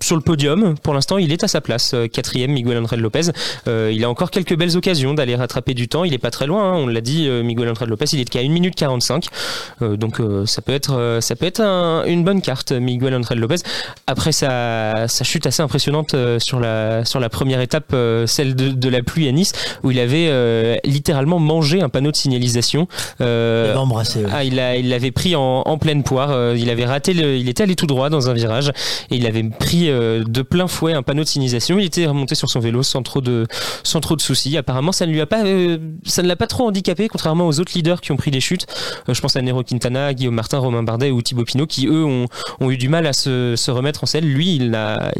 [0.05, 0.75] sur le podium.
[0.83, 3.31] Pour l'instant, il est à sa place, euh, quatrième, Miguel André Lopez.
[3.69, 6.05] Euh, il a encore quelques belles occasions d'aller rattraper du temps.
[6.05, 6.77] Il est pas très loin, hein.
[6.77, 9.27] on l'a dit, euh, Miguel André Lopez, il est qu'à 1 minute 45.
[9.81, 11.61] donc ça peut être, ça peut être
[12.07, 13.57] une bonne carte, Miguel André Lopez.
[14.07, 17.95] Après sa, sa chute assez impressionnante sur la, sur la première étape,
[18.27, 19.53] celle de, la pluie à Nice,
[19.83, 22.89] où il avait littéralement mangé un panneau de signalisation.
[23.21, 23.27] il
[23.77, 24.25] embrassé.
[24.33, 26.55] Ah, il il l'avait pris en, en, pleine poire.
[26.55, 28.73] il avait raté, le, il était allé tout droit dans un virage
[29.11, 31.79] et il avait pris euh, de plein fouet un panneau de signalisation.
[31.79, 33.47] Il était remonté sur son vélo sans trop de,
[33.83, 34.57] sans trop de soucis.
[34.57, 37.61] Apparemment, ça ne lui a pas, euh, ça ne l'a pas trop handicapé, contrairement aux
[37.61, 38.67] autres leaders qui ont pris des chutes.
[39.09, 42.05] Euh, je pense à Nero Quintana, Guillaume Martin, Romain Bardet ou Thibaut Pinot, qui eux
[42.05, 42.27] ont,
[42.61, 44.25] ont eu du mal à se, se remettre en selle.
[44.25, 45.13] Lui, il a,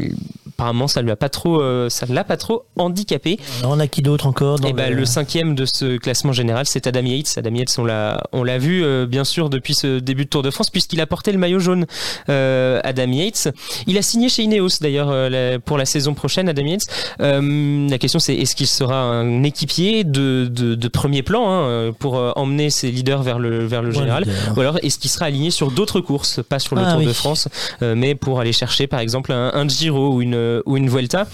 [0.49, 3.39] apparemment, ça lui a pas trop, ça ne l'a pas trop handicapé.
[3.63, 6.87] on a qui d'autre encore Et eh ben, le cinquième de ce classement général, c'est
[6.87, 7.33] Adam Yates.
[7.37, 10.51] Adam Yates, on l'a, on l'a vu bien sûr depuis ce début de Tour de
[10.51, 11.85] France, puisqu'il a porté le maillot jaune.
[12.27, 13.49] Adam Yates,
[13.87, 16.85] il a signé chez Ineos d'ailleurs euh, pour la saison prochaine, Adam Yates.
[17.21, 22.17] Euh, la question c'est est-ce qu'il sera un équipier de, de, premier plan hein, pour
[22.17, 24.25] euh, emmener ses leaders vers le, vers le général
[24.55, 27.13] Ou alors est-ce qu'il sera aligné sur d'autres courses, pas sur le ah Tour de
[27.13, 27.47] France,
[27.81, 31.27] mais pour aller chercher par exemple un, un Giro ou une, ou une Vuelta?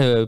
[0.00, 0.26] Euh,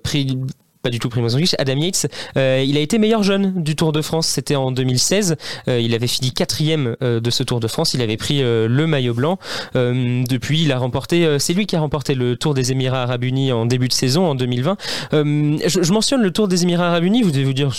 [0.83, 3.93] pas du tout Primoz Roglic, Adam Yates, euh, il a été meilleur jeune du Tour
[3.93, 5.37] de France, c'était en 2016.
[5.69, 8.87] Euh, il avait fini quatrième euh, de ce Tour de France, il avait pris le
[8.87, 9.39] maillot blanc.
[9.75, 13.53] depuis, il a remporté, c'est lui qui a remporté le Tour des Émirats Arabes Unis
[13.53, 14.77] en début de saison en 2020.
[15.13, 17.71] Je, mentionne le Tour des Émirats Arabes Unis, vous devez vous dire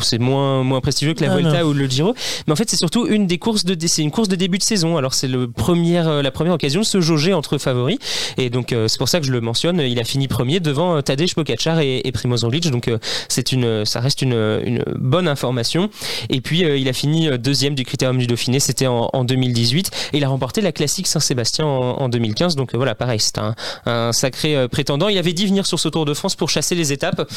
[0.00, 2.14] c'est moins moins prestigieux que la Vuelta ou le Giro,
[2.46, 4.62] mais en fait c'est surtout une des courses de c'est une course de début de
[4.62, 4.96] saison.
[4.96, 7.98] Alors c'est le première la première occasion de se jauger entre favoris
[8.36, 9.80] et donc c'est pour ça que je le mentionne.
[9.80, 12.98] Il a fini premier devant Tadej Pogacar et, et Primoz donc euh,
[13.28, 14.32] c'est une, ça reste une,
[14.64, 15.90] une, bonne information.
[16.28, 19.24] Et puis euh, il a fini euh, deuxième du Critérium du Dauphiné, c'était en, en,
[19.24, 22.56] 2018, et il a remporté la classique Saint-Sébastien en, en, 2015.
[22.56, 23.54] Donc voilà, pareil, un,
[23.86, 25.08] un, sacré prétendant.
[25.08, 27.28] Il avait dit venir sur ce Tour de France pour chasser les étapes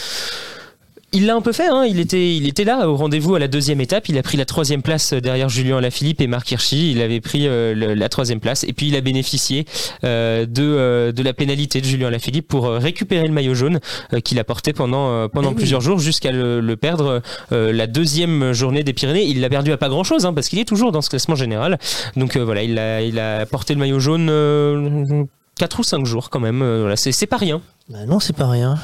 [1.14, 1.84] il l'a un peu fait, hein.
[1.86, 4.08] il, était, il était là au rendez-vous à la deuxième étape.
[4.08, 6.92] Il a pris la troisième place derrière Julien Alaphilippe et Marc Hirschi.
[6.92, 9.66] Il avait pris euh, la troisième place et puis il a bénéficié
[10.06, 13.82] euh, de, euh, de la pénalité de Julien Alaphilippe pour récupérer le maillot jaune
[14.24, 17.22] qu'il a porté pendant, pendant eh plusieurs jours jusqu'à le, perdre
[17.52, 19.26] la deuxième journée des Pyrénées.
[19.26, 21.78] Il l'a perdu à pas grand-chose hein, parce qu'il est toujours dans ce classement général.
[22.16, 25.28] Donc voilà, il a, il a porté le maillot jaune
[25.58, 26.60] 4 ou 5 jours quand même.
[26.60, 27.62] voilà, c'est pas rien.
[27.90, 28.78] Bah non, c'est pas rien.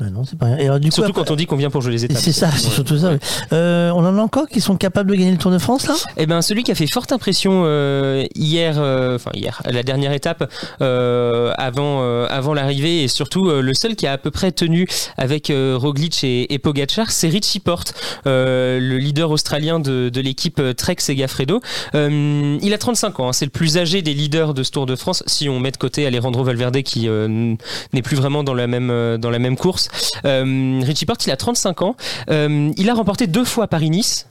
[0.00, 0.76] Non, c'est pas rien.
[0.76, 2.18] Et du surtout quand on dit qu'on vient pour jouer les étapes.
[2.18, 3.12] C'est ça, c'est surtout ça.
[3.52, 5.94] Euh, on en a encore qui sont capables de gagner le Tour de France là?
[6.16, 10.12] Eh ben celui qui a fait forte impression euh, hier, euh, enfin hier, la dernière
[10.12, 10.48] étape
[10.80, 16.22] avant avant l'arrivée et surtout le seul qui a à peu près tenu avec Roglic
[16.22, 17.94] et, et Pogacar, c'est Richie Porte,
[18.24, 21.60] le leader australien de, de l'équipe Trek Segafredo.
[21.94, 24.94] il a 35 ans, hein, c'est le plus âgé des leaders de ce Tour de
[24.94, 25.24] France.
[25.26, 29.30] Si on met de côté Alejandro Valverde qui n'est plus vraiment dans la même dans
[29.30, 29.87] la même course.
[30.24, 31.96] Euh, Richie Porte, il a 35 ans.
[32.30, 34.26] Euh, il a remporté deux fois Paris-Nice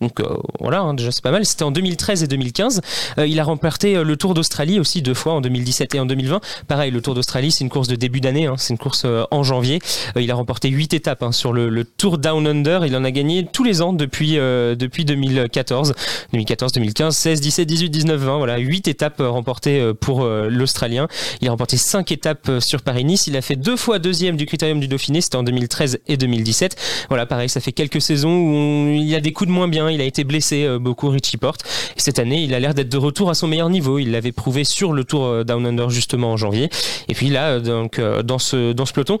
[0.00, 1.44] Donc euh, voilà, hein, déjà c'est pas mal.
[1.44, 2.80] C'était en 2013 et 2015.
[3.18, 6.06] Euh, il a remporté euh, le Tour d'Australie aussi deux fois en 2017 et en
[6.06, 6.40] 2020.
[6.68, 8.46] Pareil, le Tour d'Australie, c'est une course de début d'année.
[8.46, 9.80] Hein, c'est une course euh, en janvier.
[10.16, 12.84] Euh, il a remporté huit étapes hein, sur le, le Tour Down Under.
[12.86, 15.94] Il en a gagné tous les ans depuis euh, depuis 2014,
[16.32, 18.38] 2014, 2015, 16, 17, 18, 19, 20.
[18.38, 21.08] Voilà, huit étapes remportées pour l'Australien.
[21.40, 23.26] Il a remporté cinq étapes sur Paris-Nice.
[23.26, 25.20] Il a fait deux fois deuxième du Critérium du Dauphiné.
[25.20, 26.76] C'était en 2013 et 2017.
[27.08, 29.83] Voilà, pareil, ça fait quelques saisons où il a des coups de moins bien.
[29.88, 31.62] Il a été blessé euh, beaucoup, Richie Porte.
[31.96, 33.98] Et cette année, il a l'air d'être de retour à son meilleur niveau.
[33.98, 36.70] Il l'avait prouvé sur le Tour euh, Down Under justement en janvier.
[37.08, 39.18] Et puis là, euh, donc euh, dans ce dans ce peloton,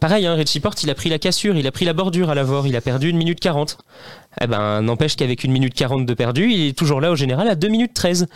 [0.00, 2.34] pareil, hein, Richie Porte, il a pris la cassure, il a pris la bordure à
[2.34, 3.78] l'avant, il a perdu une minute 40.
[4.40, 7.48] Eh ben, n'empêche qu'avec une minute 40 de perdu, il est toujours là au général
[7.48, 8.28] à 2 minutes 13.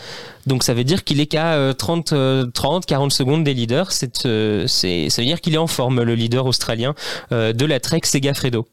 [0.46, 3.92] Donc ça veut dire qu'il est qu'à euh, 30, euh, 30, 40 secondes des leaders.
[3.92, 4.26] C'est,
[4.66, 6.94] c'est, ça veut dire qu'il est en forme, le leader australien
[7.30, 8.66] de la Trek Segafredo.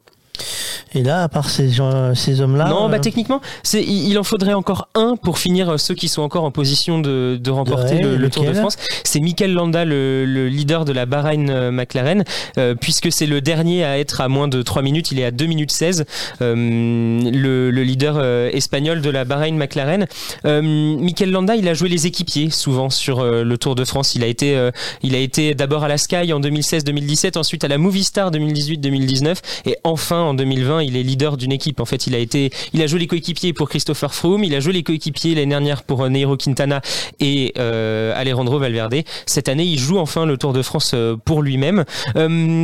[0.95, 2.69] Et là, à part ces, gens- ces hommes-là.
[2.69, 5.95] non, bah euh, techniquement, c'est, il, il en faudrait encore un pour finir euh, ceux
[5.95, 8.77] qui sont encore en position de, de remporter Ouais, le, le Tour de France.
[9.03, 12.23] C'est Mikel Landa, le, le leader de la Bahreïn euh, McLaren,
[12.57, 15.11] euh, puisque c'est le dernier à être à moins de 3 minutes.
[15.11, 16.05] Il est à 2 minutes 16.
[16.41, 20.05] Euh, le, le leader euh, espagnol de la Bahreïn McLaren.
[20.45, 24.15] Mikel Landa, il a joué les équipiers souvent sur le Tour de France.
[24.15, 24.69] Il a été,
[25.01, 29.77] il a été d'abord à la Sky en 2016-2017, ensuite à la Movistar 2018-2019, et
[29.83, 31.79] enfin en 2020, il est leader d'une équipe.
[31.79, 34.59] En fait, il a été, il a joué les coéquipiers pour Christopher Froome, il a
[34.59, 36.81] joué les coéquipiers l'année dernière pour euh, Nairo Quintana
[37.19, 38.95] et euh, Alejandro Valverde.
[39.25, 41.85] Cette année, il joue enfin le Tour de France euh, pour lui-même.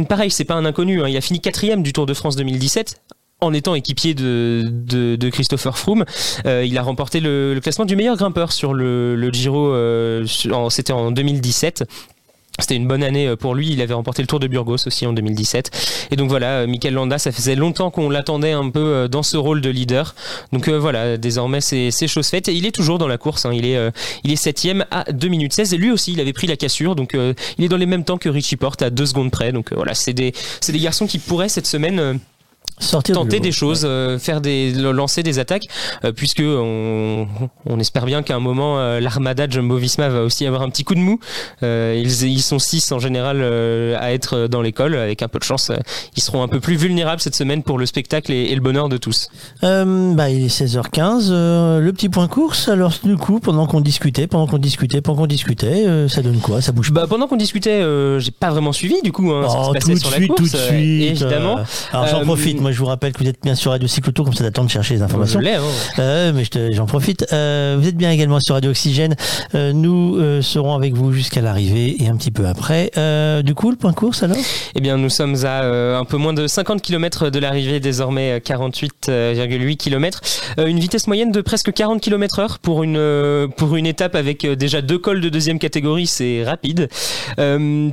[0.08, 1.02] Pareil, c'est pas un inconnu.
[1.02, 1.08] hein.
[1.08, 3.02] Il a fini quatrième du Tour de France 2017
[3.42, 6.04] en étant équipier de, Christopher Froome,
[6.46, 9.74] il a remporté le, classement du meilleur grimpeur sur le, Giro,
[10.70, 11.86] c'était en 2017.
[12.60, 13.72] C'était une bonne année euh, pour lui.
[13.72, 16.08] Il avait remporté le Tour de Burgos aussi en 2017.
[16.12, 19.24] Et donc voilà, euh, Mikel Landa, ça faisait longtemps qu'on l'attendait un peu euh, dans
[19.24, 20.16] ce rôle de leader.
[20.52, 22.48] Donc euh, voilà, désormais c'est chose faite.
[22.50, 23.46] Et il est toujours dans la course.
[23.46, 23.52] hein.
[23.54, 23.92] Il est euh,
[24.24, 25.74] il est septième à 2 minutes 16.
[25.74, 26.96] Et lui aussi, il avait pris la cassure.
[26.96, 27.16] Donc
[27.58, 29.52] il est dans les mêmes temps que Richie Porte à 2 secondes près.
[29.52, 32.20] Donc voilà, c'est des c'est des garçons qui pourraient cette semaine
[32.80, 35.68] Sortir tenter des choses, euh, faire des lancer des attaques,
[36.06, 37.28] euh, puisque on,
[37.66, 40.70] on espère bien qu'à un moment euh, l'armada de Jumbo Visma va aussi avoir un
[40.70, 41.20] petit coup de mou.
[41.64, 45.40] Euh, ils, ils sont six en général euh, à être dans l'école, avec un peu
[45.40, 45.72] de chance,
[46.16, 48.90] ils seront un peu plus vulnérables cette semaine pour le spectacle et, et le bonheur
[48.90, 49.30] de tous.
[49.64, 51.28] Euh, bah, il est 16h15.
[51.32, 52.70] euh, le petit point course.
[52.70, 56.40] Alors, du coup, pendant qu'on discutait, pendant qu'on discutait, pendant qu'on discutait, euh, ça donne
[56.40, 56.62] quoi?
[56.62, 59.56] Ça bouge Bah pendant qu'on discutait, euh, j'ai pas vraiment suivi du coup hein, ce
[59.58, 61.04] qui se Oh, passait tout de la suite, course, tout de suite.
[61.12, 61.58] évidemment.
[61.92, 62.62] alors j'en profite.
[62.62, 64.70] Moi, je vous rappelle que vous êtes bien sur Radio Cyclotour, comme ça t'attends de
[64.70, 65.40] chercher les informations.
[65.42, 66.34] Je oh.
[66.34, 66.44] mais
[66.74, 67.26] j'en profite.
[67.34, 69.16] Euh, vous êtes bien également sur Radio Oxygène.
[69.56, 72.92] Euh, nous serons avec vous jusqu'à l'arrivée et un petit peu après.
[73.44, 74.38] du coup, le point course alors?
[74.76, 79.78] Eh bien, nous sommes à un peu moins de 50 km de l'arrivée, désormais 48,8
[79.78, 80.22] km.
[80.58, 84.82] une vitesse moyenne de presque 40 km heure pour une, pour une étape avec déjà
[84.82, 86.90] deux cols de deuxième catégorie, c'est rapide.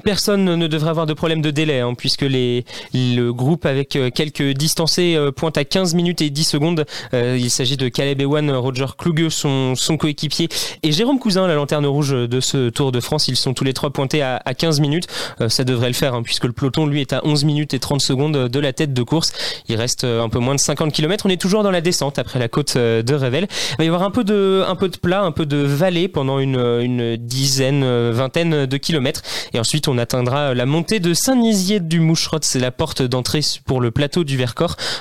[0.04, 4.52] personne ne devrait avoir de problème de délai, hein, puisque les, le groupe avec quelques
[4.52, 6.86] 10 distancé euh, pointe à 15 minutes et 10 secondes.
[7.14, 10.48] Euh, il s'agit de Caleb Ewan, Roger Kluge, son, coéquipier,
[10.82, 13.28] et Jérôme Cousin, la lanterne rouge de ce Tour de France.
[13.28, 15.06] Ils sont tous les trois pointés à, 15 minutes.
[15.40, 17.78] Euh, ça devrait le faire, hein, puisque le peloton, lui, est à 11 minutes et
[17.78, 19.32] 30 secondes de la tête de course.
[19.68, 21.26] Il reste un peu moins de 50 km.
[21.26, 23.46] On est toujours dans la descente après la côte de Revel.
[23.74, 24.64] Il va y avoir un peu de,
[25.00, 29.22] plat, un peu de vallée pendant une, dizaine, vingtaine de kilomètres.
[29.54, 32.38] Et ensuite, on atteindra la montée de Saint-Nizier du Moucherot.
[32.40, 34.45] C'est la porte d'entrée pour le plateau du Vercors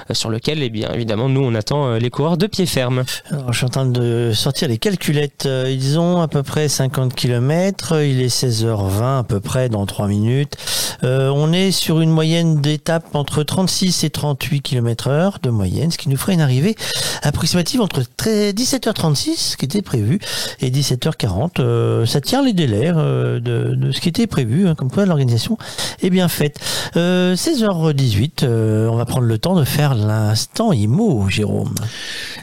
[0.10, 3.04] euh, sur lequel, eh bien, évidemment, nous, on attend euh, les coureurs de pied ferme.
[3.32, 5.46] Alors, je suis en train de sortir les calculettes.
[5.46, 8.02] Euh, Ils ont à peu près 50 km.
[8.02, 10.58] Il est 16h20 à peu près dans 3 minutes.
[11.04, 15.98] On est sur une moyenne d'étape entre 36 et 38 km heure de moyenne, ce
[15.98, 16.76] qui nous ferait une arrivée
[17.22, 20.20] approximative entre 13 17h36, ce qui était prévu,
[20.62, 21.60] et 17h40.
[21.60, 25.58] Euh, ça tient les délais de, ce qui était prévu, hein, comme quoi l'organisation
[26.02, 26.60] est bien faite.
[26.96, 31.76] Euh, 16h18, euh, on va prendre le temps de faire l'instant IMO, Jérôme.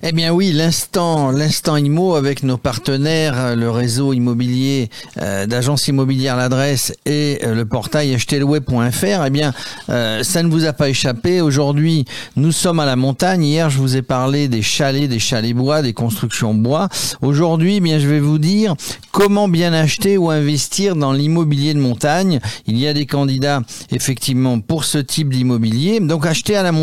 [0.02, 5.88] Eh bien oui, l'instant, l'instant IMO avec nos partenaires, euh, le réseau immobilier euh, d'agences
[5.88, 9.26] immobilières l'adresse et euh, le portail acheterlouet.fr.
[9.26, 9.52] Eh bien,
[9.88, 11.40] euh, ça ne vous a pas échappé.
[11.40, 12.04] Aujourd'hui,
[12.36, 13.44] nous sommes à la montagne.
[13.44, 16.88] Hier, je vous ai parlé des chalets, des chalets bois, des constructions bois.
[17.20, 18.74] Aujourd'hui, eh bien, je vais vous dire
[19.12, 22.40] comment bien acheter ou investir dans l'immobilier de montagne.
[22.66, 26.00] Il y a des candidats effectivement pour ce type d'immobilier.
[26.00, 26.81] Donc, acheter à la montagne,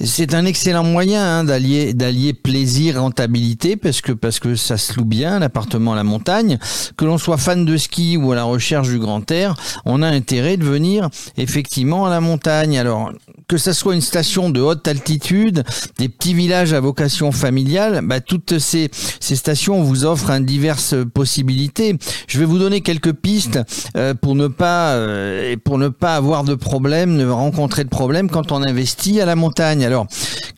[0.00, 4.94] c'est un excellent moyen hein, d'allier d'allier plaisir rentabilité parce que parce que ça se
[4.94, 6.58] loue bien l'appartement à la montagne.
[6.96, 9.54] Que l'on soit fan de ski ou à la recherche du grand air
[9.84, 12.78] on a intérêt de venir effectivement à la montagne.
[12.78, 13.12] Alors
[13.48, 15.62] que ça soit une station de haute altitude,
[15.98, 20.94] des petits villages à vocation familiale, bah, toutes ces, ces stations vous offrent hein, diverses
[21.14, 21.96] possibilités.
[22.26, 23.60] Je vais vous donner quelques pistes
[23.96, 28.28] euh, pour ne pas euh, pour ne pas avoir de problème, ne rencontrer de problème
[28.30, 29.84] quand on investit à la montagne.
[29.84, 30.06] Alors,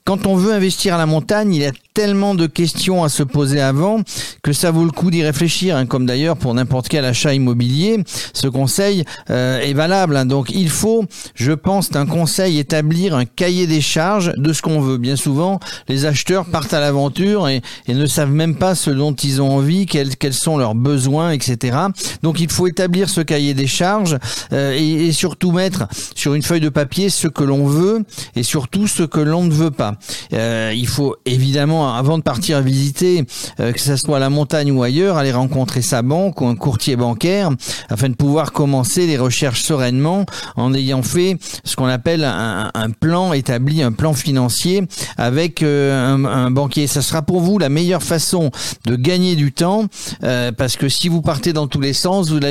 [0.04, 3.22] quand on veut investir à la montagne, il y a tellement de questions à se
[3.22, 4.00] poser avant
[4.42, 8.02] que ça vaut le coup d'y réfléchir, hein, comme d'ailleurs pour n'importe quel achat immobilier.
[8.32, 10.16] Ce conseil euh, est valable.
[10.16, 10.24] hein.
[10.24, 14.80] Donc il faut, je pense, un conseil établir un cahier des charges de ce qu'on
[14.80, 14.98] veut.
[14.98, 15.58] Bien souvent,
[15.88, 19.86] les acheteurs partent à l'aventure et, ne savent même pas ce dont ils ont envie,
[19.86, 21.76] quels, sont leurs besoins, etc.
[22.22, 24.16] Donc il faut établir ce cahier des charges
[24.52, 28.04] euh, et, surtout mettre sur une feuille de papier ce que l'on veut
[28.36, 29.94] et surtout ce que l'on ne veut pas.
[30.32, 33.24] Euh, il faut évidemment, avant de partir visiter,
[33.58, 36.94] euh, que ce soit la montagne ou ailleurs, aller rencontrer sa banque ou un courtier
[36.94, 37.50] bancaire
[37.88, 42.90] afin de pouvoir commencer les recherches sereinement en ayant fait ce qu'on appelle un, un
[42.90, 44.84] plan établi, un plan financier
[45.16, 46.86] avec euh, un, banquier.
[46.86, 48.50] Ça sera pour vous la meilleure façon
[48.86, 49.86] de gagner du temps
[50.22, 52.44] euh, parce que si vous partez dans tous les sens, vous,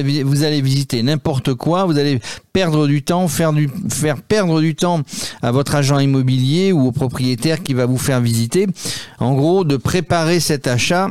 [0.43, 2.19] allez visiter n'importe quoi, vous allez
[2.53, 3.51] perdre du temps, faire
[4.27, 5.01] perdre du temps
[5.41, 8.67] à votre agent immobilier ou au propriétaire qui va vous faire visiter.
[9.19, 11.09] En gros, de préparer cet achat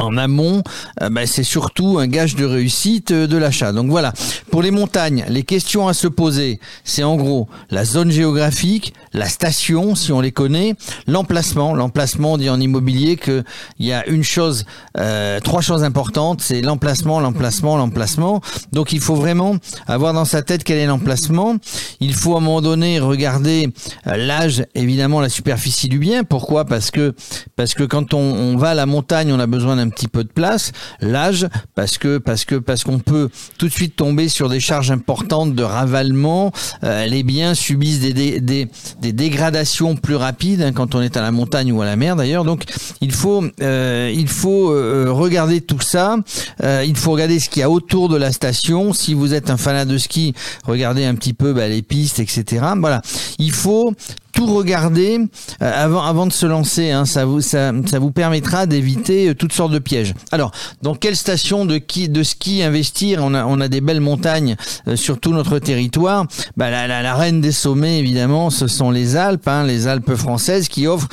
[0.00, 0.62] en amont,
[1.10, 3.72] bah, c'est surtout un gage de réussite euh, de l'achat.
[3.72, 4.12] Donc voilà,
[4.52, 9.28] pour les montagnes, les questions à se poser, c'est en gros la zone géographique, la
[9.28, 10.76] station si on les connaît,
[11.08, 11.74] l'emplacement.
[11.74, 13.42] L'emplacement on dit en immobilier que
[13.80, 14.66] il y a une chose,
[14.98, 18.40] euh, trois choses importantes, c'est l'emplacement, l'emplacement, l'emplacement.
[18.72, 19.56] Donc il faut vraiment
[19.88, 21.56] avoir dans sa tête quel est l'emplacement.
[21.98, 23.72] Il faut à un moment donné regarder
[24.06, 26.22] euh, l'âge, évidemment la superficie du bien.
[26.22, 26.66] Pourquoi?
[26.66, 27.16] Parce que
[27.56, 30.24] parce que quand on, on va à la montagne, on a besoin d'un petit peu
[30.24, 30.72] de place.
[31.00, 34.90] L'âge, parce que parce que parce qu'on peut tout de suite tomber sur des charges
[34.90, 36.52] importantes de ravalement.
[36.84, 38.68] Euh, les biens subissent des, des,
[39.00, 42.16] des, dégradations plus rapides hein, quand on est à la montagne ou à la mer
[42.16, 42.44] d'ailleurs.
[42.44, 42.64] Donc
[43.00, 46.16] il faut euh, il faut euh, regarder tout ça.
[46.62, 48.92] Il faut regarder ce qu'il y a autour de la station.
[48.92, 50.34] Si vous êtes un fanat de ski,
[50.64, 52.64] regardez un petit peu bah, les pistes, etc.
[52.78, 53.02] Voilà.
[53.38, 53.94] Il faut
[54.32, 55.18] tout regarder
[55.62, 56.90] euh, avant avant de se lancer.
[56.90, 60.14] Hein, ça vous ça, ça vous permettra d'éviter euh, toutes sortes de pièges.
[60.32, 63.20] Alors, dans quelle station de qui de ski investir?
[63.22, 66.26] On a on a des belles montagnes euh, sur tout notre territoire.
[66.56, 70.68] Bah, la, la, reine des sommets évidemment, ce sont les Alpes, hein, les Alpes françaises
[70.68, 71.08] qui offrent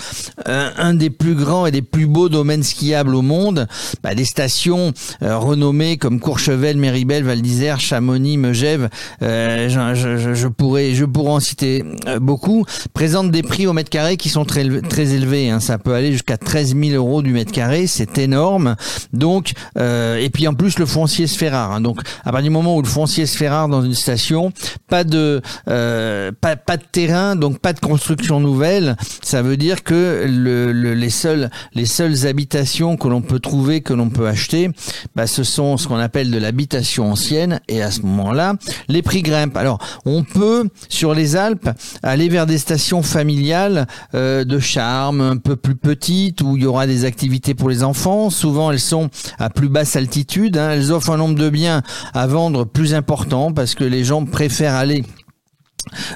[0.45, 3.68] un, des plus grands et des plus beaux domaines skiables au monde.
[4.03, 8.90] Bah, des stations renommées comme Courchevel, Méribel, Val d'Isère, Chamonix, Megève.
[9.22, 11.84] Je, je- pourrais je pourrais en citer
[12.22, 12.66] beaucoup.
[13.06, 15.51] Présentent des prix au mètre carré qui sont très très élevés.
[15.51, 15.59] hein.
[15.59, 18.75] Ça peut aller jusqu'à 13 000 euros du mètre carré, c'est énorme.
[19.14, 21.72] Donc euh, et puis en plus le foncier se fait rare.
[21.72, 21.82] hein.
[21.82, 24.51] Donc à partir du moment où le foncier se fait rare dans une station,
[24.88, 28.98] pas de euh, pas de terrain, donc pas de construction nouvelle.
[29.22, 33.82] Ça veut dire que le, le- les seules les seules habitations que l'on peut trouver,
[33.82, 34.72] que l'on peut acheter,
[35.16, 37.59] bah, ce sont ce qu'on appelle de l'habitation ancienne.
[37.67, 38.56] Et à ce moment-là,
[38.88, 39.58] les prix grimpent.
[39.58, 41.69] Alors on peut sur les Alpes
[42.01, 46.65] aller vers des stations familiales euh, de charme un peu plus petites où il y
[46.65, 48.30] aura des activités pour les enfants.
[48.30, 49.09] Souvent elles sont
[49.40, 50.57] à plus basse altitude.
[50.57, 50.72] hein.
[50.72, 51.82] Elles offrent un nombre de biens
[52.14, 55.03] à vendre plus important parce que les gens préfèrent aller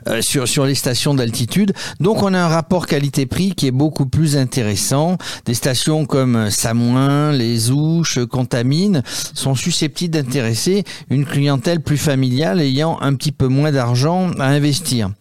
[0.08, 1.74] euh, sur sur les stations d'altitude.
[1.99, 5.17] Donc on a un rapport qualité-prix qui est beaucoup plus intéressant.
[5.45, 12.99] Des stations comme Samoin, les Ouches, Contamine sont susceptibles d'intéresser une clientèle plus familiale ayant
[13.01, 15.11] un petit peu moins d'argent à investir.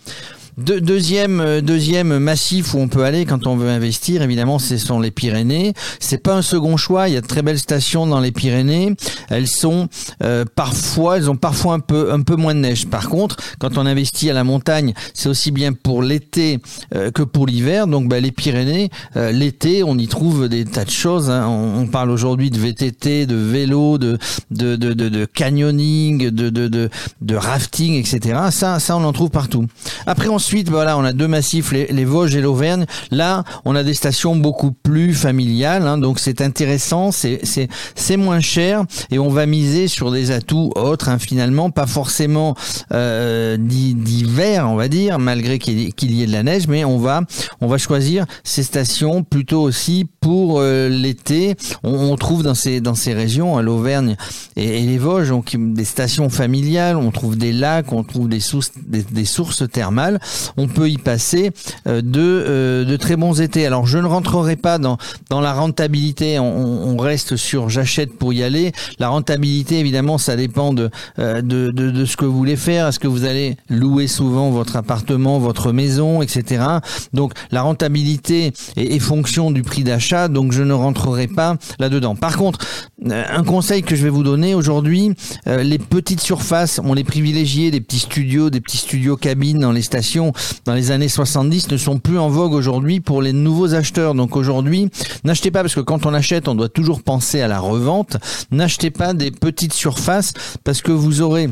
[0.59, 4.77] De- deuxième, euh, deuxième massif où on peut aller quand on veut investir, évidemment, ce
[4.77, 5.73] sont les Pyrénées.
[6.01, 7.09] C'est pas un second choix.
[7.09, 8.93] Il y a de très belles stations dans les Pyrénées.
[9.29, 9.89] Elles sont
[10.25, 12.87] euh, parfois, elles ont parfois un peu, un peu moins de neige.
[12.89, 16.59] Par contre, quand on investit à la montagne, c'est aussi bien pour l'été
[16.93, 17.87] euh, que pour l'hiver.
[17.87, 21.31] Donc, bah, les Pyrénées, euh, l'été, on y trouve des tas de choses.
[21.31, 21.47] hein.
[21.47, 24.19] On, on parle aujourd'hui de VTT, de vélo, de
[24.51, 28.41] de de, de, canyoning, de, de de de rafting, etc.
[28.51, 29.67] Ça, ça, on en trouve partout.
[30.07, 32.87] Après, ensuite, voilà, on a deux massifs, les, Vosges et l'Auvergne.
[33.11, 38.85] Là, on a des stations beaucoup plus familiales, hein, donc c'est intéressant, c'est moins cher
[39.11, 42.55] et on va miser sur des atouts autres, hein, finalement, pas forcément
[42.95, 47.25] euh, d'hiver, on va dire, malgré qu'il y, ait- de la neige, mais on va
[47.61, 51.57] on va choisir ces stations plutôt aussi pour euh, l'été.
[51.83, 54.17] On, on trouve dans ces dans ces régions, à l'Auvergne
[54.57, 56.97] et, les Vosges, donc des stations familiales.
[56.97, 58.41] On trouve des lacs, on trouve des
[58.87, 60.19] des, des sources thermales.
[60.57, 61.51] On peut y passer
[61.87, 63.67] euh, de, euh, de très bons étés.
[63.67, 64.99] Alors je ne rentrerai pas dans,
[65.31, 68.73] la rentabilité, on, reste sur j'achète pour y aller.
[68.99, 72.89] La rentabilité, évidemment, ça dépend de, euh, de, ce que vous voulez faire.
[72.89, 76.65] Est-ce que vous allez louer souvent votre appartement, votre maison, etc.
[77.13, 82.17] Donc la rentabilité est, est fonction du prix d'achat, donc je ne rentrerai pas là-dedans.
[82.17, 82.59] Par contre,
[83.05, 85.13] un conseil que je vais vous donner aujourd'hui,
[85.47, 89.83] les petites surfaces, on les privilégiés, des petits studios, des petits studios cabines dans les
[89.83, 90.28] stations
[90.65, 94.15] dans les années 70 ne sont plus en vogue aujourd'hui pour les nouveaux acheteurs.
[94.15, 94.91] Donc aujourd'hui,
[95.25, 98.17] n'achetez pas parce que quand on achète, on doit toujours penser à la revente.
[98.51, 100.33] N'achetez pas des petites surfaces
[100.65, 101.49] parce que vous aurez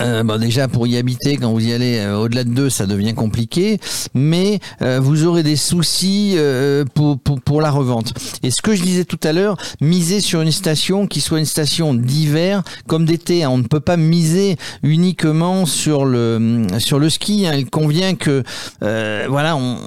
[0.00, 2.86] euh, bon, déjà pour y habiter, quand vous y allez euh, au-delà de deux, ça
[2.86, 3.78] devient compliqué,
[4.14, 8.12] mais euh, vous aurez des soucis euh, pour, pour, pour la revente.
[8.42, 11.44] Et ce que je disais tout à l'heure, miser sur une station qui soit une
[11.44, 13.44] station d'hiver comme d'été.
[13.44, 13.50] hein.
[13.50, 17.46] On ne peut pas miser uniquement sur le sur le ski.
[17.46, 17.54] hein.
[17.56, 18.42] Il convient que
[18.80, 19.78] voilà, on,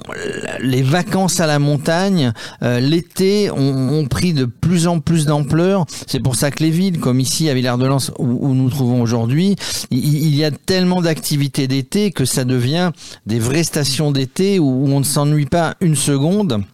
[0.60, 5.86] les vacances à la montagne, l'été, ont, ont pris de plus en plus d'ampleur.
[6.06, 9.56] C'est pour ça que les villes, comme ici à Villard-de-Lans où, où nous trouvons aujourd'hui,
[9.92, 12.92] il, y a tellement d'activités d'été que ça devient
[13.26, 16.64] des vraies stations d'été où on ne s'ennuie pas une seconde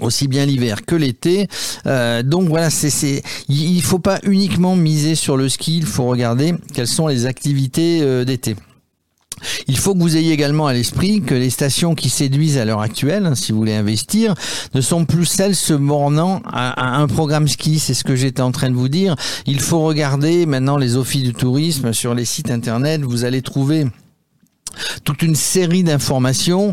[0.00, 1.48] aussi bien l'hiver que l'été.
[1.86, 6.54] Euh, donc voilà, c'est il faut pas uniquement miser sur le ski, il faut regarder
[6.72, 8.56] quelles sont les activités euh, d'été.
[9.68, 12.80] Il faut que vous ayez également à l'esprit que les stations qui séduisent à l'heure
[12.80, 14.34] actuelle, hein, si vous voulez investir,
[14.74, 17.78] ne sont plus celles se bornant à, à un programme ski.
[17.78, 19.16] C'est ce que j'étais en train de vous dire.
[19.46, 23.02] Il faut regarder maintenant les offices du tourisme sur les sites internet.
[23.02, 23.86] Vous allez trouver
[25.04, 26.72] toute une série d'informations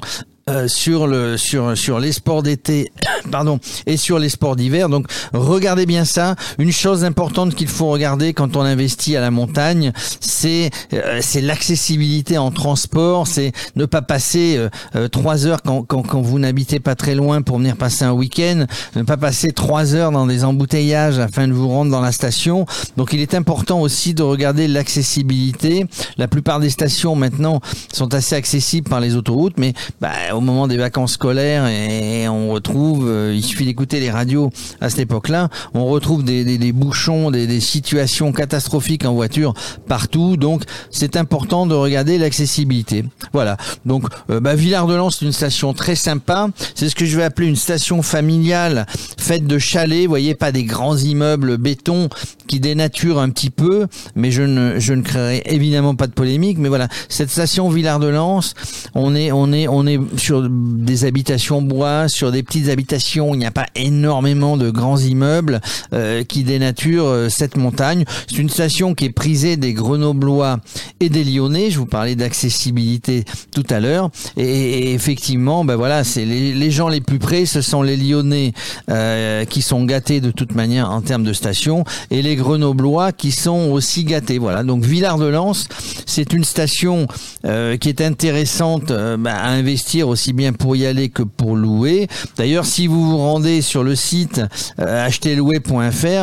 [0.49, 2.91] euh, sur le sur sur les sports d'été
[3.31, 4.89] pardon et sur les sports d'hiver.
[4.89, 6.35] Donc regardez bien ça.
[6.57, 11.41] Une chose importante qu'il faut regarder quand on investit à la montagne c'est euh, c'est
[11.41, 13.27] l'accessibilité en transport.
[13.27, 17.15] C'est ne pas passer euh, euh, trois heures quand, quand quand vous n'habitez pas très
[17.15, 18.65] loin pour venir passer un week-end.
[18.95, 22.65] Ne pas passer trois heures dans des embouteillages afin de vous rendre dans la station.
[22.97, 25.85] Donc il est important aussi de regarder l'accessibilité.
[26.17, 27.61] La plupart des stations maintenant
[27.93, 32.49] sont assez accessibles par les autoroutes mais bah, au moment des vacances scolaires et on
[32.49, 37.59] retrouve, euh, il suffit d'écouter les radios à cette époque-là, on retrouve des, bouchons, des,
[37.59, 39.53] situations catastrophiques en voiture
[39.87, 40.37] partout.
[40.37, 43.05] Donc c'est important de regarder l'accessibilité.
[43.33, 43.57] Voilà.
[43.85, 46.49] Donc euh, bah, Villard-de-Lans c'est une station très sympa.
[46.75, 48.85] C'est ce que je vais appeler une station familiale
[49.17, 50.03] faite de chalets.
[50.03, 52.09] Vous voyez pas des grands immeubles béton
[52.47, 56.57] qui dénaturent un petit peu, mais je ne je ne créerai évidemment pas de polémique.
[56.57, 58.53] Mais voilà, cette station Villard-de-Lans,
[58.95, 63.39] on est on est on est sur des habitations bois, sur des petites habitations, il
[63.39, 65.59] n'y a pas énormément de grands immeubles
[65.93, 68.05] euh, qui dénaturent euh, cette montagne.
[68.29, 70.59] C'est une station qui est prisée des Grenoblois
[70.99, 71.71] et des Lyonnais.
[71.71, 74.11] Je vous parlais d'accessibilité tout à l'heure.
[74.37, 78.53] Et, effectivement, ben voilà, c'est les, gens les plus près, ce sont les Lyonnais
[78.89, 83.31] euh, qui sont gâtés de toute manière en termes de station, et les Grenoblois qui
[83.31, 84.37] sont aussi gâtés.
[84.37, 84.63] Voilà.
[84.63, 85.65] Donc Villard-de-Lans,
[86.05, 87.07] c'est une station
[87.43, 92.07] qui est intéressante ben, à investir aussi bien pour y aller que pour louer.
[92.37, 94.41] D'ailleurs, si vous vous rendez sur le site
[94.79, 95.07] euh,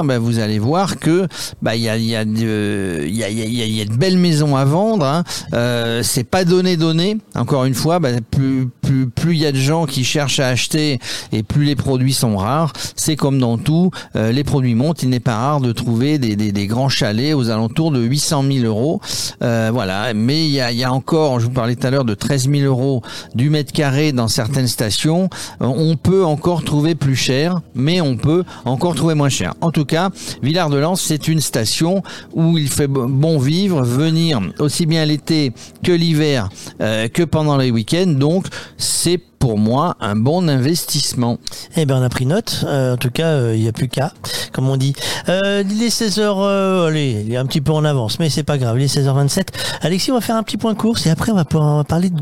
[0.04, 1.26] ben, vous allez voir que
[1.62, 5.06] il y a de belles maisons à vendre.
[5.06, 5.24] Hein.
[5.52, 7.18] Euh, c'est pas donné donné.
[7.34, 10.48] Encore une fois, ben, plus plus plus il y a de gens qui cherchent à
[10.48, 10.98] acheter
[11.32, 12.72] et plus les produits sont rares.
[12.96, 15.02] C'est comme dans tout, euh, les produits montent.
[15.02, 19.00] Il n'est pas rare de trouver des, grands chalets aux alentours de 800 000 euros.
[19.42, 20.14] Euh, voilà.
[20.14, 23.02] Mais il y a, encore, je vous parlais tout à l'heure de 13 000 euros
[23.34, 25.28] du mètre carré dans certaines stations.
[25.60, 29.54] Euh, on peut encore trouver plus cher, mais on peut encore trouver moins cher.
[29.60, 30.10] En tout cas,
[30.42, 32.02] Villard-de-Lans, c'est une station
[32.32, 35.52] où il fait bon vivre, venir aussi bien l'été
[35.82, 38.06] que l'hiver, que pendant les week-ends.
[38.06, 38.46] Donc,
[38.78, 41.38] c'est pour moi un bon investissement.
[41.76, 42.64] Eh ben on a pris note.
[42.66, 44.12] Euh, en tout cas, il euh, n'y a plus qu'à,
[44.52, 44.94] comme on dit.
[45.28, 46.86] Euh, il est 16h.
[46.86, 48.78] allez, il est un petit peu en avance, mais c'est pas grave.
[48.78, 49.48] Il est 16h27.
[49.82, 51.84] Alexis, on va faire un petit point course et après on va, pouvoir, on va
[51.84, 52.20] parler de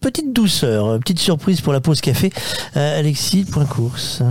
[0.00, 2.30] petite douceur, petite surprise pour la pause café.
[2.74, 4.22] Alexis, point course.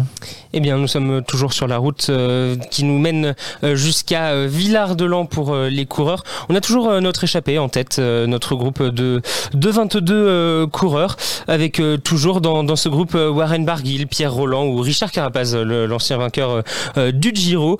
[0.56, 4.48] Eh bien, nous sommes toujours sur la route euh, qui nous mène euh, jusqu'à euh,
[4.48, 6.24] Villard-de-Lans pour les coureurs.
[6.48, 9.22] On a toujours notre échappée en tête, notre groupe de,
[9.53, 11.82] de 22 coureurs, avec
[12.14, 16.61] toujours dans, ce groupe Warren Barguil, Pierre Roland ou Richard Carapaz, l'ancien vainqueur
[17.11, 17.80] du Giro.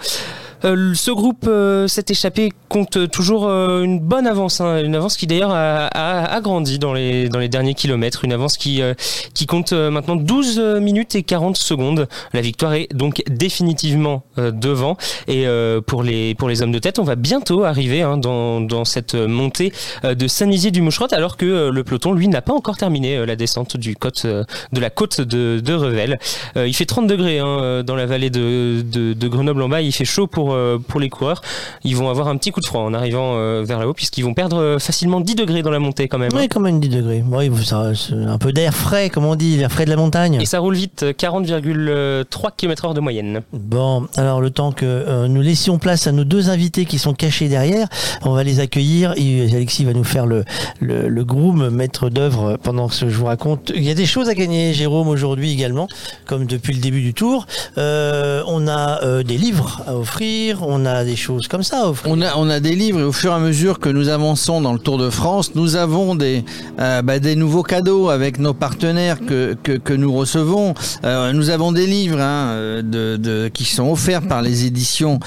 [0.66, 5.18] Euh, ce groupe euh, s'est échappé compte toujours euh, une bonne avance, hein, une avance
[5.18, 8.82] qui d'ailleurs a, a, a grandi dans les dans les derniers kilomètres, une avance qui
[8.82, 8.94] euh,
[9.34, 12.08] qui compte euh, maintenant 12 minutes et 40 secondes.
[12.34, 16.80] La victoire est donc définitivement euh, devant et euh, pour les pour les hommes de
[16.80, 21.14] tête, on va bientôt arriver hein, dans dans cette montée euh, de Saint-Nizier du Moucherotte
[21.14, 24.24] alors que euh, le peloton lui n'a pas encore terminé euh, la descente du côte
[24.26, 26.20] euh, de la côte de, de Revel.
[26.58, 29.70] Euh, il fait 30 degrés hein, euh, dans la vallée de, de, de Grenoble en
[29.70, 29.82] bas.
[29.82, 31.42] Il fait chaud pour euh, pour les coureurs.
[31.84, 34.34] Ils vont avoir un petit coup de froid en arrivant euh, vers là-haut puisqu'ils vont
[34.34, 36.32] perdre euh, facilement 10 degrés dans la montée quand même.
[36.34, 36.38] hein.
[36.40, 37.24] Oui, quand même 10 degrés.
[37.30, 37.50] Oui,
[37.96, 40.40] c'est un peu d'air frais, comme on dit, l'air frais de la montagne.
[40.42, 43.42] Et ça roule vite, 40,3 km/h de moyenne.
[43.54, 47.14] Bon, alors le temps que euh, nous laissions place à nos deux invités qui sont
[47.14, 47.88] cachés derrière,
[48.24, 50.44] on va les accueillir et Alexis va nous faire le,
[50.80, 53.72] le, le groom, maître d'œuvre pendant que je vous raconte.
[53.76, 55.88] Il y a des choses à gagner, Jérôme, aujourd'hui également,
[56.26, 57.46] comme depuis le début du tour.
[57.78, 60.24] Euh, on a euh, des livres à offrir,
[60.62, 61.92] on a des choses comme ça.
[62.06, 64.80] On a, des livres et au fur et à mesure que nous avançons dans le
[64.80, 66.44] Tour de France, nous avons des,
[66.80, 70.74] euh, bah, nouveaux cadeaux avec nos partenaires que, nous recevons.
[71.06, 75.20] Euh, nous avons des livres hein, euh, qui sont offerts par les éditions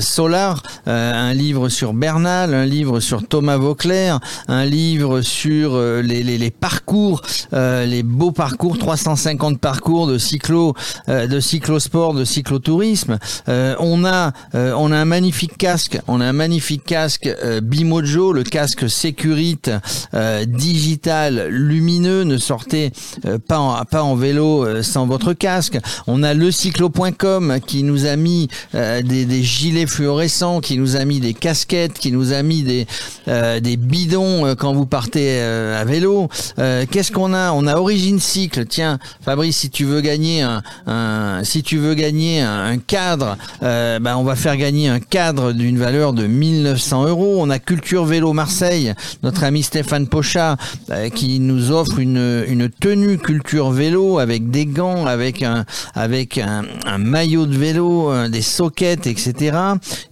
[0.00, 7.22] Solar, un livre sur Bernal, un livre sur Thomas Vauclair, un livre sur les, parcours,
[7.52, 10.74] les beaux parcours, 350 parcours de cyclo,
[11.08, 13.18] de cyclosport, de cyclotourisme.
[13.46, 18.32] On a, euh, on a un magnifique casque, on a un magnifique casque euh, Bimojo,
[18.32, 19.70] le casque Sécurite
[20.14, 22.22] euh, digital lumineux.
[22.22, 22.92] Ne sortez
[23.48, 25.78] pas en, vélo sans votre casque.
[26.06, 31.20] On a le cyclo.com qui nous a mis des, gilets fluorescents, qui nous a mis
[31.20, 32.86] des casquettes, qui nous a mis des,
[33.76, 36.28] bidons quand vous partez à vélo.
[36.56, 37.52] Qu'est-ce qu'on a?
[37.52, 38.66] On a Origine Cycle.
[38.66, 44.24] Tiens, Fabrice, si tu veux gagner un, si tu veux gagner un, cadre, ben on
[44.24, 47.36] va faire gagner un cadre d'une valeur de 1900 euros.
[47.38, 50.56] On a Culture Vélo Marseille, notre ami Stéphane Pochat,
[50.90, 56.38] euh, qui nous offre une, une tenue Culture Vélo avec des gants, avec un avec
[56.38, 56.64] un,
[56.98, 59.56] maillot de vélo, euh, des sockets, etc.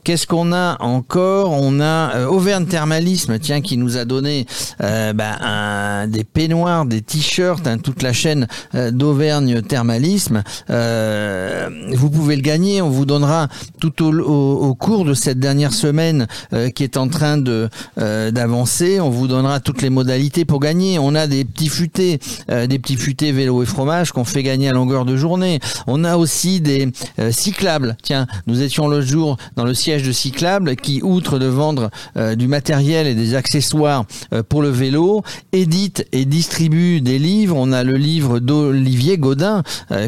[0.02, 1.52] Qu'est-ce qu'on a encore?
[1.52, 4.46] On a euh, Auvergne Thermalisme, tiens, qui nous a donné
[4.80, 10.42] un- des peignoirs, des t-shirts, hein, toute la chaîne d'Auvergne Thermalisme.
[10.68, 12.82] Vous pouvez le gagner.
[12.82, 13.48] On vous donnera
[13.80, 17.68] tout au, au- cours de cette dernière semaine euh, qui est en train de
[17.98, 18.98] euh, d'avancer.
[19.00, 20.98] On vous donnera toutes les modalités pour gagner.
[20.98, 22.18] On a des petits futés,
[22.50, 25.60] euh, des petits futés vélo et fromage qu'on fait gagner à longueur de journée.
[25.86, 26.88] On a aussi des
[27.30, 27.96] cyclables.
[28.02, 31.90] Tiens, nous étions le jour dans le siège de cyclables qui, outre de vendre
[32.36, 34.04] du matériel et des accessoires
[34.48, 37.56] pour le vélo, édite et distribue des livres.
[37.56, 39.62] On a le livre d'Olivier Godin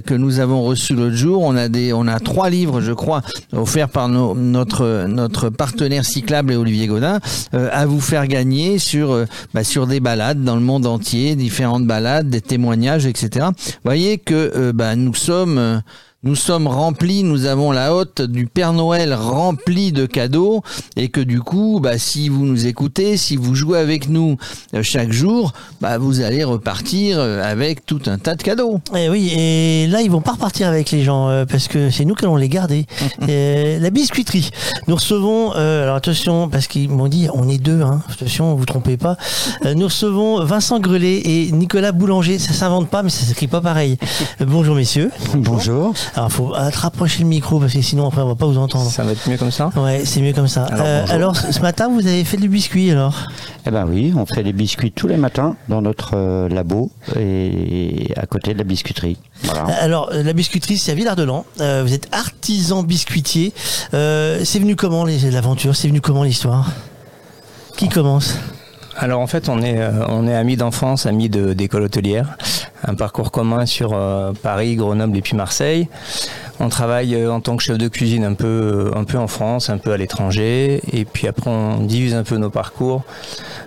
[0.04, 1.42] que nous avons reçu l'autre jour.
[1.42, 6.52] On a des, on a trois livres, je crois, offerts par notre notre partenaire cyclable
[6.52, 7.18] et Olivier Godin
[7.54, 11.34] euh, à vous faire gagner sur euh, bah, sur des balades dans le monde entier,
[11.34, 13.46] différentes balades, des témoignages, etc.
[13.46, 15.78] Vous voyez que euh, bah, nous sommes euh,
[16.26, 20.62] nous sommes remplis, nous avons la hotte du Père Noël remplie de cadeaux
[20.96, 24.36] et que du coup, bah, si vous nous écoutez, si vous jouez avec nous
[24.74, 28.80] euh, chaque jour, bah, vous allez repartir euh, avec tout un tas de cadeaux.
[28.92, 31.90] Et Eh oui, et là ils vont pas repartir avec les gens euh, parce que
[31.90, 32.86] c'est nous qui allons les garder.
[33.28, 34.50] Euh, la biscuiterie.
[34.88, 38.64] Nous recevons, euh, alors attention parce qu'ils m'ont dit on est deux, hein, attention, vous
[38.64, 39.16] trompez pas.
[39.64, 42.38] Euh, nous recevons Vincent Grelet et Nicolas Boulanger.
[42.38, 43.96] Ça s'invente pas, mais ça s'écrit pas pareil.
[44.40, 45.10] Bonjour messieurs.
[45.34, 45.94] Bonjour.
[46.16, 48.90] Alors faut te rapprocher le micro parce que sinon après on va pas vous entendre.
[48.90, 49.70] Ça va être mieux comme ça?
[49.76, 50.64] Ouais, c'est mieux comme ça.
[50.64, 53.14] Alors, Euh, alors ce matin vous avez fait du biscuit alors?
[53.66, 58.12] Eh ben oui, on fait des biscuits tous les matins dans notre euh, labo et
[58.16, 59.18] à côté de la biscuiterie.
[59.42, 59.64] Voilà.
[59.80, 61.44] Alors, euh, la biscuiterie, c'est à Villard-de-Lans.
[61.60, 63.52] Euh, vous êtes artisan biscuitier.
[63.92, 66.70] Euh, c'est venu comment l'aventure C'est venu comment l'histoire?
[67.76, 68.36] Qui commence?
[68.98, 72.36] Alors en fait, on est, euh, amis d'enfance, amis d'école hôtelière.
[72.84, 75.88] Un parcours commun sur euh, Paris, Grenoble et puis Marseille.
[76.60, 79.70] On travaille euh, en tant que chef de cuisine un peu, un peu en France,
[79.70, 80.80] un peu à l'étranger.
[80.92, 83.02] Et puis après, on divise un peu nos parcours.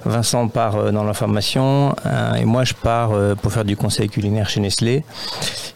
[0.05, 4.61] Vincent part dans l'information euh, et moi, je pars pour faire du conseil culinaire chez
[4.61, 5.03] Nestlé.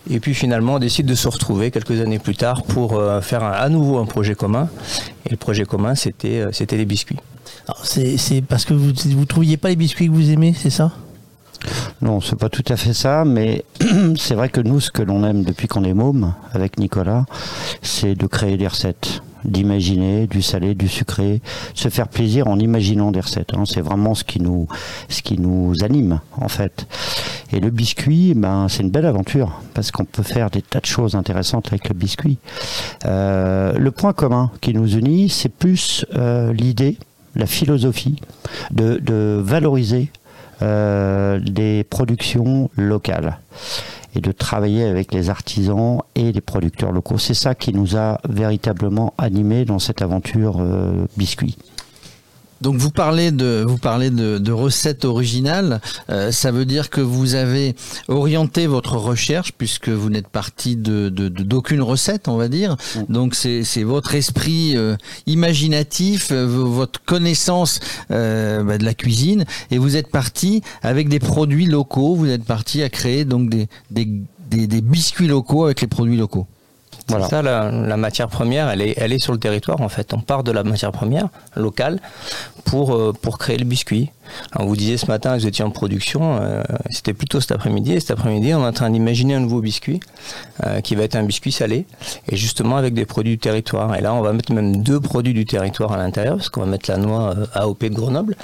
[0.09, 3.69] Et puis finalement, on décide de se retrouver quelques années plus tard pour faire à
[3.69, 4.69] nouveau un projet commun.
[5.25, 7.19] Et le projet commun, c'était c'était les biscuits.
[7.83, 10.91] C'est parce que vous vous trouviez pas les biscuits que vous aimez, c'est ça?
[12.01, 13.63] Non, c'est pas tout à fait ça, mais
[14.17, 17.25] c'est vrai que nous, ce que l'on aime depuis qu'on est môme avec Nicolas,
[17.81, 19.21] c'est de créer des recettes.
[19.45, 21.41] d'imaginer du salé, du sucré,
[21.73, 23.53] se faire plaisir en imaginant des recettes.
[23.53, 23.63] hein.
[23.65, 24.67] C'est vraiment ce qui nous,
[25.09, 26.87] ce qui nous anime en fait.
[27.51, 30.85] Et le biscuit, ben c'est une belle aventure parce qu'on peut faire des tas de
[30.85, 32.37] choses intéressantes avec le biscuit.
[33.05, 36.97] Euh, le point commun qui nous unit, c'est plus euh, l'idée,
[37.35, 38.19] la philosophie
[38.71, 40.09] de, valoriser
[40.61, 43.39] euh, des productions locales
[44.15, 47.17] et de travailler avec les artisans et les producteurs locaux.
[47.17, 51.57] C'est ça qui nous a véritablement animés dans cette aventure euh, biscuit.
[52.61, 55.81] Donc vous parlez de vous parlez de, de recettes originales.
[56.09, 57.75] Euh, ça veut dire que vous avez
[58.07, 62.77] orienté votre recherche puisque vous n'êtes parti de de- de- d'aucune recette, on va dire.
[63.09, 67.79] Donc c'est c'est votre esprit euh, imaginatif, euh, votre connaissance
[68.11, 72.15] euh, bah, de la cuisine, et vous êtes parti avec des produits locaux.
[72.15, 74.07] Vous êtes parti à créer donc des des,
[74.49, 76.47] des, des biscuits locaux avec les produits locaux.
[77.07, 80.13] C'est ça, la, la matière première, elle est, elle est sur le territoire en fait.
[80.13, 81.99] On part de la matière première locale
[82.65, 84.09] pour, euh, pour créer le biscuit.
[84.51, 87.93] Alors, vous disiez ce matin que vous étiez en production, euh, c'était plutôt cet après-midi.
[87.93, 89.99] Et cet après-midi, on est en train d'imaginer un nouveau biscuit
[90.65, 91.85] euh, qui va être un biscuit salé
[92.29, 93.95] et justement avec des produits du territoire.
[93.95, 96.67] Et là, on va mettre même deux produits du territoire à l'intérieur parce qu'on va
[96.67, 98.35] mettre la noix euh, AOP de Grenoble.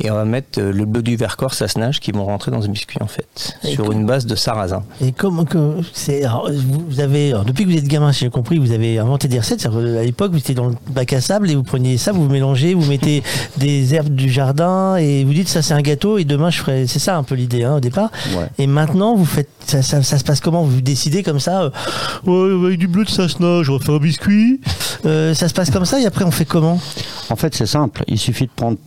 [0.00, 2.68] Et on va mettre euh, le bleu du Vercors Sassenage qui vont rentrer dans ce
[2.68, 4.82] biscuit en fait, Et sur une base de sarrasin.
[5.00, 8.58] Et comment que c'est vous avez alors, depuis que vous êtes gamin, si j'ai compris,
[8.58, 9.62] vous avez inventé des recettes.
[9.62, 12.28] Que, À l'époque, vous étiez dans le bac à sable et vous preniez ça, vous
[12.28, 13.22] mélangez, vous mettez
[13.58, 16.86] des herbes du jardin et vous dites ça c'est un gâteau et demain je ferai.
[16.86, 18.10] C'est ça un peu l'idée hein, au départ.
[18.58, 20.64] Et maintenant vous faites ça, ça, ça se passe comment?
[20.64, 21.70] Vous décidez comme ça euh,
[22.26, 24.60] Ouais, avec du bleu de Sassenage, on va faire un biscuit.
[25.06, 26.80] Euh, ça se passe comme ça et après on fait comment?
[27.30, 28.04] En fait, c'est simple.
[28.08, 28.78] Il suffit de prendre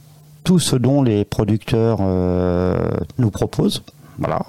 [0.45, 2.77] tout ce dont les producteurs euh,
[3.17, 3.83] nous proposent.
[4.19, 4.39] Voilà.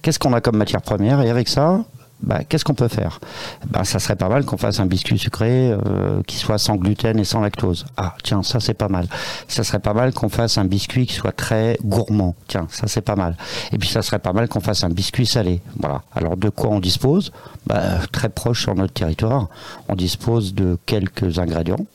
[0.00, 1.84] Qu'est-ce qu'on a comme matière première Et avec ça,
[2.22, 3.20] bah, qu'est-ce qu'on peut faire?
[3.68, 7.18] Bah, Ça serait pas mal qu'on fasse un biscuit sucré euh, qui soit sans gluten
[7.18, 7.86] et sans lactose.
[7.96, 9.06] Ah, tiens, ça c'est pas mal.
[9.48, 12.34] Ça serait pas mal qu'on fasse un biscuit qui soit très gourmand.
[12.48, 13.36] Tiens, ça c'est pas mal.
[13.72, 15.60] Et puis ça serait pas mal qu'on fasse un biscuit salé.
[15.78, 16.02] Voilà.
[16.14, 17.32] Alors de quoi on dispose?
[17.66, 19.48] Bah, Très proche sur notre territoire,
[19.88, 21.86] on dispose de quelques ingrédients.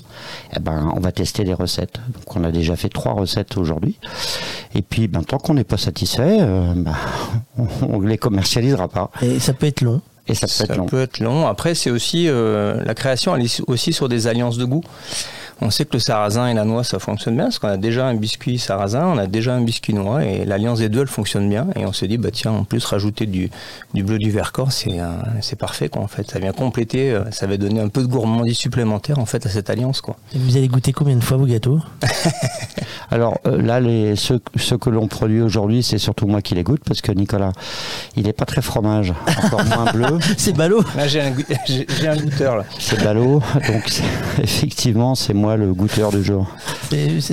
[0.55, 1.99] Eh ben, on va tester les recettes.
[2.13, 3.99] Donc on a déjà fait trois recettes aujourd'hui.
[4.75, 6.95] Et puis, ben, tant qu'on n'est pas satisfait, euh, ben,
[7.81, 9.11] on, les commercialisera pas.
[9.21, 10.01] Et ça peut être long.
[10.29, 10.85] Et ça peut Ça être long.
[10.85, 11.47] peut être long.
[11.47, 14.81] Après, c'est aussi euh, la création, elle est aussi sur des alliances de goût.
[15.61, 18.05] On sait que le sarrasin et la noix, ça fonctionne bien, parce qu'on a déjà
[18.07, 21.49] un biscuit sarrasin, on a déjà un biscuit noix, et l'alliance des deux, elle fonctionne
[21.49, 21.67] bien.
[21.75, 23.49] Et on s'est dit, bah tiens, en plus, rajouter du,
[23.93, 25.07] du bleu du Vercors, c'est euh,
[25.41, 26.29] c'est parfait, quoi, en fait.
[26.29, 29.49] Ça vient compléter, euh, ça va donner un peu de gourmandise supplémentaire, en fait, à
[29.49, 30.15] cette alliance, quoi.
[30.35, 31.79] Et Vous allez goûter combien de fois vos gâteaux?
[33.09, 36.63] Alors euh, là, les, ceux, ceux que l'on produit aujourd'hui, c'est surtout moi qui les
[36.63, 37.53] goûte parce que Nicolas,
[38.17, 39.13] il n'est pas très fromage,
[39.43, 40.19] encore moins bleu.
[40.37, 40.83] C'est ballot.
[40.95, 42.65] Là, j'ai un, goût- j'ai j'ai un goûteur, là.
[42.79, 44.03] C'est ballot, donc c'est-
[44.43, 46.45] effectivement, c'est moi le goûteur du jour.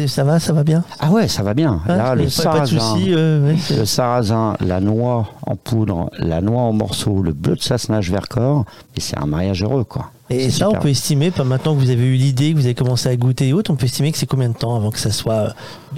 [0.07, 0.85] Ça va, ça va bien?
[1.01, 1.81] Ah ouais, ça va bien.
[1.89, 5.27] Ah, Là, le pas- pas de sarrasin, souci, euh, ouais, c'est- le sarrasin, la noix
[5.45, 8.65] en poudre, la noix en morceaux, le bleu de Sassenage Vercors,
[8.97, 10.11] et c'est un mariage heureux, quoi.
[10.31, 12.75] Et ça, on peut estimer, pas maintenant que vous avez eu l'idée, que vous avez
[12.75, 14.99] commencé à goûter et autres, on peut estimer que c'est combien de temps avant que
[15.01, 15.49] ça soit euh,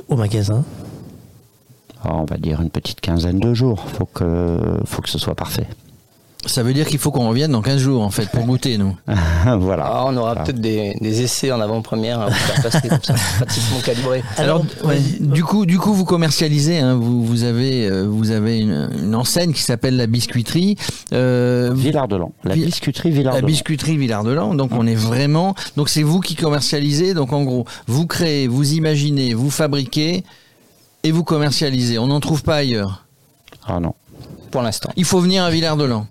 [0.09, 0.65] au magasin?
[2.03, 3.85] Ah, on va dire une petite quinzaine de jours.
[3.99, 5.67] Faut que, faut que ce soit parfait.
[6.45, 8.95] Ça veut dire qu'il faut qu'on revienne dans 15 jours en fait pour goûter nous.
[9.59, 9.85] voilà.
[9.87, 13.15] Ah, on aura peut-être des, des essais en avant-première à vous faire passer comme ça,
[13.39, 14.23] pratiquement calibrés.
[14.37, 16.79] Alors, ouais, du coup, du coup, vous commercialisez.
[16.79, 20.77] Hein, vous, vous avez, euh, vous avez une, une enseigne qui s'appelle la biscuiterie
[21.13, 22.33] euh, Villard-de-Lans.
[22.45, 23.41] La biscuiterie Villard-de-Lans.
[23.43, 24.55] La biscuiterie Villard-de-Lans.
[24.55, 25.55] Donc, on est vraiment.
[25.77, 27.15] Donc, c'est vous qui commercialisez.
[27.15, 30.23] Donc, en gros, vous créez, vous imaginez, vous fabriquez
[31.03, 31.99] et vous commercialisez.
[31.99, 33.05] On n'en trouve pas ailleurs.
[33.67, 33.95] Ah non.
[34.53, 34.91] Pour l'instant.
[34.97, 36.07] Il faut venir à Villard-de-Lans.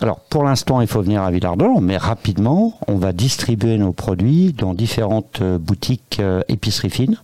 [0.00, 4.52] Alors, pour l'instant, il faut venir à Villard-de-Lans, mais rapidement, on va distribuer nos produits
[4.52, 7.16] dans différentes euh, boutiques euh, épiceries fines,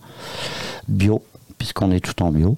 [0.89, 1.23] bio,
[1.59, 2.57] puisqu'on est tout en bio.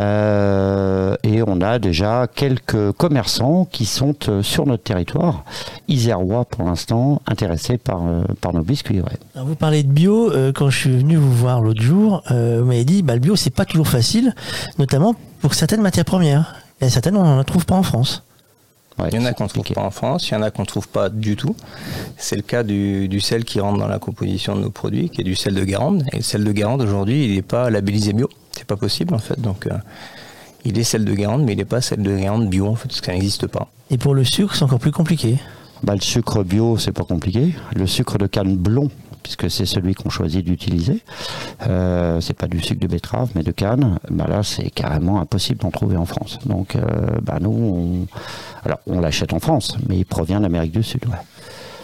[0.00, 5.44] Euh, et on a déjà quelques commerçants qui sont euh, sur notre territoire,
[5.88, 9.00] isérois pour l'instant, intéressés par, nos biscuits.
[9.34, 13.02] vous parlez de bio, quand je suis venu vous voir l'autre jour, vous m'avez dit
[13.02, 14.34] bah, le bio c'est pas toujours facile,
[14.78, 16.54] notamment pour certaines matières premières.
[16.80, 18.22] Et certaines on n'en trouve pas en France.
[18.98, 20.62] Il y en a qu'on ne trouve pas en France, il y en a qu'on
[20.62, 21.56] ne trouve pas du tout.
[22.16, 25.20] C'est le cas du, du sel qui rentre dans la composition de nos produits, qui
[25.22, 26.04] est du sel de Guérande.
[26.12, 28.28] Et le sel de Guérande aujourd'hui, il n'est pas labellisé bio.
[28.52, 29.40] C'est pas possible en fait.
[29.40, 29.70] Donc euh,
[30.64, 32.88] il est sel de Guérande, mais il n'est pas sel de Guérande bio en fait,
[32.88, 33.68] parce que ça n'existe pas.
[33.90, 35.38] Et pour le sucre, c'est encore plus compliqué.
[35.82, 37.54] Bah, le sucre bio, c'est pas compliqué.
[37.74, 38.90] Le sucre de canne blond,
[39.22, 41.00] puisque c'est celui qu'on choisit d'utiliser,
[41.68, 43.98] euh, c'est pas du sucre de betterave, mais de canne.
[44.10, 46.38] Bah là, c'est carrément impossible d'en trouver en France.
[46.46, 46.80] Donc, euh,
[47.22, 48.06] bah nous, on,
[48.66, 51.04] alors on l'achète en France, mais il provient d'Amérique du Sud.
[51.06, 51.14] ouais.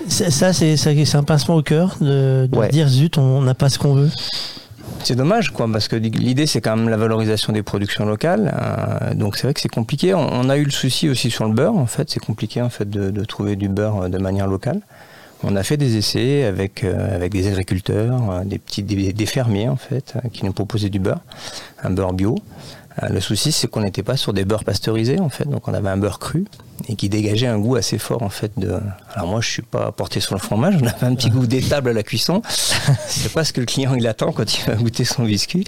[0.09, 2.67] Ça, c'est un pincement au cœur de, de Ouais.
[2.69, 4.11] se dire zut, on n'a pas ce qu'on veut.
[5.05, 8.53] C'est dommage, quoi, parce que l'idée c'est quand même la valorisation des productions locales.
[8.61, 10.15] euh, donc c'est vrai que c'est compliqué.
[10.15, 11.77] On, on a eu le souci aussi sur le beurre.
[11.77, 14.81] En fait, c'est compliqué en fait de, de trouver du beurre euh, de manière locale.
[15.45, 19.69] On a fait des essais avec euh, des agriculteurs, euh, des petits des, des fermiers
[19.69, 21.21] en fait, euh, qui nous proposaient du beurre,
[21.83, 22.39] un beurre bio.
[23.03, 25.75] Euh, le souci c'est qu'on n'était pas sur des beurres pasteurisés en fait, donc on
[25.75, 26.45] avait un beurre cru
[26.89, 28.79] et qui dégageait un goût assez fort en fait de.
[29.15, 31.91] Alors moi je suis pas porté sur le fromage, on avait un petit goût d'étable
[31.91, 32.43] à la cuisson.
[33.07, 35.65] c'est pas ce que le client il attend quand il va goûter son biscuit.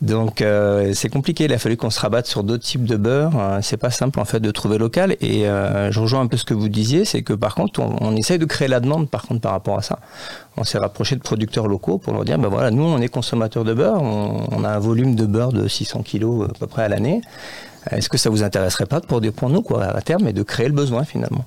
[0.00, 1.44] Donc euh, c'est compliqué.
[1.44, 3.32] Il a fallu qu'on se rabatte sur d'autres types de beurre.
[3.38, 5.16] Euh, c'est pas simple en fait de trouver local.
[5.20, 7.96] Et euh, je rejoins un peu ce que vous disiez, c'est que par contre on,
[8.00, 9.98] on essaye de créer la demande par contre par rapport à ça.
[10.56, 13.64] On s'est rapproché de producteurs locaux pour leur dire ben voilà nous on est consommateurs
[13.64, 16.88] de beurre, on, a un volume de beurre de 600 kilos à peu près à
[16.88, 17.22] l'année.
[17.90, 20.68] Est-ce que ça vous intéresserait pas de pour nous quoi à terme et de créer
[20.68, 21.44] le besoin finalement?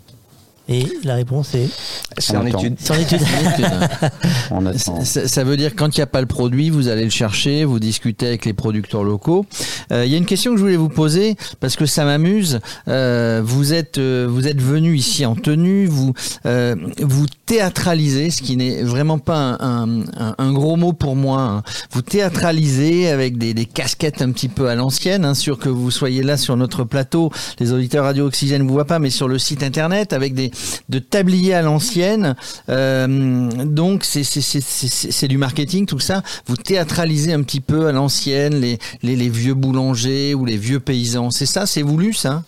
[0.67, 1.69] Et la réponse est
[2.17, 2.75] C'est en étude.
[2.79, 3.19] C'est en étude.
[4.51, 5.03] On attend.
[5.05, 7.09] Ça, ça veut dire que quand il n'y a pas le produit, vous allez le
[7.11, 9.45] chercher, vous discutez avec les producteurs locaux.
[9.91, 12.59] Euh, Il y a une question que je voulais vous poser parce que ça m'amuse.
[12.87, 16.13] Euh, vous êtes euh, vous êtes venu ici en tenue, vous
[16.45, 21.15] euh, vous théâtralisez, ce qui n'est vraiment pas un, un- un- un gros mot pour
[21.15, 21.41] moi.
[21.41, 21.63] hein.
[21.91, 25.91] Vous théâtralisez avec des, des casquettes un petit peu à l'ancienne, hein, sûr que vous
[25.91, 27.31] soyez là sur notre plateau.
[27.59, 30.51] Les auditeurs Radio Oxygène ne vous voient pas, mais sur le site internet avec des
[30.89, 32.35] de tabliers à l'ancienne.
[32.69, 36.23] Euh, donc c'est du marketing tout ça.
[36.47, 38.59] Vous théâtralisez un petit peu à l'ancienne
[39.01, 41.31] les, vieux boulangers ou les vieux paysans.
[41.31, 42.43] C'est ça, c'est voulu ça?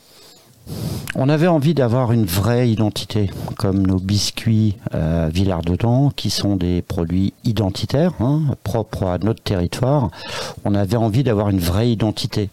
[1.16, 6.82] On avait envie d'avoir une vraie identité, comme nos biscuits euh, Villard-Dedans, qui sont des
[6.82, 10.12] produits identitaires, hein, propres à notre territoire.
[10.66, 12.50] On avait envie d'avoir une vraie identité.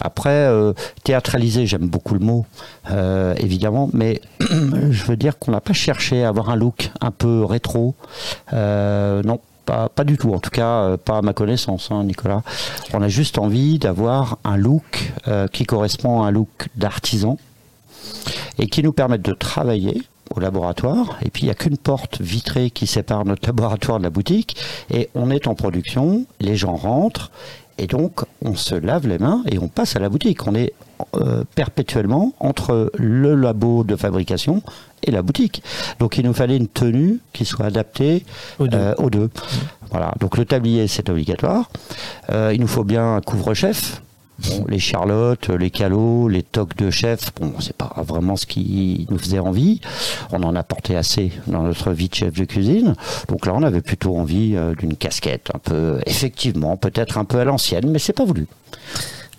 [0.00, 0.72] Après, euh,
[1.04, 2.46] théâtraliser, j'aime beaucoup le mot,
[2.90, 7.10] euh, évidemment, mais je veux dire qu'on n'a pas cherché à avoir un look un
[7.10, 7.94] peu rétro.
[8.52, 12.42] Euh, non, pas, du tout, en tout cas euh, pas à ma connaissance, hein, Nicolas.
[12.92, 15.12] On a juste envie d'avoir un look
[15.52, 17.38] qui correspond à un look d'artisan
[18.58, 20.02] et qui nous permette de travailler
[20.34, 21.18] au laboratoire.
[21.24, 24.56] Et puis il n'y a qu'une porte vitrée qui sépare notre laboratoire de la boutique.
[24.90, 27.30] Et on est en production, les gens rentrent.
[27.80, 30.46] Et donc on se lave les mains et on passe à la boutique.
[30.46, 30.74] On est
[31.14, 34.62] euh, perpétuellement entre le labo de fabrication
[35.02, 35.62] et la boutique.
[35.98, 38.26] Donc il nous fallait une tenue qui soit adaptée
[38.60, 39.30] euh, aux deux.
[39.90, 40.12] Voilà.
[40.20, 41.70] Donc le tablier c'est obligatoire.
[42.28, 44.02] Euh, il nous faut bien un couvre-chef.
[44.48, 49.06] Bon, les charlottes, les calots, les toques de chef, bon, c'est pas vraiment ce qui
[49.10, 49.80] nous faisait envie.
[50.32, 52.94] On en a porté assez dans notre vie de chef de cuisine.
[53.28, 57.38] Donc là, on avait plutôt envie euh, d'une casquette, un peu, effectivement, peut-être un peu
[57.38, 58.46] à l'ancienne, mais c'est pas voulu.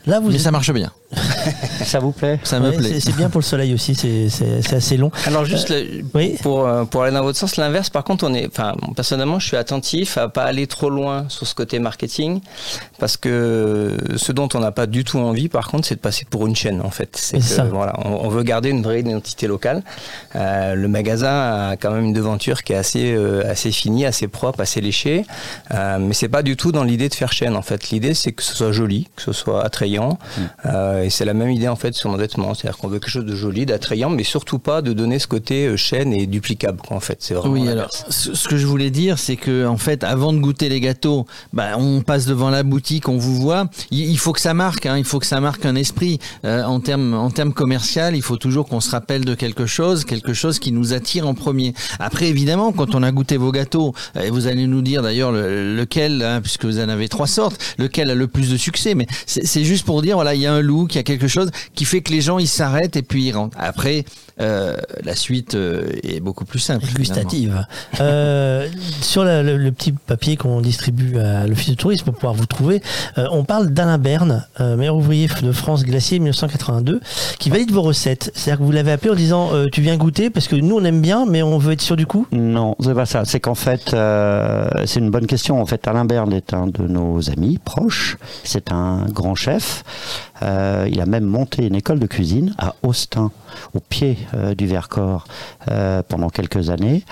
[0.05, 0.91] Là, vous Mais ça marche bien.
[1.83, 2.99] Ça vous plaît Ça me Ouais, plaît.
[2.99, 5.11] c'est- bien pour le soleil aussi, c'est assez long.
[5.25, 6.03] Alors juste le-
[6.41, 9.47] pour, euh, pour aller dans votre sens, l'inverse, par contre, on est, enfin, personnellement, je
[9.47, 12.39] suis attentif à pas aller trop loin sur ce côté marketing,
[12.99, 16.25] parce que ce dont on n'a pas du tout envie, par contre, c'est de passer
[16.29, 17.17] pour une chaîne, en fait.
[17.17, 19.83] C'est voilà, on, on veut garder une vraie identité locale.
[20.35, 24.27] Euh, le magasin a quand même une devanture qui est assez, euh, assez finie, assez
[24.27, 25.25] propre, assez léchée,
[25.73, 27.89] euh, mais c'est pas du tout dans l'idée de faire chaîne, en fait.
[27.89, 30.17] L'idée, c'est que ce soit joli, que ce soit attrayant,
[30.65, 33.25] euh, et c'est la même idée en fait sur vêtements, c'est-à-dire qu'on veut quelque chose
[33.25, 36.79] de joli, d'attrayant, mais surtout pas de donner ce côté euh, chaîne et duplicable.
[36.85, 37.53] Quoi, en fait, c'est vraiment.
[37.53, 40.79] Oui, alors, ce que je voulais dire, c'est que en fait, avant de goûter les
[40.79, 43.67] gâteaux, bah, on passe devant la boutique, on vous voit.
[43.91, 46.19] Il, faut que ça marque, hein, il faut que ça marque un esprit.
[46.45, 50.05] Euh, en termes en termes commercial, il faut toujours qu'on se rappelle de quelque chose,
[50.05, 51.73] quelque chose qui nous attire en premier.
[51.99, 55.75] Après, évidemment, quand on a goûté vos gâteaux, euh, vous allez nous dire d'ailleurs le-
[55.75, 58.95] lequel, hein, puisque vous en avez trois sortes, lequel a le plus de succès.
[58.95, 61.03] Mais c'est c'est juste pour dire, voilà, il y a un look, il y a
[61.03, 63.57] quelque chose qui fait que les gens ils s'arrêtent et puis ils rentrent.
[63.59, 64.05] Après,
[64.41, 66.85] euh, la suite euh, est beaucoup plus simple.
[66.93, 67.65] gustative.
[67.99, 68.67] Euh,
[69.01, 72.45] sur la- le, le petit papier qu'on distribue à l'Office de tourisme pour pouvoir vous
[72.45, 72.81] trouver,
[73.17, 76.99] euh, on parle d'Alain Berne, euh, meilleur ouvrier de France glacier 1982,
[77.39, 78.31] qui valide vos recettes.
[78.35, 80.83] C'est-à-dire que vous l'avez appelé en disant euh, Tu viens goûter parce que nous on
[80.83, 82.25] aime bien, mais on veut être sûr du coup?
[82.31, 83.23] Non, c'est pas ça.
[83.25, 85.61] C'est qu'en fait, euh, c'est une bonne question.
[85.61, 88.17] En fait, Alain Berne est un de nos amis proches.
[88.43, 89.83] C'est un grand chef.
[90.43, 93.29] Euh, il a même monté une école de cuisine à Austin,
[93.75, 95.25] au pied euh, du Vercors,
[95.69, 97.03] euh, pendant quelques années.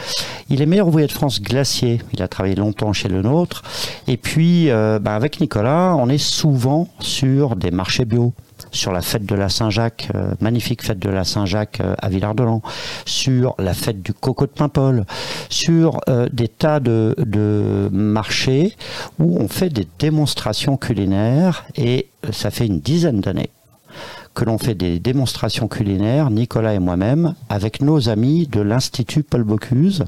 [0.50, 2.02] Il est meilleur ouvrier de France glacier.
[2.14, 3.64] Il a travaillé longtemps chez le nôtre.
[4.08, 8.34] Et puis, euh, bah, avec Nicolas, on est souvent sur des marchés bio
[8.72, 10.10] sur la fête de la Saint-Jacques,
[10.42, 12.62] magnifique fête de la Saint-Jacques à Villard-de-Lans,
[13.06, 15.06] sur la fête du coco de Paimpol,
[15.50, 18.76] sur des tas de, de marchés
[19.18, 23.50] où on fait des démonstrations culinaires et ça fait une dizaine d'années
[24.40, 29.44] que l'on fait des démonstrations culinaires, Nicolas et moi-même, avec nos amis de l'Institut Paul
[29.44, 30.06] Bocuse,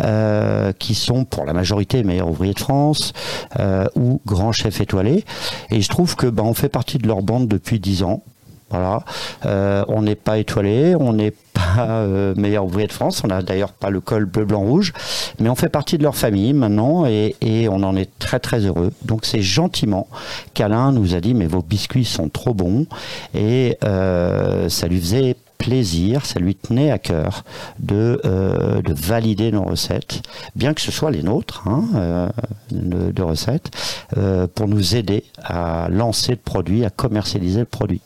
[0.00, 3.12] euh, qui sont pour la majorité meilleurs ouvriers de France
[3.60, 5.24] euh, ou grands chefs étoilés.
[5.70, 8.24] Et je trouve que ben, on fait partie de leur bande depuis dix ans.
[8.70, 9.02] Voilà,
[9.46, 13.42] Euh, on n'est pas étoilé, on n'est pas euh, meilleur ouvrier de France, on n'a
[13.42, 14.92] d'ailleurs pas le col bleu, blanc, rouge,
[15.40, 17.34] mais on fait partie de leur famille maintenant et,
[17.68, 18.92] on en est très très heureux.
[19.04, 20.08] Donc c'est gentiment
[20.54, 22.86] qu'Alain nous a dit mais vos biscuits sont trop bons.
[23.34, 27.44] Et euh, ça lui faisait plaisir, ça lui tenait à cœur
[27.78, 30.22] de, euh, de valider nos recettes,
[30.56, 32.28] bien que ce soit les nôtres hein, euh,
[32.70, 33.70] de, de recettes,
[34.16, 38.00] euh, pour nous aider à lancer le produit, à commercialiser le produit.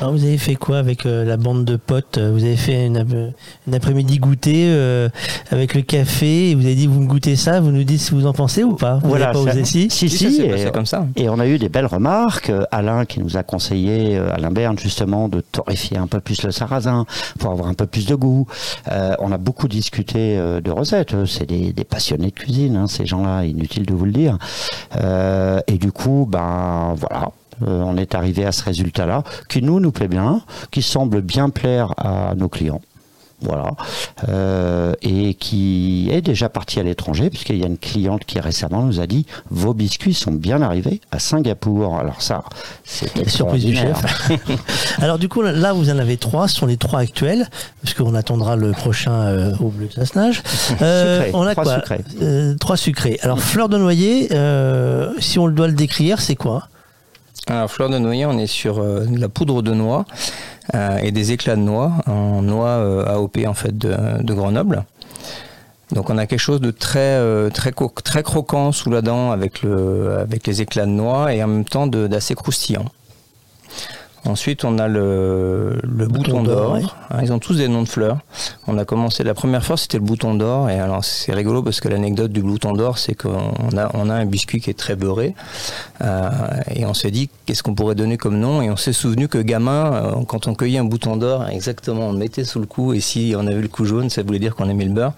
[0.00, 2.18] Alors vous avez fait quoi avec euh, la bande de potes?
[2.18, 3.32] Vous avez fait une,
[3.66, 5.08] une après-midi goûter euh,
[5.50, 8.10] avec le café et vous avez dit vous me goûtez ça, vous nous dites ce
[8.10, 8.96] que vous en pensez ou pas?
[9.02, 9.64] Vous Voilà, n'avez pas osé?
[9.64, 11.06] Si si, si, et, comme ça.
[11.16, 12.52] et on a eu des belles remarques.
[12.70, 16.97] Alain qui nous a conseillé, Alain Berne justement, de torréfier un peu plus le sarrasin
[17.38, 18.46] pour avoir un peu plus de goût.
[18.90, 21.14] Euh, on a beaucoup discuté euh, de recettes.
[21.14, 24.38] Eux, C'est des, passionnés de cuisine, hein, ces gens-là, inutile de vous le dire.
[24.96, 27.30] Euh, et du coup, ben voilà.
[27.66, 31.50] euh, on est arrivé à ce résultat-là, qui nous nous plaît bien, qui semble bien
[31.50, 32.80] plaire à nos clients.
[33.40, 33.70] Voilà.
[34.28, 38.82] Euh, et qui est déjà parti à l'étranger, puisqu'il y a une cliente qui récemment
[38.82, 41.96] nous a dit Vos biscuits sont bien arrivés à Singapour.
[41.98, 42.42] Alors, ça,
[42.84, 44.30] c'est surprise du chef.
[45.00, 47.48] Alors du coup là vous en avez trois, ce sont les trois actuels,
[47.82, 50.42] parce qu'on attendra le prochain euh, au bleu de Sassenage.
[50.46, 52.04] Sucré, on a trois quoi sucrés.
[52.22, 53.18] Euh, Trois sucrés.
[53.22, 56.68] Alors fleur de noyer, euh, si on le doit le décrire, c'est quoi?
[57.46, 61.12] Alors, fleur de noyer, on est sur euh, de la poudre de noix euh, et
[61.12, 64.84] des éclats de noix en noix euh, AOP en fait de, Grenoble.
[65.92, 67.72] Donc on a quelque chose de très euh, très
[68.04, 71.86] très croquant sous la dent avec avec les éclats de noix et en même temps
[71.86, 72.84] d'assez croustillant.
[74.28, 76.82] Ensuite, on a le, le bouton, Bouton d'or, ouais.
[77.10, 78.18] Hein, Ils ont tous des noms de fleurs.
[78.66, 80.68] On a commencé la première fois, c'était le bouton d'or.
[80.68, 83.38] Et alors, c'est rigolo parce que l'anecdote du bouton d'or, c'est qu'on
[83.76, 85.34] a, on a un biscuit qui est très beurré.
[86.02, 86.28] Euh,
[86.74, 88.60] et on s'est dit, qu'est-ce qu'on pourrait donner comme nom?
[88.60, 92.12] Et on s'est souvenu que gamin, euh, quand on cueillait un bouton d'or, exactement, on
[92.12, 92.92] le mettait sous le cou.
[92.92, 95.14] Et si on avait le cou jaune, ça voulait dire qu'on aimait le beurre.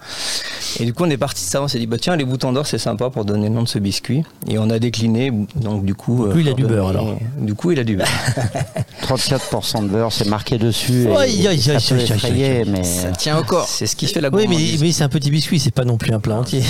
[0.79, 1.61] Et du coup, on est parti de ça.
[1.61, 3.67] On s'est dit, bah, tiens, les boutons d'or, c'est sympa pour donner le nom de
[3.67, 4.23] ce biscuit.
[4.47, 5.31] Et on a décliné.
[5.55, 6.27] Donc, du coup.
[6.27, 7.17] Du coup, il a euh, du beurre, alors.
[7.37, 8.07] Du coup, il a du beurre.
[9.01, 11.03] 34% de beurre, c'est marqué dessus.
[11.09, 12.81] et- Aïe, aïe, ça aïe, peut effrayer, mais
[13.17, 13.67] Tiens encore.
[13.67, 16.13] C'est ce qui fait la Oui, mais, c'est un petit biscuit, c'est pas non plus
[16.13, 16.63] un plat entier.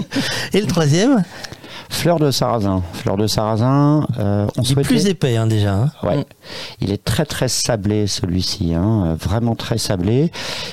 [0.52, 1.22] Et le troisième
[1.90, 2.82] Fleur de sarrasin.
[2.94, 5.74] Fleur de sarrasin, euh, on Il est plus épais hein, déjà.
[5.74, 5.92] hein.
[6.02, 6.24] Ouais.
[6.80, 10.32] Il est très très sablé celui-ci, hein, euh, vraiment très sablé,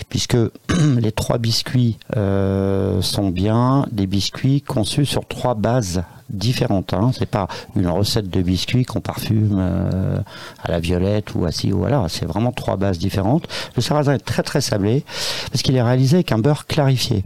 [0.09, 0.37] puisque
[0.99, 6.01] les trois biscuits euh, sont bien des biscuits conçus sur trois bases
[6.31, 6.93] différentes.
[6.93, 7.11] Hein.
[7.17, 10.19] C'est pas une recette de biscuits qu'on parfume euh,
[10.63, 12.05] à la violette ou à ci ou voilà.
[12.09, 13.47] C'est vraiment trois bases différentes.
[13.75, 15.03] Le sarrasin est très très sablé
[15.51, 17.23] parce qu'il est réalisé avec un beurre clarifié.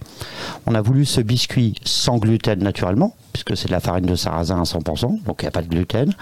[0.66, 4.60] On a voulu ce biscuit sans gluten naturellement, puisque c'est de la farine de sarrasin
[4.60, 6.14] à 100%, donc il n'y a pas de gluten.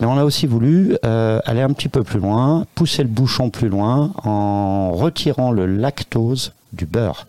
[0.00, 3.50] Mais on a aussi voulu euh, aller un petit peu plus loin, pousser le bouchon
[3.50, 7.26] plus loin en retirant le lactose du beurre.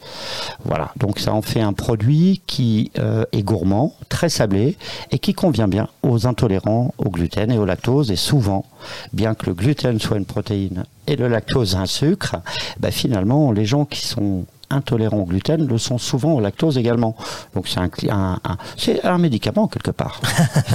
[0.63, 4.77] Voilà, donc ça en fait un produit qui euh, est gourmand, très sablé
[5.11, 8.11] et qui convient bien aux intolérants au gluten et au lactose.
[8.11, 8.65] Et souvent,
[9.13, 12.37] bien que le gluten soit une protéine et le lactose un sucre,
[12.79, 17.15] bah finalement les gens qui sont intolérants au gluten le sont souvent au lactose également.
[17.53, 20.21] Donc c'est un, cli- un, un- c'est un médicament quelque part.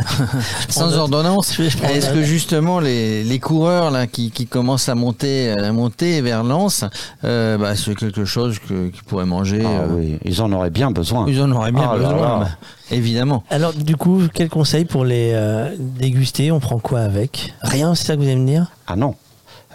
[0.69, 1.59] Sans ordonnance.
[1.61, 6.45] Est-ce que justement les, les coureurs là qui, qui commencent à monter à monter vers
[6.45, 6.85] Lens,
[7.25, 9.63] euh, bah, c'est quelque chose que- qu'ils pourraient manger.
[9.65, 11.27] Ah euh, oui, ils en auraient bien besoin.
[11.29, 12.39] Ils en auraient bien Ah besoin, là.
[12.41, 12.49] bah,
[12.91, 13.45] évidemment.
[13.51, 16.53] Alors du coup, quel conseil pour les euh, déguster?
[16.53, 17.55] On prend quoi avec?
[17.63, 18.67] Rien, c'est ça que vous allez me dire?
[18.87, 19.15] Ah non.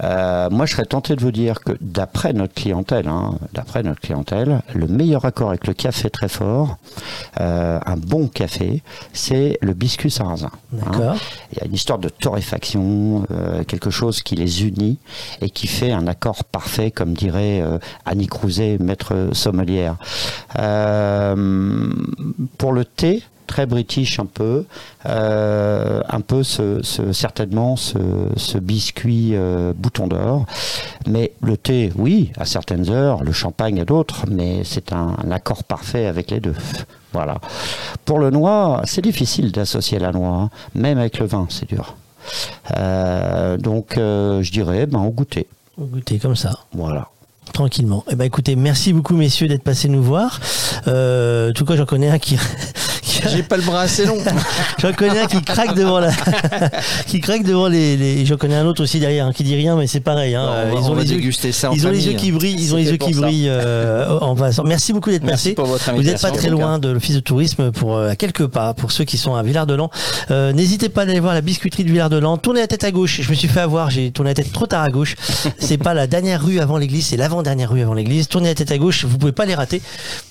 [0.03, 4.01] Euh, moi, je serais tenté de vous dire que d'après notre clientèle, hein, d'après notre
[4.01, 6.77] clientèle, le meilleur accord avec le café très fort,
[7.39, 8.83] euh, un bon café,
[9.13, 10.51] c'est le biscuit sarrasin.
[10.85, 11.15] hein.
[11.53, 14.99] Il y a une histoire de torréfaction, euh, quelque chose qui les unit
[15.41, 19.95] et qui fait un accord parfait, comme dirait euh, Annie Crouzet, maître sommelière.
[20.59, 21.89] Euh,
[22.57, 24.65] pour le thé, très british un peu,
[25.05, 27.97] euh, un peu ce, ce- certainement ce,
[28.35, 30.45] ce biscuit euh, bouton d'or.
[31.07, 35.31] Mais le thé, oui, à certaines heures, le champagne à d'autres, mais c'est un, un
[35.31, 36.55] accord parfait avec les deux.
[37.13, 37.37] Voilà.
[38.03, 40.49] Pour le noix, c'est difficile d'associer la noix, hein.
[40.73, 41.95] même avec le vin, c'est dur.
[42.77, 45.47] Euh, donc, je dirais, ben, au goûter.
[45.77, 46.51] Au goûter comme ça.
[46.73, 47.09] Voilà.
[47.53, 48.03] Tranquillement.
[48.11, 50.39] Eh ben écoutez, merci beaucoup messieurs d'être passés nous voir.
[50.87, 52.37] Euh, en tout cas, j'en connais un qui,
[53.29, 54.17] J'ai pas le bras assez long.
[54.79, 56.11] J'en connais un qui craque devant la,
[57.07, 58.25] qui craque devant les, les...
[58.25, 60.67] j'en connais un autre aussi derrière, hein, qui dit rien, mais c'est pareil, hein.
[60.69, 62.19] Bon, ils on ont va les yeux, déguster ça en ils ont les famille, yeux
[62.19, 63.21] qui brillent, ils ont les yeux qui ça.
[63.21, 64.63] brillent, euh, en passant.
[64.63, 65.53] Merci beaucoup d'être passé.
[65.53, 68.47] pour votre Vous n'êtes pas très loin de l'office de tourisme pour euh, à quelques
[68.47, 69.89] pas, pour ceux qui sont à Villard-de-Lans.
[70.31, 72.37] Euh, n'hésitez pas d'aller voir la biscuiterie de Villard-de-Lans.
[72.37, 73.21] Tournez la tête à gauche.
[73.21, 75.15] Je me suis fait avoir, j'ai tourné la tête trop tard à gauche.
[75.59, 78.27] C'est pas la dernière rue avant l'église, c'est l'avant-dernière rue avant l'église.
[78.27, 79.81] Tournez la tête à gauche, vous pouvez pas les rater.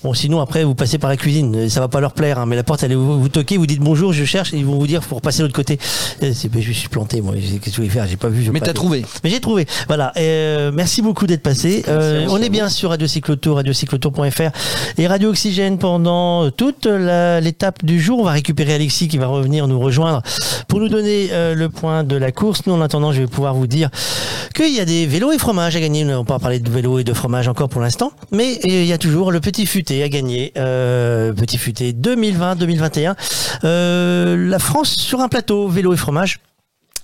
[0.03, 2.55] Bon, sinon après vous passez par la cuisine, ça va pas leur plaire, hein, mais
[2.55, 4.77] la porte elle est vous, vous toquez, vous dites bonjour, je cherche, et ils vont
[4.77, 5.77] vous dire faut repasser de l'autre côté.
[6.21, 7.33] Et c'est- je suis planté, moi.
[7.35, 8.07] Qu'est-ce que je voulais faire?
[8.07, 8.49] J'ai pas vu.
[8.51, 9.05] Mais t'as trouvé.
[9.23, 9.65] Mais j'ai trouvé.
[9.87, 10.11] Voilà.
[10.17, 11.83] Euh, merci beaucoup d'être passé.
[11.87, 14.49] Euh, on est bien sur Radio Cyclotour, radiocyclotour.fr
[14.97, 18.19] et Radio Oxygène pendant toute l'étape du jour.
[18.19, 20.21] On va récupérer Alexis qui va revenir nous rejoindre
[20.67, 22.61] pour nous donner euh, le point de la course.
[22.65, 23.89] Nous, en attendant, je vais pouvoir vous dire
[24.55, 26.05] qu'il y a des vélos et fromages à gagner.
[26.05, 28.85] On va pas parler de vélos et de fromage encore pour l'instant, mais euh, il
[28.85, 30.51] y a toujours le petit futé à gagner.
[30.57, 33.15] Euh, petit futé 2020-2021.
[33.63, 36.39] Euh, la France sur un plateau, vélo et fromage.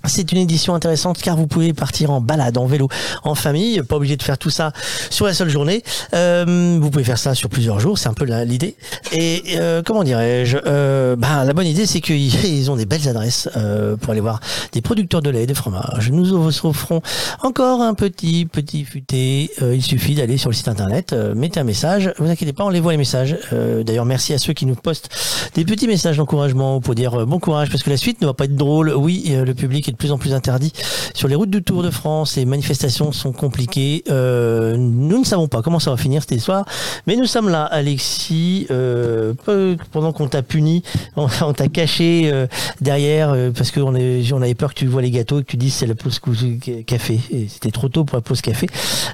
[0.04, 2.88] C'est une édition intéressante car vous pouvez partir en balade, en vélo,
[3.22, 4.72] en famille, pas obligé de faire tout ça
[5.10, 5.84] sur la seule journée.
[6.14, 8.76] Euh, vous pouvez faire ça sur plusieurs jours, c'est un peu l'idée.
[9.12, 13.48] Et euh, comment dirais-je euh, bah, La bonne idée, c'est qu'ils ont des belles adresses
[13.56, 14.40] euh, pour aller voir
[14.72, 16.10] des producteurs de lait, de fromage.
[16.10, 17.00] Nous vous offrons
[17.42, 19.50] encore un petit, petit futé.
[19.62, 22.12] Euh, il suffit d'aller sur le site internet, mettez un message.
[22.18, 23.36] Vous inquiétez pas, on les voit les messages.
[23.52, 25.10] D'ailleurs, merci à ceux qui nous postent
[25.54, 28.44] des petits messages d'encouragement pour dire bon courage parce que la suite ne va pas
[28.44, 28.92] être drôle.
[28.94, 30.72] Oui, le public est de plus en plus interdit
[31.14, 32.36] sur les routes du Tour de France.
[32.36, 34.02] Les manifestations sont compliquées.
[34.10, 36.64] Euh, nous ne savons pas comment ça va finir cette histoire,
[37.06, 38.66] mais nous sommes là, Alexis.
[38.70, 39.34] euh,
[39.92, 40.82] pendant qu'on t'a puni,
[41.16, 42.46] on, t'a caché euh,
[42.80, 45.74] derrière parce qu'on on avait peur que tu vois les gâteaux et que tu dises
[45.74, 46.20] c'est la pause
[46.86, 47.20] café.
[47.48, 48.66] C'était trop tôt pour la pause café.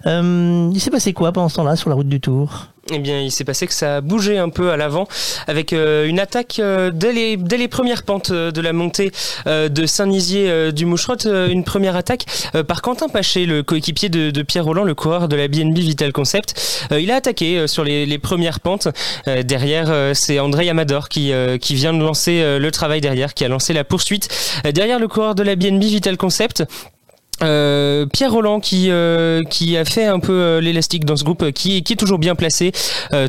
[0.06, 2.68] Il s'est passé quoi pendant ce temps-là sur la route du Tour?
[2.90, 5.08] Eh bien, il s'est passé que ça a bougé un peu à l'avant
[5.46, 9.12] avec euh, une attaque euh, dès, les, dès les premières pentes euh, de la montée
[9.46, 11.26] euh, de Saint-Nizier euh, du Moucherotte.
[11.26, 12.24] une première attaque
[12.66, 16.12] par Quentin Paché, le coéquipier de, de Pierre Roland, le coureur de la BNB Vital
[16.12, 16.86] Concept.
[16.90, 18.88] Il a attaqué sur les, les premières pentes.
[19.26, 23.72] Derrière, c'est André Amador qui, qui vient de lancer le travail derrière, qui a lancé
[23.72, 24.28] la poursuite.
[24.64, 26.64] Derrière le coureur de la BNB Vital Concept.
[27.42, 31.52] Euh, Pierre Roland qui euh, qui a fait un peu euh, l'élastique dans ce groupe
[31.52, 32.72] qui, est toujours bien placé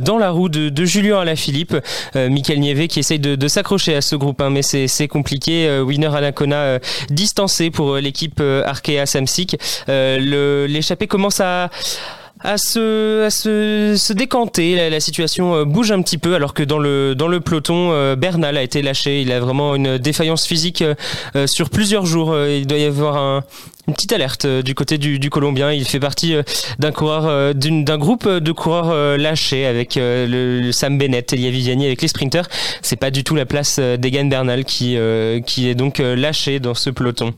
[0.01, 1.75] dans la roue de, Julien Alaphilippe.
[2.15, 5.79] Euh, Michael Nievé qui essaye de, s'accrocher à ce groupe hein, mais c'est c'est compliqué.
[5.81, 6.79] Winner Anacona
[7.09, 9.57] distancé pour l'équipe Arkea Samsic.
[9.87, 11.69] L'échappée commence à
[12.41, 14.75] à se, à se, se décanter.
[14.75, 17.91] La, la situation euh, bouge un petit peu alors que dans le, dans le peloton,
[17.91, 19.21] euh, Bernal a été lâché.
[19.21, 20.83] Il a vraiment une défaillance physique
[21.35, 22.37] euh, sur plusieurs jours.
[22.37, 23.43] Il doit y avoir un,
[23.87, 25.71] une petite alerte du côté du, du Colombien.
[25.71, 26.35] Il fait partie
[26.77, 32.01] d'un coureur, d'un groupe de coureurs lâchés avec le, le Sam Bennett, Elia Viviani avec
[32.01, 32.47] les sprinters.
[32.81, 34.97] C'est pas du tout la place d'Egan Bernal qui,
[35.45, 37.33] qui est donc lâché dans ce peloton.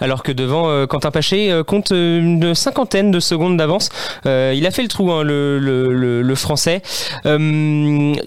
[0.00, 3.88] Alors que devant, euh, Quentin Paché euh, compte euh, une cinquantaine de secondes d'avance.
[4.24, 6.82] Il a fait le trou, hein, le, français,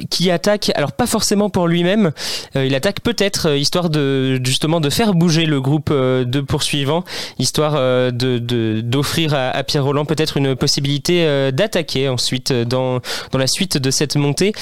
[0.10, 2.12] qui attaque, alors pas forcément pour lui-même,
[2.56, 7.04] il attaque peut-être, histoire de justement de faire bouger le groupe de poursuivants,
[7.40, 13.00] histoire d'offrir à, Pierre Roland peut-être une possibilité d'attaquer ensuite dans,
[13.32, 14.54] dans la suite de cette montée,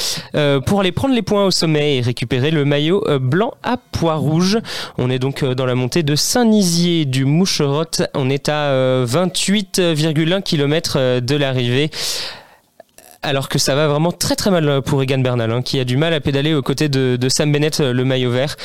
[0.65, 4.59] pour aller prendre les points au sommet et récupérer le maillot blanc à pois rouge.
[4.97, 8.03] On est donc dans la montée de Saint-Nizier du Moucherotte.
[8.13, 11.89] On est à euh, 28,1 km euh, de l'arrivée.
[13.21, 15.97] Alors que ça va vraiment très très mal pour Egan Bernal, hein, qui a du
[15.97, 18.55] mal à pédaler aux côtés de, de Sam Bennett, euh, le maillot vert.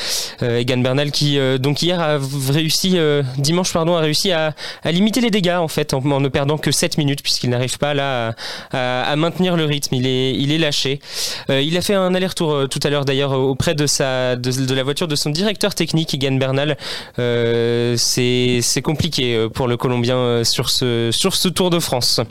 [0.43, 2.17] Euh, Egan Bernal qui euh, donc hier a
[2.49, 4.53] réussi, euh, dimanche pardon, a réussi à,
[4.83, 7.93] à limiter les dégâts en fait en, ne perdant que 7 minutes puisqu'il n'arrive pas
[7.93, 8.33] là
[8.71, 9.95] à, à- maintenir le rythme.
[9.95, 11.01] Il est, il est lâché.
[11.49, 14.73] Euh, il a fait un aller-retour euh, tout à l'heure d'ailleurs auprès de sa de,
[14.73, 16.77] la voiture de son directeur technique Egan Bernal.
[17.19, 22.21] Euh, c'est compliqué euh, pour le Colombien euh, sur ce sur ce Tour de France.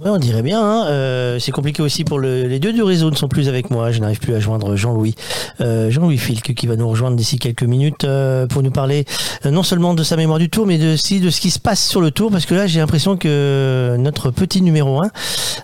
[0.00, 0.62] Ouais, on dirait bien.
[0.62, 0.86] hein.
[0.88, 3.90] Euh, c'est compliqué aussi pour le, les deux du réseau ne sont plus avec moi.
[3.90, 5.16] Je n'arrive plus à joindre Jean-Louis,
[5.60, 9.06] euh, Jean-Louis Filk, qui va nous rejoindre d'ici quelques minutes euh, pour nous parler
[9.44, 12.00] non seulement de sa mémoire du Tour, mais aussi de ce qui se passe sur
[12.00, 15.10] le Tour, parce que là, j'ai l'impression que notre petit numéro 1,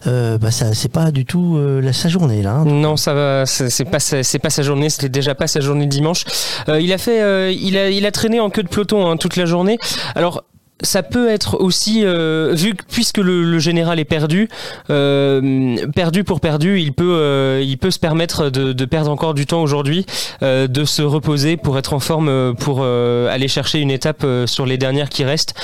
[0.09, 2.55] euh, bah, ça, c'est pas du tout la, sa journée là.
[2.55, 2.65] hein.
[2.65, 5.91] Non, ça va, c'est pas c'est pas sa journée, c'était déjà pas sa journée de
[5.91, 6.25] dimanche.
[6.67, 9.47] Il a fait, il a, il a traîné en queue de peloton hein, toute la
[9.47, 9.79] journée.
[10.17, 10.43] Alors.
[10.83, 14.49] Ça peut être aussi euh, vu que puisque le, le général est perdu,
[14.91, 19.35] euh, perdu pour perdu, il peut euh, il peut se permettre de, de perdre encore
[19.35, 20.05] du temps aujourd'hui,
[20.43, 24.27] euh, de se reposer pour être en forme euh, pour euh, aller chercher une étape
[24.47, 25.55] sur les dernières qui restent.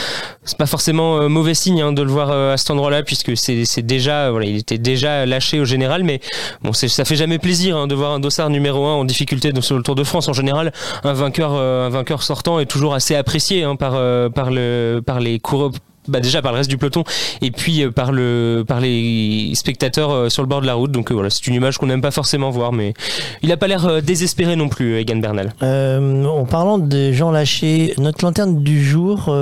[0.44, 3.82] C'est pas forcément mauvais signe hein, de le voir à cet endroit-là puisque c'est c'est
[3.82, 6.20] déjà voilà il était déjà lâché au général, mais
[6.62, 9.76] bon ça fait jamais plaisir hein, de voir un dossard numéro 1 en difficulté sur
[9.76, 10.72] le Tour de France en général.
[11.04, 13.92] Un vainqueur un vainqueur sortant est toujours assez apprécié hein, par
[14.32, 15.72] par le par les coureurs
[16.08, 17.04] bah déjà par le reste du peloton
[17.42, 20.90] et puis euh, par le par les spectateurs euh, sur le bord de la route
[20.90, 22.94] donc euh, voilà c'est une image qu'on n'aime pas forcément voir mais
[23.42, 28.24] il a pas l'air désespéré non plus Egan Bernal en parlant de gens lâchés, notre
[28.24, 29.34] lanterne du jour,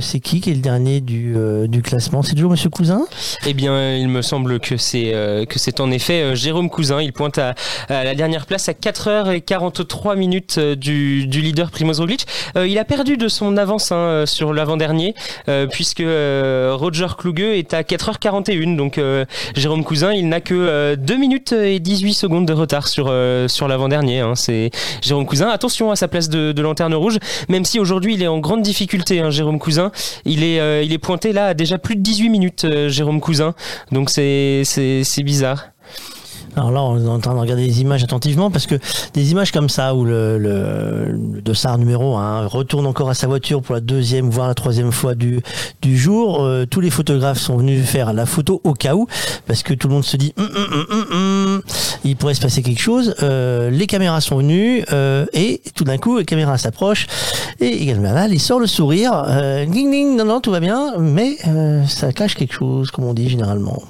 [0.00, 1.34] c'est qui qui est le dernier du,
[1.68, 2.22] du classement?
[2.22, 3.06] C'est toujours Monsieur Cousin?
[3.46, 5.12] Eh bien, il me semble que c'est
[5.48, 7.02] que c'est en effet Jérôme Cousin.
[7.02, 7.54] Il pointe à,
[7.88, 12.26] à la dernière place à 4h43 minutes du, du leader Primoz Roglic.
[12.56, 15.14] Il a perdu de son avance hein, sur l'avant-dernier
[15.48, 18.76] euh, puisque euh, Roger Kluge est à 4h41.
[18.76, 19.24] Donc euh,
[19.56, 23.48] Jérôme Cousin, il n'a que euh, 2 minutes et 18 secondes de retard sur euh,
[23.48, 24.20] sur l'avant-dernier.
[24.20, 24.34] hein.
[24.34, 25.48] C'est Jérôme Cousin.
[25.48, 27.18] Attention à sa place de, lanterne rouge,
[27.48, 29.20] même si aujourd'hui il est en grande difficulté.
[29.20, 29.90] hein, Jérôme Cousin,
[30.26, 32.64] il est euh, il est pointé là à déjà plus de 18 minutes.
[32.64, 33.54] euh, Jérôme Cousin.
[33.90, 34.64] Donc c'est
[35.24, 35.68] bizarre.
[36.56, 38.74] Alors là, on est en train de regarder les images attentivement parce que
[39.14, 43.26] des images comme ça où le, le, le dossard numéro 1 retourne encore à sa
[43.26, 45.40] voiture pour la deuxième voire la troisième fois du,
[45.82, 49.06] du jour, euh, tous les photographes sont venus faire la photo au cas où
[49.46, 51.62] parce que tout le monde se dit Hum, hum, hum,
[52.04, 53.14] il pourrait se passer quelque chose.
[53.22, 57.06] Euh, les caméras sont venues euh, et tout d'un coup, les caméras s'approchent
[57.60, 59.24] et Egan Bernal, il sort le sourire.
[59.26, 63.04] Euh, ding ding, non non, tout va bien, mais euh, ça cache quelque chose, comme
[63.04, 63.82] on dit généralement.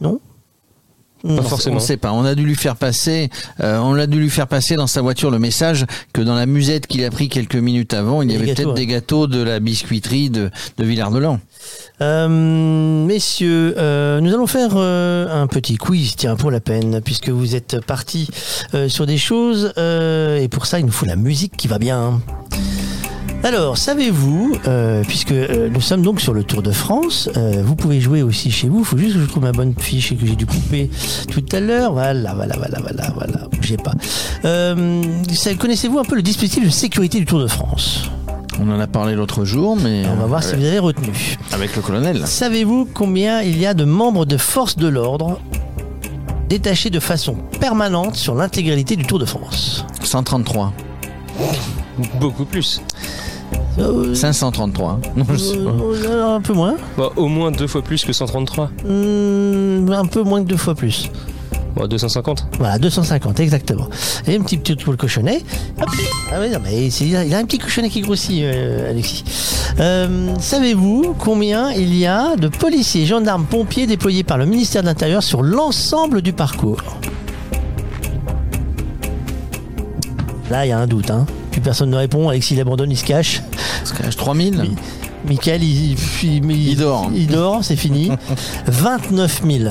[0.00, 0.20] Non?
[1.24, 1.36] On-
[1.70, 2.12] On ne sait pas.
[2.12, 3.28] On a dû lui faire passer,
[3.60, 6.46] euh, on a dû lui faire passer dans sa voiture le message que dans la
[6.46, 9.42] musette qu'il a pris quelques minutes avant, il y Des avait peut-être des gâteaux de
[9.42, 11.40] la biscuiterie de, de Villard-de-Lans.
[12.00, 12.28] Euh,
[13.06, 17.80] messieurs, euh, nous allons faire un petit quiz, tiens, pour la peine, puisque vous êtes
[17.84, 18.28] partis
[18.88, 22.20] sur des choses, et pour ça, il nous faut la musique qui va bien.
[23.44, 27.76] Alors, savez-vous, euh, puisque euh, nous sommes donc sur le Tour de France, euh, vous
[27.76, 30.16] pouvez jouer aussi chez vous, il faut juste que je trouve ma bonne fiche et
[30.16, 30.90] que j'ai dû couper
[31.30, 31.92] tout à l'heure.
[31.92, 33.92] Voilà, voilà, voilà, voilà, voilà, bougez pas.
[34.44, 35.02] Euh,
[35.58, 38.10] Connaissez-vous un peu le dispositif de sécurité du Tour de France?
[38.60, 41.36] On en a parlé l'autre jour, mais On va voir si vous avez retenu.
[41.52, 42.26] avec le colonel.
[42.26, 45.40] Savez-vous combien il y a de membres de forces de l'ordre
[46.48, 49.86] détachés de façon permanente sur l'intégralité du Tour de France?
[50.02, 50.72] 133.
[52.20, 52.82] Beaucoup plus.
[54.14, 55.00] 533.
[55.16, 55.70] Non, je sais pas.
[55.70, 56.76] Euh, un peu moins.
[56.96, 58.70] Bon, au moins deux fois plus que 133.
[58.84, 61.10] Hmm, un peu moins que deux fois plus.
[61.76, 62.46] Bon, 250.
[62.58, 63.88] Voilà, 250, exactement.
[64.26, 65.42] Et un petit petit pour le cochonnet.
[65.80, 65.88] Hop.
[66.32, 69.24] Ah ouais, non, mais il a un petit cochonnet qui grossit, euh, Alexis.
[69.78, 74.88] Euh, Savez-vous combien il y a de policiers, gendarmes, pompiers déployés par le ministère de
[74.88, 76.82] l'Intérieur sur l'ensemble du parcours?
[80.50, 81.10] Là, il y a un doute.
[81.10, 81.26] Hein.
[81.58, 82.28] Plus personne ne répond.
[82.28, 83.42] Alexis il abandonne, il se cache.
[83.82, 84.64] Il se cache 3000
[85.26, 87.10] Michael, il, il, il- dort.
[87.12, 88.12] Il dort, c'est fini.
[88.66, 89.70] 29 000.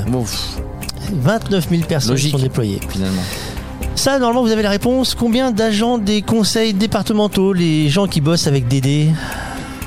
[1.14, 2.32] 29 000 personnes Logique.
[2.33, 2.82] sont déployées.
[2.90, 3.22] Finalement.
[3.95, 5.16] Ça, normalement, vous avez la réponse.
[5.16, 9.14] Combien d'agents des conseils départementaux, les gens qui bossent avec Il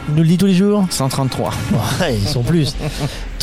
[0.08, 0.86] nous le dit tous les jours?
[0.88, 1.50] 133.
[2.00, 2.74] Ouais, ils sont plus.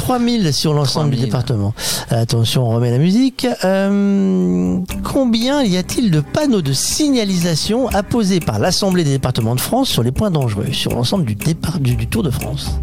[0.08, 1.26] 3000 sur l'ensemble du 3000.
[1.26, 1.74] département.
[2.10, 3.46] Attention, on remet la musique.
[3.66, 9.90] Euh, combien y a-t-il de panneaux de signalisation apposés par l'Assemblée des départements de France
[9.90, 12.80] sur les points dangereux, sur l'ensemble du, départ, du, du Tour de France?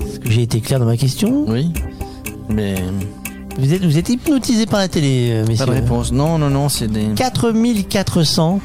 [0.00, 1.44] Est-ce que j'ai été clair dans ma question?
[1.46, 1.70] Oui.
[2.48, 2.76] Mais.
[3.58, 5.66] Vous êtes, vous êtes hypnotisé par la télé, messieurs.
[5.66, 6.10] Pas de réponse.
[6.10, 7.08] Non, non, non, c'est des.
[7.16, 8.60] 4400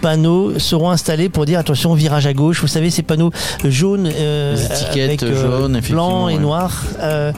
[0.00, 2.60] panneaux seront installés pour dire attention virage à gauche.
[2.60, 3.30] Vous savez ces panneaux
[3.64, 7.32] jaunes euh, étiquettes avec, euh, jaunes, blanc et noir euh,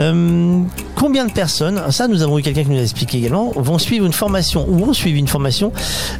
[0.00, 0.60] euh,
[0.94, 4.06] combien de personnes ça nous avons eu quelqu'un qui nous a expliqué également vont suivre
[4.06, 5.72] une formation ou ont suivi une formation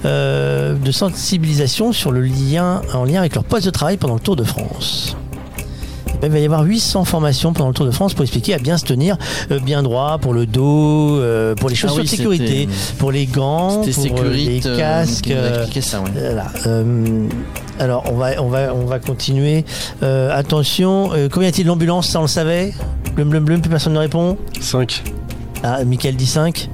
[0.05, 4.21] euh, de sensibilisation sur le lien en lien avec leur poste de travail pendant le
[4.21, 5.17] Tour de France?
[6.27, 8.79] Il va y avoir 800 formations pendant le Tour de France pour expliquer à bien
[8.79, 9.17] se tenir
[9.51, 13.13] euh, bien droit pour le dos, euh, pour les chaussures Ah oui, de sécurité, pour
[13.13, 15.29] les gants, pour euh, les casques.
[15.31, 16.11] euh, ça, ouais.
[16.15, 16.47] voilà.
[16.67, 17.29] Euh,
[17.79, 19.65] alors on va on va on va continuer.
[20.03, 22.73] Euh, attention, euh, combien y a-t-il d'ambulances Ça on le savait?
[23.15, 24.37] Blum blum blum, plus personne ne répond.
[24.61, 25.03] 5.
[25.63, 26.69] Ah, Michael dit 5.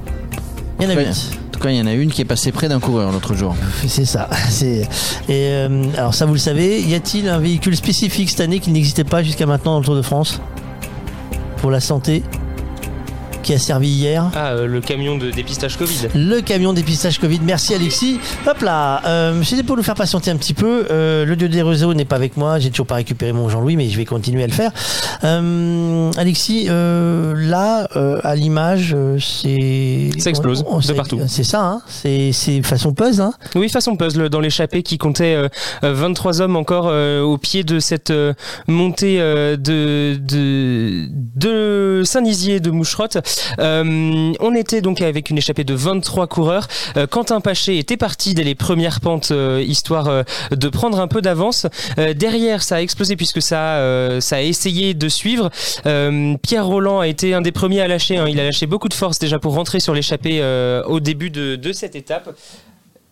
[0.79, 1.05] Il y en a Ouais.
[1.05, 1.37] 8.
[1.69, 3.55] Il y en a une qui est passée près d'un coureur l'autre jour.
[3.87, 4.29] C'est ça.
[4.61, 4.83] Et
[5.29, 6.81] euh, alors ça vous le savez.
[6.81, 9.95] Y a-t-il un véhicule spécifique cette année qui n'existait pas jusqu'à maintenant dans le Tour
[9.95, 10.41] de France?
[11.57, 12.23] Pour la santé?
[13.41, 16.07] Qui a servi hier Ah, euh, le camion de dépistage Covid.
[16.15, 17.39] Le camion dépistage Covid.
[17.43, 18.19] Merci Alexis.
[18.47, 20.85] Hop là, euh, c'était pour nous faire patienter un petit peu.
[20.91, 22.59] Euh, le dieu des réseaux n'est pas avec moi.
[22.59, 24.71] J'ai toujours pas récupéré mon Jean-Louis, mais je vais continuer à le faire.
[25.23, 30.09] Euh, Alexis, euh, là, euh, à l'image, c'est.
[30.19, 31.19] Ça explose on- on- de c'est- partout.
[31.27, 33.21] C'est ça, hein c'est c'est façon puzzle.
[33.21, 35.47] Hein Oui, façon puzzle dans l'échappée qui comptait euh,
[35.83, 38.33] euh, 23 hommes encore euh, au pied de cette euh,
[38.67, 43.17] montée euh, de, de, de Saint-Nizier de Moucherotte.
[43.59, 46.67] Euh, on était donc avec une échappée de 23 coureurs.
[46.97, 51.21] Euh, Quentin Paché était parti dès les premières pentes, euh, histoire de prendre un peu
[51.21, 51.67] d'avance.
[52.15, 55.49] Derrière, ça a explosé puisque ça, a essayé de suivre.
[55.83, 58.17] Pierre Roland a été un des premiers à lâcher.
[58.17, 58.27] hein.
[58.27, 60.41] Il a lâché beaucoup de force déjà pour rentrer sur l'échappée
[60.85, 62.29] au début de cette étape.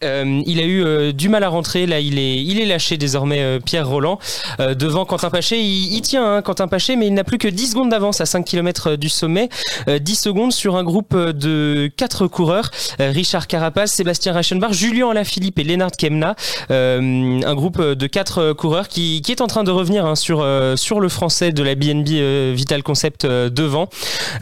[0.04, 1.86] Euh, il a eu euh, du mal à rentrer.
[1.86, 4.20] Là, il est, il est lâché désormais, euh, Pierre Roland.
[4.60, 7.48] Euh, devant Quentin Paché, il, il tient hein, Quentin Paché, mais il n'a plus que
[7.48, 9.50] 10 secondes d'avance à 5 km du sommet.
[9.88, 12.72] Euh, 10 secondes sur un groupe euh, de 4 coureurs.
[13.02, 16.36] Euh, Richard Carapace, Sébastien Reichenbach, Julien Alaphilippe et Lennart Kemna.
[16.72, 20.42] Euh, un groupe de 4 coureurs qui, qui est en train de revenir hein, sur,
[20.42, 23.90] euh, sur le français de la BNB euh, Vital Concept euh, devant.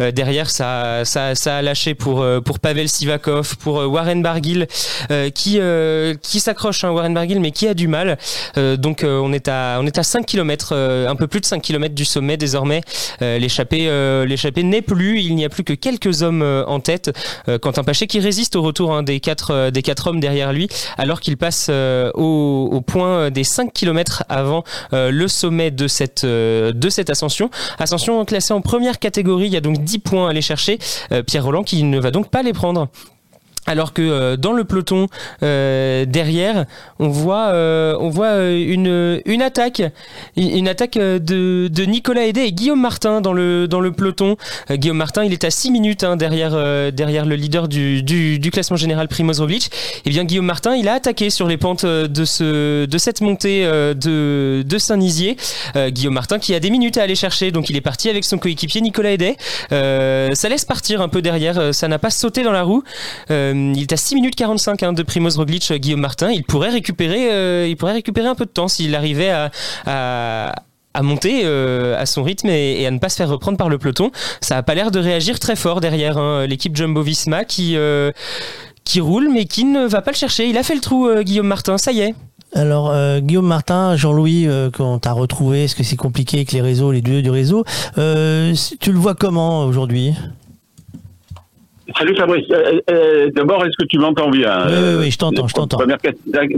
[0.02, 4.22] Euh, derrière, ça, ça, ça a lâché pour, euh, pour Pavel Sivakov, pour euh, Warren
[4.22, 4.68] Barguil,
[5.12, 8.18] euh, qui, euh, qui s'accroche, hein, Warren Barguil, mais qui a du mal.
[8.58, 11.46] Euh, donc euh, on, est à, on est à 5 km, un peu plus de
[11.46, 12.82] 5 km du sommet désormais.
[13.22, 13.84] L'échappée
[14.64, 17.12] n'est plus, il n'y a plus que quelques hommes en tête.
[17.62, 20.68] Quentin Paché qui résiste au retour hein, des, quatre, des quatre hommes derrière lui,
[20.98, 26.90] alors qu'il passe au, au point des 5 km avant le sommet de cette, de
[26.90, 27.50] cette ascension.
[27.80, 30.80] Ascension classée en première catégorie, il y a donc 10 points à aller chercher.
[31.26, 32.90] Pierre Roland qui ne va donc pas les prendre.
[33.68, 35.08] Alors que euh, dans le peloton
[35.44, 36.66] euh, derrière,
[37.00, 39.84] on voit, euh, on voit une, une attaque,
[40.38, 44.38] une attaque de, de Nicolas Hédé et Guillaume Martin dans le, dans le peloton.
[44.72, 46.52] Guillaume Martin, il est à 6 minutes hein, derrière,
[46.94, 49.70] derrière le leader du, du, classement général Primoz Roglic.
[50.06, 53.66] Et bien Guillaume Martin, il a attaqué sur les pentes de, ce, de cette montée
[53.66, 55.36] de, de Saint-Nizier.
[55.76, 58.38] Guillaume Martin qui a des minutes à aller chercher, donc il est parti avec son
[58.38, 59.36] coéquipier Nicolas Hédé.
[59.70, 62.84] Ça laisse partir un peu derrière, ça n'a pas sauté dans la roue.
[63.58, 66.32] Euh, il est à 6 minutes 45 hein, de Primoz Roglic, euh, Guillaume Martin.
[66.32, 69.52] Il pourrait récupérer, euh, il pourrait récupérer un peu de temps s'il arrivait à,
[70.94, 74.12] à monter à son rythme et, à ne pas se faire reprendre par le peloton.
[74.42, 77.78] Ça a pas l'air de réagir très fort derrière hein, l'équipe Jumbo Visma qui
[78.84, 80.48] qui roule mais qui ne va pas le chercher.
[80.50, 82.16] Il a fait le trou Guillaume Martin, ça y est.
[82.56, 86.92] Alors Guillaume Martin, Jean-Louis, euh, quand t'as retrouvé, est-ce que c'est compliqué avec les réseaux,
[86.92, 87.64] les deux du réseau
[87.96, 90.16] Tu le vois comment aujourd'hui?
[91.96, 92.46] Salut Fabrice.
[92.52, 95.78] Euh, euh, D'abord, est-ce que tu m'entends bien Oui, oui, oui, je t'entends, je t'entends.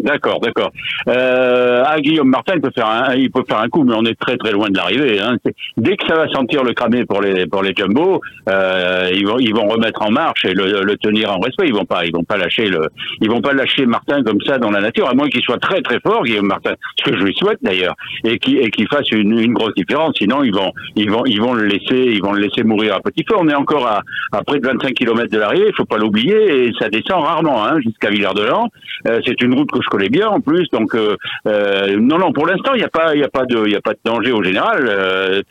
[0.03, 0.72] D'accord, d'accord.
[1.08, 4.06] Euh, ah, Guillaume Martin, il peut faire un, il peut faire un coup, mais on
[4.06, 5.19] est très très loin de l'arrivée.
[5.19, 5.38] Hein.
[5.77, 9.38] Dès que ça va sentir le cramer pour les pour les jumbo, euh, ils vont
[9.40, 11.67] ils vont remettre en marche et le, le tenir en respect.
[11.67, 12.88] Ils vont pas ils vont pas lâcher le
[13.22, 15.82] ils vont pas lâcher Martin comme ça dans la nature, à moins qu'il soit très
[15.82, 16.74] très fort, Guillaume Martin.
[16.98, 20.16] Ce que je lui souhaite d'ailleurs, et qui et qu'il fasse une, une grosse différence.
[20.17, 22.99] Sinon, ils vont ils vont ils vont le laisser ils vont le laisser mourir à
[22.99, 23.35] petit feu.
[23.40, 24.01] On est encore à,
[24.32, 25.67] à près de 25 km de l'arrivée.
[25.69, 28.69] Il faut pas l'oublier et ça descend rarement hein, jusqu'à Villard-de-Lans.
[29.07, 31.15] Euh, c'est une route que je connais bien en plus, donc euh,
[31.48, 33.81] euh, non non pour l'instant il n'y a pas il a pas de il a
[33.81, 35.43] pas de danger au général.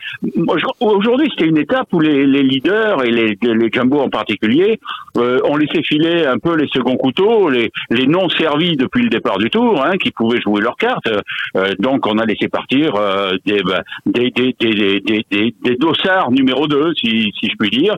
[0.80, 4.80] Aujourd'hui c'était une étape où les, leaders et les, les en particulier
[5.16, 7.70] ont laissé filer un peu les seconds couteaux, les,
[8.06, 11.08] non servis depuis le départ du tour, hein, qui pouvaient jouer leurs cartes.
[11.78, 12.92] Donc on a laissé partir
[13.44, 13.82] des, bah,
[15.78, 17.97] dossards numéro 2, si, je puis dire,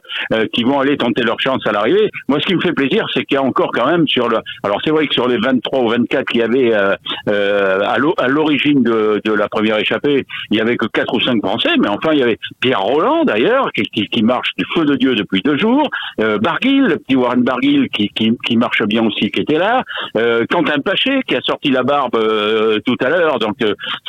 [0.52, 2.10] qui vont aller tenter leur chance à l'arrivée.
[2.28, 4.38] Moi, ce qui me fait plaisir, c'est qu'il y a encore quand même sur le.
[4.62, 6.94] Alors c'est vrai que sur les 23 ou 24 qu'il y avait euh,
[7.28, 11.20] euh, à l'o- à l'origine de, la première échappée, il y avait que quatre ou
[11.20, 14.96] cinq Français, mais enfin il y avait Pierre Roland d'ailleurs qui, marche du feu de
[14.96, 15.88] Dieu depuis deux jours,
[16.20, 19.82] euh, Barguil, le petit Warren Barguil qui, marche bien aussi, qui était là,
[20.16, 23.56] euh, Quentin Paché qui a sorti la barbe euh, tout à l'heure, donc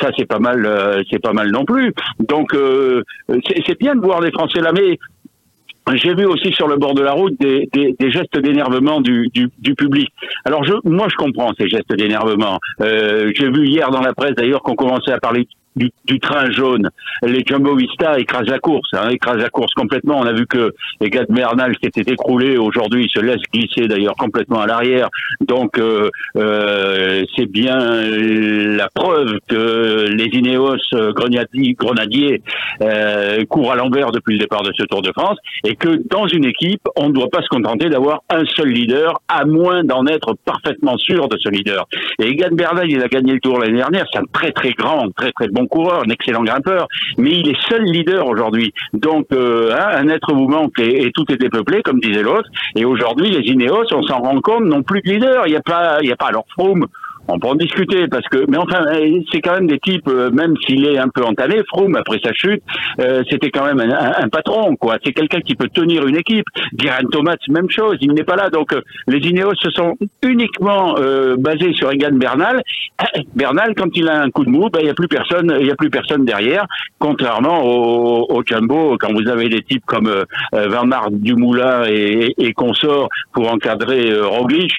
[0.00, 0.68] ça c'est pas mal,
[1.10, 1.92] c'est pas mal non plus.
[2.20, 2.54] Donc
[3.66, 4.72] c'est bien de voir des Français là,
[5.94, 7.68] j'ai vu aussi sur le bord de la route des,
[8.00, 10.08] gestes d'énervement du, du, du public.
[10.44, 12.58] Alors je, moi je comprends ces gestes d'énervement.
[12.80, 16.50] Euh, J'ai vu hier dans la presse d'ailleurs qu'on commençait à parler du, du train
[16.50, 16.90] jaune.
[17.22, 20.18] Les Jumbo Vista écrasent la course, hein, écrasent la course complètement.
[20.18, 23.88] On a vu que les gars de Bernal qui étaient écroulés aujourd'hui se laissent glisser
[23.88, 25.08] d'ailleurs complètement à l'arrière.
[25.46, 32.42] Donc euh, euh, c'est bien la preuve que les Ineos euh, grenadiers, grenadiers
[32.82, 36.26] euh, courent à l'envers depuis le départ de ce Tour de France et que dans
[36.26, 40.06] une équipe, on ne doit pas se contenter d'avoir un seul leader, à moins d'en
[40.06, 41.86] être parfaitement sûr de ce leader.
[42.18, 45.10] Et Egan Bernal, il a gagné le Tour l'année dernière, c'est un très très grand,
[45.16, 48.72] très très bon coureur, un excellent grimpeur, mais il est seul leader aujourd'hui.
[48.92, 52.48] Donc, euh, hein, un être vous manque et, et tout est dépeuplé, comme disait l'autre.
[52.76, 55.46] Et aujourd'hui, les Ineos, on s'en rend compte, n'ont plus de leader.
[55.46, 56.86] Il n'y a pas, il y a pas alors Froome
[57.28, 60.30] on peut en discuter parce que, mais enfin, euh, c'est quand même des types, euh,
[60.30, 62.62] même s'il est un peu entamé, Froome après sa chute,
[63.00, 64.96] euh, c'était quand même un, un- un patron, quoi.
[65.04, 66.44] C'est quelqu'un qui peut tenir une équipe.
[66.78, 68.50] Geraint Thomas, même chose, il n'est pas là.
[68.50, 72.62] Donc, euh, les Ineos se sont uniquement euh, basés sur Egan Bernal.
[73.34, 75.66] Bernal, quand il a un coup de mou, ben, il n'y a plus personne, il
[75.66, 76.66] y a plus personne derrière.
[76.98, 80.68] Contrairement au, au Jumbo, quand vous avez des types comme euh, euh,
[81.10, 84.72] Dumoulin et, et consorts pour encadrer Roglic.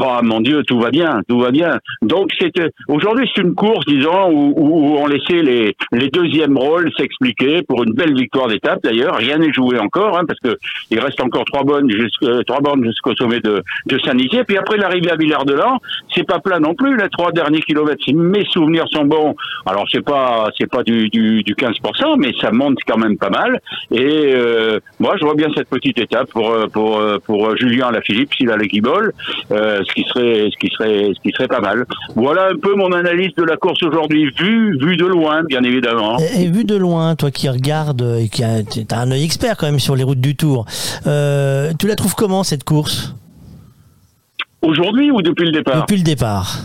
[0.00, 1.78] Oh mon Dieu, tout va bien, tout va bien.
[2.02, 6.90] Donc c'est euh, aujourd'hui c'est une course, disons, où, on laissait les, les deuxièmes rôles
[6.96, 8.80] s'expliquer pour une belle victoire d'étape.
[8.82, 10.58] D'ailleurs, rien n'est joué encore, hein, parce que
[10.90, 14.42] il reste encore trois bonnes jusqu'à trois bornes jusqu'au sommet de, de Saint-Nizier.
[14.42, 15.78] Puis après l'arrivée à Villard-de-Lans,
[16.12, 16.96] c'est pas plat non plus.
[16.96, 21.08] Les trois derniers kilomètres, si mes souvenirs sont bons, alors c'est pas c'est pas du,
[21.08, 23.60] du, du 15%, mais ça monte quand même pas mal.
[23.92, 27.88] Et euh, moi, je vois bien cette petite étape pour euh, pour euh, pour Julien
[27.88, 29.12] Alaphilippe s'il a l'équibole,
[29.52, 31.84] euh, ce qui serait ce qui serait ce qui serait pas mal.
[32.14, 36.18] Voilà un peu mon analyse de la course aujourd'hui, vue vue de loin, bien évidemment.
[36.18, 39.56] Et, et vu de loin, toi qui regardes et qui as t'as un œil expert
[39.56, 40.66] quand même sur les routes du Tour,
[41.06, 43.14] euh, tu la trouves comment cette course?
[44.62, 45.80] Aujourd'hui ou depuis le départ?
[45.82, 46.58] Depuis le départ.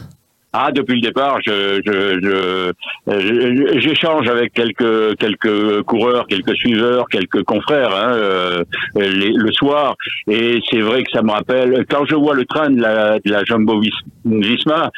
[0.52, 7.08] Ah, depuis le départ, je, je, je, je- j'échange avec quelques quelques coureurs, quelques suiveurs,
[7.08, 8.64] quelques confrères hein, euh,
[8.95, 9.95] le soir,
[10.28, 13.30] et c'est vrai que ça me rappelle quand je vois le train de la, de
[13.32, 13.92] la Jumbo Vis-
[14.26, 14.90] Visma.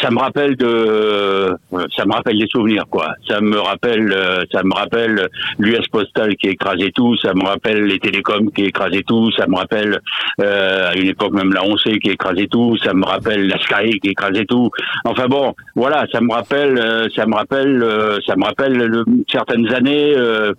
[0.00, 1.54] Ça me rappelle de,
[1.96, 3.08] ça me rappelle des souvenirs quoi.
[3.28, 5.28] Ça me rappelle, euh, ça me rappelle
[5.58, 7.16] l'US Postal qui écrasait tout.
[7.18, 9.30] Ça me rappelle les télécoms qui écrasaient tout.
[9.32, 10.00] Ça me rappelle
[10.40, 12.76] euh, à une époque même la 11 qui écrasait tout.
[12.82, 14.70] Ça me rappelle la Sky qui écrasait tout.
[15.04, 19.04] Enfin bon, voilà, ça me rappelle, euh, ça me rappelle, euh, ça me rappelle le-
[19.30, 20.52] certaines années euh,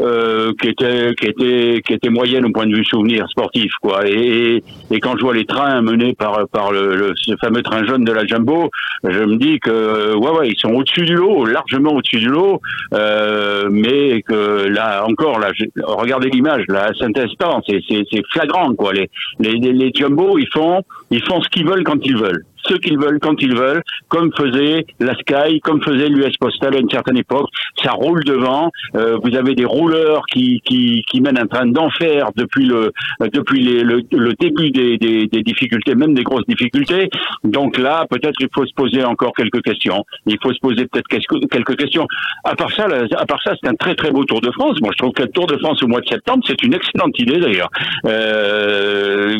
[0.00, 4.06] euh, qui étaient qui étaient qui étaient moyennes au point de vue souvenir sportif quoi.
[4.08, 7.84] Et, et quand je vois les trains menés par par le, le- ce fameux train
[7.86, 8.70] jaune de la Jumbo,
[9.04, 12.60] je me dis que ouais ouais ils sont au-dessus du lot, largement au-dessus du lot,
[12.94, 15.50] euh, mais que là encore là,
[15.82, 18.92] regardez l'image là, à Saint-Instant, c'est flagrant quoi.
[18.92, 22.44] Les les les, les Jumbo ils font ils font ce qu'ils veulent quand ils veulent
[22.68, 26.78] ce qu'ils veulent quand ils veulent, comme faisait la Sky, comme faisait l'US Postal à
[26.78, 27.48] une certaine époque.
[27.82, 28.70] Ça roule devant.
[28.94, 33.28] Euh, vous avez des rouleurs qui, qui, qui mènent un train d'enfer depuis le euh,
[33.32, 37.08] depuis le, le début des, des, des difficultés, même des grosses difficultés.
[37.44, 40.04] Donc là, peut-être il faut se poser encore quelques questions.
[40.26, 42.06] Il faut se poser peut-être quelques quelques questions.
[42.44, 42.86] À part ça,
[43.16, 44.80] à part ça, c'est un très très beau Tour de France.
[44.80, 47.18] Moi, je trouve que le Tour de France au mois de septembre, c'est une excellente
[47.18, 47.70] idée d'ailleurs.
[48.06, 49.36] Euh,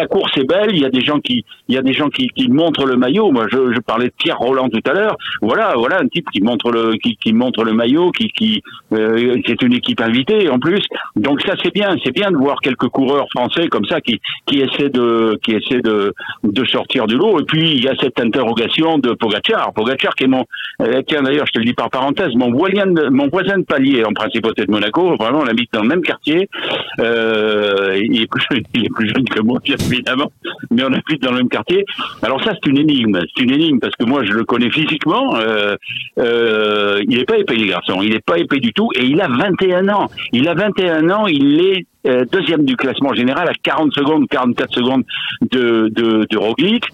[0.00, 0.70] la course est belle.
[0.72, 2.96] Il y a des gens qui, il y a des gens qui, qui montrent le
[2.96, 3.30] maillot.
[3.30, 5.16] Moi, je, parlais de Pierre Roland tout à l'heure.
[5.42, 8.62] Voilà, voilà un type qui montre le, qui, montre le maillot, qui, qui,
[8.92, 10.82] euh, c'est une équipe invitée en plus.
[11.16, 14.60] Donc ça, c'est bien, c'est bien de voir quelques coureurs français comme ça qui, qui
[14.60, 16.14] essaient de, qui de,
[16.44, 17.40] de sortir du lot.
[17.40, 19.72] Et puis il y a cette interrogation de Pogacar.
[19.72, 20.44] Pogacar qui est mon,
[20.82, 23.64] euh, tiens d'ailleurs, je te le dis par parenthèse, mon voisin, de, mon voisin de
[23.64, 25.16] palier en principauté de Monaco.
[25.16, 26.48] Vraiment, on habite dans le même quartier.
[27.00, 30.30] Euh, il, est plus, il est plus jeune que moi, bien évidemment,
[30.70, 31.79] mais on habite dans le même quartier.
[32.22, 33.20] Alors ça, c'est une énigme.
[33.34, 35.36] C'est une énigme parce que moi, je le connais physiquement.
[35.36, 35.76] Euh,
[36.18, 38.00] euh, il est pas épais, les garçons.
[38.02, 38.88] Il est pas épais du tout.
[38.96, 40.08] Et il a 21 ans.
[40.32, 41.26] Il a 21 ans.
[41.26, 45.04] Il est euh, deuxième du classement général à 40 secondes, 44 secondes
[45.42, 46.84] de, de, de Roglic.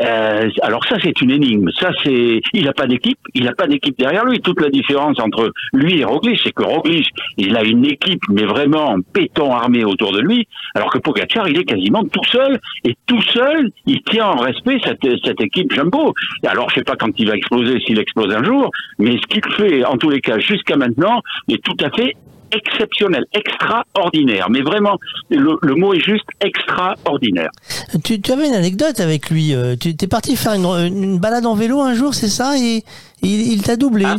[0.00, 1.70] Euh, alors ça, c'est une énigme.
[1.78, 3.18] Ça, c'est, il n'a pas d'équipe.
[3.34, 4.40] Il n'a pas d'équipe derrière lui.
[4.40, 8.44] Toute la différence entre lui et Roglic, c'est que Roglic, il a une équipe, mais
[8.44, 12.58] vraiment béton armé autour de lui, alors que Pogacar, il est quasiment tout seul.
[12.84, 16.14] Et tout seul, il tient en respect cette, cette équipe Jumbo.
[16.46, 19.42] Alors, je sais pas quand il va exploser, s'il explose un jour, mais ce qu'il
[19.56, 22.16] fait, en tous les cas, jusqu'à maintenant, est tout à fait
[22.52, 24.48] exceptionnel, extraordinaire.
[24.50, 24.98] Mais vraiment,
[25.30, 27.50] le, le mot est juste extraordinaire.
[28.04, 29.54] Tu, tu avais une anecdote avec lui.
[29.54, 32.82] euh, Tu es parti faire une, une balade en vélo un jour, c'est ça Et
[33.22, 34.04] il, il t'a doublé.
[34.06, 34.16] Ah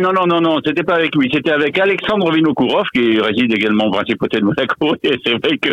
[0.00, 3.84] non, non, non, non, c'était pas avec lui, c'était avec Alexandre Vinokourov, qui réside également
[3.86, 4.94] en principauté de Monaco.
[5.04, 5.70] Et c'est vrai que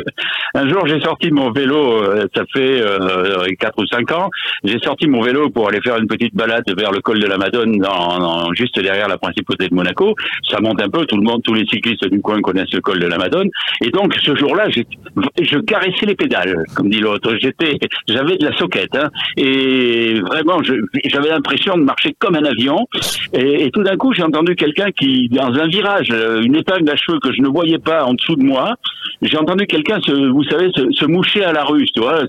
[0.53, 4.29] un jour, j'ai sorti mon vélo, euh, ça fait euh, 4 ou 5 ans,
[4.63, 7.37] j'ai sorti mon vélo pour aller faire une petite balade vers le col de la
[7.37, 10.13] Madone, dans, dans- juste derrière la principauté de Monaco.
[10.49, 12.99] Ça monte un peu, tout le monde, tous les cyclistes du coin connaissent le col
[12.99, 13.49] de la Madone.
[13.83, 17.35] Et donc, ce jour-là, je caressais les pédales, comme dit l'autre.
[17.41, 17.77] J'étais,
[18.07, 19.09] j'avais de la soquette, hein.
[19.37, 20.61] et vraiment,
[21.05, 22.87] j'avais l'impression de marcher comme un avion.
[23.33, 27.31] Et, coup, j'ai entendu quelqu'un qui, dans un virage, euh, une épingle à cheveux que
[27.33, 28.75] je ne voyais pas en dessous de moi,
[29.21, 32.23] j'ai entendu quelqu'un, se, vous savez, se, moucher à la russe, tu vois,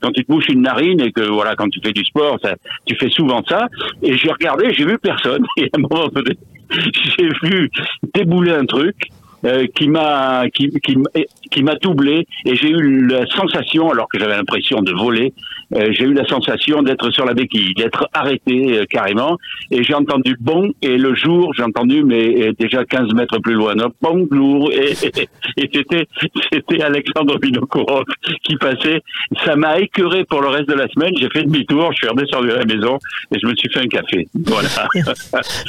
[0.00, 2.38] quand tu te mouches une narine et que voilà, quand tu fais du sport,
[2.86, 3.66] tu fais souvent ça.
[4.02, 5.44] Et j'ai regardé, j'ai vu personne.
[5.56, 6.36] Et à un moment donné,
[7.18, 7.70] j'ai vu
[8.14, 8.96] débouler un truc.
[9.44, 10.96] euh, qui m'a qui, qui,
[11.50, 15.32] qui m'a doublé et j'ai eu la sensation alors que j'avais l'impression de voler
[15.70, 19.36] j'ai eu la sensation d'être sur la béquille d'être arrêté euh, carrément.
[19.70, 23.54] Et j'ai entendu bon et le jour j'ai entendu mais euh, déjà 15 mètres plus
[23.54, 24.70] loin non, bonjour.
[24.72, 25.28] Et, et,
[25.62, 26.06] et c'était
[26.52, 28.04] c'était Alexandre Vinokourov
[28.44, 29.00] qui passait.
[29.44, 31.12] Ça m'a écœuré pour le reste de la semaine.
[31.20, 32.98] J'ai fait demi-tour je suis redescendu à la maison
[33.34, 34.26] et je me suis fait un café.
[34.46, 34.68] Voilà.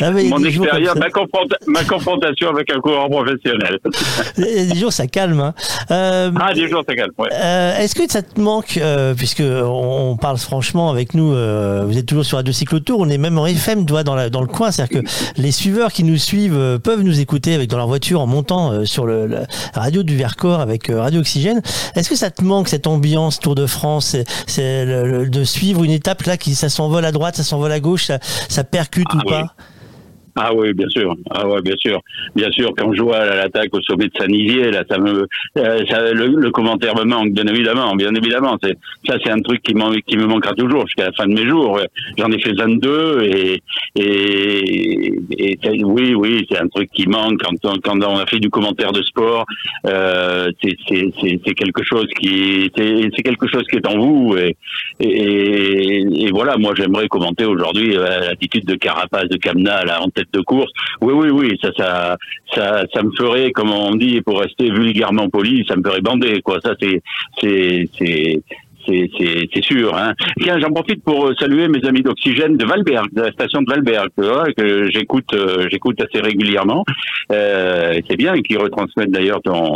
[0.02, 3.80] Ah, mon expérience ma, confronta- ma confrontation avec un coureur professionnel.
[4.38, 5.40] Des jours, ça calme.
[5.40, 5.54] Hein.
[5.92, 7.30] Euh, ah des jours ça calme ouais.
[7.34, 11.84] euh, Est-ce que ça te manque, euh, puisque on, on parle franchement avec nous, euh,
[11.88, 14.42] vous êtes toujours sur Radio Cyclotour, on est même en FM, toi, dans, la, dans
[14.42, 17.78] le coin, c'est-à-dire que les suiveurs qui nous suivent euh, peuvent nous écouter avec dans
[17.78, 21.62] leur voiture en montant euh, sur le, la radio du Vercors avec Radio Oxygène.
[21.96, 25.44] Est-ce que ça te manque cette ambiance Tour de France, c'est- c'est le- le- de
[25.44, 28.20] suivre une étape là qui ça s'envole à droite, ça s'envole à gauche, ça,
[28.50, 29.30] ça percute ou oui.
[29.32, 29.54] pas
[30.42, 31.16] Ah oui, bien sûr.
[31.32, 32.02] Ah ouais, bien sûr.
[32.34, 35.28] Bien sûr, quand je vois l'attaque au sommet de Saint-Nizier, là, ça me,
[35.58, 38.58] euh, le, commentaire me manque, bien évidemment, bien évidemment.
[39.06, 39.74] Ça, c'est un truc qui,
[40.08, 41.82] qui me manquera toujours jusqu'à la fin de mes jours.
[42.18, 43.62] J'en ai fait 22 et,
[43.96, 45.14] et,
[45.62, 48.50] et oui, oui, c'est un truc qui manque quand, on- quand on a fait du
[48.50, 49.46] commentaire de sport.
[49.88, 51.12] Euh, c'est, c'est,
[51.46, 54.56] c'est, quelque chose qui, c'est, c'est quelque chose qui est en vous et,
[55.02, 60.29] et, voilà, moi j'aimerais commenter aujourd'hui euh, l'attitude de Carapace, de Camna là, en tête
[60.34, 60.72] de course.
[61.02, 62.18] Oui, oui, oui, ça, ça,
[62.54, 66.42] ça, ça me ferait, comme on dit, pour rester vulgairement poli, ça me ferait bander,
[66.42, 66.60] quoi.
[66.62, 67.02] Ça, c'est,
[67.40, 68.42] c'est, c'est,
[69.54, 69.96] c'est, sûr.
[69.96, 70.14] Hein.
[70.42, 73.70] Tiens, j'en profite pour euh, saluer mes amis d'Oxygène de Valberg, de la station de
[73.70, 74.10] Valberg,
[74.56, 76.84] que j'écoute, euh, j'écoute assez régulièrement.
[77.32, 79.74] Euh, c'est bien et qui retransmettent d'ailleurs ton,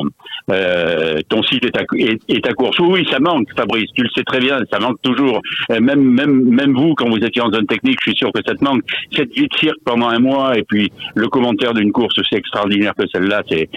[1.30, 2.80] ton site et ta, course.
[2.80, 3.90] Oui, ça manque, Fabrice.
[3.96, 5.42] Tu le sais très bien, ça manque toujours.
[5.70, 8.56] Même, même, même vous, quand vous étiez en zone technique, je suis sûr que ça
[8.56, 8.82] te manque.
[9.16, 12.94] Cette vie de cirque pendant un mois et puis le commentaire d'une course aussi extraordinaire
[12.98, 13.70] que celle-là, c'est,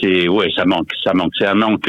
[0.00, 1.32] c'est, ouais, ça manque, ça manque.
[1.38, 1.86] C'est un manque,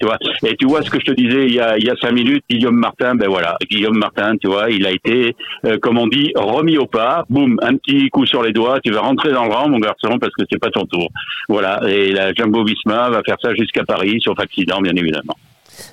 [0.00, 0.18] tu vois.
[0.44, 2.12] Et tu vois ce que je te disais il y a, il y a cinq
[2.12, 6.06] minutes, Guillaume Martin, ben voilà, Guillaume Martin, tu vois, il a été, euh, comme on
[6.06, 7.24] dit, remis au pas.
[7.28, 8.80] Boum, un petit coup sur les doigts.
[8.80, 11.08] Tu vas rentrer dans le rang, mon garçon, parce que c'est pas ton tour.
[11.48, 11.80] Voilà.
[11.88, 15.34] Et la Jumbo Visma va faire ça jusqu'à Paris, sauf accident, bien évidemment.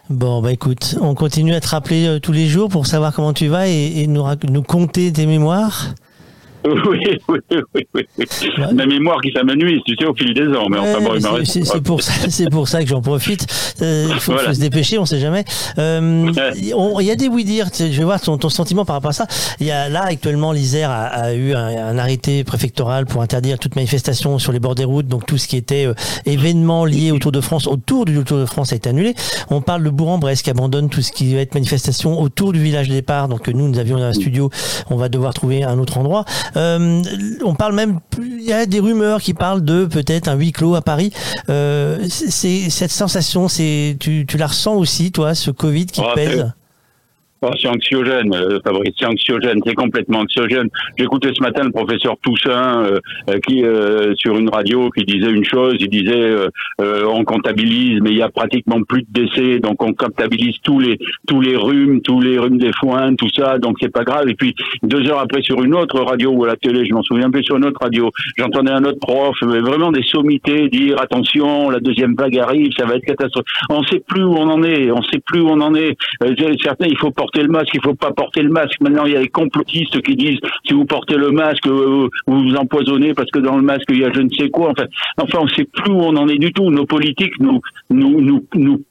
[0.10, 3.34] Bon, bah écoute, on continue à te rappeler euh, tous les jours pour savoir comment
[3.34, 5.94] tu vas et, nous, nous compter tes mémoires.
[6.66, 7.40] Oui, oui,
[7.74, 8.08] oui, oui.
[8.08, 8.28] oui.
[8.74, 10.68] Ma mémoire qui s'amenuise, tu sais, au fil des ans.
[10.70, 13.46] Mais enfin, Ouais, bon, il c'est- c'est pour ça, c'est pour ça que j'en profite.
[13.82, 14.50] Euh, Il faut, Voilà.
[14.50, 15.44] faut se dépêcher, on sait jamais.
[15.80, 16.32] Euh,
[16.76, 17.68] on- Il y a des oui dire.
[17.78, 19.26] Je vais voir ton, ton sentiment par rapport à ça.
[19.60, 23.58] Il y a là actuellement l'Isère a, a eu un, un arrêté préfectoral pour interdire
[23.60, 25.08] toute manifestation sur les bords des routes.
[25.08, 25.94] Donc tout ce qui était euh,
[26.26, 29.16] événement lié au Tour de France, autour du Tour de France a été annulé.
[29.50, 32.90] On parle de Bourg-en-Bresse qui abandonne tout ce qui va être manifestation autour du village
[32.90, 33.28] départ.
[33.28, 34.50] Donc nous, nous avions un studio.
[34.90, 36.26] On va devoir trouver un autre endroit.
[36.56, 37.02] Euh,
[37.44, 40.76] on parle même, il y a des rumeurs qui parlent de peut-être un huis clos
[40.76, 41.12] à Paris.
[41.50, 46.14] Euh, c'est cette sensation, c'est tu, tu la ressens aussi, toi, ce Covid qui Ah,
[46.16, 46.52] pèse?
[47.44, 50.70] Oh, c'est anxiogène, euh, Fabrice, c'est anxiogène, c'est complètement anxiogène.
[50.96, 53.00] J'écoutais ce matin le professeur Toussaint euh,
[53.32, 56.36] euh, qui euh, sur une radio qui disait une chose, il disait
[56.82, 60.80] euh, on comptabilise mais il y a pratiquement plus de décès, donc on comptabilise tous
[60.80, 64.30] les tous les rhumes, tous les rhumes des foins, tout ça, donc c'est pas grave.
[64.30, 64.54] Et puis
[64.84, 67.44] deux heures après sur une autre radio ou à la télé, je m'en souviens plus
[67.44, 71.80] sur une autre radio, j'entendais un autre prof, mais vraiment des sommités dire attention, la
[71.80, 73.50] deuxième vague arrive, ça va être catastrophique.
[73.72, 75.98] On sait plus où on en est, on sait plus où on en est.
[76.62, 78.80] Certains, il faut le masque, il faut pas porter le masque.
[78.82, 82.42] Maintenant, il y a les complotistes qui disent si vous portez le masque, euh, vous
[82.44, 84.72] vous empoisonnez parce que dans le masque il y a je ne sais quoi.
[84.72, 84.86] Enfin,
[85.18, 86.70] enfin, on sait plus où on en est du tout.
[86.70, 88.84] Nos politiques nous nous nous nous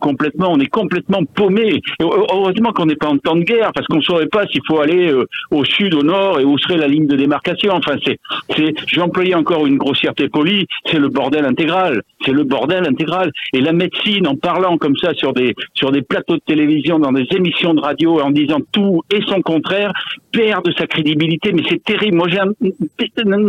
[0.00, 1.80] complètement, on est complètement paumé.
[2.00, 4.80] Heureusement qu'on n'est pas en temps de guerre, parce qu'on ne saurait pas s'il faut
[4.80, 5.12] aller
[5.50, 7.74] au sud, au nord, et où serait la ligne de démarcation.
[7.74, 8.18] Enfin, c'est,
[8.56, 12.02] c'est, je vais employer encore une grossièreté polie, c'est le bordel intégral.
[12.24, 13.30] C'est le bordel intégral.
[13.52, 17.12] Et la médecine, en parlant comme ça sur des, sur des plateaux de télévision, dans
[17.12, 19.92] des émissions de radio, en disant tout et son contraire,
[20.32, 21.52] perd de sa crédibilité.
[21.52, 22.16] Mais c'est terrible.
[22.16, 22.52] Moi, j'ai un,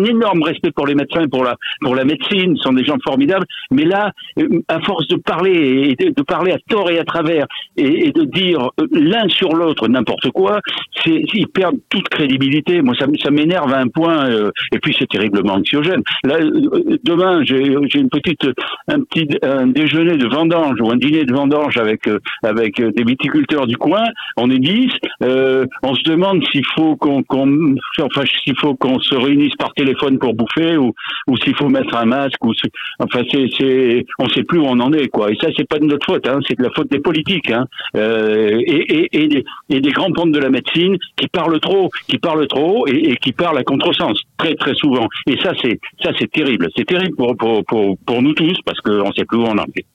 [0.05, 2.55] énorme respect pour les médecins pour la, pour la médecine.
[2.57, 3.45] Ce sont des gens formidables.
[3.71, 7.45] Mais là, euh, à force de parler et, de, parler à tort et à travers
[7.77, 10.59] et, de dire euh, l'un sur l'autre n'importe quoi,
[11.03, 12.81] c'est ils perdent toute crédibilité.
[12.81, 14.29] Moi, ça, ça m'énerve à un point.
[14.29, 16.01] euh, et puis c'est terriblement anxiogène.
[16.23, 18.45] Là, euh, demain, j'ai j'ai une petite,
[18.87, 22.91] un petit un déjeuner de vendange ou un dîner de vendange avec euh, avec euh,
[22.91, 24.03] des viticulteurs du coin.
[24.37, 24.91] On est 10.
[25.23, 29.73] Euh, on se demande s'il faut qu'on qu'on enfin s'il faut qu'on se réunisse par
[29.73, 30.93] téléphone pour bouffer ou
[31.27, 32.53] ou s'il faut mettre un masque ou
[32.99, 35.31] enfin c'est c'est on sait plus où on en est quoi.
[35.31, 37.65] Et ça c'est pas de notre faute, hein, c'est de la faute des politiques hein.
[37.95, 41.89] Euh, et, et, et, des, et des grands pontes de la médecine qui parlent trop,
[42.07, 45.07] qui parlent trop et, qui parlent à contresens très très souvent.
[45.27, 48.79] Et ça c'est ça c'est terrible, c'est terrible pour, pour pour pour nous tous parce
[48.81, 49.85] qu'on sait plus où on en est.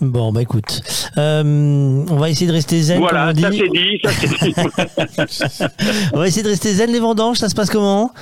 [0.00, 0.82] Bon, bah écoute,
[1.16, 2.98] euh, on va essayer de rester zen.
[2.98, 4.54] Voilà, comme on ça c'est dit, ça c'est dit.
[6.12, 7.38] on va essayer de rester zen les vendanges.
[7.38, 8.12] Ça se passe comment?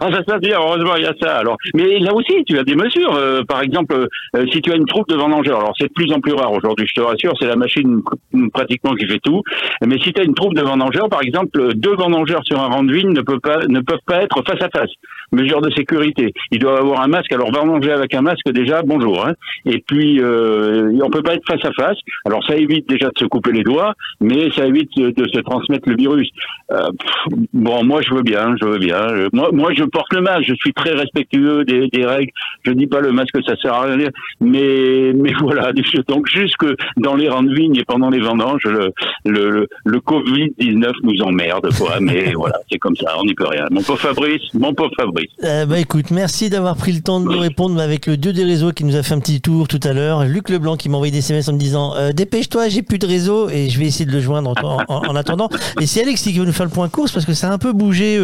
[0.00, 1.36] Ah, ça se passe bien, heureusement, il y a ça.
[1.36, 3.14] Alors, mais là aussi, tu as des mesures.
[3.14, 6.12] Euh, par exemple, euh, si tu as une troupe de vendangeurs, alors c'est de plus
[6.12, 9.42] en plus rare aujourd'hui, je te rassure, c'est la machine pr- pratiquement qui fait tout.
[9.84, 12.82] Mais si tu as une troupe de vendangeurs, par exemple, deux vendangeurs sur un rang
[12.84, 14.90] de ne peuvent pas ne peuvent pas être face à face.
[15.36, 16.32] Mesure de sécurité.
[16.50, 17.30] Ils doivent avoir un masque.
[17.32, 19.26] Alors vendanger avec un masque déjà, bonjour.
[19.26, 19.34] Hein.
[19.66, 21.98] Et puis euh, on peut pas être face à face.
[22.24, 25.88] Alors ça évite déjà de se couper les doigts, mais ça évite de, se transmettre
[25.88, 26.30] le virus.
[26.72, 29.00] Euh, pff, bon, moi je veux bien, je veux bien.
[29.32, 30.44] Moi, moi je porte le masque.
[30.48, 32.32] Je suis très respectueux des, des règles.
[32.64, 34.08] Je dis pas le masque ça sert à rien,
[34.40, 35.72] mais mais voilà.
[36.08, 36.66] Donc jusque
[36.96, 38.86] dans les rangs de vigne et pendant les vendanges, le
[39.24, 42.00] le, le, le Covid 19 nous emmerde quoi.
[42.00, 43.66] Mais voilà, c'est comme ça, on n'y peut rien.
[43.70, 45.25] Mon pauvre Fabrice, mon pauvre Fabrice.
[45.44, 48.44] Euh, bah écoute, merci d'avoir pris le temps de nous répondre avec le dieu des
[48.44, 50.24] réseaux qui nous a fait un petit tour tout à l'heure.
[50.24, 53.06] Luc Leblanc qui m'a envoyé des SMS en me disant euh, dépêche-toi, j'ai plus de
[53.06, 55.48] réseau et je vais essayer de le joindre en, en- en attendant.
[55.80, 57.58] Et c'est Alexis qui veut nous faire le point course parce que ça a un
[57.58, 58.18] peu bougé,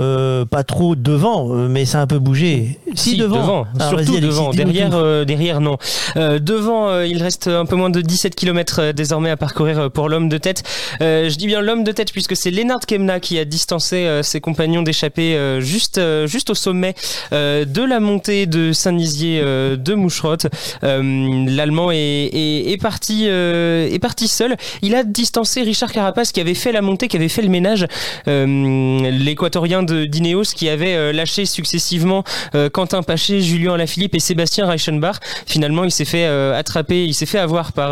[0.00, 2.78] euh, pas trop devant, mais ça a un peu bougé.
[2.94, 4.50] Si, devant, Alors, surtout Alexis, devant.
[4.50, 5.76] Derrière, derrière, non.
[6.16, 10.38] Devant, il reste un peu moins de 17 km désormais à parcourir pour l'homme de
[10.38, 10.62] tête.
[11.00, 14.82] Je dis bien l'homme de tête puisque c'est Lennart Kemna qui a distancé ses compagnons
[14.82, 16.00] d'échappée juste,
[16.32, 16.94] juste au sommet
[17.32, 20.46] euh, de la montée de Saint-Nizier euh, de Moucherotte.
[20.82, 24.56] Euh, L'Allemand est, parti, est seul.
[24.80, 27.86] Il a distancé Richard Carapace qui avait fait la montée, qui avait fait le ménage.
[28.26, 32.24] L'équatorien de d'Ineos qui avait lâché successivement
[32.72, 35.16] Quentin Paché, Julien Alaphilippe et Sébastien Reichenbach.
[35.46, 37.90] Finalement, il s'est fait attraper, il s'est fait avoir par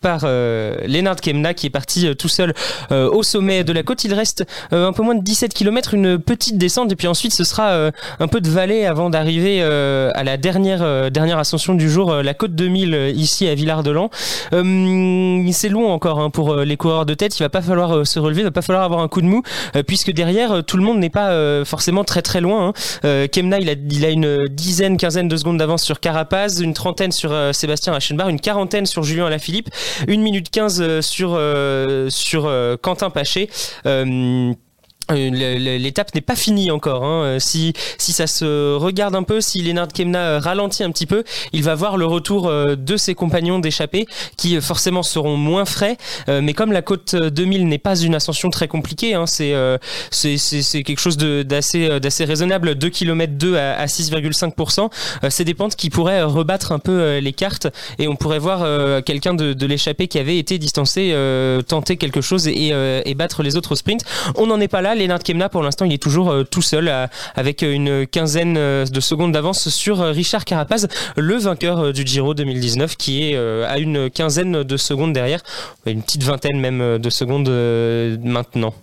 [0.00, 2.54] par Kemna qui est parti tout seul
[2.90, 4.04] au sommet de la côte.
[4.04, 7.44] Il reste un peu moins de 17 km, une petite descente et puis ensuite ce
[7.44, 11.74] sera euh, un peu de vallée avant d'arriver euh, à la dernière euh, dernière ascension
[11.74, 14.10] du jour, la côte 2000 euh, ici à Villard-de-Lans.
[15.52, 17.38] C'est long encore hein, pour les coureurs de tête.
[17.38, 19.42] Il va pas falloir se relever, il va pas falloir avoir un coup de mou
[19.86, 22.72] puisque derrière tout le monde n'est pas forcément très très loin.
[23.04, 23.26] hein.
[23.30, 27.92] Kemna il a une dizaine, quinzaine de secondes d'avance sur Carapaz, une trentaine sur Sébastien
[27.92, 29.68] Reichenbach, une quarantaine sur Julien Alaphilippe,
[30.08, 31.38] une minute 15 euh, sur
[32.10, 32.50] sur
[32.82, 33.48] Quentin Paché.
[33.84, 34.54] Le-
[35.10, 37.04] L'étape n'est pas finie encore.
[37.04, 37.24] hein.
[37.24, 41.06] Euh, Si, si ça se regarde un peu, si Lennart Kemna euh, ralentit un petit
[41.06, 44.06] peu, il va voir le retour euh, de ses compagnons d'échappée
[44.36, 45.96] qui euh, forcément seront moins frais.
[46.28, 49.52] Euh, Mais comme la côte euh, 2000 n'est pas une ascension très compliquée, hein, c'est
[49.54, 49.78] euh,
[50.84, 52.74] quelque chose d'assez euh, d'assez raisonnable.
[52.74, 54.90] 2 km 2 à, à 6,5%.
[55.24, 57.66] Euh, C'est des pentes qui pourraient euh, rebattre un peu euh, les cartes
[57.98, 61.96] et on pourrait voir euh, quelqu'un de, de l'échappée qui avait été distancé euh, tenter
[61.96, 64.04] quelque chose et, euh, et battre les autres sprints.
[64.36, 64.91] On n'en est pas là.
[64.94, 68.86] Lennart Kemna, pour l'instant, il est toujours euh, tout seul euh, avec une quinzaine euh,
[68.86, 74.10] de secondes d'avance sur Richard Carapaz, le vainqueur du Giro 2019, qui est à une
[74.10, 75.40] quinzaine de secondes derrière,
[75.86, 77.48] une petite vingtaine même de secondes
[78.22, 78.74] maintenant.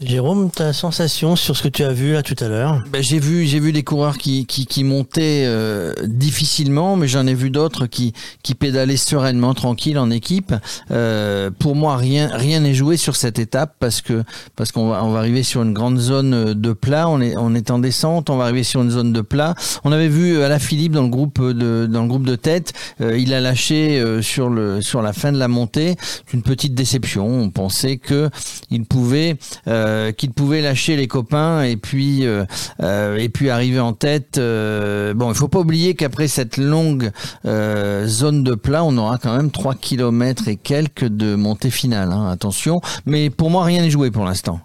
[0.00, 2.82] Jérôme, ta sensation sur ce que tu as vu là tout à l'heure?
[2.90, 7.34] Ben, j'ai vu, j'ai vu des coureurs qui, qui, montaient euh, difficilement, mais j'en ai
[7.34, 10.54] vu d'autres qui, qui pédalaient sereinement, tranquille en équipe.
[10.90, 14.24] Euh, pour moi, rien, rien n'est joué sur cette étape parce que
[14.56, 17.06] parce qu'on va, on va arriver sur une grande zone de plat.
[17.06, 19.54] On est, on est en descente, on va arriver sur une zone de plat.
[19.84, 22.72] On avait vu Alain Philippe dans le groupe de, dans le groupe de tête.
[23.02, 25.96] euh, il a lâché euh, sur le, sur la fin de la montée
[26.32, 27.26] une petite déception.
[27.26, 28.30] On pensait que
[28.70, 29.36] il pouvait
[29.68, 32.44] euh, qu'il pouvait lâcher les copains et puis euh,
[32.82, 34.38] euh, et puis arriver en tête.
[34.38, 37.10] euh, bon, il faut pas oublier qu'après cette longue
[37.46, 42.12] euh, zone de plat, on aura quand même 3 kilomètres et quelques de montée finale.
[42.12, 44.60] hein, attention, mais pour moi rien n'est joué pour l'instant.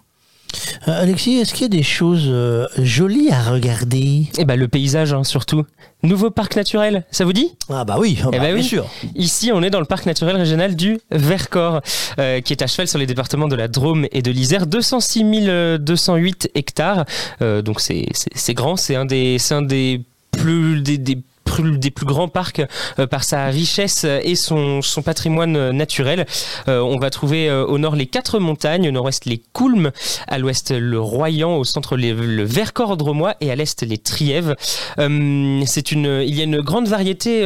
[0.88, 4.26] Euh, Alexis, est-ce qu'il y a des choses euh, jolies à regarder?
[4.38, 5.64] Eh ben le paysage hein, surtout.
[6.02, 7.52] Nouveau parc naturel, ça vous dit?
[7.70, 8.64] Ah bah oui, ah Eh bah, ben bien oui.
[8.64, 8.86] sûr.
[9.14, 11.80] Ici, on est dans le parc naturel régional du Vercors,
[12.18, 14.66] euh, qui est à cheval sur les départements de la Drôme et de l'Isère.
[14.66, 15.24] 206
[15.80, 17.04] 208 hectares.
[17.40, 18.06] Donc c'est
[18.54, 18.76] grand.
[18.76, 20.02] C'est un des c'est un des
[20.32, 22.62] plus des, des plus, des plus grands parcs
[22.98, 26.26] euh, par sa richesse et son, son patrimoine naturel.
[26.68, 29.92] Euh, on va trouver euh, au nord les quatre montagnes, au nord-ouest les Coulmes,
[30.28, 34.54] à l'ouest le Royan, au centre les- le Vercors dromois et à l'est les Trièves.
[34.98, 35.64] Une,
[36.22, 37.42] il y a une grande variété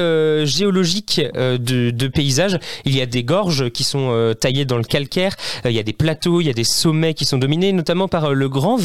[0.47, 2.59] géologique de, de paysages.
[2.85, 5.37] Il y a des gorges qui sont taillées dans le calcaire.
[5.65, 8.33] Il y a des plateaux, il y a des sommets qui sont dominés notamment par
[8.35, 8.79] le Grand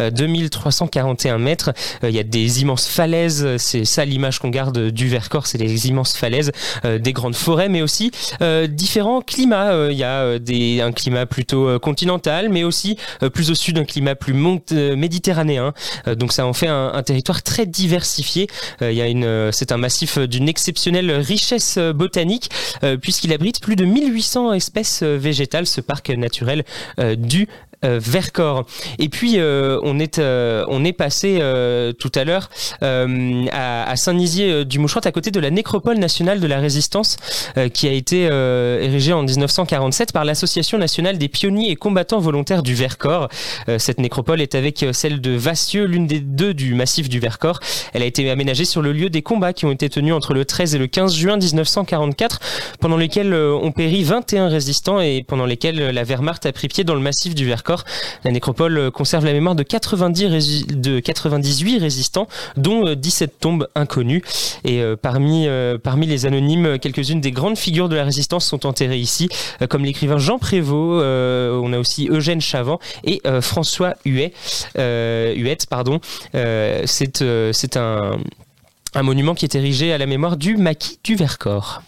[0.00, 1.70] euh, 2341 mètres.
[2.02, 3.56] Il y a des immenses falaises.
[3.58, 6.50] C'est ça l'image qu'on garde du Vercors, c'est les immenses falaises,
[6.84, 9.72] euh, des grandes forêts, mais aussi euh, différents climats.
[9.72, 12.96] Euh, Il y a des, un climat plutôt continental, mais aussi
[13.32, 15.72] plus au sud un climat plus méditerranéen.
[16.06, 18.48] Donc ça en fait un, territoire très diversifié.
[18.80, 22.50] Il y a c'est un massif d'une exceptionnelle richesse botanique
[23.00, 25.66] puisqu'il abrite plus de 1800 espèces végétales.
[25.66, 26.64] Ce parc naturel
[27.16, 27.48] du
[27.84, 28.64] euh, Vercors.
[28.98, 32.50] Et puis euh, on est euh, on est passé euh, tout à l'heure
[32.82, 37.16] euh, à, à Saint-Nizier du Moucherotte à côté de la nécropole nationale de la résistance
[37.72, 42.74] qui a été érigée en 1947 par l'association nationale des pionniers et combattants volontaires du
[42.74, 43.28] Vercors.
[43.78, 47.60] Cette nécropole est avec celle de Vassieux, l'une des deux du massif du Vercors.
[47.92, 50.44] Elle a été aménagée sur le lieu des combats qui ont été tenus entre le
[50.44, 52.40] 13 et le 15 juin 1944
[52.80, 56.94] pendant lesquels ont péri 21 résistants et pendant lesquels la Wehrmacht a pris pied dans
[56.94, 57.71] le massif du Vercors.
[58.24, 63.38] La nécropole euh, conserve la mémoire de 90 rési- de 98 résistants, dont euh, 17
[63.40, 64.22] tombes inconnues.
[64.64, 68.46] Et euh, parmi, euh, parmi les anonymes, euh, quelques-unes des grandes figures de la résistance
[68.46, 69.28] sont enterrées ici,
[69.60, 71.02] euh, comme l'écrivain Jean Prévost.
[71.02, 74.32] euh, on a aussi Eugène Chavant et euh, François Huet.
[74.78, 76.00] Euh, Huette, pardon.
[76.34, 76.84] Euh,
[77.22, 78.16] euh, c'est un
[78.94, 81.82] un monument qui est érigé à la mémoire du maquis du Vercors.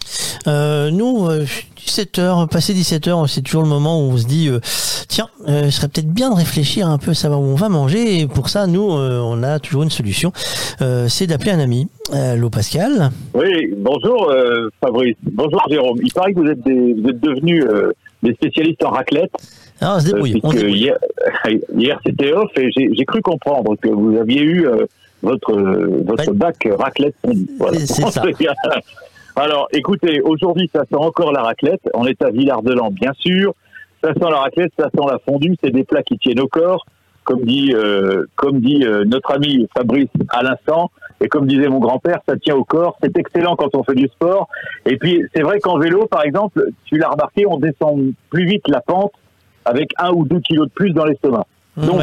[0.46, 1.44] Euh, nous, euh,
[1.86, 4.60] 17h, passé 17h, c'est toujours le moment où on se dit, euh,
[5.08, 8.20] tiens, euh, ce serait peut-être bien de réfléchir un peu, savoir où on va manger.
[8.20, 10.32] Et pour ça, nous, euh, on a toujours une solution,
[10.80, 11.88] euh, c'est d'appeler un ami.
[12.12, 15.16] Allô Pascal Oui, bonjour euh, Fabrice.
[15.22, 15.98] Bonjour Jérôme.
[16.02, 17.92] Il paraît que vous êtes, des, vous êtes devenus euh,
[18.22, 19.32] des spécialistes en raclette.
[19.80, 20.34] Ah, on se débrouille.
[20.34, 20.78] Euh, on se débrouille.
[20.78, 20.96] hier,
[21.76, 24.66] hier c'était off et j'ai j'ai cru comprendre que vous aviez eu
[25.24, 27.46] votre, euh, votre bac raclette fondu.
[27.58, 27.78] Voilà.
[27.78, 28.22] C'est ça.
[29.36, 31.80] Alors écoutez, aujourd'hui ça sent encore la raclette.
[31.94, 33.54] On est à Villard-de-Lans bien sûr.
[34.02, 35.56] Ça sent la raclette, ça sent la fondue.
[35.62, 36.86] C'est des plats qui tiennent au corps.
[37.24, 40.90] Comme dit, euh, comme dit euh, notre ami Fabrice à l'instant,
[41.22, 42.98] et comme disait mon grand-père, ça tient au corps.
[43.02, 44.48] C'est excellent quand on fait du sport.
[44.84, 48.68] Et puis c'est vrai qu'en vélo, par exemple, tu l'as remarqué, on descend plus vite
[48.68, 49.12] la pente
[49.64, 51.46] avec un ou deux kilos de plus dans l'estomac.
[51.76, 52.00] Donc,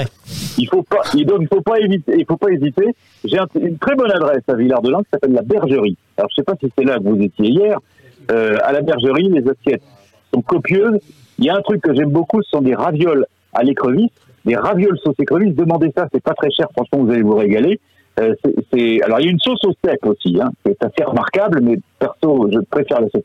[0.57, 2.85] il faut pas, il donc, faut pas éviter, il faut pas hésiter.
[3.23, 5.97] J'ai un- une très bonne adresse à Villard-de-Lans qui s'appelle la Bergerie.
[6.17, 7.77] Alors, je sais pas si c'est là que vous étiez hier.
[8.31, 9.81] Euh, à la Bergerie, les assiettes
[10.33, 10.99] sont copieuses.
[11.39, 14.11] Il y a un truc que j'aime beaucoup, ce sont des ravioles à l'écrevisse,
[14.45, 15.55] des ravioles sauce écrevisse.
[15.55, 16.67] Demandez ça, c'est pas très cher.
[16.75, 17.79] Franchement, vous allez vous régaler.
[18.19, 20.83] Euh, c'est- c'est, alors, il y a une sauce au steak aussi, hein, qui est
[20.83, 23.23] assez remarquable, mais perso, je préfère la sauce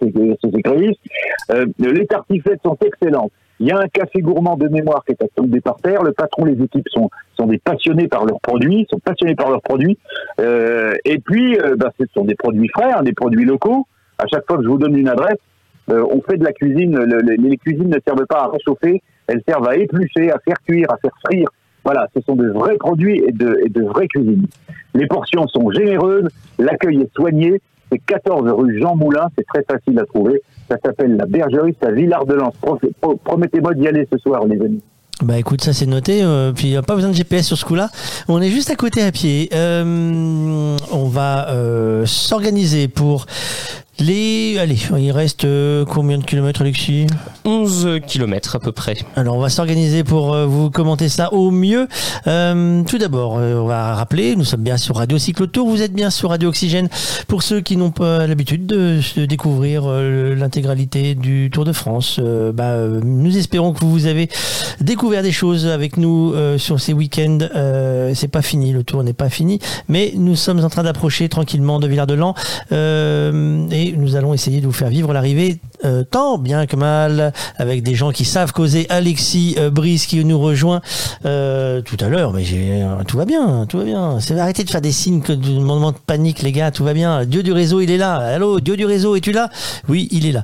[0.57, 0.97] écrevisse.
[1.50, 3.33] Euh, les tartiflettes sont excellentes.
[3.59, 6.02] Il y a un café gourmand de mémoire qui est à tomber par terre.
[6.02, 9.62] Le patron, les équipes sont, sont des passionnés par leurs produits, sont passionnés par leurs
[9.62, 9.97] produits.
[10.41, 13.86] Euh, et puis, euh, bah, ce sont des produits frais, hein, des produits locaux.
[14.18, 15.39] À chaque fois que je vous donne une adresse,
[15.91, 16.97] euh, on fait de la cuisine.
[16.99, 20.57] le- le- les cuisines ne servent pas à réchauffer, elles servent à éplucher, à faire
[20.67, 21.49] cuire, à faire frire.
[21.85, 24.47] Voilà, ce sont de vrais produits et de, et de vraies cuisines.
[24.94, 26.28] Les portions sont généreuses,
[26.59, 27.60] l'accueil est soigné.
[27.93, 30.43] C'est 14 rue Jean Moulin, c'est très facile à trouver.
[30.69, 32.53] Ça s'appelle la Bergerie, à Villard-de-Lans.
[32.61, 34.81] Pro- pro- Promettez-moi d'y aller ce soir, les amis.
[35.23, 36.23] Bah écoute, ça c'est noté.
[36.23, 37.89] euh, puis pas besoin de GPS sur ce coup-là.
[38.28, 39.49] On est juste à côté à pied.
[39.55, 43.25] Euh, on va euh, s'organiser pour
[43.99, 44.58] les.
[44.58, 47.07] Allez, il reste euh, combien de kilomètres, Alexis?
[47.44, 48.97] 11 kilomètres à peu près.
[49.15, 51.89] Alors on va s'organiser pour euh, vous commenter ça au mieux.
[52.26, 56.10] Euh, tout d'abord, on va rappeler, nous sommes bien sur Radio Cyclotour, vous êtes bien
[56.10, 56.89] sur Radio Oxygène.
[57.28, 62.52] Pour ceux qui n'ont pas l'habitude de, de découvrir l'intégralité du Tour de France, euh,
[62.52, 64.28] bah, nous espérons que vous avez
[64.81, 67.39] découvert des choses avec nous euh, sur ces week-ends.
[67.55, 69.58] Euh, c'est pas fini, le tour n'est pas fini,
[69.89, 72.34] mais nous sommes en train d'approcher tranquillement de Villard-de-Lans
[72.73, 77.83] euh, nous allons essayer de vous faire vivre l'arrivée euh, tant bien que mal avec
[77.83, 78.87] des gens qui savent causer.
[78.89, 80.81] Alexis euh, Brice qui nous rejoint
[81.27, 82.45] euh, tout à l'heure, mais
[83.07, 84.19] tout va bien, tout va bien.
[84.21, 86.95] C'est arrêtez de faire des signes que de moment de panique, les gars, tout va
[86.95, 87.25] bien.
[87.25, 88.17] Dieu du réseau, il est là.
[88.17, 89.51] Allô, Dieu du réseau, es-tu là?
[89.89, 90.43] Oui, il est là.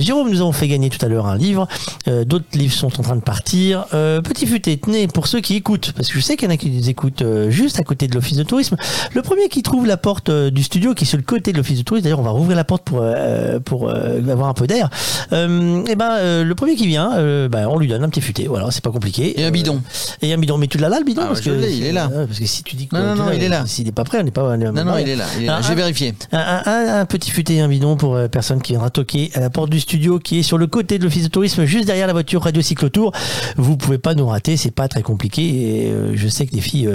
[0.00, 1.66] Jérôme nous avons fait gagner tout à l'heure un livre.
[2.06, 3.86] D'autres livres sont en train de partir.
[3.86, 6.56] Petit futé, tenez, pour ceux qui écoutent, parce que je sais qu'il y en a
[6.56, 8.76] qui nous écoutent juste à côté de l'office de tourisme.
[9.14, 11.78] Le premier qui trouve la porte du studio, qui est sur le côté de l'office
[11.78, 14.66] de tourisme, d'ailleurs, on va rouvrir la porte pour euh, pour euh, avoir un peu
[14.68, 14.88] d'air.
[15.32, 17.10] Euh, et ben le premier qui vient,
[17.48, 18.46] ben, on lui donne un petit futé.
[18.46, 19.40] Voilà, c'est pas compliqué.
[19.40, 19.80] Et un bidon.
[20.22, 20.58] et un bidon.
[20.58, 21.22] Mais tu l'as là le bidon?
[21.24, 22.08] Ah, parce je que il est là.
[22.26, 23.64] Parce que si tu dis que Non, non, il est là.
[23.66, 24.56] S'il n'est pas prêt, on n'est pas.
[24.56, 25.24] Non, non, il est là.
[25.66, 26.14] J'ai vérifié.
[26.32, 29.50] Un, un- un petit futé et un bidon pour personne qui viendra toquer à la
[29.50, 32.12] porte du studio qui est sur le côté de l'office de tourisme, juste derrière la
[32.12, 33.12] voiture Radio Cyclotour.
[33.56, 35.42] Vous pouvez pas nous rater, c'est pas très compliqué.
[35.42, 36.88] Et je sais que les filles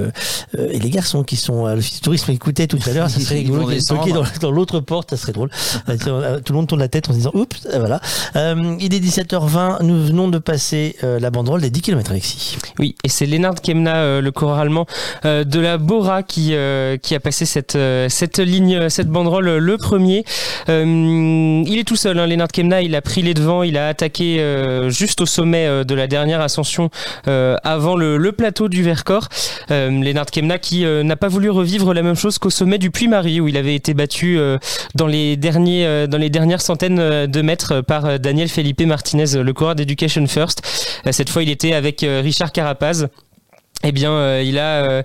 [0.58, 3.36] et les garçons qui sont à l'office de tourisme écoutaient tout à l'heure, ça serait
[3.36, 5.50] rigolo qu'ils dans, dans l'autre porte, ça serait drôle.
[5.90, 8.00] Euh, Tout le monde tourne la tête en se disant oups, euh, voilà.
[8.36, 12.58] Euh, il est 17h20, nous venons de passer euh, la banderole des 10 km Alexis.
[12.80, 14.86] Oui, et c'est Lennart Kemna, euh, le coureur allemand
[15.26, 19.48] euh, de la Bora, qui, euh, qui a passé cette, euh, cette ligne, cette banderole
[19.48, 20.24] euh, le premier.
[20.70, 23.88] Euh, il est tout seul, hein, Lennart Kemna, il a pris les devants, il a
[23.88, 26.90] attaqué euh, juste au sommet euh, de la dernière ascension
[27.28, 29.28] euh, avant le, le plateau du Vercors.
[29.72, 32.92] Euh, Lennart Kemna qui euh, n'a pas voulu revivre la même chose qu'au sommet du
[32.92, 34.58] Puy-Marie, où il avait été battu euh,
[34.96, 39.36] dans, les euh, dans les dernières centaines euh, de mètres par euh, Daniel Felipe Martinez,
[39.36, 40.62] le coureur d'Education First.
[41.12, 43.08] Cette fois, il était avec Richard Carapaz.
[43.86, 45.04] Eh bien, euh, il a, euh,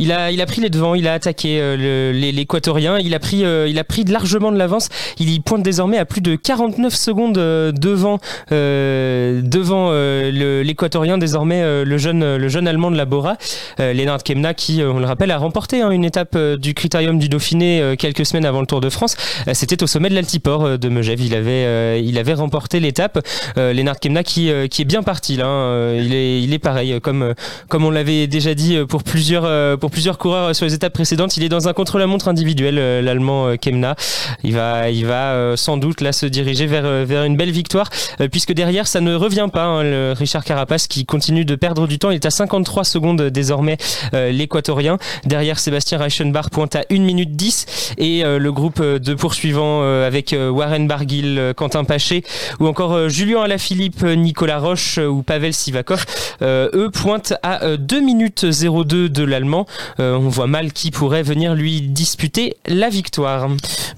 [0.00, 3.44] il a, il a pris les devants, il a attaqué euh, l'équatorien, il a pris,
[3.44, 4.88] euh, il a pris largement de l'avance.
[5.20, 8.18] Il y pointe désormais à plus de 49 secondes devant,
[8.50, 13.36] devant l'équatorien désormais le jeune, le jeune allemand de la Bora,
[13.78, 17.94] Lennart Kemna, qui, on le rappelle, a remporté hein, une étape du Critérium du Dauphiné
[17.98, 19.16] quelques semaines avant le Tour de France.
[19.52, 21.20] C'était au sommet de l'Altiport de Megève.
[21.20, 23.24] Il avait, il avait remporté l'étape.
[23.56, 25.46] Lennart Kemna qui, qui est bien parti là.
[25.46, 25.94] hein.
[25.94, 27.34] Il est, il est pareil, comme,
[27.68, 30.74] comme on l'avait déjà dit euh, pour plusieurs, euh, pour plusieurs coureurs euh, sur les
[30.74, 31.36] étapes précédentes.
[31.36, 33.96] Il est dans un contre-la-montre individuel, l'allemand Kemna.
[34.42, 37.90] Il va, il va sans doute là se diriger vers, vers une belle victoire,
[38.30, 39.64] puisque derrière ça ne revient pas.
[39.64, 42.10] hein, le Richard Carapace qui continue de perdre du temps.
[42.10, 43.76] Il est à 53 secondes désormais,
[44.12, 44.98] l'équatorien.
[45.24, 50.86] Derrière Sébastien Reichenbach pointe à 1 minute 10 et le groupe de poursuivants avec Warren
[50.86, 52.24] Barguil, Quentin Paché
[52.60, 56.04] ou encore Julien Alaphilippe, Nicolas Roche ou Pavel Sivakov,
[56.42, 59.64] eux pointent à euh, 2 minutes 02 de l'allemand.
[60.00, 63.48] Euh, on voit mal qui pourrait venir lui disputer la victoire.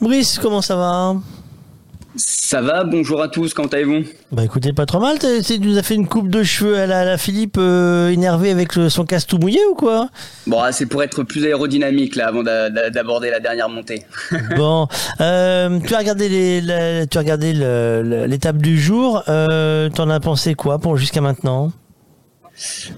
[0.00, 1.16] Brice, comment ça va
[2.14, 5.18] Ça va, bonjour à tous, comment allez-vous Bah écoutez, pas trop mal.
[5.44, 8.52] Tu nous as fait une coupe de cheveux à la, à la Philippe euh, énervé
[8.52, 10.08] avec le- son casse tout mouillé ou quoi
[10.46, 14.04] Bon, ah, c'est pour être plus aérodynamique là avant d'a- d'a- d'aborder la dernière montée.
[14.56, 14.86] Bon,
[15.20, 19.24] euh, tu as regardé les, la- tu as regardé le- le- l'étape du jour.
[19.28, 21.72] Euh, T'en as pensé quoi pour jusqu'à maintenant?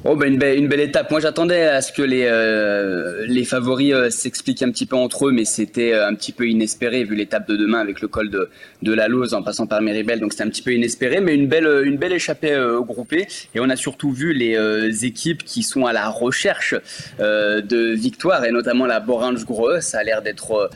[0.04, 1.10] Oh bah une, belle, étape.
[1.10, 5.28] Moi j'attendais à ce que les, euh, les favoris euh, s'expliquent un petit peu entre
[5.28, 8.30] eux, mais c'était euh, un petit peu inespéré vu l'étape de demain avec le col
[8.30, 8.48] de,
[8.82, 11.46] de la Lose en passant par Méribel, donc c'était un petit peu inespéré, mais une
[11.46, 13.26] belle, une belle échappée groupée.
[13.54, 16.74] Et on a surtout vu les équipes qui sont à la recherche
[17.18, 19.80] de victoires et notamment la Borange Groe.
[19.80, 20.70] Ça a l'air d'être,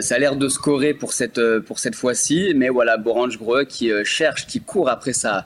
[0.00, 3.90] ça a l'air de scorer pour cette, pour cette fois-ci, mais voilà Borange Groe qui
[4.04, 5.44] cherche, qui court après sa,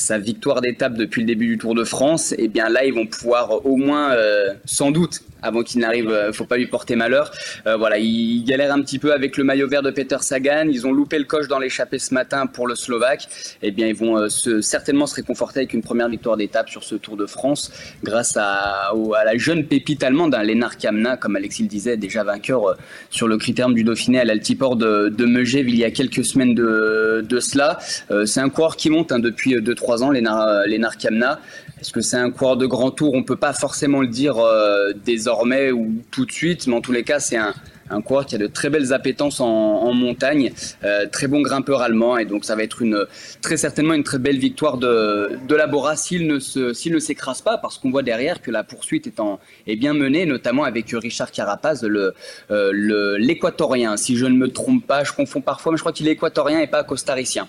[0.00, 3.06] sa victoire d'étape depuis le début du Tour de France, et bien là ils vont
[3.06, 7.30] pouvoir au moins, euh, sans doute, avant qu'il n'arrive, euh, faut pas lui porter malheur.
[7.66, 10.66] Euh, voilà, ils galèrent un petit peu avec le maillot vert de Peter Sagan.
[10.68, 13.28] Ils ont loupé le coche dans l'échappée ce matin pour le Slovaque.
[13.62, 14.28] Et bien ils vont euh,
[14.60, 18.92] certainement se réconforter avec une première victoire d'étape sur ce Tour de France, grâce à,
[19.24, 22.74] la jeune pépite allemande, hein, Lennart Kamna, comme Alexis le disait, déjà vainqueur euh,
[23.10, 26.54] sur le critérium du Dauphiné à l'altiport de, de Megève il y a quelques semaines
[26.54, 27.78] de, de cela.
[28.24, 31.40] C'est un coureur qui monte hein, depuis 2-3 ans, Lennart, Lennart Kamna.
[31.80, 33.14] Est-ce que c'est un coureur de grand tour?
[33.14, 34.92] On peut pas forcément le dire euh,
[35.32, 37.52] désormais ou tout de suite, mais en tous les cas, c'est un,
[37.90, 40.52] un coureur qui a de très belles appétences en, montagne,
[40.84, 43.04] euh, très bon grimpeur allemand, et donc ça va être une
[43.42, 47.76] très certainement une très belle victoire de, de la Bora s'il ne s'écrase pas, parce
[47.76, 51.82] qu'on voit derrière que la poursuite est, en, est bien menée, notamment avec Richard Carapaz,
[51.82, 52.14] le
[52.50, 53.98] euh, le- l'équatorien.
[53.98, 56.60] Si je ne me trompe pas, je confonds parfois, mais je crois qu'il est équatorien
[56.60, 57.48] et pas costaricien.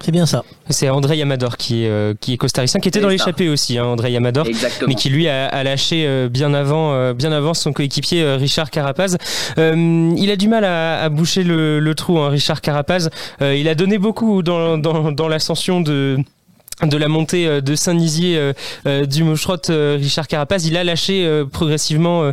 [0.00, 0.42] C'est bien ça.
[0.68, 3.84] C'est André Yamador qui est, euh, qui est costaricien, qui était dans l'échappée aussi, hein,
[3.86, 4.88] André Yamador, Exactement.
[4.88, 8.36] mais qui lui a, a lâché euh, bien avant, euh, bien avant son coéquipier euh,
[8.36, 9.16] Richard Carapaz.
[9.58, 13.08] Euh, il a du mal à, à boucher le, le trou, hein, Richard Carapaz.
[13.40, 16.18] Euh, il a donné beaucoup dans, dans, dans l'ascension de
[16.82, 18.52] de la montée euh, de Saint-Nizier euh,
[18.86, 22.32] euh, du Maucherot, euh, Richard Carapaz, il a lâché progressivement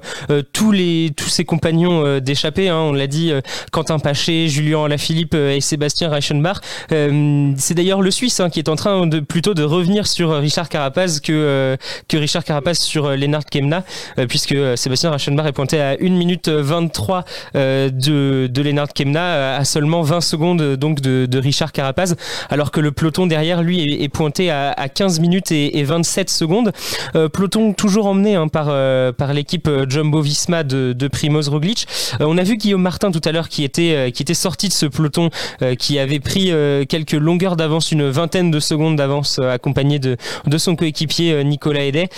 [0.54, 2.70] tous les tous ses compagnons d'échappée.
[2.70, 3.32] Hein, on l'a dit,
[3.72, 6.58] Quentin Paché, Julien Alaphilippe euh, et Sébastien Reichenbach.
[6.90, 10.70] C'est d'ailleurs le Suisse hein, qui est en train de plutôt de revenir sur Richard
[10.70, 13.84] Carapaz que que Richard Carapaz sur Lennart Kemna,
[14.28, 19.66] puisque Sébastien Reichenbach est pointé à 1 minute 23 euh, de de Lennart Kemna à
[19.66, 22.16] seulement 20 secondes donc de, Richard Carapaz,
[22.50, 26.30] alors que le peloton derrière lui est pointé à, à 15 minutes et, et 27
[26.30, 26.72] secondes.
[27.16, 31.88] Euh, peloton toujours emmené hein, par, euh, par l'équipe euh, Jumbo Visma de, Primoz Roglic.
[32.20, 34.74] Euh, on a vu Guillaume Martin tout à l'heure qui était, qui était sorti de
[34.74, 35.30] ce peloton,
[35.78, 36.52] qui avait pris
[36.88, 42.10] quelques longueurs d'avance, une vingtaine de secondes d'avance, accompagné de, de son coéquipier Nicolas Hédet.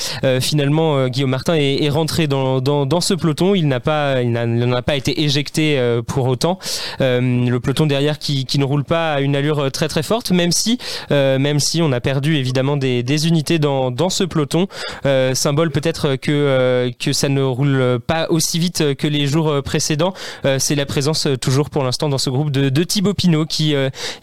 [0.41, 3.55] Finalement, Guillaume Martin est, rentré dans, dans, ce peloton.
[3.55, 4.15] Il n'a pas,
[4.85, 6.59] pas été éjecté pour autant.
[6.99, 10.51] Le peloton derrière qui, qui ne roule pas à une allure très très forte, même
[10.51, 10.77] si,
[11.09, 14.67] même si on a perdu évidemment des, unités dans, ce peloton.
[15.05, 19.49] Euh, symbole peut-être que, euh, que ça ne roule pas aussi vite que les jours
[19.49, 20.13] euh, précédents.
[20.59, 23.73] C'est la présence toujours pour l'instant dans ce groupe de, Thibaut Pinot qui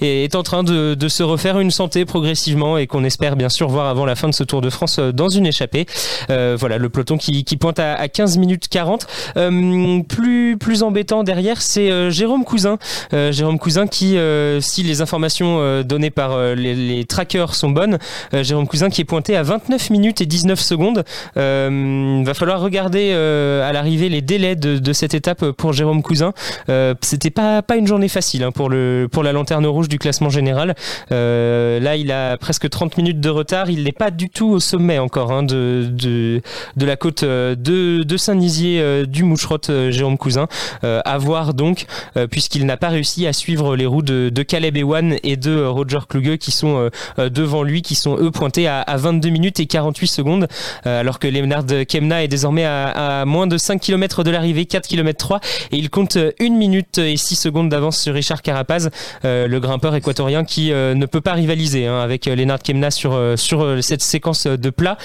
[0.01, 3.87] est en train de, se refaire une santé progressivement et qu'on espère bien sûr voir
[3.87, 5.87] avant la fin de ce Tour de France dans une échappée.
[6.29, 9.07] Voilà le peloton qui, pointe à, à 15 minutes 40.
[9.37, 12.79] Euh, plus, plus embêtant derrière, c'est Jérôme Cousin.
[13.13, 14.17] Jérôme Cousin qui,
[14.61, 17.99] si les informations données par les, les trackers sont bonnes,
[18.35, 21.05] euh, Jérôme Cousin qui est pointé à 29 minutes et 19 secondes.
[21.37, 26.33] Euh, va falloir regarder euh, à l'arrivée les délais de, cette étape pour Jérôme Cousin.
[26.69, 29.99] Euh, C'était pas, pas une journée facile hein, pour, le, pour la lanterne rouge du
[29.99, 30.75] classement général.
[31.13, 33.71] Euh, là, il a presque 30 minutes de retard.
[33.71, 36.41] Il n'est pas du tout au sommet encore hein, de, de,
[36.77, 37.55] de la côte de,
[38.03, 40.49] de Saint-Nizier du Moucherotte, Jérôme Cousin.
[40.83, 41.87] À voir donc,
[42.31, 46.01] puisqu'il n'a pas réussi à suivre les roues de, de Caleb Ewan et de Roger
[46.09, 47.29] Kluge qui sont euh,
[47.65, 50.49] lui, qui sont eux pointés à, à 22 minutes et 48 secondes,
[50.87, 54.89] euh, alors que Leonard Kemna est désormais à, moins de 5 km de l'arrivée, 4
[54.89, 55.41] km 3,
[55.73, 58.91] et il compte 1 minute et 6 secondes d'avance sur Richard Carapaz,
[59.25, 62.91] euh, le grimpeur équatorien qui euh, ne peut pas rivaliser hein, avec euh, Leonard Kemna
[62.91, 64.97] sur, euh, sur euh, cette séquence de plat.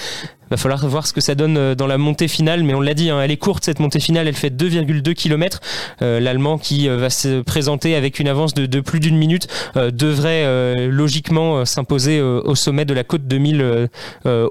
[0.50, 2.94] Va falloir voir ce que ça donne euh, dans la montée finale, mais on l'a
[2.94, 5.60] dit, hein, elle est courte cette montée finale, elle fait 2,2 km.
[6.02, 10.74] Euh, L'Allemand qui euh, va se présenter avec une avance de, plus d'une minute devrait
[10.88, 13.88] logiquement s'imposer au sommet de la côte 2000
[14.26, 14.48] euh,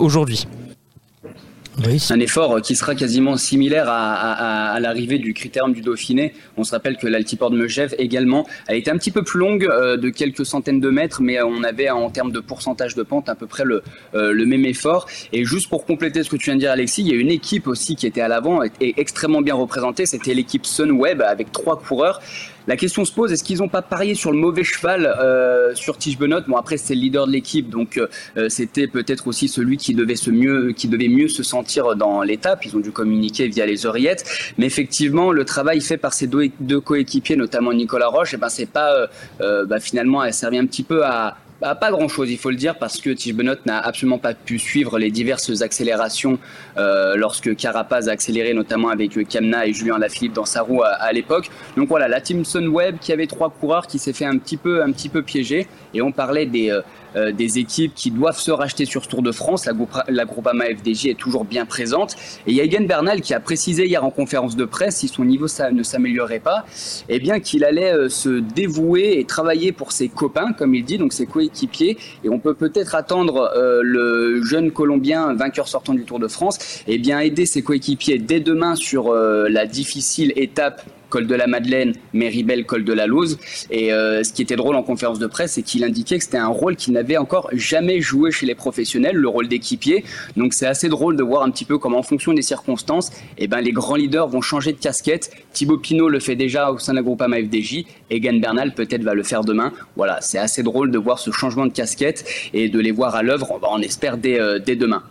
[2.10, 6.34] Un effort qui sera quasiment similaire à, l'arrivée du critérium du Dauphiné.
[6.58, 9.66] On se rappelle que l'altiport de Megève également, elle était un petit peu plus longue
[9.66, 13.28] euh, de quelques centaines de mètres, mais on avait en termes de pourcentage de pente
[13.28, 15.08] à peu près le, euh, le même effort.
[15.34, 17.32] Et juste pour compléter ce que tu viens de dire Alexis, il y a une
[17.32, 20.06] équipe aussi qui était à l'avant et extrêmement bien représentée.
[20.06, 22.22] C'était l'équipe Sunweb avec trois coureurs.
[22.68, 25.98] La question se pose, est-ce qu'ils n'ont pas parié sur le mauvais cheval euh, sur
[25.98, 27.98] Tige Benoît Bon après c'est le leader de l'équipe, donc
[28.38, 32.22] euh, c'était peut-être aussi celui qui devait se mieux, qui devait mieux se sentir dans
[32.22, 32.66] l'étape.
[32.66, 34.26] Ils ont dû communiquer via les oreillettes,
[34.58, 38.70] mais effectivement le travail fait par ces deux, coéquipiers, notamment Nicolas Roche, et ben c'est
[38.70, 39.08] pas euh,
[39.42, 42.50] euh, bah, finalement elle servi un petit peu à bah, pas grand chose, il faut
[42.50, 46.38] le dire, parce que Tige Benoît n'a absolument pas pu suivre les diverses accélérations
[46.78, 50.84] euh, lorsque Carapaz a accéléré, notamment avec euh, Kamna et Julien Lafilippe dans sa roue
[50.84, 51.50] à, à l'époque.
[51.78, 54.84] Donc voilà, la team Sunweb qui avait trois coureurs qui s'est fait un petit peu,
[54.84, 55.68] un petit peu piéger.
[55.94, 56.82] Et on parlait des, euh,
[57.16, 59.66] euh, des équipes qui doivent se racheter sur ce Tour de France.
[59.66, 59.74] La,
[60.08, 62.16] la Groupama FDJ est toujours bien présente.
[62.46, 65.08] Et il y a Egan Bernal qui a précisé hier en conférence de presse, si
[65.08, 66.66] son niveau ne s'améliorait pas,
[67.10, 70.98] eh bien qu'il allait euh, se dévouer et travailler pour ses copains, comme il dit,
[70.98, 71.98] donc ses coéquipiers.
[72.24, 76.84] Et on peut peut-être attendre euh, le jeune Colombien vainqueur sortant du Tour de France,
[76.88, 81.94] eh bien aider ses coéquipiers dès demain sur la difficile étape col de la Madeleine,
[82.14, 83.38] Méribel, col de la Lose.
[83.72, 86.38] Et euh, ce qui était drôle en conférence de presse, c'est qu'il indiquait que c'était
[86.38, 90.04] un rôle qu'il n'avait encore jamais joué chez les professionnels, le rôle d'équipier.
[90.38, 93.48] Donc c'est assez drôle de voir un petit peu comment, en fonction des circonstances, eh
[93.48, 95.32] ben, les grands leaders vont changer de casquette.
[95.54, 97.86] Thibaut Pinot le fait déjà au sein de la Groupama FDJ.
[98.10, 99.72] Egan Bernal peut-être va le faire demain.
[99.96, 103.24] Voilà, c'est assez drôle de voir ce changement de casquette et de les voir à
[103.24, 103.60] l'œuvre.
[103.62, 105.04] On, on espère dès, euh, dès demain.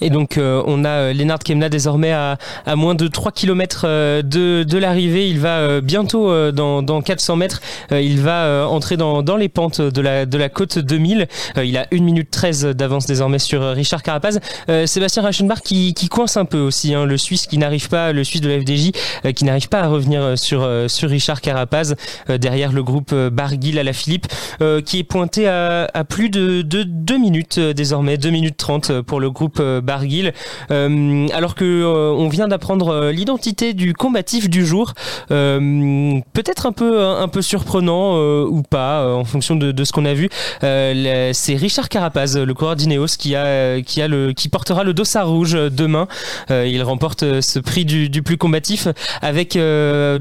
[0.00, 3.86] Et donc euh, on a euh, Lennart Kemna désormais à, à moins de 3 km
[4.22, 5.28] de, de l'arrivée.
[5.28, 7.60] Il va euh, bientôt euh, dans, dans 400 mètres,
[7.92, 11.26] euh, il va euh, entrer dans, dans les pentes de la, de la côte 2000.
[11.56, 14.40] Euh, il a 1 minute 13 d'avance désormais sur euh, Richard Carapaz.
[14.68, 18.12] Euh, Sébastien Reichenbach qui, qui coince un peu aussi, hein, le Suisse qui n'arrive pas,
[18.12, 18.92] le Suisse de la FDJ
[19.24, 21.94] euh, qui n'arrive pas à revenir euh, sur, euh, sur Richard Carapaz
[22.28, 24.26] euh, derrière le groupe euh, Barguil à la Philippe
[24.60, 28.56] euh, qui est pointé à, à plus de, de 2 minutes euh, désormais, 2 minutes
[28.56, 30.32] 30 euh, pour le groupe euh, Barguil.
[30.70, 34.92] Euh, alors que euh, on vient d'apprendre euh, l'identité du combatif du jour,
[35.28, 40.14] peut-être un peu un, peu surprenant ou pas en fonction de, de ce qu'on a
[40.14, 40.28] vu.
[40.60, 45.28] C'est Richard Carapaz, le coureur d'Ineos, qui a qui a le qui portera le dossard
[45.28, 46.06] rouge demain.
[46.50, 48.88] Il remporte ce prix du, du plus combatif
[49.22, 49.58] avec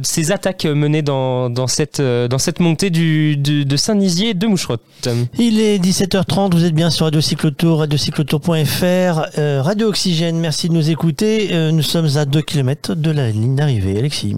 [0.03, 4.81] ses attaques menées dans, dans cette dans cette montée du, du- de Saint-Nizier de Moucherotte.
[5.37, 10.73] Il est 17h30, vous êtes bien sur Radio Cyclotour, radiocyclotour.fr, euh, Radio Oxygène, merci de
[10.73, 11.49] nous écouter.
[11.51, 14.35] Euh, nous sommes à 2 km de la ligne d'arrivée, Alexis.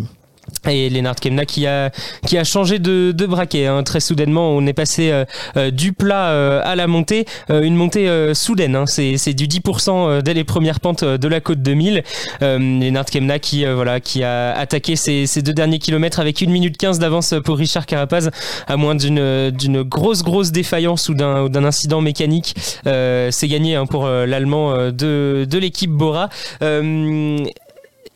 [0.69, 1.91] Et Lennart Kemna qui a
[2.27, 3.81] qui a changé de, de braquet hein.
[3.83, 5.25] très soudainement on est passé euh,
[5.57, 8.85] euh, du plat euh, à la montée une montée soudaine hein.
[8.85, 12.03] c'est c'est du 10% dès les premières pentes de la côte 2000
[12.41, 16.77] Lennart Kemna qui voilà qui a attaqué ces, ces deux derniers kilomètres avec une minute
[16.77, 18.29] 15 d'avance pour Richard Carapaz
[18.67, 23.85] à moins d'une d'une grosse grosse défaillance ou d'un d'un incident mécanique c'est gagné hein,
[23.85, 26.29] pour l'allemand de de l'équipe Bora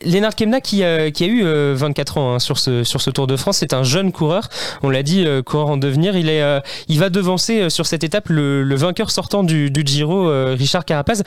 [0.04, 3.08] Lennart Kemna qui a, qui a eu 24 euh, ans hein, sur, ce, sur ce
[3.08, 4.48] Tour de France, c'est un jeune coureur,
[4.82, 6.16] on l'a dit, euh, coureur en devenir.
[6.16, 9.82] Il, est, euh, il va devancer sur cette étape le, le vainqueur sortant du, du
[9.86, 11.22] Giro, Richard Carapaz.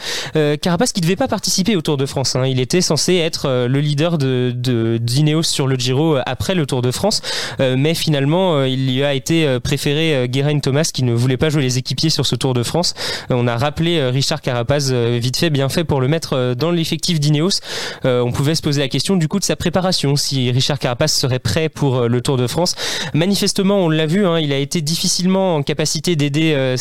[0.61, 2.45] Carapaz qui devait pas participer au Tour de France, hein.
[2.45, 6.81] il était censé être le leader de, de d'Ineos sur le Giro après le Tour
[6.81, 7.22] de France,
[7.59, 11.77] mais finalement il lui a été préféré Geraint Thomas qui ne voulait pas jouer les
[11.77, 12.93] équipiers sur ce Tour de France.
[13.30, 17.59] on a rappelé Richard Carapaz vite fait, bien fait pour le mettre dans l'effectif d'Ineos.
[18.03, 21.69] on pouvait poser la question du coup de sa préparation, si Richard Carapace serait prêt
[21.69, 22.75] pour euh, le Tour de France.
[23.13, 26.77] Manifestement, on l'a vu, hein, il a été difficilement en capacité d'aider euh,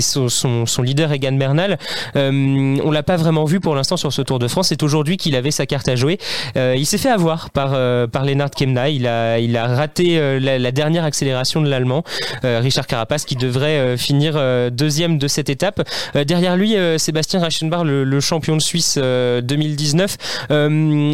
[0.00, 0.28] son,
[0.66, 1.78] son, leader Egan Bernal.
[2.16, 4.68] Euh, on l'a pas vraiment vu pour l'instant sur ce Tour de France.
[4.68, 6.18] C'est aujourd'hui qu'il avait sa carte à jouer.
[6.56, 7.70] Euh, il s'est fait avoir par
[8.10, 8.88] par Lennart Kemna.
[8.88, 12.04] Il a il a raté la, dernière accélération de l'Allemand,
[12.42, 15.82] Richard Carapace, qui devrait finir deuxième de cette étape.
[16.14, 20.16] derrière lui, Sébastien Reichenbach, le, champion de Suisse 2019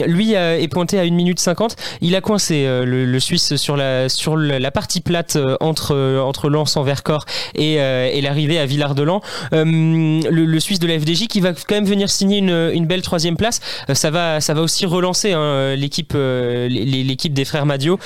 [0.07, 1.76] lui est pointé à 1 minute 50.
[2.01, 6.20] Il a coincé euh, le, Suisse sur la, sur la partie plate euh, entre, euh,
[6.20, 9.20] entre Lens en Vercors et, et l'arrivée à Villard-de-Lans.
[9.52, 13.36] Le, Suisse de la FDJ qui va quand même venir signer une, une belle troisième
[13.36, 13.60] place.
[13.93, 17.99] Ça va, ça va aussi relancer hein, l'équipe l'équipe des frères Madio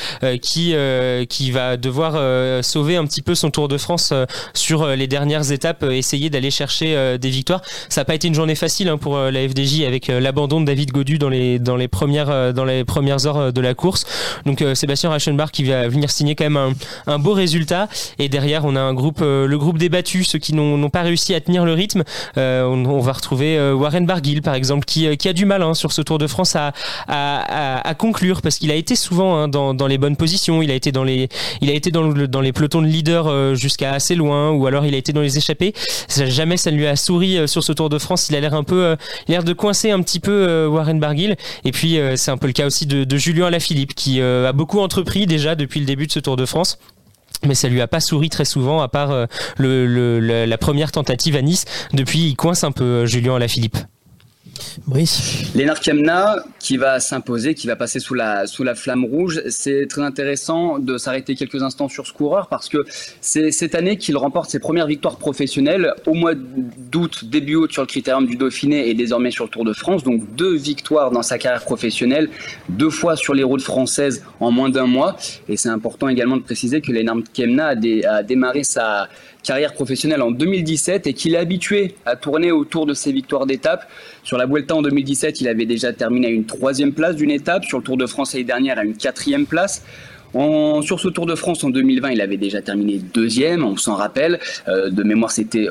[0.43, 0.75] qui,
[1.29, 4.13] qui va devoir sauver un petit peu son Tour de France
[4.55, 7.63] sur les dernières étapes, essayer d'aller chercher des victoires.
[7.89, 10.93] Ça n'a pas été une journée facile hein, pour la FDJ avec l'abandon de David
[10.93, 14.07] Godu dans les, dans les premières euh, dans les premières heures euh, de la course.
[14.47, 16.75] Donc euh, Sébastien Reichenbach qui va venir signer quand même
[17.07, 17.89] un, beau résultat.
[18.19, 21.35] Et derrière, on a un groupe, le groupe des battus, ceux qui n'ont pas réussi
[21.35, 22.05] à tenir le rythme.
[22.37, 26.19] On, va retrouver Warren Barguil par exemple, qui, a du mal hein, sur ce Tour
[26.19, 30.63] de France à, conclure parce qu'il a été souvent hein, dans, les bonnes positions.
[30.63, 31.29] Il a été dans les,
[31.61, 34.87] il a été dans, le, dans les pelotons de leader jusqu'à assez loin, ou alors
[34.87, 35.75] il a été dans les échappées.
[36.09, 38.29] Jamais ça ne lui a souri sur ce Tour de France.
[38.31, 38.97] Il a l'air un peu,
[39.29, 41.37] l'air de coincer un petit peu Warren Barguil.
[41.65, 44.49] Et puis euh, c'est un peu le cas aussi de, de Julien Alaphilippe qui euh,
[44.49, 46.79] a beaucoup entrepris déjà depuis le début de ce Tour de France
[47.47, 49.27] mais ça lui a pas souri très souvent à part euh,
[49.57, 51.65] le, la première tentative à Nice.
[51.93, 53.79] Depuis, il coince un peu Julien Alaphilippe.
[54.87, 55.53] Brice.
[55.55, 59.43] Lénard Kiamna qui va s'imposer, qui va passer sous la, sous la flamme rouge.
[59.49, 62.85] C'est très intéressant de s'arrêter quelques instants sur ce coureur parce que
[63.21, 67.83] c'est cette année qu'il remporte ses premières victoires professionnelles au mois d'août, début août sur
[67.83, 70.05] le critérium du Dauphiné et désormais sur le Tour de France.
[70.05, 72.31] Donc deux victoires dans sa carrière professionnelle,
[72.69, 75.17] deux fois sur les routes françaises en moins d'un mois.
[75.49, 79.09] Et c'est important également de préciser que Lénard Kemna a, a démarré sa
[79.43, 83.89] carrière professionnelle en 2017 et qu'il est habitué à tourner autour de ses victoires d'étape.
[84.23, 87.65] Sur la Vuelta en 2017, il avait déjà terminé à une troisième place d'une étape.
[87.65, 89.83] Sur le Tour de France l'année dernière, à une quatrième place.
[90.33, 94.39] sur ce Tour de France en 2020, il avait déjà terminé deuxième, on s'en rappelle.
[94.69, 95.69] Euh, de mémoire, c'était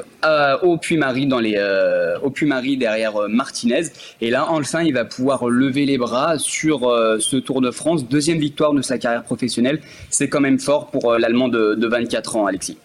[0.63, 3.83] au Puy-Marie euh, Puy-Marie derrière euh, Martinez.
[4.21, 6.81] Et là, enfin, il va pouvoir lever les bras sur
[7.19, 9.79] ce Tour de France, deuxième victoire de sa carrière professionnelle.
[10.09, 12.77] C'est quand même fort pour l'Allemand de 24 ans, Alexis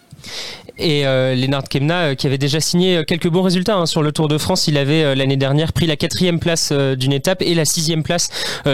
[0.77, 4.03] et euh, Lennart Kemna euh, qui avait déjà signé euh, quelques bons résultats hein, sur
[4.03, 4.67] le Tour de France.
[4.67, 8.29] Il avait euh, l'année dernière pris la quatrième place d'une étape et la sixième place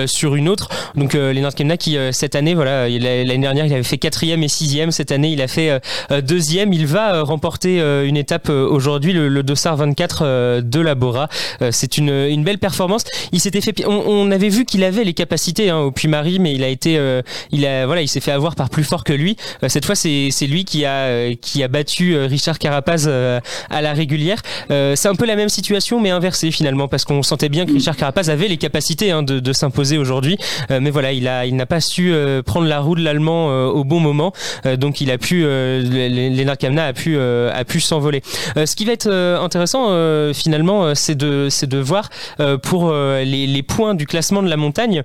[0.05, 0.69] sur une autre.
[0.95, 4.91] Donc Lennart Kemna qui cette année, voilà, l'année dernière il avait fait quatrième et sixième.
[4.91, 5.81] Cette année il a fait
[6.21, 6.73] deuxième.
[6.73, 11.27] Il va remporter une étape aujourd'hui, le, le, Dossard 24 de la Bora.
[11.71, 13.03] C'est une, une belle performance.
[13.31, 16.53] Il s'était fait, on, on, avait vu qu'il avait les capacités hein, au Puy-Marie, mais
[16.53, 16.99] il a été,
[17.51, 19.37] il a, voilà, il s'est fait avoir par plus fort que lui.
[19.67, 23.39] cette fois c'est lui qui a qui a battu euh, Richard Carapaz euh,
[23.69, 24.41] à la régulière.
[24.69, 27.73] Euh, c'est un peu la même situation, mais inversée finalement, parce qu'on sentait bien que
[27.73, 30.37] Richard Carapaz avait les capacités hein, de, s'imposer aujourd'hui.
[30.69, 32.13] mais voilà, il a, il n'a pas su
[32.45, 34.31] prendre la roue de l'allemand au bon moment,
[34.77, 38.21] donc il a pu, Lennart Kamna a pu, a pu s'envoler.
[38.55, 39.87] ce qui va être intéressant
[40.33, 42.09] finalement, c'est de, c'est de voir
[42.63, 45.03] pour les, les points du classement de la montagne.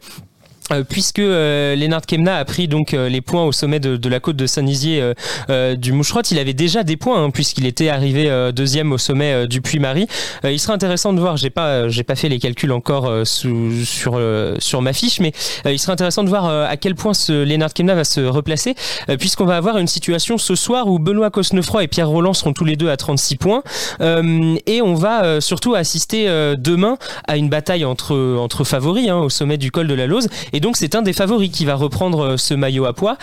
[0.73, 4.09] Euh, puisque euh, Lennart Kemna a pris donc euh, les points au sommet de, de
[4.09, 5.12] la côte de Saint-Nizier
[5.49, 9.47] euh, du Moucherotte, il avait déjà des points hein, puisqu'il était arrivé deuxième au sommet
[9.47, 10.07] du Puy-Marie.
[10.45, 14.20] il sera intéressant de voir, j'ai pas j'ai pas fait les calculs encore sous, sur
[14.59, 15.33] sur ma fiche, mais
[15.65, 18.75] il sera intéressant de voir à quel point ce Lennart Kemna va se replacer,
[19.19, 22.65] puisqu'on va avoir une situation ce soir où Benoît Cosnefroy et Pierre Roland seront tous
[22.65, 23.62] les deux à 36 points,
[24.01, 26.27] et on va surtout assister
[26.59, 26.97] demain
[27.27, 30.56] à une bataille entre entre favoris hein, au sommet du col de la Lose Et
[30.60, 33.17] donc c'est un des favoris qui va reprendre euh, ce maillot à poids.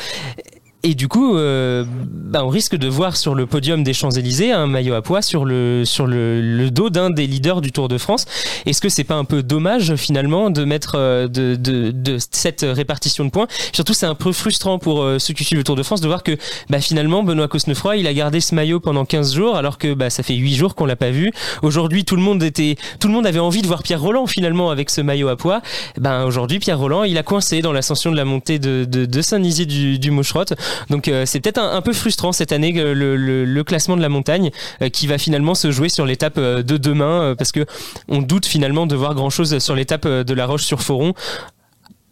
[0.85, 4.67] Et du coup, euh, bah, on risque de voir sur le podium des Champs-Élysées un
[4.67, 7.97] maillot à poids sur le, sur le, le dos d'un des leaders du Tour de
[7.97, 8.25] France.
[8.65, 12.65] Est-ce que c'est pas un peu dommage finalement de mettre euh, de, de, de cette
[12.67, 13.47] répartition de points?
[13.71, 16.07] Surtout, c'est un peu frustrant pour euh, ceux qui suivent le Tour de France de
[16.07, 16.35] voir que
[16.69, 20.09] bah, finalement Benoît Cosnefroy, il a gardé ce maillot pendant 15 jours alors que bah,
[20.09, 21.31] ça fait 8 jours qu'on l'a pas vu.
[21.61, 24.69] Aujourd'hui, tout le monde était, tout le monde avait envie de voir Pierre Roland finalement
[24.69, 25.61] avec ce maillot à poids.
[25.97, 29.21] Ben aujourd'hui, Pierre Roland, il a coincé dans l'ascension de la montée de, de, de
[29.21, 30.55] Saint-Nizier du, du Maucherotte.
[30.89, 34.51] Donc euh, c'est peut-être un, peu frustrant cette année euh, le, classement de la montagne
[34.81, 37.65] euh, qui va finalement se jouer sur l'étape de demain parce que
[38.09, 41.13] on doute finalement de voir grand chose sur l'étape de la Roche sur Foron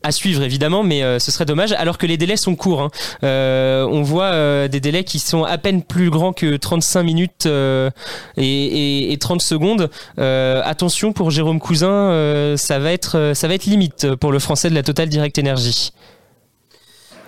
[0.04, 1.74] à suivre évidemment, mais ce serait dommage.
[1.74, 2.90] Alors que les délais sont courts, hein.
[3.22, 7.92] On voit des délais qui sont à peine plus grands que 35 minutes et,
[8.38, 9.92] et, et 30 secondes.
[10.18, 14.76] Attention pour Jérôme Cousin, ça va être ça va être limite pour le français de
[14.76, 15.92] la Total Direct Energy.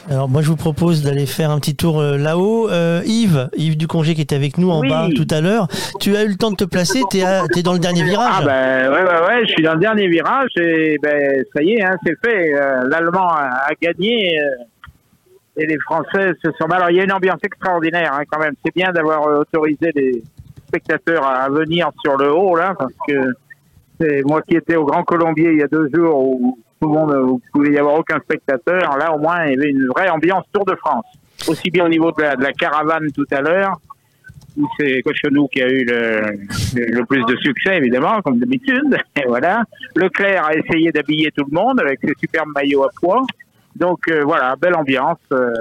[0.09, 2.69] Alors moi je vous propose d'aller faire un petit tour euh, là-haut.
[2.69, 4.89] Euh, Yves, Yves du congé qui était avec nous en Oui.
[4.89, 5.67] bas tout à l'heure.
[5.99, 8.33] Tu as eu le temps de te placer, tu es, dans le dernier virage.
[8.41, 11.73] Ah ben ouais, ouais, ouais, je suis dans le dernier virage et ben ça y
[11.73, 12.53] est, hein, c'est fait.
[12.53, 14.37] Euh, L'Allemand a, a gagné
[15.55, 16.65] et les Français se sont...
[16.69, 18.55] Alors il y a une ambiance extraordinaire hein, quand même.
[18.65, 20.21] C'est bien d'avoir autorisé les
[20.67, 23.35] spectateurs à venir sur le haut là parce que
[24.01, 27.23] c'est moi qui étais au Grand Colombier il y a deux jours où tout le
[27.23, 28.97] où il pouvait y avoir aucun spectateur.
[28.97, 31.05] Là au moins il y avait une vraie ambiance Tour de France.
[31.47, 33.73] Aussi bien au niveau de la, caravane tout à l'heure
[34.55, 38.97] où c'est Cochonou qui a eu le, plus de succès, évidemment, comme d'habitude.
[39.27, 39.63] Voilà.
[39.95, 43.23] Leclerc a essayé d'habiller tout le monde avec ses superbes maillots à poids.
[43.75, 45.51] Donc euh, voilà, belle ambiance euh,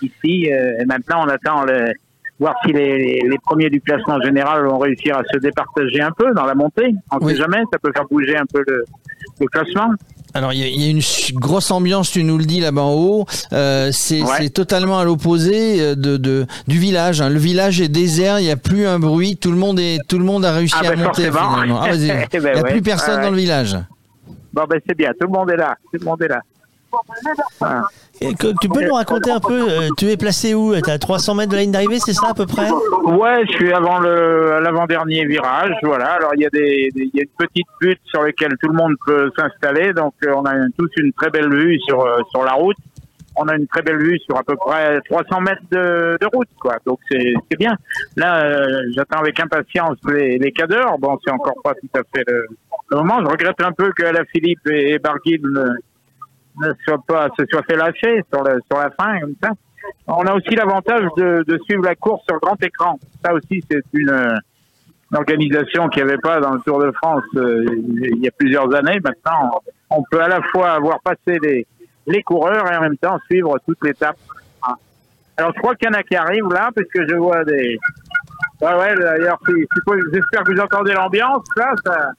[0.00, 0.52] ici.
[0.52, 1.92] Euh, et maintenant, on attend le,
[2.40, 6.10] voir si les, les, les premiers du classement général vont réussir à se départager un
[6.10, 6.94] peu dans la montée.
[7.12, 7.32] On ne Oui.
[7.34, 8.84] sait jamais, ça peut faire bouger un peu le,
[9.40, 9.90] le classement.
[10.32, 11.00] Alors il y, a- il y a une
[11.40, 13.26] grosse ambiance, tu nous le dis là-bas en haut.
[13.52, 14.22] Euh, c'est
[14.54, 17.20] totalement à l'opposé euh, de, de du village.
[17.20, 17.28] hein.
[17.28, 20.18] Le village est désert, il n'y a plus un bruit, tout le monde est tout
[20.18, 21.80] le monde a réussi Ah, à ben, monter finalement.
[21.82, 21.88] Ah.
[21.92, 22.08] Eh il
[22.40, 22.70] ben, n'y a ouais.
[22.70, 23.76] plus personne Ouais, dans le village.
[24.52, 25.74] Bon, ben c'est bien, tout le monde est là.
[25.92, 26.40] Tout le monde est là.
[27.60, 27.84] Voilà.
[28.20, 30.74] Tu peux nous raconter un peu, euh, tu es placé où?
[30.80, 32.68] Tu à 300 mètres de la ligne d'arrivée, c'est ça à peu près?
[32.70, 36.12] Ouais, je suis avant le l'avant-dernier virage, voilà.
[36.12, 38.76] Alors il y a des, il y a une petite butte sur laquelle tout le
[38.76, 42.44] monde peut s'installer, donc euh, on a tous une très belle vue sur euh, sur
[42.44, 42.76] la route.
[43.36, 46.48] On a une très belle vue sur à peu près 300 mètres de, de route,
[46.60, 46.76] quoi.
[46.84, 47.74] Donc c'est c'est bien.
[48.16, 50.98] Là, euh, j'attends avec impatience les, les cadres.
[50.98, 52.44] Bon, c'est encore pas tout à fait le,
[52.90, 53.20] le moment.
[53.24, 55.40] Je regrette un peu que la Philippe et, et Barguil
[56.60, 59.50] ne, soient pas se soient fait lâcher sur le, sur la fin comme ça.
[60.06, 62.98] On a aussi l'avantage de, de suivre la course sur grand écran.
[63.24, 64.10] Ça aussi, c'est une,
[65.10, 68.30] une organisation qu'il n'y avait pas dans le Tour de France euh, il y a
[68.38, 68.98] plusieurs années.
[69.02, 71.66] Maintenant, on peut à la fois avoir passé les,
[72.06, 74.16] les coureurs et en même temps suivre toute l'étape.
[74.62, 74.74] Ah.
[75.38, 77.78] Alors, je crois qu'il y en a qui arrivent là, parce que je vois des...
[78.60, 79.38] Ouais, ouais, d'ailleurs,
[80.12, 81.72] j'espère que vous entendez l'ambiance, là.
[81.84, 82.10] Ça...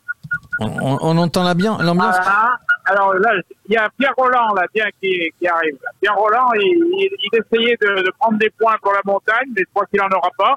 [0.60, 2.18] On, on- on entend la bien l'ambiance.
[2.18, 2.58] Voilà.
[2.85, 3.32] Alors là,
[3.68, 5.76] il y a Pierre Roland là, bien qui, qui arrive.
[5.84, 5.90] là.
[6.01, 6.61] Pierre Roland, il,
[6.98, 10.01] il, il essayait de, de prendre des points pour la montagne, mais je crois qu'il
[10.01, 10.56] en aura pas,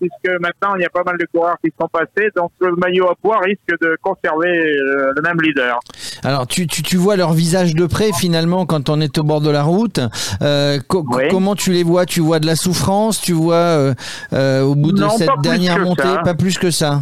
[0.00, 3.08] puisque maintenant il y a pas mal de coureurs qui sont passés, donc le maillot
[3.08, 5.78] à poids risque de conserver euh, le même leader.
[6.24, 9.40] Alors tu, tu, tu vois leur visage de près finalement quand on est au bord
[9.40, 10.00] de la route.
[10.42, 12.04] Euh, co- Comment tu les vois?
[12.04, 13.20] Tu vois de la souffrance?
[13.20, 13.94] Tu vois euh,
[14.32, 16.02] euh, au bout de Non, cette dernière montée?
[16.02, 16.22] ça.
[16.24, 17.00] Pas plus que ça?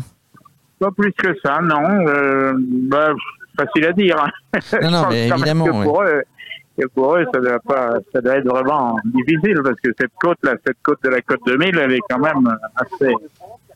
[0.78, 2.06] Pas plus que ça, non.
[2.08, 3.12] Euh, bah,
[3.56, 4.16] facile à dire.
[4.22, 4.30] hein.
[4.82, 6.22] Non, non, mais évidemment, que pour eux,
[6.78, 10.38] que pour eux, ça doit pas, ça doit être vraiment difficile parce que cette côte
[10.42, 13.12] là, cette côte de la côte 2000, elle est quand même assez,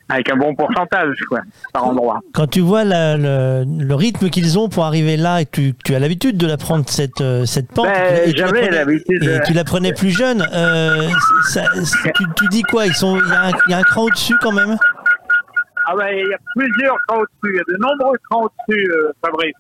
[0.08, 1.40] avec un bon pourcentage, quoi,
[1.72, 2.20] par endroit.
[2.32, 5.74] Quand tu vois la- le, le rythme qu'ils ont pour arriver là et que tu,
[5.84, 8.60] tu as l'habitude de la prendre cette, euh, cette pente, Ben, et tu la j'avais
[8.62, 11.08] prenais- l'habitude et tu la prenais plus jeune, euh,
[11.48, 11.64] ça-
[12.14, 12.86] tu, tu dis quoi?
[12.86, 14.76] Ils sont, Il y, a un- il y a un cran au-dessus quand même?
[15.88, 18.90] Ah ben, il y a plusieurs crans au-dessus, il y a de nombreux crans au-dessus,
[18.90, 19.54] euh, Fabrice.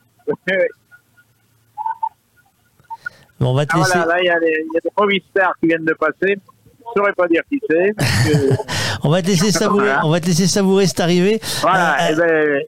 [3.38, 3.90] Bon, On va te Ah, laisser.
[3.98, 6.14] voilà, là, il y, a des- premiers stars qui viennent de passer.
[6.22, 7.92] Je ne saurais pas dire qui c'est.
[7.94, 8.56] que-
[9.02, 10.06] On va te laisser savourer, Voilà.
[10.06, 11.38] on va te laisser savourer cette arrivée.
[11.60, 12.62] Voilà, Euh, eh ben,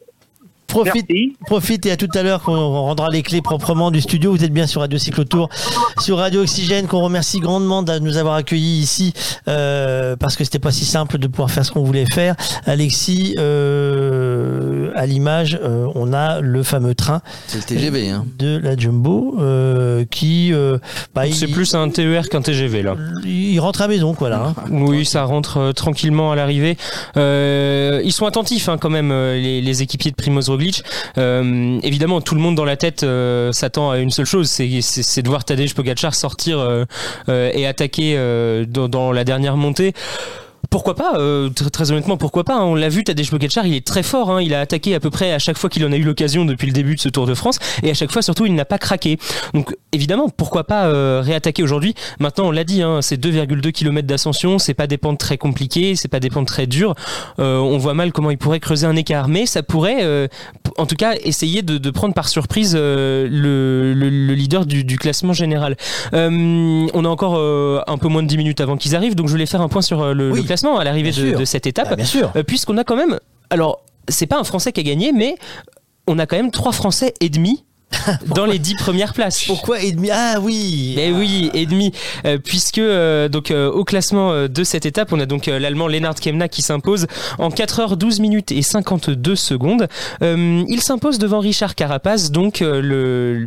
[0.69, 1.07] Profite,
[1.47, 4.31] profite et à tout à l'heure qu'on rendra les clés proprement du studio.
[4.33, 5.49] Vous êtes bien sur Radio Cyclotour,
[6.01, 9.15] sur Radio Oxygène, qu'on remercie grandement de nous avoir accueillis ici
[9.49, 12.37] euh, parce que c'était pas si simple de pouvoir faire ce qu'on voulait faire.
[12.67, 17.23] Alexis, euh, à l'image, euh, on a le fameux train.
[17.47, 18.27] C'est le TGV, hein.
[18.39, 20.53] De la Jumbo, euh, qui.
[20.53, 20.79] euh,
[21.15, 22.95] bah, C'est plus un TER qu'un TGV là.
[23.25, 24.53] Il rentre à la maison, quoi, là.
[24.57, 24.63] hein.
[24.71, 26.77] Oui, ça rentre euh, tranquillement à l'arrivée.
[27.17, 30.51] Euh, ils sont attentifs hein, quand même, euh, les, les équipiers de Primoz
[31.17, 35.23] Euh, évidemment, tout le monde dans la tête euh, s'attend à une seule chose, c'est
[35.23, 36.85] de voir Tadej Pogacar sortir euh,
[37.27, 38.17] et attaquer
[38.69, 39.95] dans la dernière montée.
[40.71, 42.63] Pourquoi pas euh, très, très honnêtement, pourquoi pas hein.
[42.65, 44.31] On l'a vu, Tadej Pogacar, il est très fort.
[44.31, 44.43] hein.
[44.43, 46.67] Il a attaqué à peu près à chaque fois qu'il en a eu l'occasion depuis
[46.67, 48.77] le début de ce Tour de France, et à chaque fois surtout, il n'a pas
[48.77, 49.19] craqué.
[49.55, 51.95] Donc évidemment, pourquoi pas euh, réattaquer aujourd'hui?
[52.21, 55.97] Maintenant, on l'a dit, hein, c'est 2,2 km d'ascension, c'est pas des pentes très compliquées,
[55.97, 56.95] c'est pas des pentes très dures.
[57.39, 60.29] Euh, on voit mal comment il pourrait creuser un écart, mais ça pourrait, euh,
[60.77, 64.85] en tout cas, essayer de, de prendre par surprise euh, le, le- le leader du,
[64.85, 65.77] du classement général.
[66.13, 67.37] Euh, on a encore
[67.89, 69.81] un peu moins de 10 minutes avant qu'ils arrivent, donc je voulais faire un point
[69.81, 71.89] sur le, le classement à l'arrivée de, cette étape.
[71.91, 72.33] Ah, bien sûr.
[72.37, 73.19] Euh, Puisqu'on a quand même,
[73.51, 75.37] alors c'est pas un Français qui a gagné, mais
[76.07, 77.65] on a quand même trois Français et demi.
[78.35, 79.45] dans les dix premières places.
[79.45, 80.11] Pourquoi et demi?
[80.13, 80.93] Ah oui.
[80.97, 81.93] Mais oui, et demi,
[82.27, 86.17] Euh, puisque euh, donc euh, au classement de cette étape, on a donc l'allemand Lennart
[86.17, 87.07] Kemna qui s'impose
[87.39, 89.89] en 4 heures 12 minutes et 52 secondes.
[90.21, 93.47] Il s'impose devant Richard Carapaz, donc le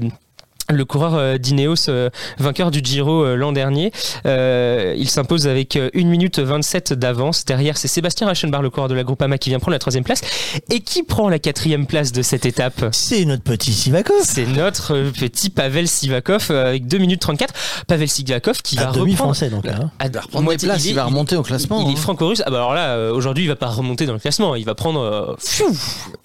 [0.72, 2.10] le coureur euh, d'Ineos, euh,
[2.40, 3.92] vainqueur du Giro euh, l'an dernier,
[4.26, 7.46] Euh, il s'impose avec euh, 1 minute 27 d'avance.
[7.46, 10.22] Derrière, c'est Sébastien Reichenbach, le coureur de la Groupama, qui vient prendre la troisième place.
[10.70, 12.86] Et qui prend la quatrième place de cette étape?
[12.92, 14.18] C'est notre petit Sivakov.
[14.24, 17.54] C'est notre petit Pavel Sivakov avec 2 minutes 34.
[17.88, 19.18] Pavel Sivakov qui À va demi reprendre...
[19.36, 19.92] français, donc, là, hein.
[20.00, 21.96] À- reprendre moitié- des places, il va remonter au classement, Il, est hein.
[22.02, 22.44] franco-russe.
[22.46, 24.56] Ah bah alors là, aujourd'hui, il va pas remonter dans le classement.
[24.56, 25.00] Il va prendre.
[25.02, 25.36] euh.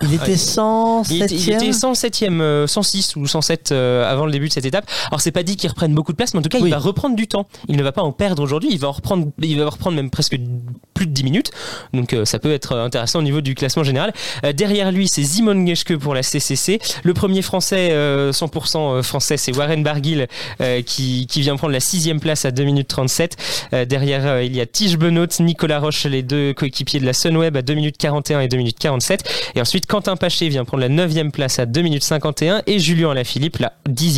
[0.03, 0.37] Il était Ouais.
[0.37, 4.53] 107 Il était, il était 107e, euh, 106 ou 107 euh, avant le début de
[4.53, 4.89] cette étape.
[5.11, 6.79] Alors c'est pas dit qu'il reprenne beaucoup de place, mais en tout cas il va
[6.79, 7.47] reprendre du temps.
[7.69, 8.71] Il ne va pas en perdre aujourd'hui.
[8.73, 10.37] Il va en reprendre, il va reprendre même presque
[10.95, 11.51] plus de 10 minutes.
[11.93, 14.13] Donc euh, ça peut être euh, intéressant au niveau du classement général.
[14.45, 16.81] Euh, derrière lui, c'est Simon Geschke pour la CCC.
[17.03, 20.27] Le premier français, euh, 100% français, c'est Warren Barguil
[20.87, 23.37] qui, qui vient prendre la sixième place à 2 minutes 37.
[23.73, 27.57] Euh, derrière, il y a Tige Benoît, Nicolas Roche, les deux coéquipiers de la Sunweb
[27.57, 29.53] à 2 minutes 41 et 2 minutes 47.
[29.55, 33.11] Et ensuite, Quentin Paché vient prendre la 9 place à 2 minutes 51 et Julien
[33.11, 33.73] Alaphilippe la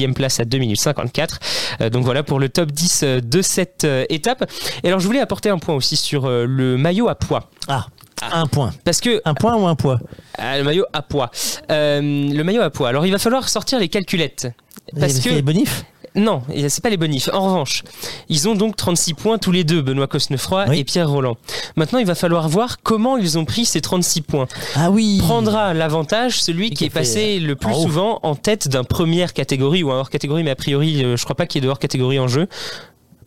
[0.08, 1.40] 10 place à 2 minutes 54.
[1.80, 4.50] Euh, donc voilà pour le top 10 euh, de cette euh, étape.
[4.82, 7.50] Et alors, je voulais apporter un point aussi sur le maillot à poids.
[7.68, 7.86] Ah,
[8.32, 8.72] un point.
[8.84, 10.00] Parce que un point ou un poids?
[10.36, 11.30] Ah, le maillot à poids.
[11.70, 12.88] Euh, le maillot à poids.
[12.88, 14.48] Alors, il va falloir sortir les calculettes.
[14.98, 15.84] Parce que les bonifs?
[16.14, 17.28] Non, c'est pas les bonifs.
[17.32, 17.84] En revanche,
[18.28, 21.36] ils ont donc 36 points tous les deux, Benoît Cosnefroy et Pierre Roland.
[21.76, 24.48] Maintenant, il va falloir voir comment ils ont pris ces 36 points.
[24.74, 25.18] Ah oui.
[25.18, 29.32] Prendra l'avantage celui qui est passé euh, le plus en souvent en tête d'un première
[29.32, 31.66] catégorie ou un hors catégorie, mais a priori, euh, je crois pas qu'il y ait
[31.66, 32.48] de hors catégorie en jeu.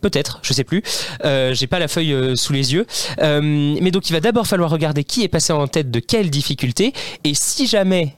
[0.02, 0.82] Peut-être, je sais plus.
[1.24, 2.88] Euh, J'ai pas la feuille euh, sous les yeux.
[3.22, 3.42] Euh,
[3.80, 6.94] mais donc, il va d'abord falloir regarder qui est passé en tête de quelle difficulté.
[7.24, 8.16] Et si jamais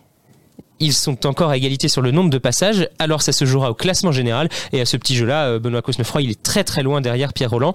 [0.84, 3.74] ils sont encore à égalité sur le nombre de passages, alors ça se jouera au
[3.74, 4.50] classement général.
[4.72, 7.50] Et à ce petit jeu-là, euh, Benoît Cosnefroy, il est très très loin derrière Pierre
[7.50, 7.74] Roland.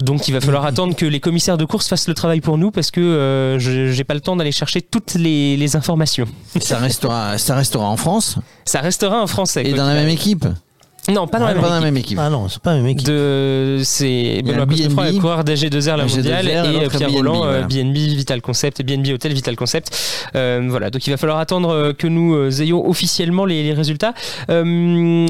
[0.00, 2.70] Donc il va falloir attendre que les commissaires de course fassent le travail pour nous
[2.72, 6.26] parce que euh, je j'ai pas le temps d'aller chercher toutes les, les informations.
[6.60, 9.64] Ça restera, ça restera en France Ça restera un français.
[9.64, 10.46] et dans la même équipe
[11.10, 11.84] Non, pas dans, Ah, la, même pas dans la équipe.
[11.84, 12.18] même équipe.
[12.20, 13.08] Ah non, c'est pas la même équipe.
[13.08, 17.44] De, c'est Benoît BNB, Cosnefroy, le coureur d'AG2R la AG2R, mondiale, et Pierre BNB, Roland,
[17.44, 17.66] euh, voilà.
[17.66, 19.96] BNB Vital Concept, et BNB Hotel Vital Concept.
[20.36, 23.72] Euh, voilà, donc il va falloir attendre euh, que nous euh, ayons officiellement les, les
[23.74, 24.14] résultats.
[24.48, 25.26] Euh,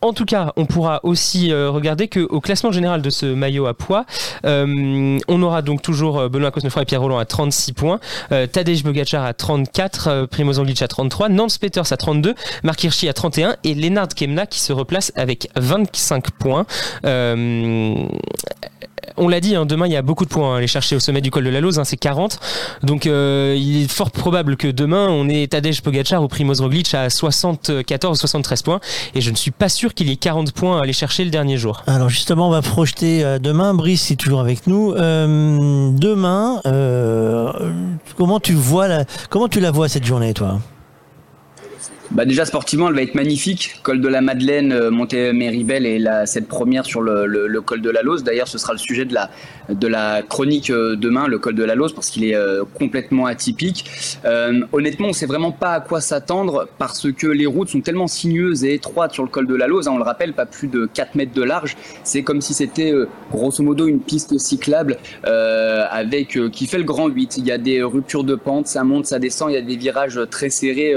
[0.00, 3.66] en tout cas, on pourra aussi euh, regarder que au classement général de ce maillot
[3.66, 4.04] à poids,
[4.44, 8.00] euh, on aura donc toujours euh, Benoît Cosnefroy et Pierre Roland à 36 points,
[8.32, 13.08] euh, Tadej Bogacar à 34, euh, Primoz à 33, Nance Peters à 32, Mark Hirschi
[13.08, 16.66] à 31 et Lennart Kemna qui se replace avec 25 points.
[19.18, 21.00] On l'a dit, hein, demain il y a beaucoup de points à aller chercher au
[21.00, 22.38] sommet du col de la Lose, hein, c'est 40.
[22.82, 26.94] Donc euh, il est fort probable que demain on ait Tadej Pogacar ou Primoz Roglic
[26.94, 28.80] à 74 73 points
[29.14, 31.30] et je ne suis pas sûr qu'il y ait 40 points à aller chercher le
[31.30, 31.82] dernier jour.
[31.86, 33.74] Alors justement, on va projeter euh, demain.
[33.74, 34.92] Brice est toujours avec nous.
[34.92, 36.60] Euh, demain,
[38.16, 40.58] comment tu vois la, comment tu la vois cette journée, toi?
[42.10, 43.74] Bah déjà sportivement, elle va être magnifique.
[43.82, 48.00] Col de la Madeleine, euh, montée Méribel et cette première sur le, col de la
[48.00, 48.24] Lose.
[48.24, 49.12] D'ailleurs, ce sera le sujet de
[49.86, 53.84] la, chronique euh, demain, le col de la Lose, parce qu'il est euh, complètement atypique.
[54.72, 58.64] Honnêtement, on sait vraiment pas à quoi s'attendre parce que les routes sont tellement sinueuses
[58.64, 59.86] et étroites sur le col de la Lose.
[59.86, 61.76] hein, on le rappelle, pas plus de 4 mètres de large.
[62.04, 62.94] C'est comme si c'était
[63.30, 67.36] grosso modo une piste cyclable avec qui fait le grand 8.
[67.36, 69.50] Il y a des ruptures de pente, ça monte, ça descend.
[69.50, 70.94] Il y a des virages très serrés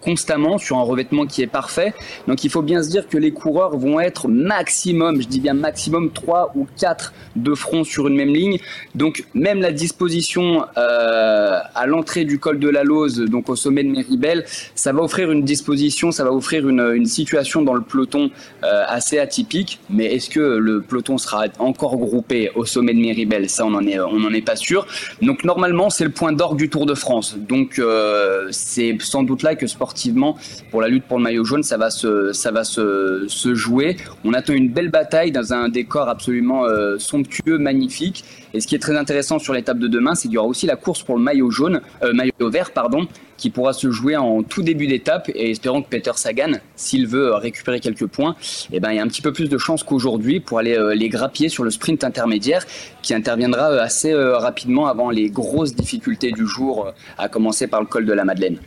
[0.00, 0.39] constamment.
[0.58, 1.94] Sur un revêtement qui est parfait.
[2.28, 5.54] Donc il faut bien se dire que les coureurs vont être maximum, je dis bien
[5.54, 8.58] maximum 3 ou 4 de front sur une même ligne.
[8.94, 13.84] Donc même la disposition euh, à l'entrée du col de la Lose, donc au sommet
[13.84, 14.44] de Méribel,
[14.74, 18.30] ça va offrir une disposition, ça va offrir une, situation dans le peloton
[18.62, 19.80] euh, assez atypique.
[19.90, 23.86] Mais est-ce que le peloton sera encore groupé au sommet de Méribel Ça, on n'en
[23.86, 24.86] est, n'en est pas sûr.
[25.22, 27.36] Donc normalement, c'est le point d'orgue du Tour de France.
[27.36, 30.29] Donc euh, c'est sans doute là que sportivement,
[30.70, 33.96] pour la lutte pour le maillot jaune, ça va se, jouer.
[34.24, 38.24] On attend une belle bataille dans un décor absolument euh, somptueux, magnifique.
[38.52, 40.66] Et ce qui est très intéressant sur l'étape de demain, c'est qu'il y aura aussi
[40.66, 44.42] la course pour le maillot jaune, euh, maillot vert, pardon, qui pourra se jouer en
[44.42, 45.30] tout début d'étape.
[45.34, 48.36] Et espérons que Peter Sagan, s'il veut récupérer quelques points,
[48.72, 50.94] eh ben, il y a un petit peu plus de chances qu'aujourd'hui pour aller euh,
[50.94, 52.66] les grappiller sur le sprint intermédiaire
[53.02, 57.66] qui interviendra euh, assez euh, rapidement avant les grosses difficultés du jour, euh, à commencer
[57.66, 58.58] par le col de la Madeleine.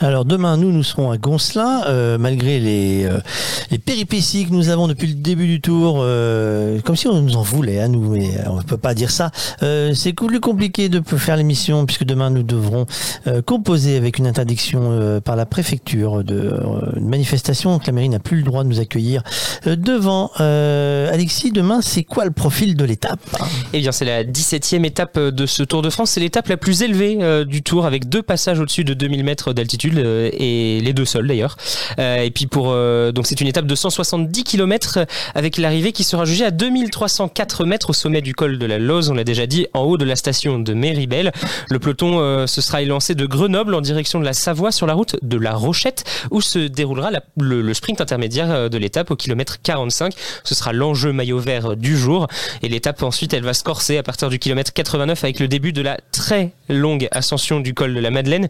[0.00, 3.18] Alors demain, nous, nous serons à Goncelin, euh, malgré les, euh,
[3.70, 7.36] les péripéties que nous avons depuis le début du tour, euh, comme si on nous
[7.36, 9.30] en voulait, à nous, mais on ne peut pas dire ça.
[9.62, 12.86] Euh, c'est plus compliqué de faire l'émission, puisque demain, nous devrons
[13.26, 17.92] euh, composer avec une interdiction euh, par la préfecture de euh, une manifestation, donc la
[17.92, 19.22] mairie n'a plus le droit de nous accueillir
[19.66, 20.30] euh, devant.
[20.40, 23.20] Euh, Alexis, demain, c'est quoi le profil de l'étape
[23.72, 26.10] Eh bien, c'est la 17e étape de ce Tour de France.
[26.10, 29.52] C'est l'étape la plus élevée euh, du Tour, avec deux passages au-dessus de 2000 mètres
[29.52, 29.67] d'altitude
[29.98, 31.56] euh, et les deux seuls d'ailleurs.
[31.98, 35.00] Euh, et puis pour euh, donc c'est une étape de 170 km
[35.34, 39.10] avec l'arrivée qui sera jugée à 2304 mètres au sommet du col de la Loze.
[39.10, 41.32] On l'a déjà dit, en haut de la station de Méribel.
[41.70, 45.16] Le peloton se sera élancé de Grenoble en direction de la Savoie sur la route
[45.22, 50.14] de la Rochette où se déroulera le, sprint intermédiaire de l'étape au kilomètre 45.
[50.44, 52.26] Ce sera l'enjeu maillot vert du jour.
[52.62, 55.72] Et l'étape ensuite, elle va se corser à partir du kilomètre 89 avec le début
[55.72, 58.48] de la très longue ascension du col de la Madeleine.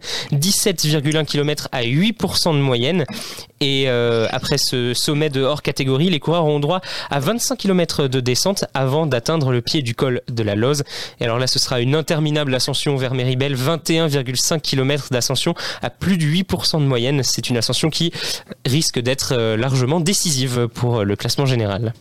[1.11, 3.05] 17,1 km à 8% de moyenne.
[3.61, 6.79] Et euh, après ce sommet de hors catégorie, les coureurs auront droit
[7.09, 10.83] à 25 km de descente avant d'atteindre le pied du col de la Loze.
[11.19, 16.17] Et alors là, ce sera une interminable ascension vers Méribel, 21,5 km d'ascension à plus
[16.17, 17.21] de 8% de moyenne.
[17.23, 18.13] C'est une ascension qui
[18.65, 21.93] risque d'être euh, largement décisive pour le classement général.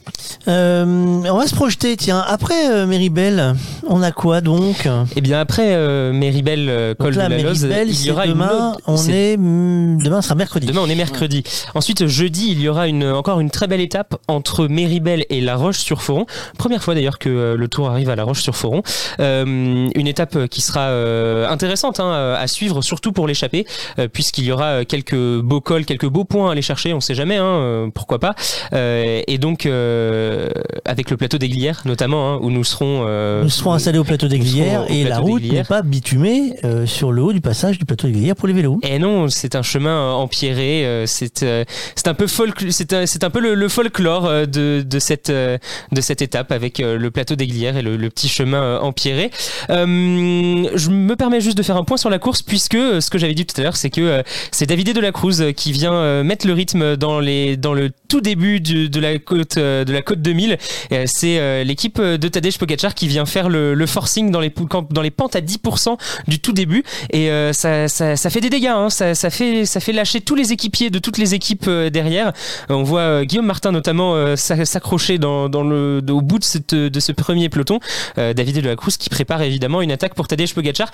[0.47, 3.55] Euh, on va se projeter, tiens, après euh, Méribel,
[3.87, 4.89] on a quoi donc?
[5.17, 8.33] Eh bien après euh, Méribel, euh, col là, de la Loze, il y aura une
[8.35, 10.67] demain, autre- on c'est- est, hmm, demain sera mercredi.
[10.67, 11.43] Demain, on est mercredi.
[11.75, 15.57] Ensuite, jeudi, il y aura une, encore une très belle étape entre Méribel et La
[15.57, 16.27] Roche-sur-Foron.
[16.59, 18.83] Première fois d'ailleurs que euh, le tour arrive à La Roche-sur-Foron.
[19.20, 23.67] Euh, une étape qui sera euh, intéressante hein, à suivre, surtout pour l'échappée,
[23.99, 26.93] euh, puisqu'il y aura quelques beaux cols, quelques beaux points à aller chercher.
[26.93, 28.35] On sait jamais, hein, euh, pourquoi pas.
[28.73, 30.49] Euh, et donc, euh,
[30.85, 33.05] avec le plateau des Glières, notamment, hein, où nous serons.
[33.07, 36.86] euh, Nous serons installés au plateau des Glières et la route n'est pas bitumée euh,
[36.86, 38.78] sur le haut du passage du plateau des Glières pour les vélos.
[38.83, 40.85] Et non, c'est un chemin euh, empierré.
[40.87, 42.27] euh, C'est euh, c'est un peu
[42.71, 47.37] c'est un, un peu le, folklore de, de cette de cette étape avec le plateau
[47.37, 49.31] des Glières et le, petit chemin empierré.
[49.69, 53.35] Je me permets juste de faire un point sur la course puisque ce que j'avais
[53.35, 56.53] dit tout à l'heure, c'est que c'est David de la Cruz qui vient mettre le
[56.53, 60.59] rythme dans les dans le tout début du- de la côte de la côte 2000.
[60.93, 64.53] Euh, C'est l'équipe de Tadej Pogacar qui vient faire le, forcing dans les
[64.91, 68.68] dans les pentes à 10% du tout début et ça, ça, ça fait des dégâts.
[68.77, 68.91] Hein.
[68.91, 72.33] Ça, fait ça fait lâcher tous les équipiers de toutes les équipes euh, derrière.
[72.69, 77.81] On voit euh, Guillaume Martin notamment euh, s'a- s'accrocher au bout de, ce premier peloton.
[78.17, 80.91] David de la Cruz qui prépare évidemment une attaque pour Tadej Pogacar.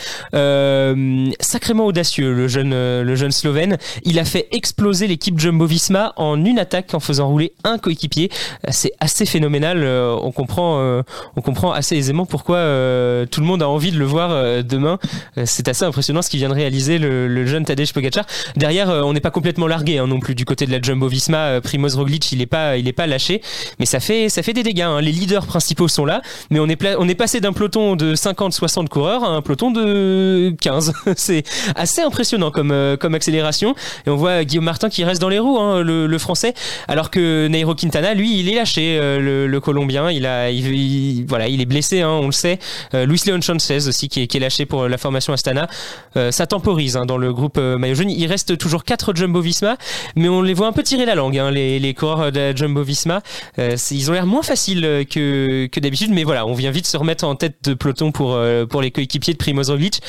[1.41, 3.79] Sacrément audacieux le jeune le jeune Slovène.
[4.05, 8.31] Il a fait exploser l'équipe Jumbo-Visma en une attaque en faisant rouler un coéquipier.
[8.71, 9.85] C'est assez phénoménal.
[9.85, 11.03] On comprend
[11.37, 12.59] on comprend assez aisément pourquoi
[13.31, 14.99] tout le monde a envie de le voir demain.
[15.45, 18.25] C'est assez impressionnant ce qu'il vient de réaliser le jeune Tadej Pogacar.
[18.57, 21.39] Derrière, euh, on n'est pas complètement largué hein, non plus du côté de la Jumbo-Visma.
[21.39, 23.41] Euh, Primoz Roglic, il est pas, il est pas lâché,
[23.79, 24.83] mais ça fait, ça fait des dégâts.
[24.83, 25.01] hein.
[25.01, 28.89] Les leaders principaux sont là, mais on est, on est passé d'un peloton de 50-60
[28.89, 30.93] coureurs à un peloton de 15.
[31.17, 31.45] C'est
[31.77, 33.75] assez impressionnant comme, euh, comme accélération.
[34.07, 36.55] Et on voit Guillaume Martin qui reste dans les roues, hein, le, le français,
[36.89, 40.11] alors que Nairo Quintana, lui, il est lâché, euh, le, le Colombien.
[40.11, 42.59] Il a, il, il- voilà, il est blessé, hein, on le sait.
[42.95, 45.69] Euh, Luis Leon Sanchez aussi qui est, qui est lâché pour la formation Astana.
[46.17, 48.11] Euh, ça temporise hein, dans le groupe euh, maillot jaune.
[48.11, 49.77] Il reste toujours 4 Jumbo Visma,
[50.17, 52.83] mais on les voit un peu tirer la langue, hein, les, les coureurs de Jumbo
[52.83, 53.23] Visma.
[53.59, 56.97] Euh, ils ont l'air moins faciles euh, que, d'habitude, mais voilà, on vient vite se
[56.97, 58.39] remettre en tête de peloton pour,
[58.71, 60.01] pour les coéquipiers de Primoz Roglic.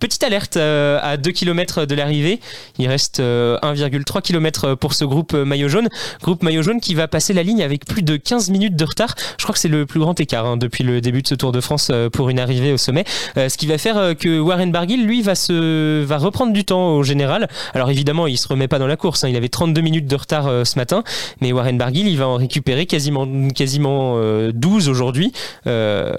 [0.00, 2.40] Petite alerte à 2 km de l'arrivée.
[2.78, 5.88] Il reste euh, 1,3 km pour ce groupe maillot jaune.
[6.22, 9.14] Groupe maillot jaune qui va passer la ligne avec plus de 15 minutes de retard.
[9.38, 11.52] Je crois que c'est le plus grand écart hein, depuis le début de ce Tour
[11.52, 13.04] de France pour une arrivée au sommet.
[13.36, 17.02] Ce qui va faire que Warren Barguil, lui, va, se, va reprendre du temps au
[17.02, 17.48] général.
[17.74, 19.24] Alors évidemment, il se remet pas dans la course.
[19.24, 19.28] hein.
[19.28, 21.04] Il avait 32 minutes de retard euh, ce matin,
[21.40, 25.32] mais Warren Barguil, il va en récupérer quasiment quasiment euh, 12 aujourd'hui.
[25.66, 26.14] Euh,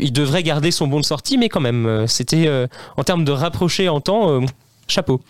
[0.00, 3.24] il devrait garder son bon de sortie, mais quand même, euh, c'était euh, en termes
[3.24, 4.40] de rapprocher en temps.
[4.88, 5.20] Chapeau.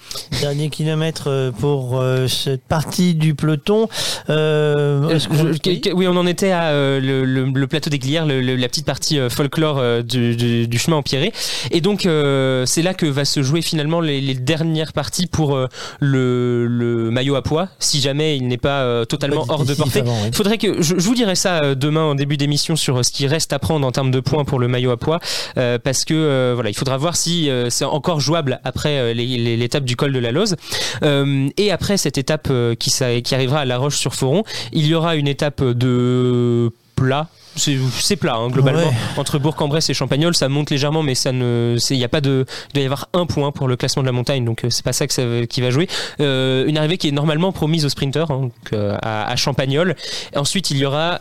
[0.41, 3.89] Dernier kilomètre euh, pour euh, cette partie du peloton.
[4.31, 8.69] Euh, Je- oui, on en était à le, le- le plateau des Glières, le- la
[8.69, 11.33] petite partie folklore du, du- du chemin empierré.
[11.71, 15.59] Et donc, c'est là que va se jouer finalement les, les dernières parties pour
[16.01, 20.01] le, maillot à poids, si jamais il n'est pas totalement Pas hors de portée.
[20.01, 20.29] avant, oui.
[20.29, 23.27] Il faudrait que je, je vous dirai ça demain en début d'émission sur ce qui
[23.27, 25.21] reste à prendre en termes de points pour le maillot à poids,
[25.55, 30.13] parce que voilà, il faudra voir si c'est encore jouable après les- l'étape du col
[30.13, 30.57] de la Lose.
[31.03, 32.91] Euh, et après cette étape euh, qui,
[33.23, 37.29] qui arrivera à La Roche-sur-Foron, il y aura une étape de plat.
[37.55, 38.95] C'est plat hein, globalement Ouais.
[39.19, 42.47] entre Bourg-en-Bresse et Champagnol ça monte légèrement mais ça ne il y a pas de
[42.71, 44.83] il doit y avoir un point pour le classement de la montagne donc euh, c'est
[44.83, 45.87] pas ça, que ça qui va jouer
[46.21, 49.97] Euh, une arrivée qui est normalement promise aux sprinters hein, donc, euh, à, à Champagnol
[50.35, 51.21] ensuite il y aura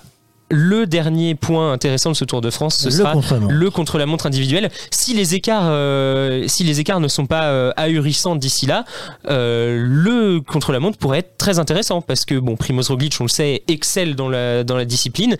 [0.51, 3.53] le dernier point intéressant de ce Tour de France, ce Le sera contre-la-montre.
[3.53, 4.69] le contre-la-montre individuel.
[4.91, 8.85] Si les écarts, euh, si les écarts ne sont pas euh, ahurissants d'ici là,
[9.29, 13.63] euh, le contre-la-montre pourrait être très intéressant parce que bon, Primoz Roglic, on le sait,
[13.67, 15.37] excelle dans la dans la discipline,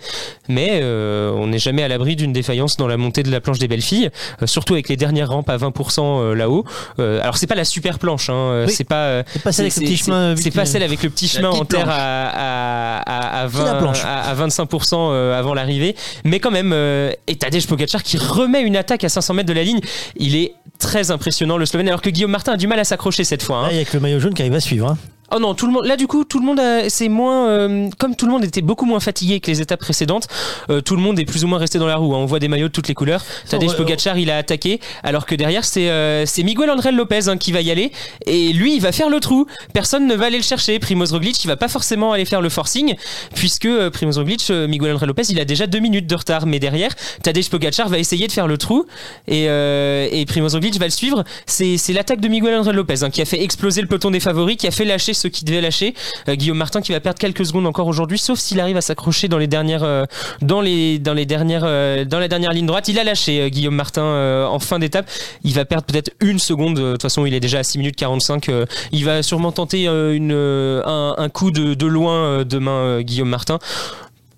[0.48, 3.58] mais euh, on n'est jamais à l'abri d'une défaillance dans la montée de la planche
[3.58, 4.10] des belles filles,
[4.42, 6.64] euh, surtout avec les dernières rampes à 20% euh, là-haut.
[6.98, 8.72] Euh, alors c'est pas la super planche, hein, euh, Oui.
[8.72, 11.10] c'est pas euh, C'est pas celle avec le petit chemin c'est pas celle avec le
[11.10, 14.04] petit chemin en terre à, à, à, à C'est la 20, planche.
[14.04, 15.96] à, à 25% euh, avant l'arrivée.
[16.24, 19.52] Mais quand même, euh, et Tadej Pogacar qui remet une attaque à 500 mètres de
[19.54, 19.80] la ligne.
[20.16, 23.24] Il est très impressionnant le Slovène, alors que Guillaume Martin a du mal à s'accrocher
[23.24, 23.58] cette fois.
[23.58, 23.66] hein.
[23.66, 24.88] Là, il y a que le maillot jaune qui arrive à suivre.
[24.88, 24.98] hein.
[25.34, 25.86] Oh non, tout le monde.
[25.86, 27.48] Là, du coup, tout le monde, c'est moins.
[27.48, 30.28] euh, comme tout le monde était beaucoup moins fatigué que les étapes précédentes,
[30.70, 32.14] euh, tout le monde est plus ou moins resté dans la roue.
[32.14, 32.18] hein.
[32.18, 33.24] On voit des maillots de toutes les couleurs.
[33.48, 37.38] Tadej Pogacar, il a attaqué, alors que derrière, c'est euh, c'est Miguel André Lopez hein,
[37.38, 37.92] qui va y aller.
[38.26, 39.46] Et lui, il va faire le trou.
[39.72, 40.78] Personne ne va aller le chercher.
[40.78, 42.94] Primoz Roglic, il va pas forcément aller faire le forcing,
[43.34, 46.46] puisque Primoz Roglic, Miguel André Lopez, il a déjà deux minutes de retard.
[46.46, 46.90] Mais derrière,
[47.22, 48.84] Tadej Pogacar va essayer de faire le trou,
[49.28, 51.24] et, et Primoz Roglic va le suivre.
[51.46, 54.20] C'est c'est l'attaque de Miguel André Lopez hein, qui a fait exploser le peloton des
[54.20, 55.94] favoris, qui a fait lâcher ceux qui devaient lâcher.
[56.28, 59.28] Euh, Guillaume Martin qui va perdre quelques secondes encore aujourd'hui, sauf s'il arrive à s'accrocher
[59.28, 60.04] dans les dernières, euh,
[60.40, 62.88] dans les, dans les dernières, euh, dans la dernière ligne droite.
[62.88, 65.08] Il a lâché Guillaume Martin en fin d'étape.
[65.44, 66.76] Il va perdre peut-être une seconde.
[66.76, 68.48] De toute façon, il est déjà à 6 minutes 45.
[68.48, 73.58] euh, il va sûrement tenter une, un, coup de, loin demain, Guillaume Martin.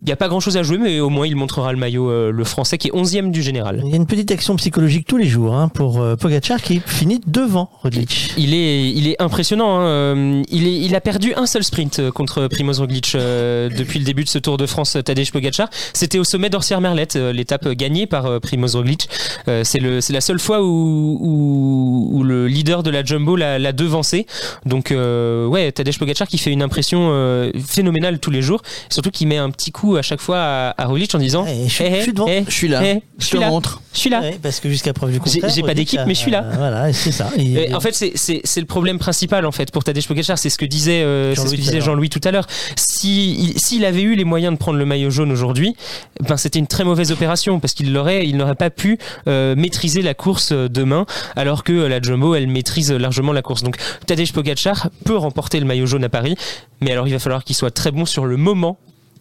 [0.05, 2.10] Il n'y a pas grand chose à jouer, mais au moins il montrera le maillot,
[2.10, 3.81] euh, le français qui est 11e du général.
[3.84, 6.81] Il y a une petite action psychologique tous les jours hein, pour euh, Pogacar qui
[6.84, 8.34] finit devant Roglic.
[8.36, 9.78] Il est, il est impressionnant.
[9.78, 9.84] hein.
[9.86, 13.99] Euh, Il, est, il a perdu un seul sprint euh, contre Primoz Roglic euh, depuis
[13.99, 14.97] le début de ce Tour de France.
[15.02, 19.08] Tadej Pogacar, c'était au sommet d'Orsières-Merlette, euh, l'étape gagnée par Primoz Roglic.
[19.49, 23.36] Euh, c'est le, c'est la seule fois où, où, où le leader de la Jumbo
[23.36, 24.26] l'a, l'a devancé.
[24.66, 28.60] Donc euh, ouais, Tadej Pogacar qui fait une impression euh, phénoménale tous les jours,
[28.91, 31.68] surtout qui met un petit coup à chaque fois à, à Roglic en disant je
[31.68, 32.26] suis- Eh, je suis devant.
[32.28, 32.81] eh, Je suis là.
[32.84, 33.82] eh, Je je te là, montre.
[33.92, 34.20] je suis là.
[34.20, 35.50] Ouais, parce que jusqu'à preuve du contraire.
[35.55, 36.44] j'ai pas d'équipe, mais je suis là.
[36.56, 37.31] Voilà, c'est ça.
[37.39, 40.64] Et en fait, c'est- le problème principal en fait pour Tadej Pogacar, c'est ce que
[40.64, 41.84] disait, euh, Jean-Louis que tout à disait l'heure.
[41.84, 42.47] Jean-Louis tout à l'heure.
[42.76, 45.74] Si il- s'il avait eu les moyens de prendre le maillot jaune aujourd'hui,
[46.20, 48.98] ben c'était une très mauvaise opération parce qu'il l'aurait, il n'aurait pas pu
[49.28, 51.06] euh, maîtriser la course euh, demain,
[51.36, 53.62] alors que euh, la Jumbo elle maîtrise largement la course.
[53.62, 56.36] Donc Tadej Pogacar peut remporter le maillot jaune à Paris,
[56.81, 58.78] mais alors il va falloir qu'il soit très bon sur le moment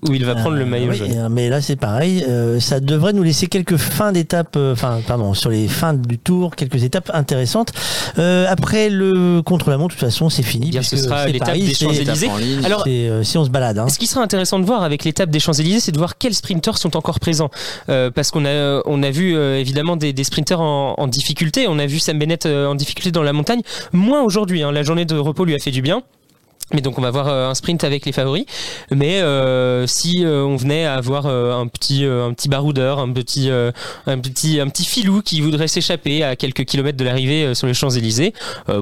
[0.08, 1.12] où il va prendre le maillot Oui, jaune.
[1.16, 5.00] euh, mais là c'est pareil, euh, ça devrait nous laisser quelques fins d'étapes, euh, enfin
[5.08, 7.72] pardon, sur les fins du tour, quelques étapes intéressantes.
[8.18, 10.70] Euh, après le contre-la-montre, de toute façon c'est fini.
[10.70, 12.30] Bien, ce sera l'étape des Champs-Élysées.
[12.64, 13.80] Alors, euh, si on se balade.
[13.80, 13.90] Hein.
[13.90, 16.78] Ce qui sera intéressant de voir avec l'étape des Champs-Élysées, c'est de voir quels sprinteurs
[16.78, 17.50] sont encore présents.
[17.90, 21.66] Euh, parce qu'on a, on a vu euh, évidemment des, des sprinteurs en, en difficulté.
[21.68, 23.62] On a vu Sam Bennett euh, en difficulté dans la montagne.
[23.92, 24.64] Moins aujourd'hui.
[24.64, 24.72] hein.
[24.72, 26.02] La journée de repos lui a fait du bien.
[26.74, 28.46] Mais donc on va voir euh, un sprint avec les favoris.
[28.92, 33.00] Mais euh, si euh, on venait à avoir euh, un petit euh, un petit baroudeur,
[33.00, 33.72] un petit euh,
[34.08, 37.68] un petit un petit filou qui voudrait s'échapper à quelques kilomètres de l'arrivée euh, sur
[37.68, 38.34] les Champs Élysées,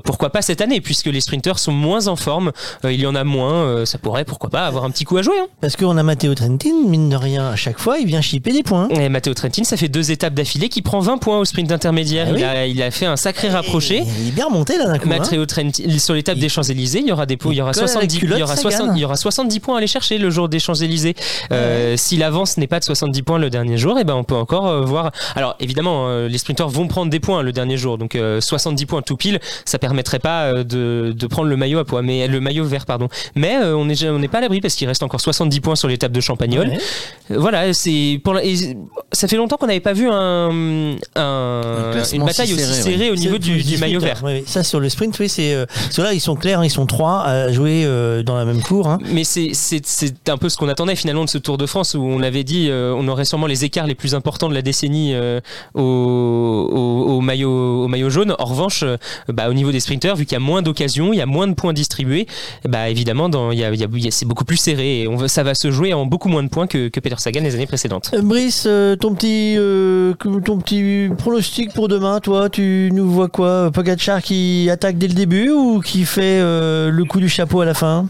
[0.03, 2.51] pourquoi pas cette année puisque les sprinteurs sont moins en forme,
[2.85, 5.17] euh, il y en a moins, euh, ça pourrait pourquoi pas avoir un petit coup
[5.17, 5.35] à jouer.
[5.39, 5.47] hein.
[5.59, 8.63] Parce qu'on a Matteo Trentin, mine de rien, à chaque fois, il vient chipper des
[8.63, 8.87] points.
[8.89, 12.27] Et Matteo Trentin, ça fait deux étapes d'affilée qui prend 20 points au sprint intermédiaire.
[12.31, 14.03] Ah il, a, il a fait un sacré rapproché.
[14.21, 15.05] Il est bien remonté là d'un coup.
[15.05, 15.17] hein.
[15.19, 17.87] Matteo Trentin, sur l'étape des Champs-Élysées, il y aura des, po- il y aura aura,
[17.87, 18.97] colle à la 70, il, y aura ça 60 gagne.
[18.97, 21.15] il y aura 70 points à aller chercher le jour des Champs-Élysées.
[21.51, 24.35] Euh, Si l'avance n'est pas de 70 points le dernier jour, et ben on peut
[24.35, 25.11] encore euh, voir.
[25.35, 28.85] Alors évidemment, euh, les sprinteurs vont prendre des points le dernier jour, donc euh, 70
[28.85, 32.39] points tout pile, ça permettrait pas de, de prendre le maillot à poids, mais le
[32.39, 33.07] maillot vert, pardon.
[33.35, 35.87] Mais on n'est on n'est pas à l'abri parce qu'il reste encore 70 points sur
[35.87, 36.67] l'étape de Champagnol.
[36.69, 36.77] Ouais.
[37.37, 38.55] Voilà, c'est pour la- et
[39.11, 42.81] ça fait longtemps qu'on n'avait pas vu un, un- classement une bataille si aussi serré,
[42.81, 43.11] serrée ouais.
[43.11, 44.21] au niveau du, maillot vert.
[44.45, 46.85] Ça sur le sprint, oui, c'est euh, parce que là ils sont clairs, ils sont
[46.85, 48.87] trois à jouer euh, dans la même cour.
[48.87, 48.97] hein.
[49.11, 51.93] Mais c'est c'est- c'est un peu ce qu'on attendait finalement de ce Tour de France
[51.95, 54.61] où on avait dit euh, on aurait sûrement les écarts les plus importants de la
[54.61, 55.39] décennie euh,
[55.73, 58.35] au, au, au maillot, au maillot jaune.
[58.39, 61.17] En revanche, euh, bah, au niveau des sprinters, vu qu'il y a moins d'occasions, il
[61.17, 62.27] y a moins de points distribués,
[62.67, 64.57] bah, évidemment dans, il y a, il y a- il y a- c'est beaucoup plus
[64.57, 66.99] serré et on va, ça va se jouer en beaucoup moins de points que, que
[66.99, 68.11] Peter Sagan les années précédentes.
[68.13, 70.13] Euh, Brice, euh, ton petit euh,
[70.45, 73.69] ton petit pronostic pour demain, toi, tu nous vois quoi?
[73.73, 77.50] Pogacar qui attaque dès le début ou qui fait euh, le coup du chapeau?
[77.59, 78.07] À la fin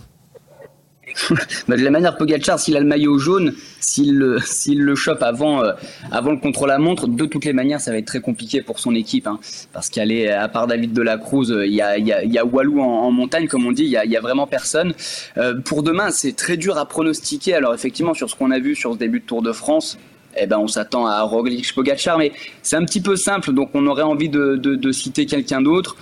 [1.68, 5.64] Bah, de la manière Pogacar, s'il a le maillot jaune, s'il le, le chope avant,
[5.64, 5.74] euh,
[6.12, 9.28] avant le contre-la-montre, de toutes les manières, ça va être très compliqué pour son équipe.
[9.28, 9.40] hein,
[9.74, 12.38] parce qu'elle est, à part David de la Cruz, euh, il y a, y, y
[12.38, 14.94] a Walou en, montagne, comme on dit, il y a, vraiment personne.
[15.38, 17.56] Euh, pour demain, c'est très dur à pronostiquer.
[17.56, 19.98] Alors effectivement, sur ce qu'on a vu sur ce début de Tour de France,
[20.38, 23.86] eh ben, on s'attend à Roglic Pogacar, mais c'est un petit peu simple, donc on
[23.88, 25.98] aurait envie de citer quelqu'un d'autre.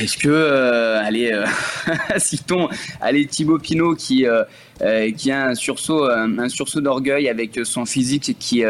[0.00, 1.44] Est-ce que, euh, allez, euh,
[2.16, 2.68] citons,
[3.00, 4.44] allez, Thibaut Pinot qui, euh,
[4.82, 8.62] euh, qui a un sursaut, un sursaut d'orgueil avec son physique qui,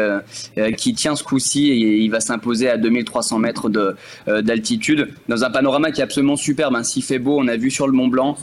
[0.77, 3.95] qui tient ce coup-ci et il va s'imposer à 2300 mètres de,
[4.27, 6.75] d'altitude dans un panorama qui est absolument superbe.
[6.75, 6.83] Hein.
[6.83, 8.37] S'il fait beau, on a vu sur le Mont Blanc.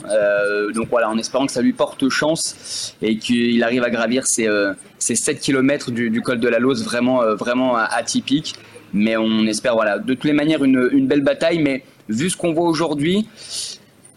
[0.73, 4.47] Donc voilà, en espérant que ça lui porte chance et qu'il arrive à gravir ces,
[4.47, 8.55] euh, ces 7 km du, col de la Lose vraiment, vraiment atypique.
[8.93, 11.59] Mais on espère, voilà, de toutes les manières, une belle bataille.
[11.59, 13.27] Mais vu ce qu'on voit aujourd'hui,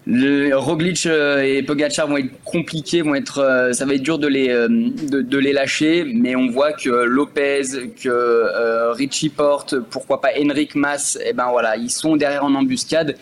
[0.06, 4.26] Roglic euh, et Pogacar vont être compliqués, vont être, euh, ça va être dur de
[4.26, 7.62] les, euh, de, les lâcher, mais on voit que Lopez,
[8.02, 13.16] que Richie Porte, pourquoi pas Henrik Mas, et ben voilà, ils sont derrière en embuscade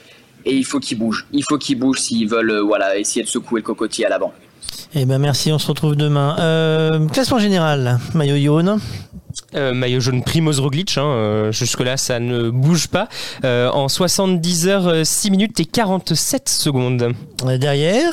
[0.46, 1.26] et il faut qu'ils bougent.
[1.32, 4.32] Il faut qu'ils bougent s'ils veulent, voilà, essayer de secouer le cocotier à l'avant.
[4.94, 6.34] Eh ben merci, on se retrouve demain.
[7.12, 8.80] Classement général, maillot jaune.
[9.56, 13.08] Euh, maillot jaune Primoz Roglic, hein, euh, jusque-là ça ne bouge pas.
[13.44, 17.12] Euh, en 70 heures, euh, 6 minutes et 47 secondes.
[17.58, 18.12] derrière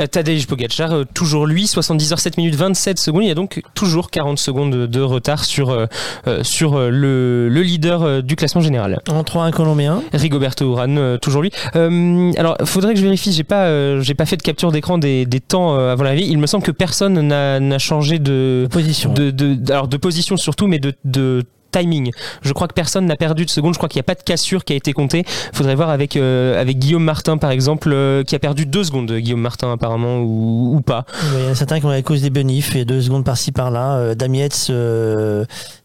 [0.00, 3.22] euh, Tadej Pogacar, euh, toujours lui, 70 heures 7 minutes 27 secondes.
[3.24, 5.86] Il y a donc toujours 40 secondes de, retard sur, euh,
[6.26, 9.00] euh, sur euh, le, le leader euh, du classement général.
[9.10, 10.02] En 3-1 colombien.
[10.14, 11.50] Rigoberto Urán, euh, toujours lui.
[11.76, 14.96] Euh, alors, faudrait que je vérifie, j'ai pas, euh, j'ai pas fait de capture d'écran
[14.96, 16.24] des, des temps euh, avant l'arrivée.
[16.26, 19.12] Il me semble que personne n'a changé de position.
[19.12, 22.12] De, de, de- alors de position surtout, mais de, timing.
[22.40, 23.74] Je crois que personne n'a perdu de seconde.
[23.74, 25.24] Je crois qu'il n'y a pas de cassure qui a été comptée.
[25.52, 29.12] Faudrait voir avec euh, avec Guillaume Martin par exemple, euh, qui a perdu deux secondes.
[29.12, 31.04] Guillaume Martin apparemment ou, ou pas.
[31.34, 33.52] Il y en a certains qui ont la cause des bonifs et deux secondes par-ci
[33.52, 33.96] par-là.
[33.96, 34.70] Euh, Damietz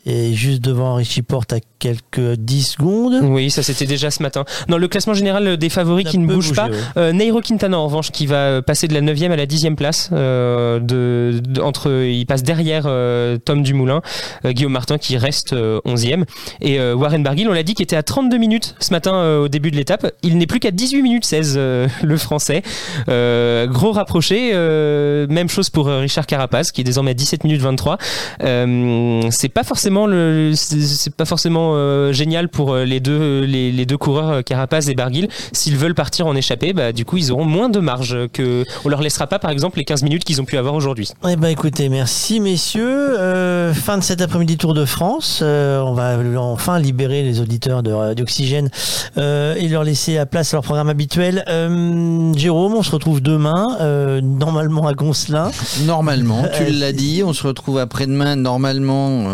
[0.08, 3.20] euh, est juste devant Richie Porte à quelques 10 secondes.
[3.24, 4.46] Oui, ça c'était déjà ce matin.
[4.68, 6.78] Dans le classement général des favoris qui ne bougent bouger, pas, ouais.
[6.98, 10.10] euh, Nairo Quintana en revanche qui va passer de la 9e à la 10e place.
[10.14, 14.02] euh, de, de- entre, il passe derrière euh, Tom Dumoulin,
[14.46, 16.24] euh, Guillaume Martin qui reste euh, 11e.
[16.62, 19.40] Et euh, Warren Barguil, on l'a dit, qui était à 32 minutes ce matin euh,
[19.44, 20.12] au début de l'étape.
[20.24, 22.62] Il n'est plus qu'à 18 minutes 16, euh, le français.
[23.10, 24.52] Euh, gros rapproché.
[24.54, 27.98] euh, même chose pour euh, Richard Carapaz qui est désormais à 17 minutes 23.
[28.44, 33.72] Euh, c'est pas forcément le, c'est pas forcément euh, génial pour euh, les deux les,
[33.72, 35.28] les deux coureurs euh, Carapaz et Barguil.
[35.52, 38.90] S'ils veulent partir en échappée, bah du coup ils auront moins de marge que on
[38.90, 41.10] leur laissera pas par exemple les 15 minutes qu'ils ont pu avoir aujourd'hui.
[41.30, 43.16] Eh ben écoutez, merci messieurs.
[43.20, 45.40] Euh, fin de cet après-midi Tour de France.
[45.42, 48.70] Euh, on va enfin libérer les auditeurs de- d'Oxygène
[49.18, 51.44] euh, et leur laisser la place à leur programme habituel.
[51.48, 55.52] Euh, Jérôme, on se retrouve demain, euh, normalement à Goncelin.
[55.86, 59.26] Normalement, tu Euh, l'as dit, on se retrouve après-demain normalement.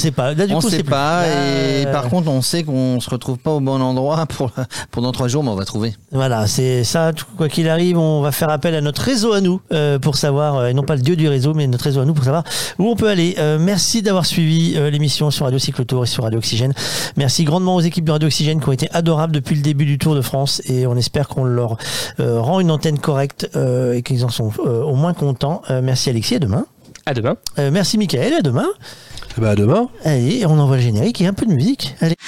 [0.00, 0.34] Euh, on sait pas.
[0.34, 0.90] Là, du on coup, sait plus.
[0.90, 1.26] pas.
[1.26, 4.50] Et Euh, par contre, on sait qu'on se retrouve pas au bon endroit pour
[4.90, 5.94] pendant trois jours, mais on va trouver.
[6.12, 7.12] Voilà, c'est ça.
[7.36, 10.56] Quoi qu'il arrive, on va faire appel à notre réseau à nous euh, pour savoir,
[10.56, 12.44] euh, et non pas le dieu du réseau, mais notre réseau à nous pour savoir
[12.78, 13.34] où on peut aller.
[13.38, 16.72] Euh, merci d'avoir suivi euh, l'émission sur Radio Cyclotour et sur Radio Oxygène.
[17.16, 19.98] Merci grandement aux équipes de Radio Oxygène qui ont été adorables depuis le début du
[19.98, 21.76] Tour de France et on espère qu'on leur
[22.20, 25.62] euh, rend une antenne correcte euh, et qu'ils en sont euh, au moins contents.
[25.70, 26.66] Euh, merci Alexis, à demain.
[27.06, 27.36] À demain.
[27.58, 28.66] Euh, merci Michael, à demain.
[29.38, 29.88] Bah à demain.
[30.04, 31.94] Allez, on envoie le générique et un peu de musique.
[32.00, 32.16] Allez.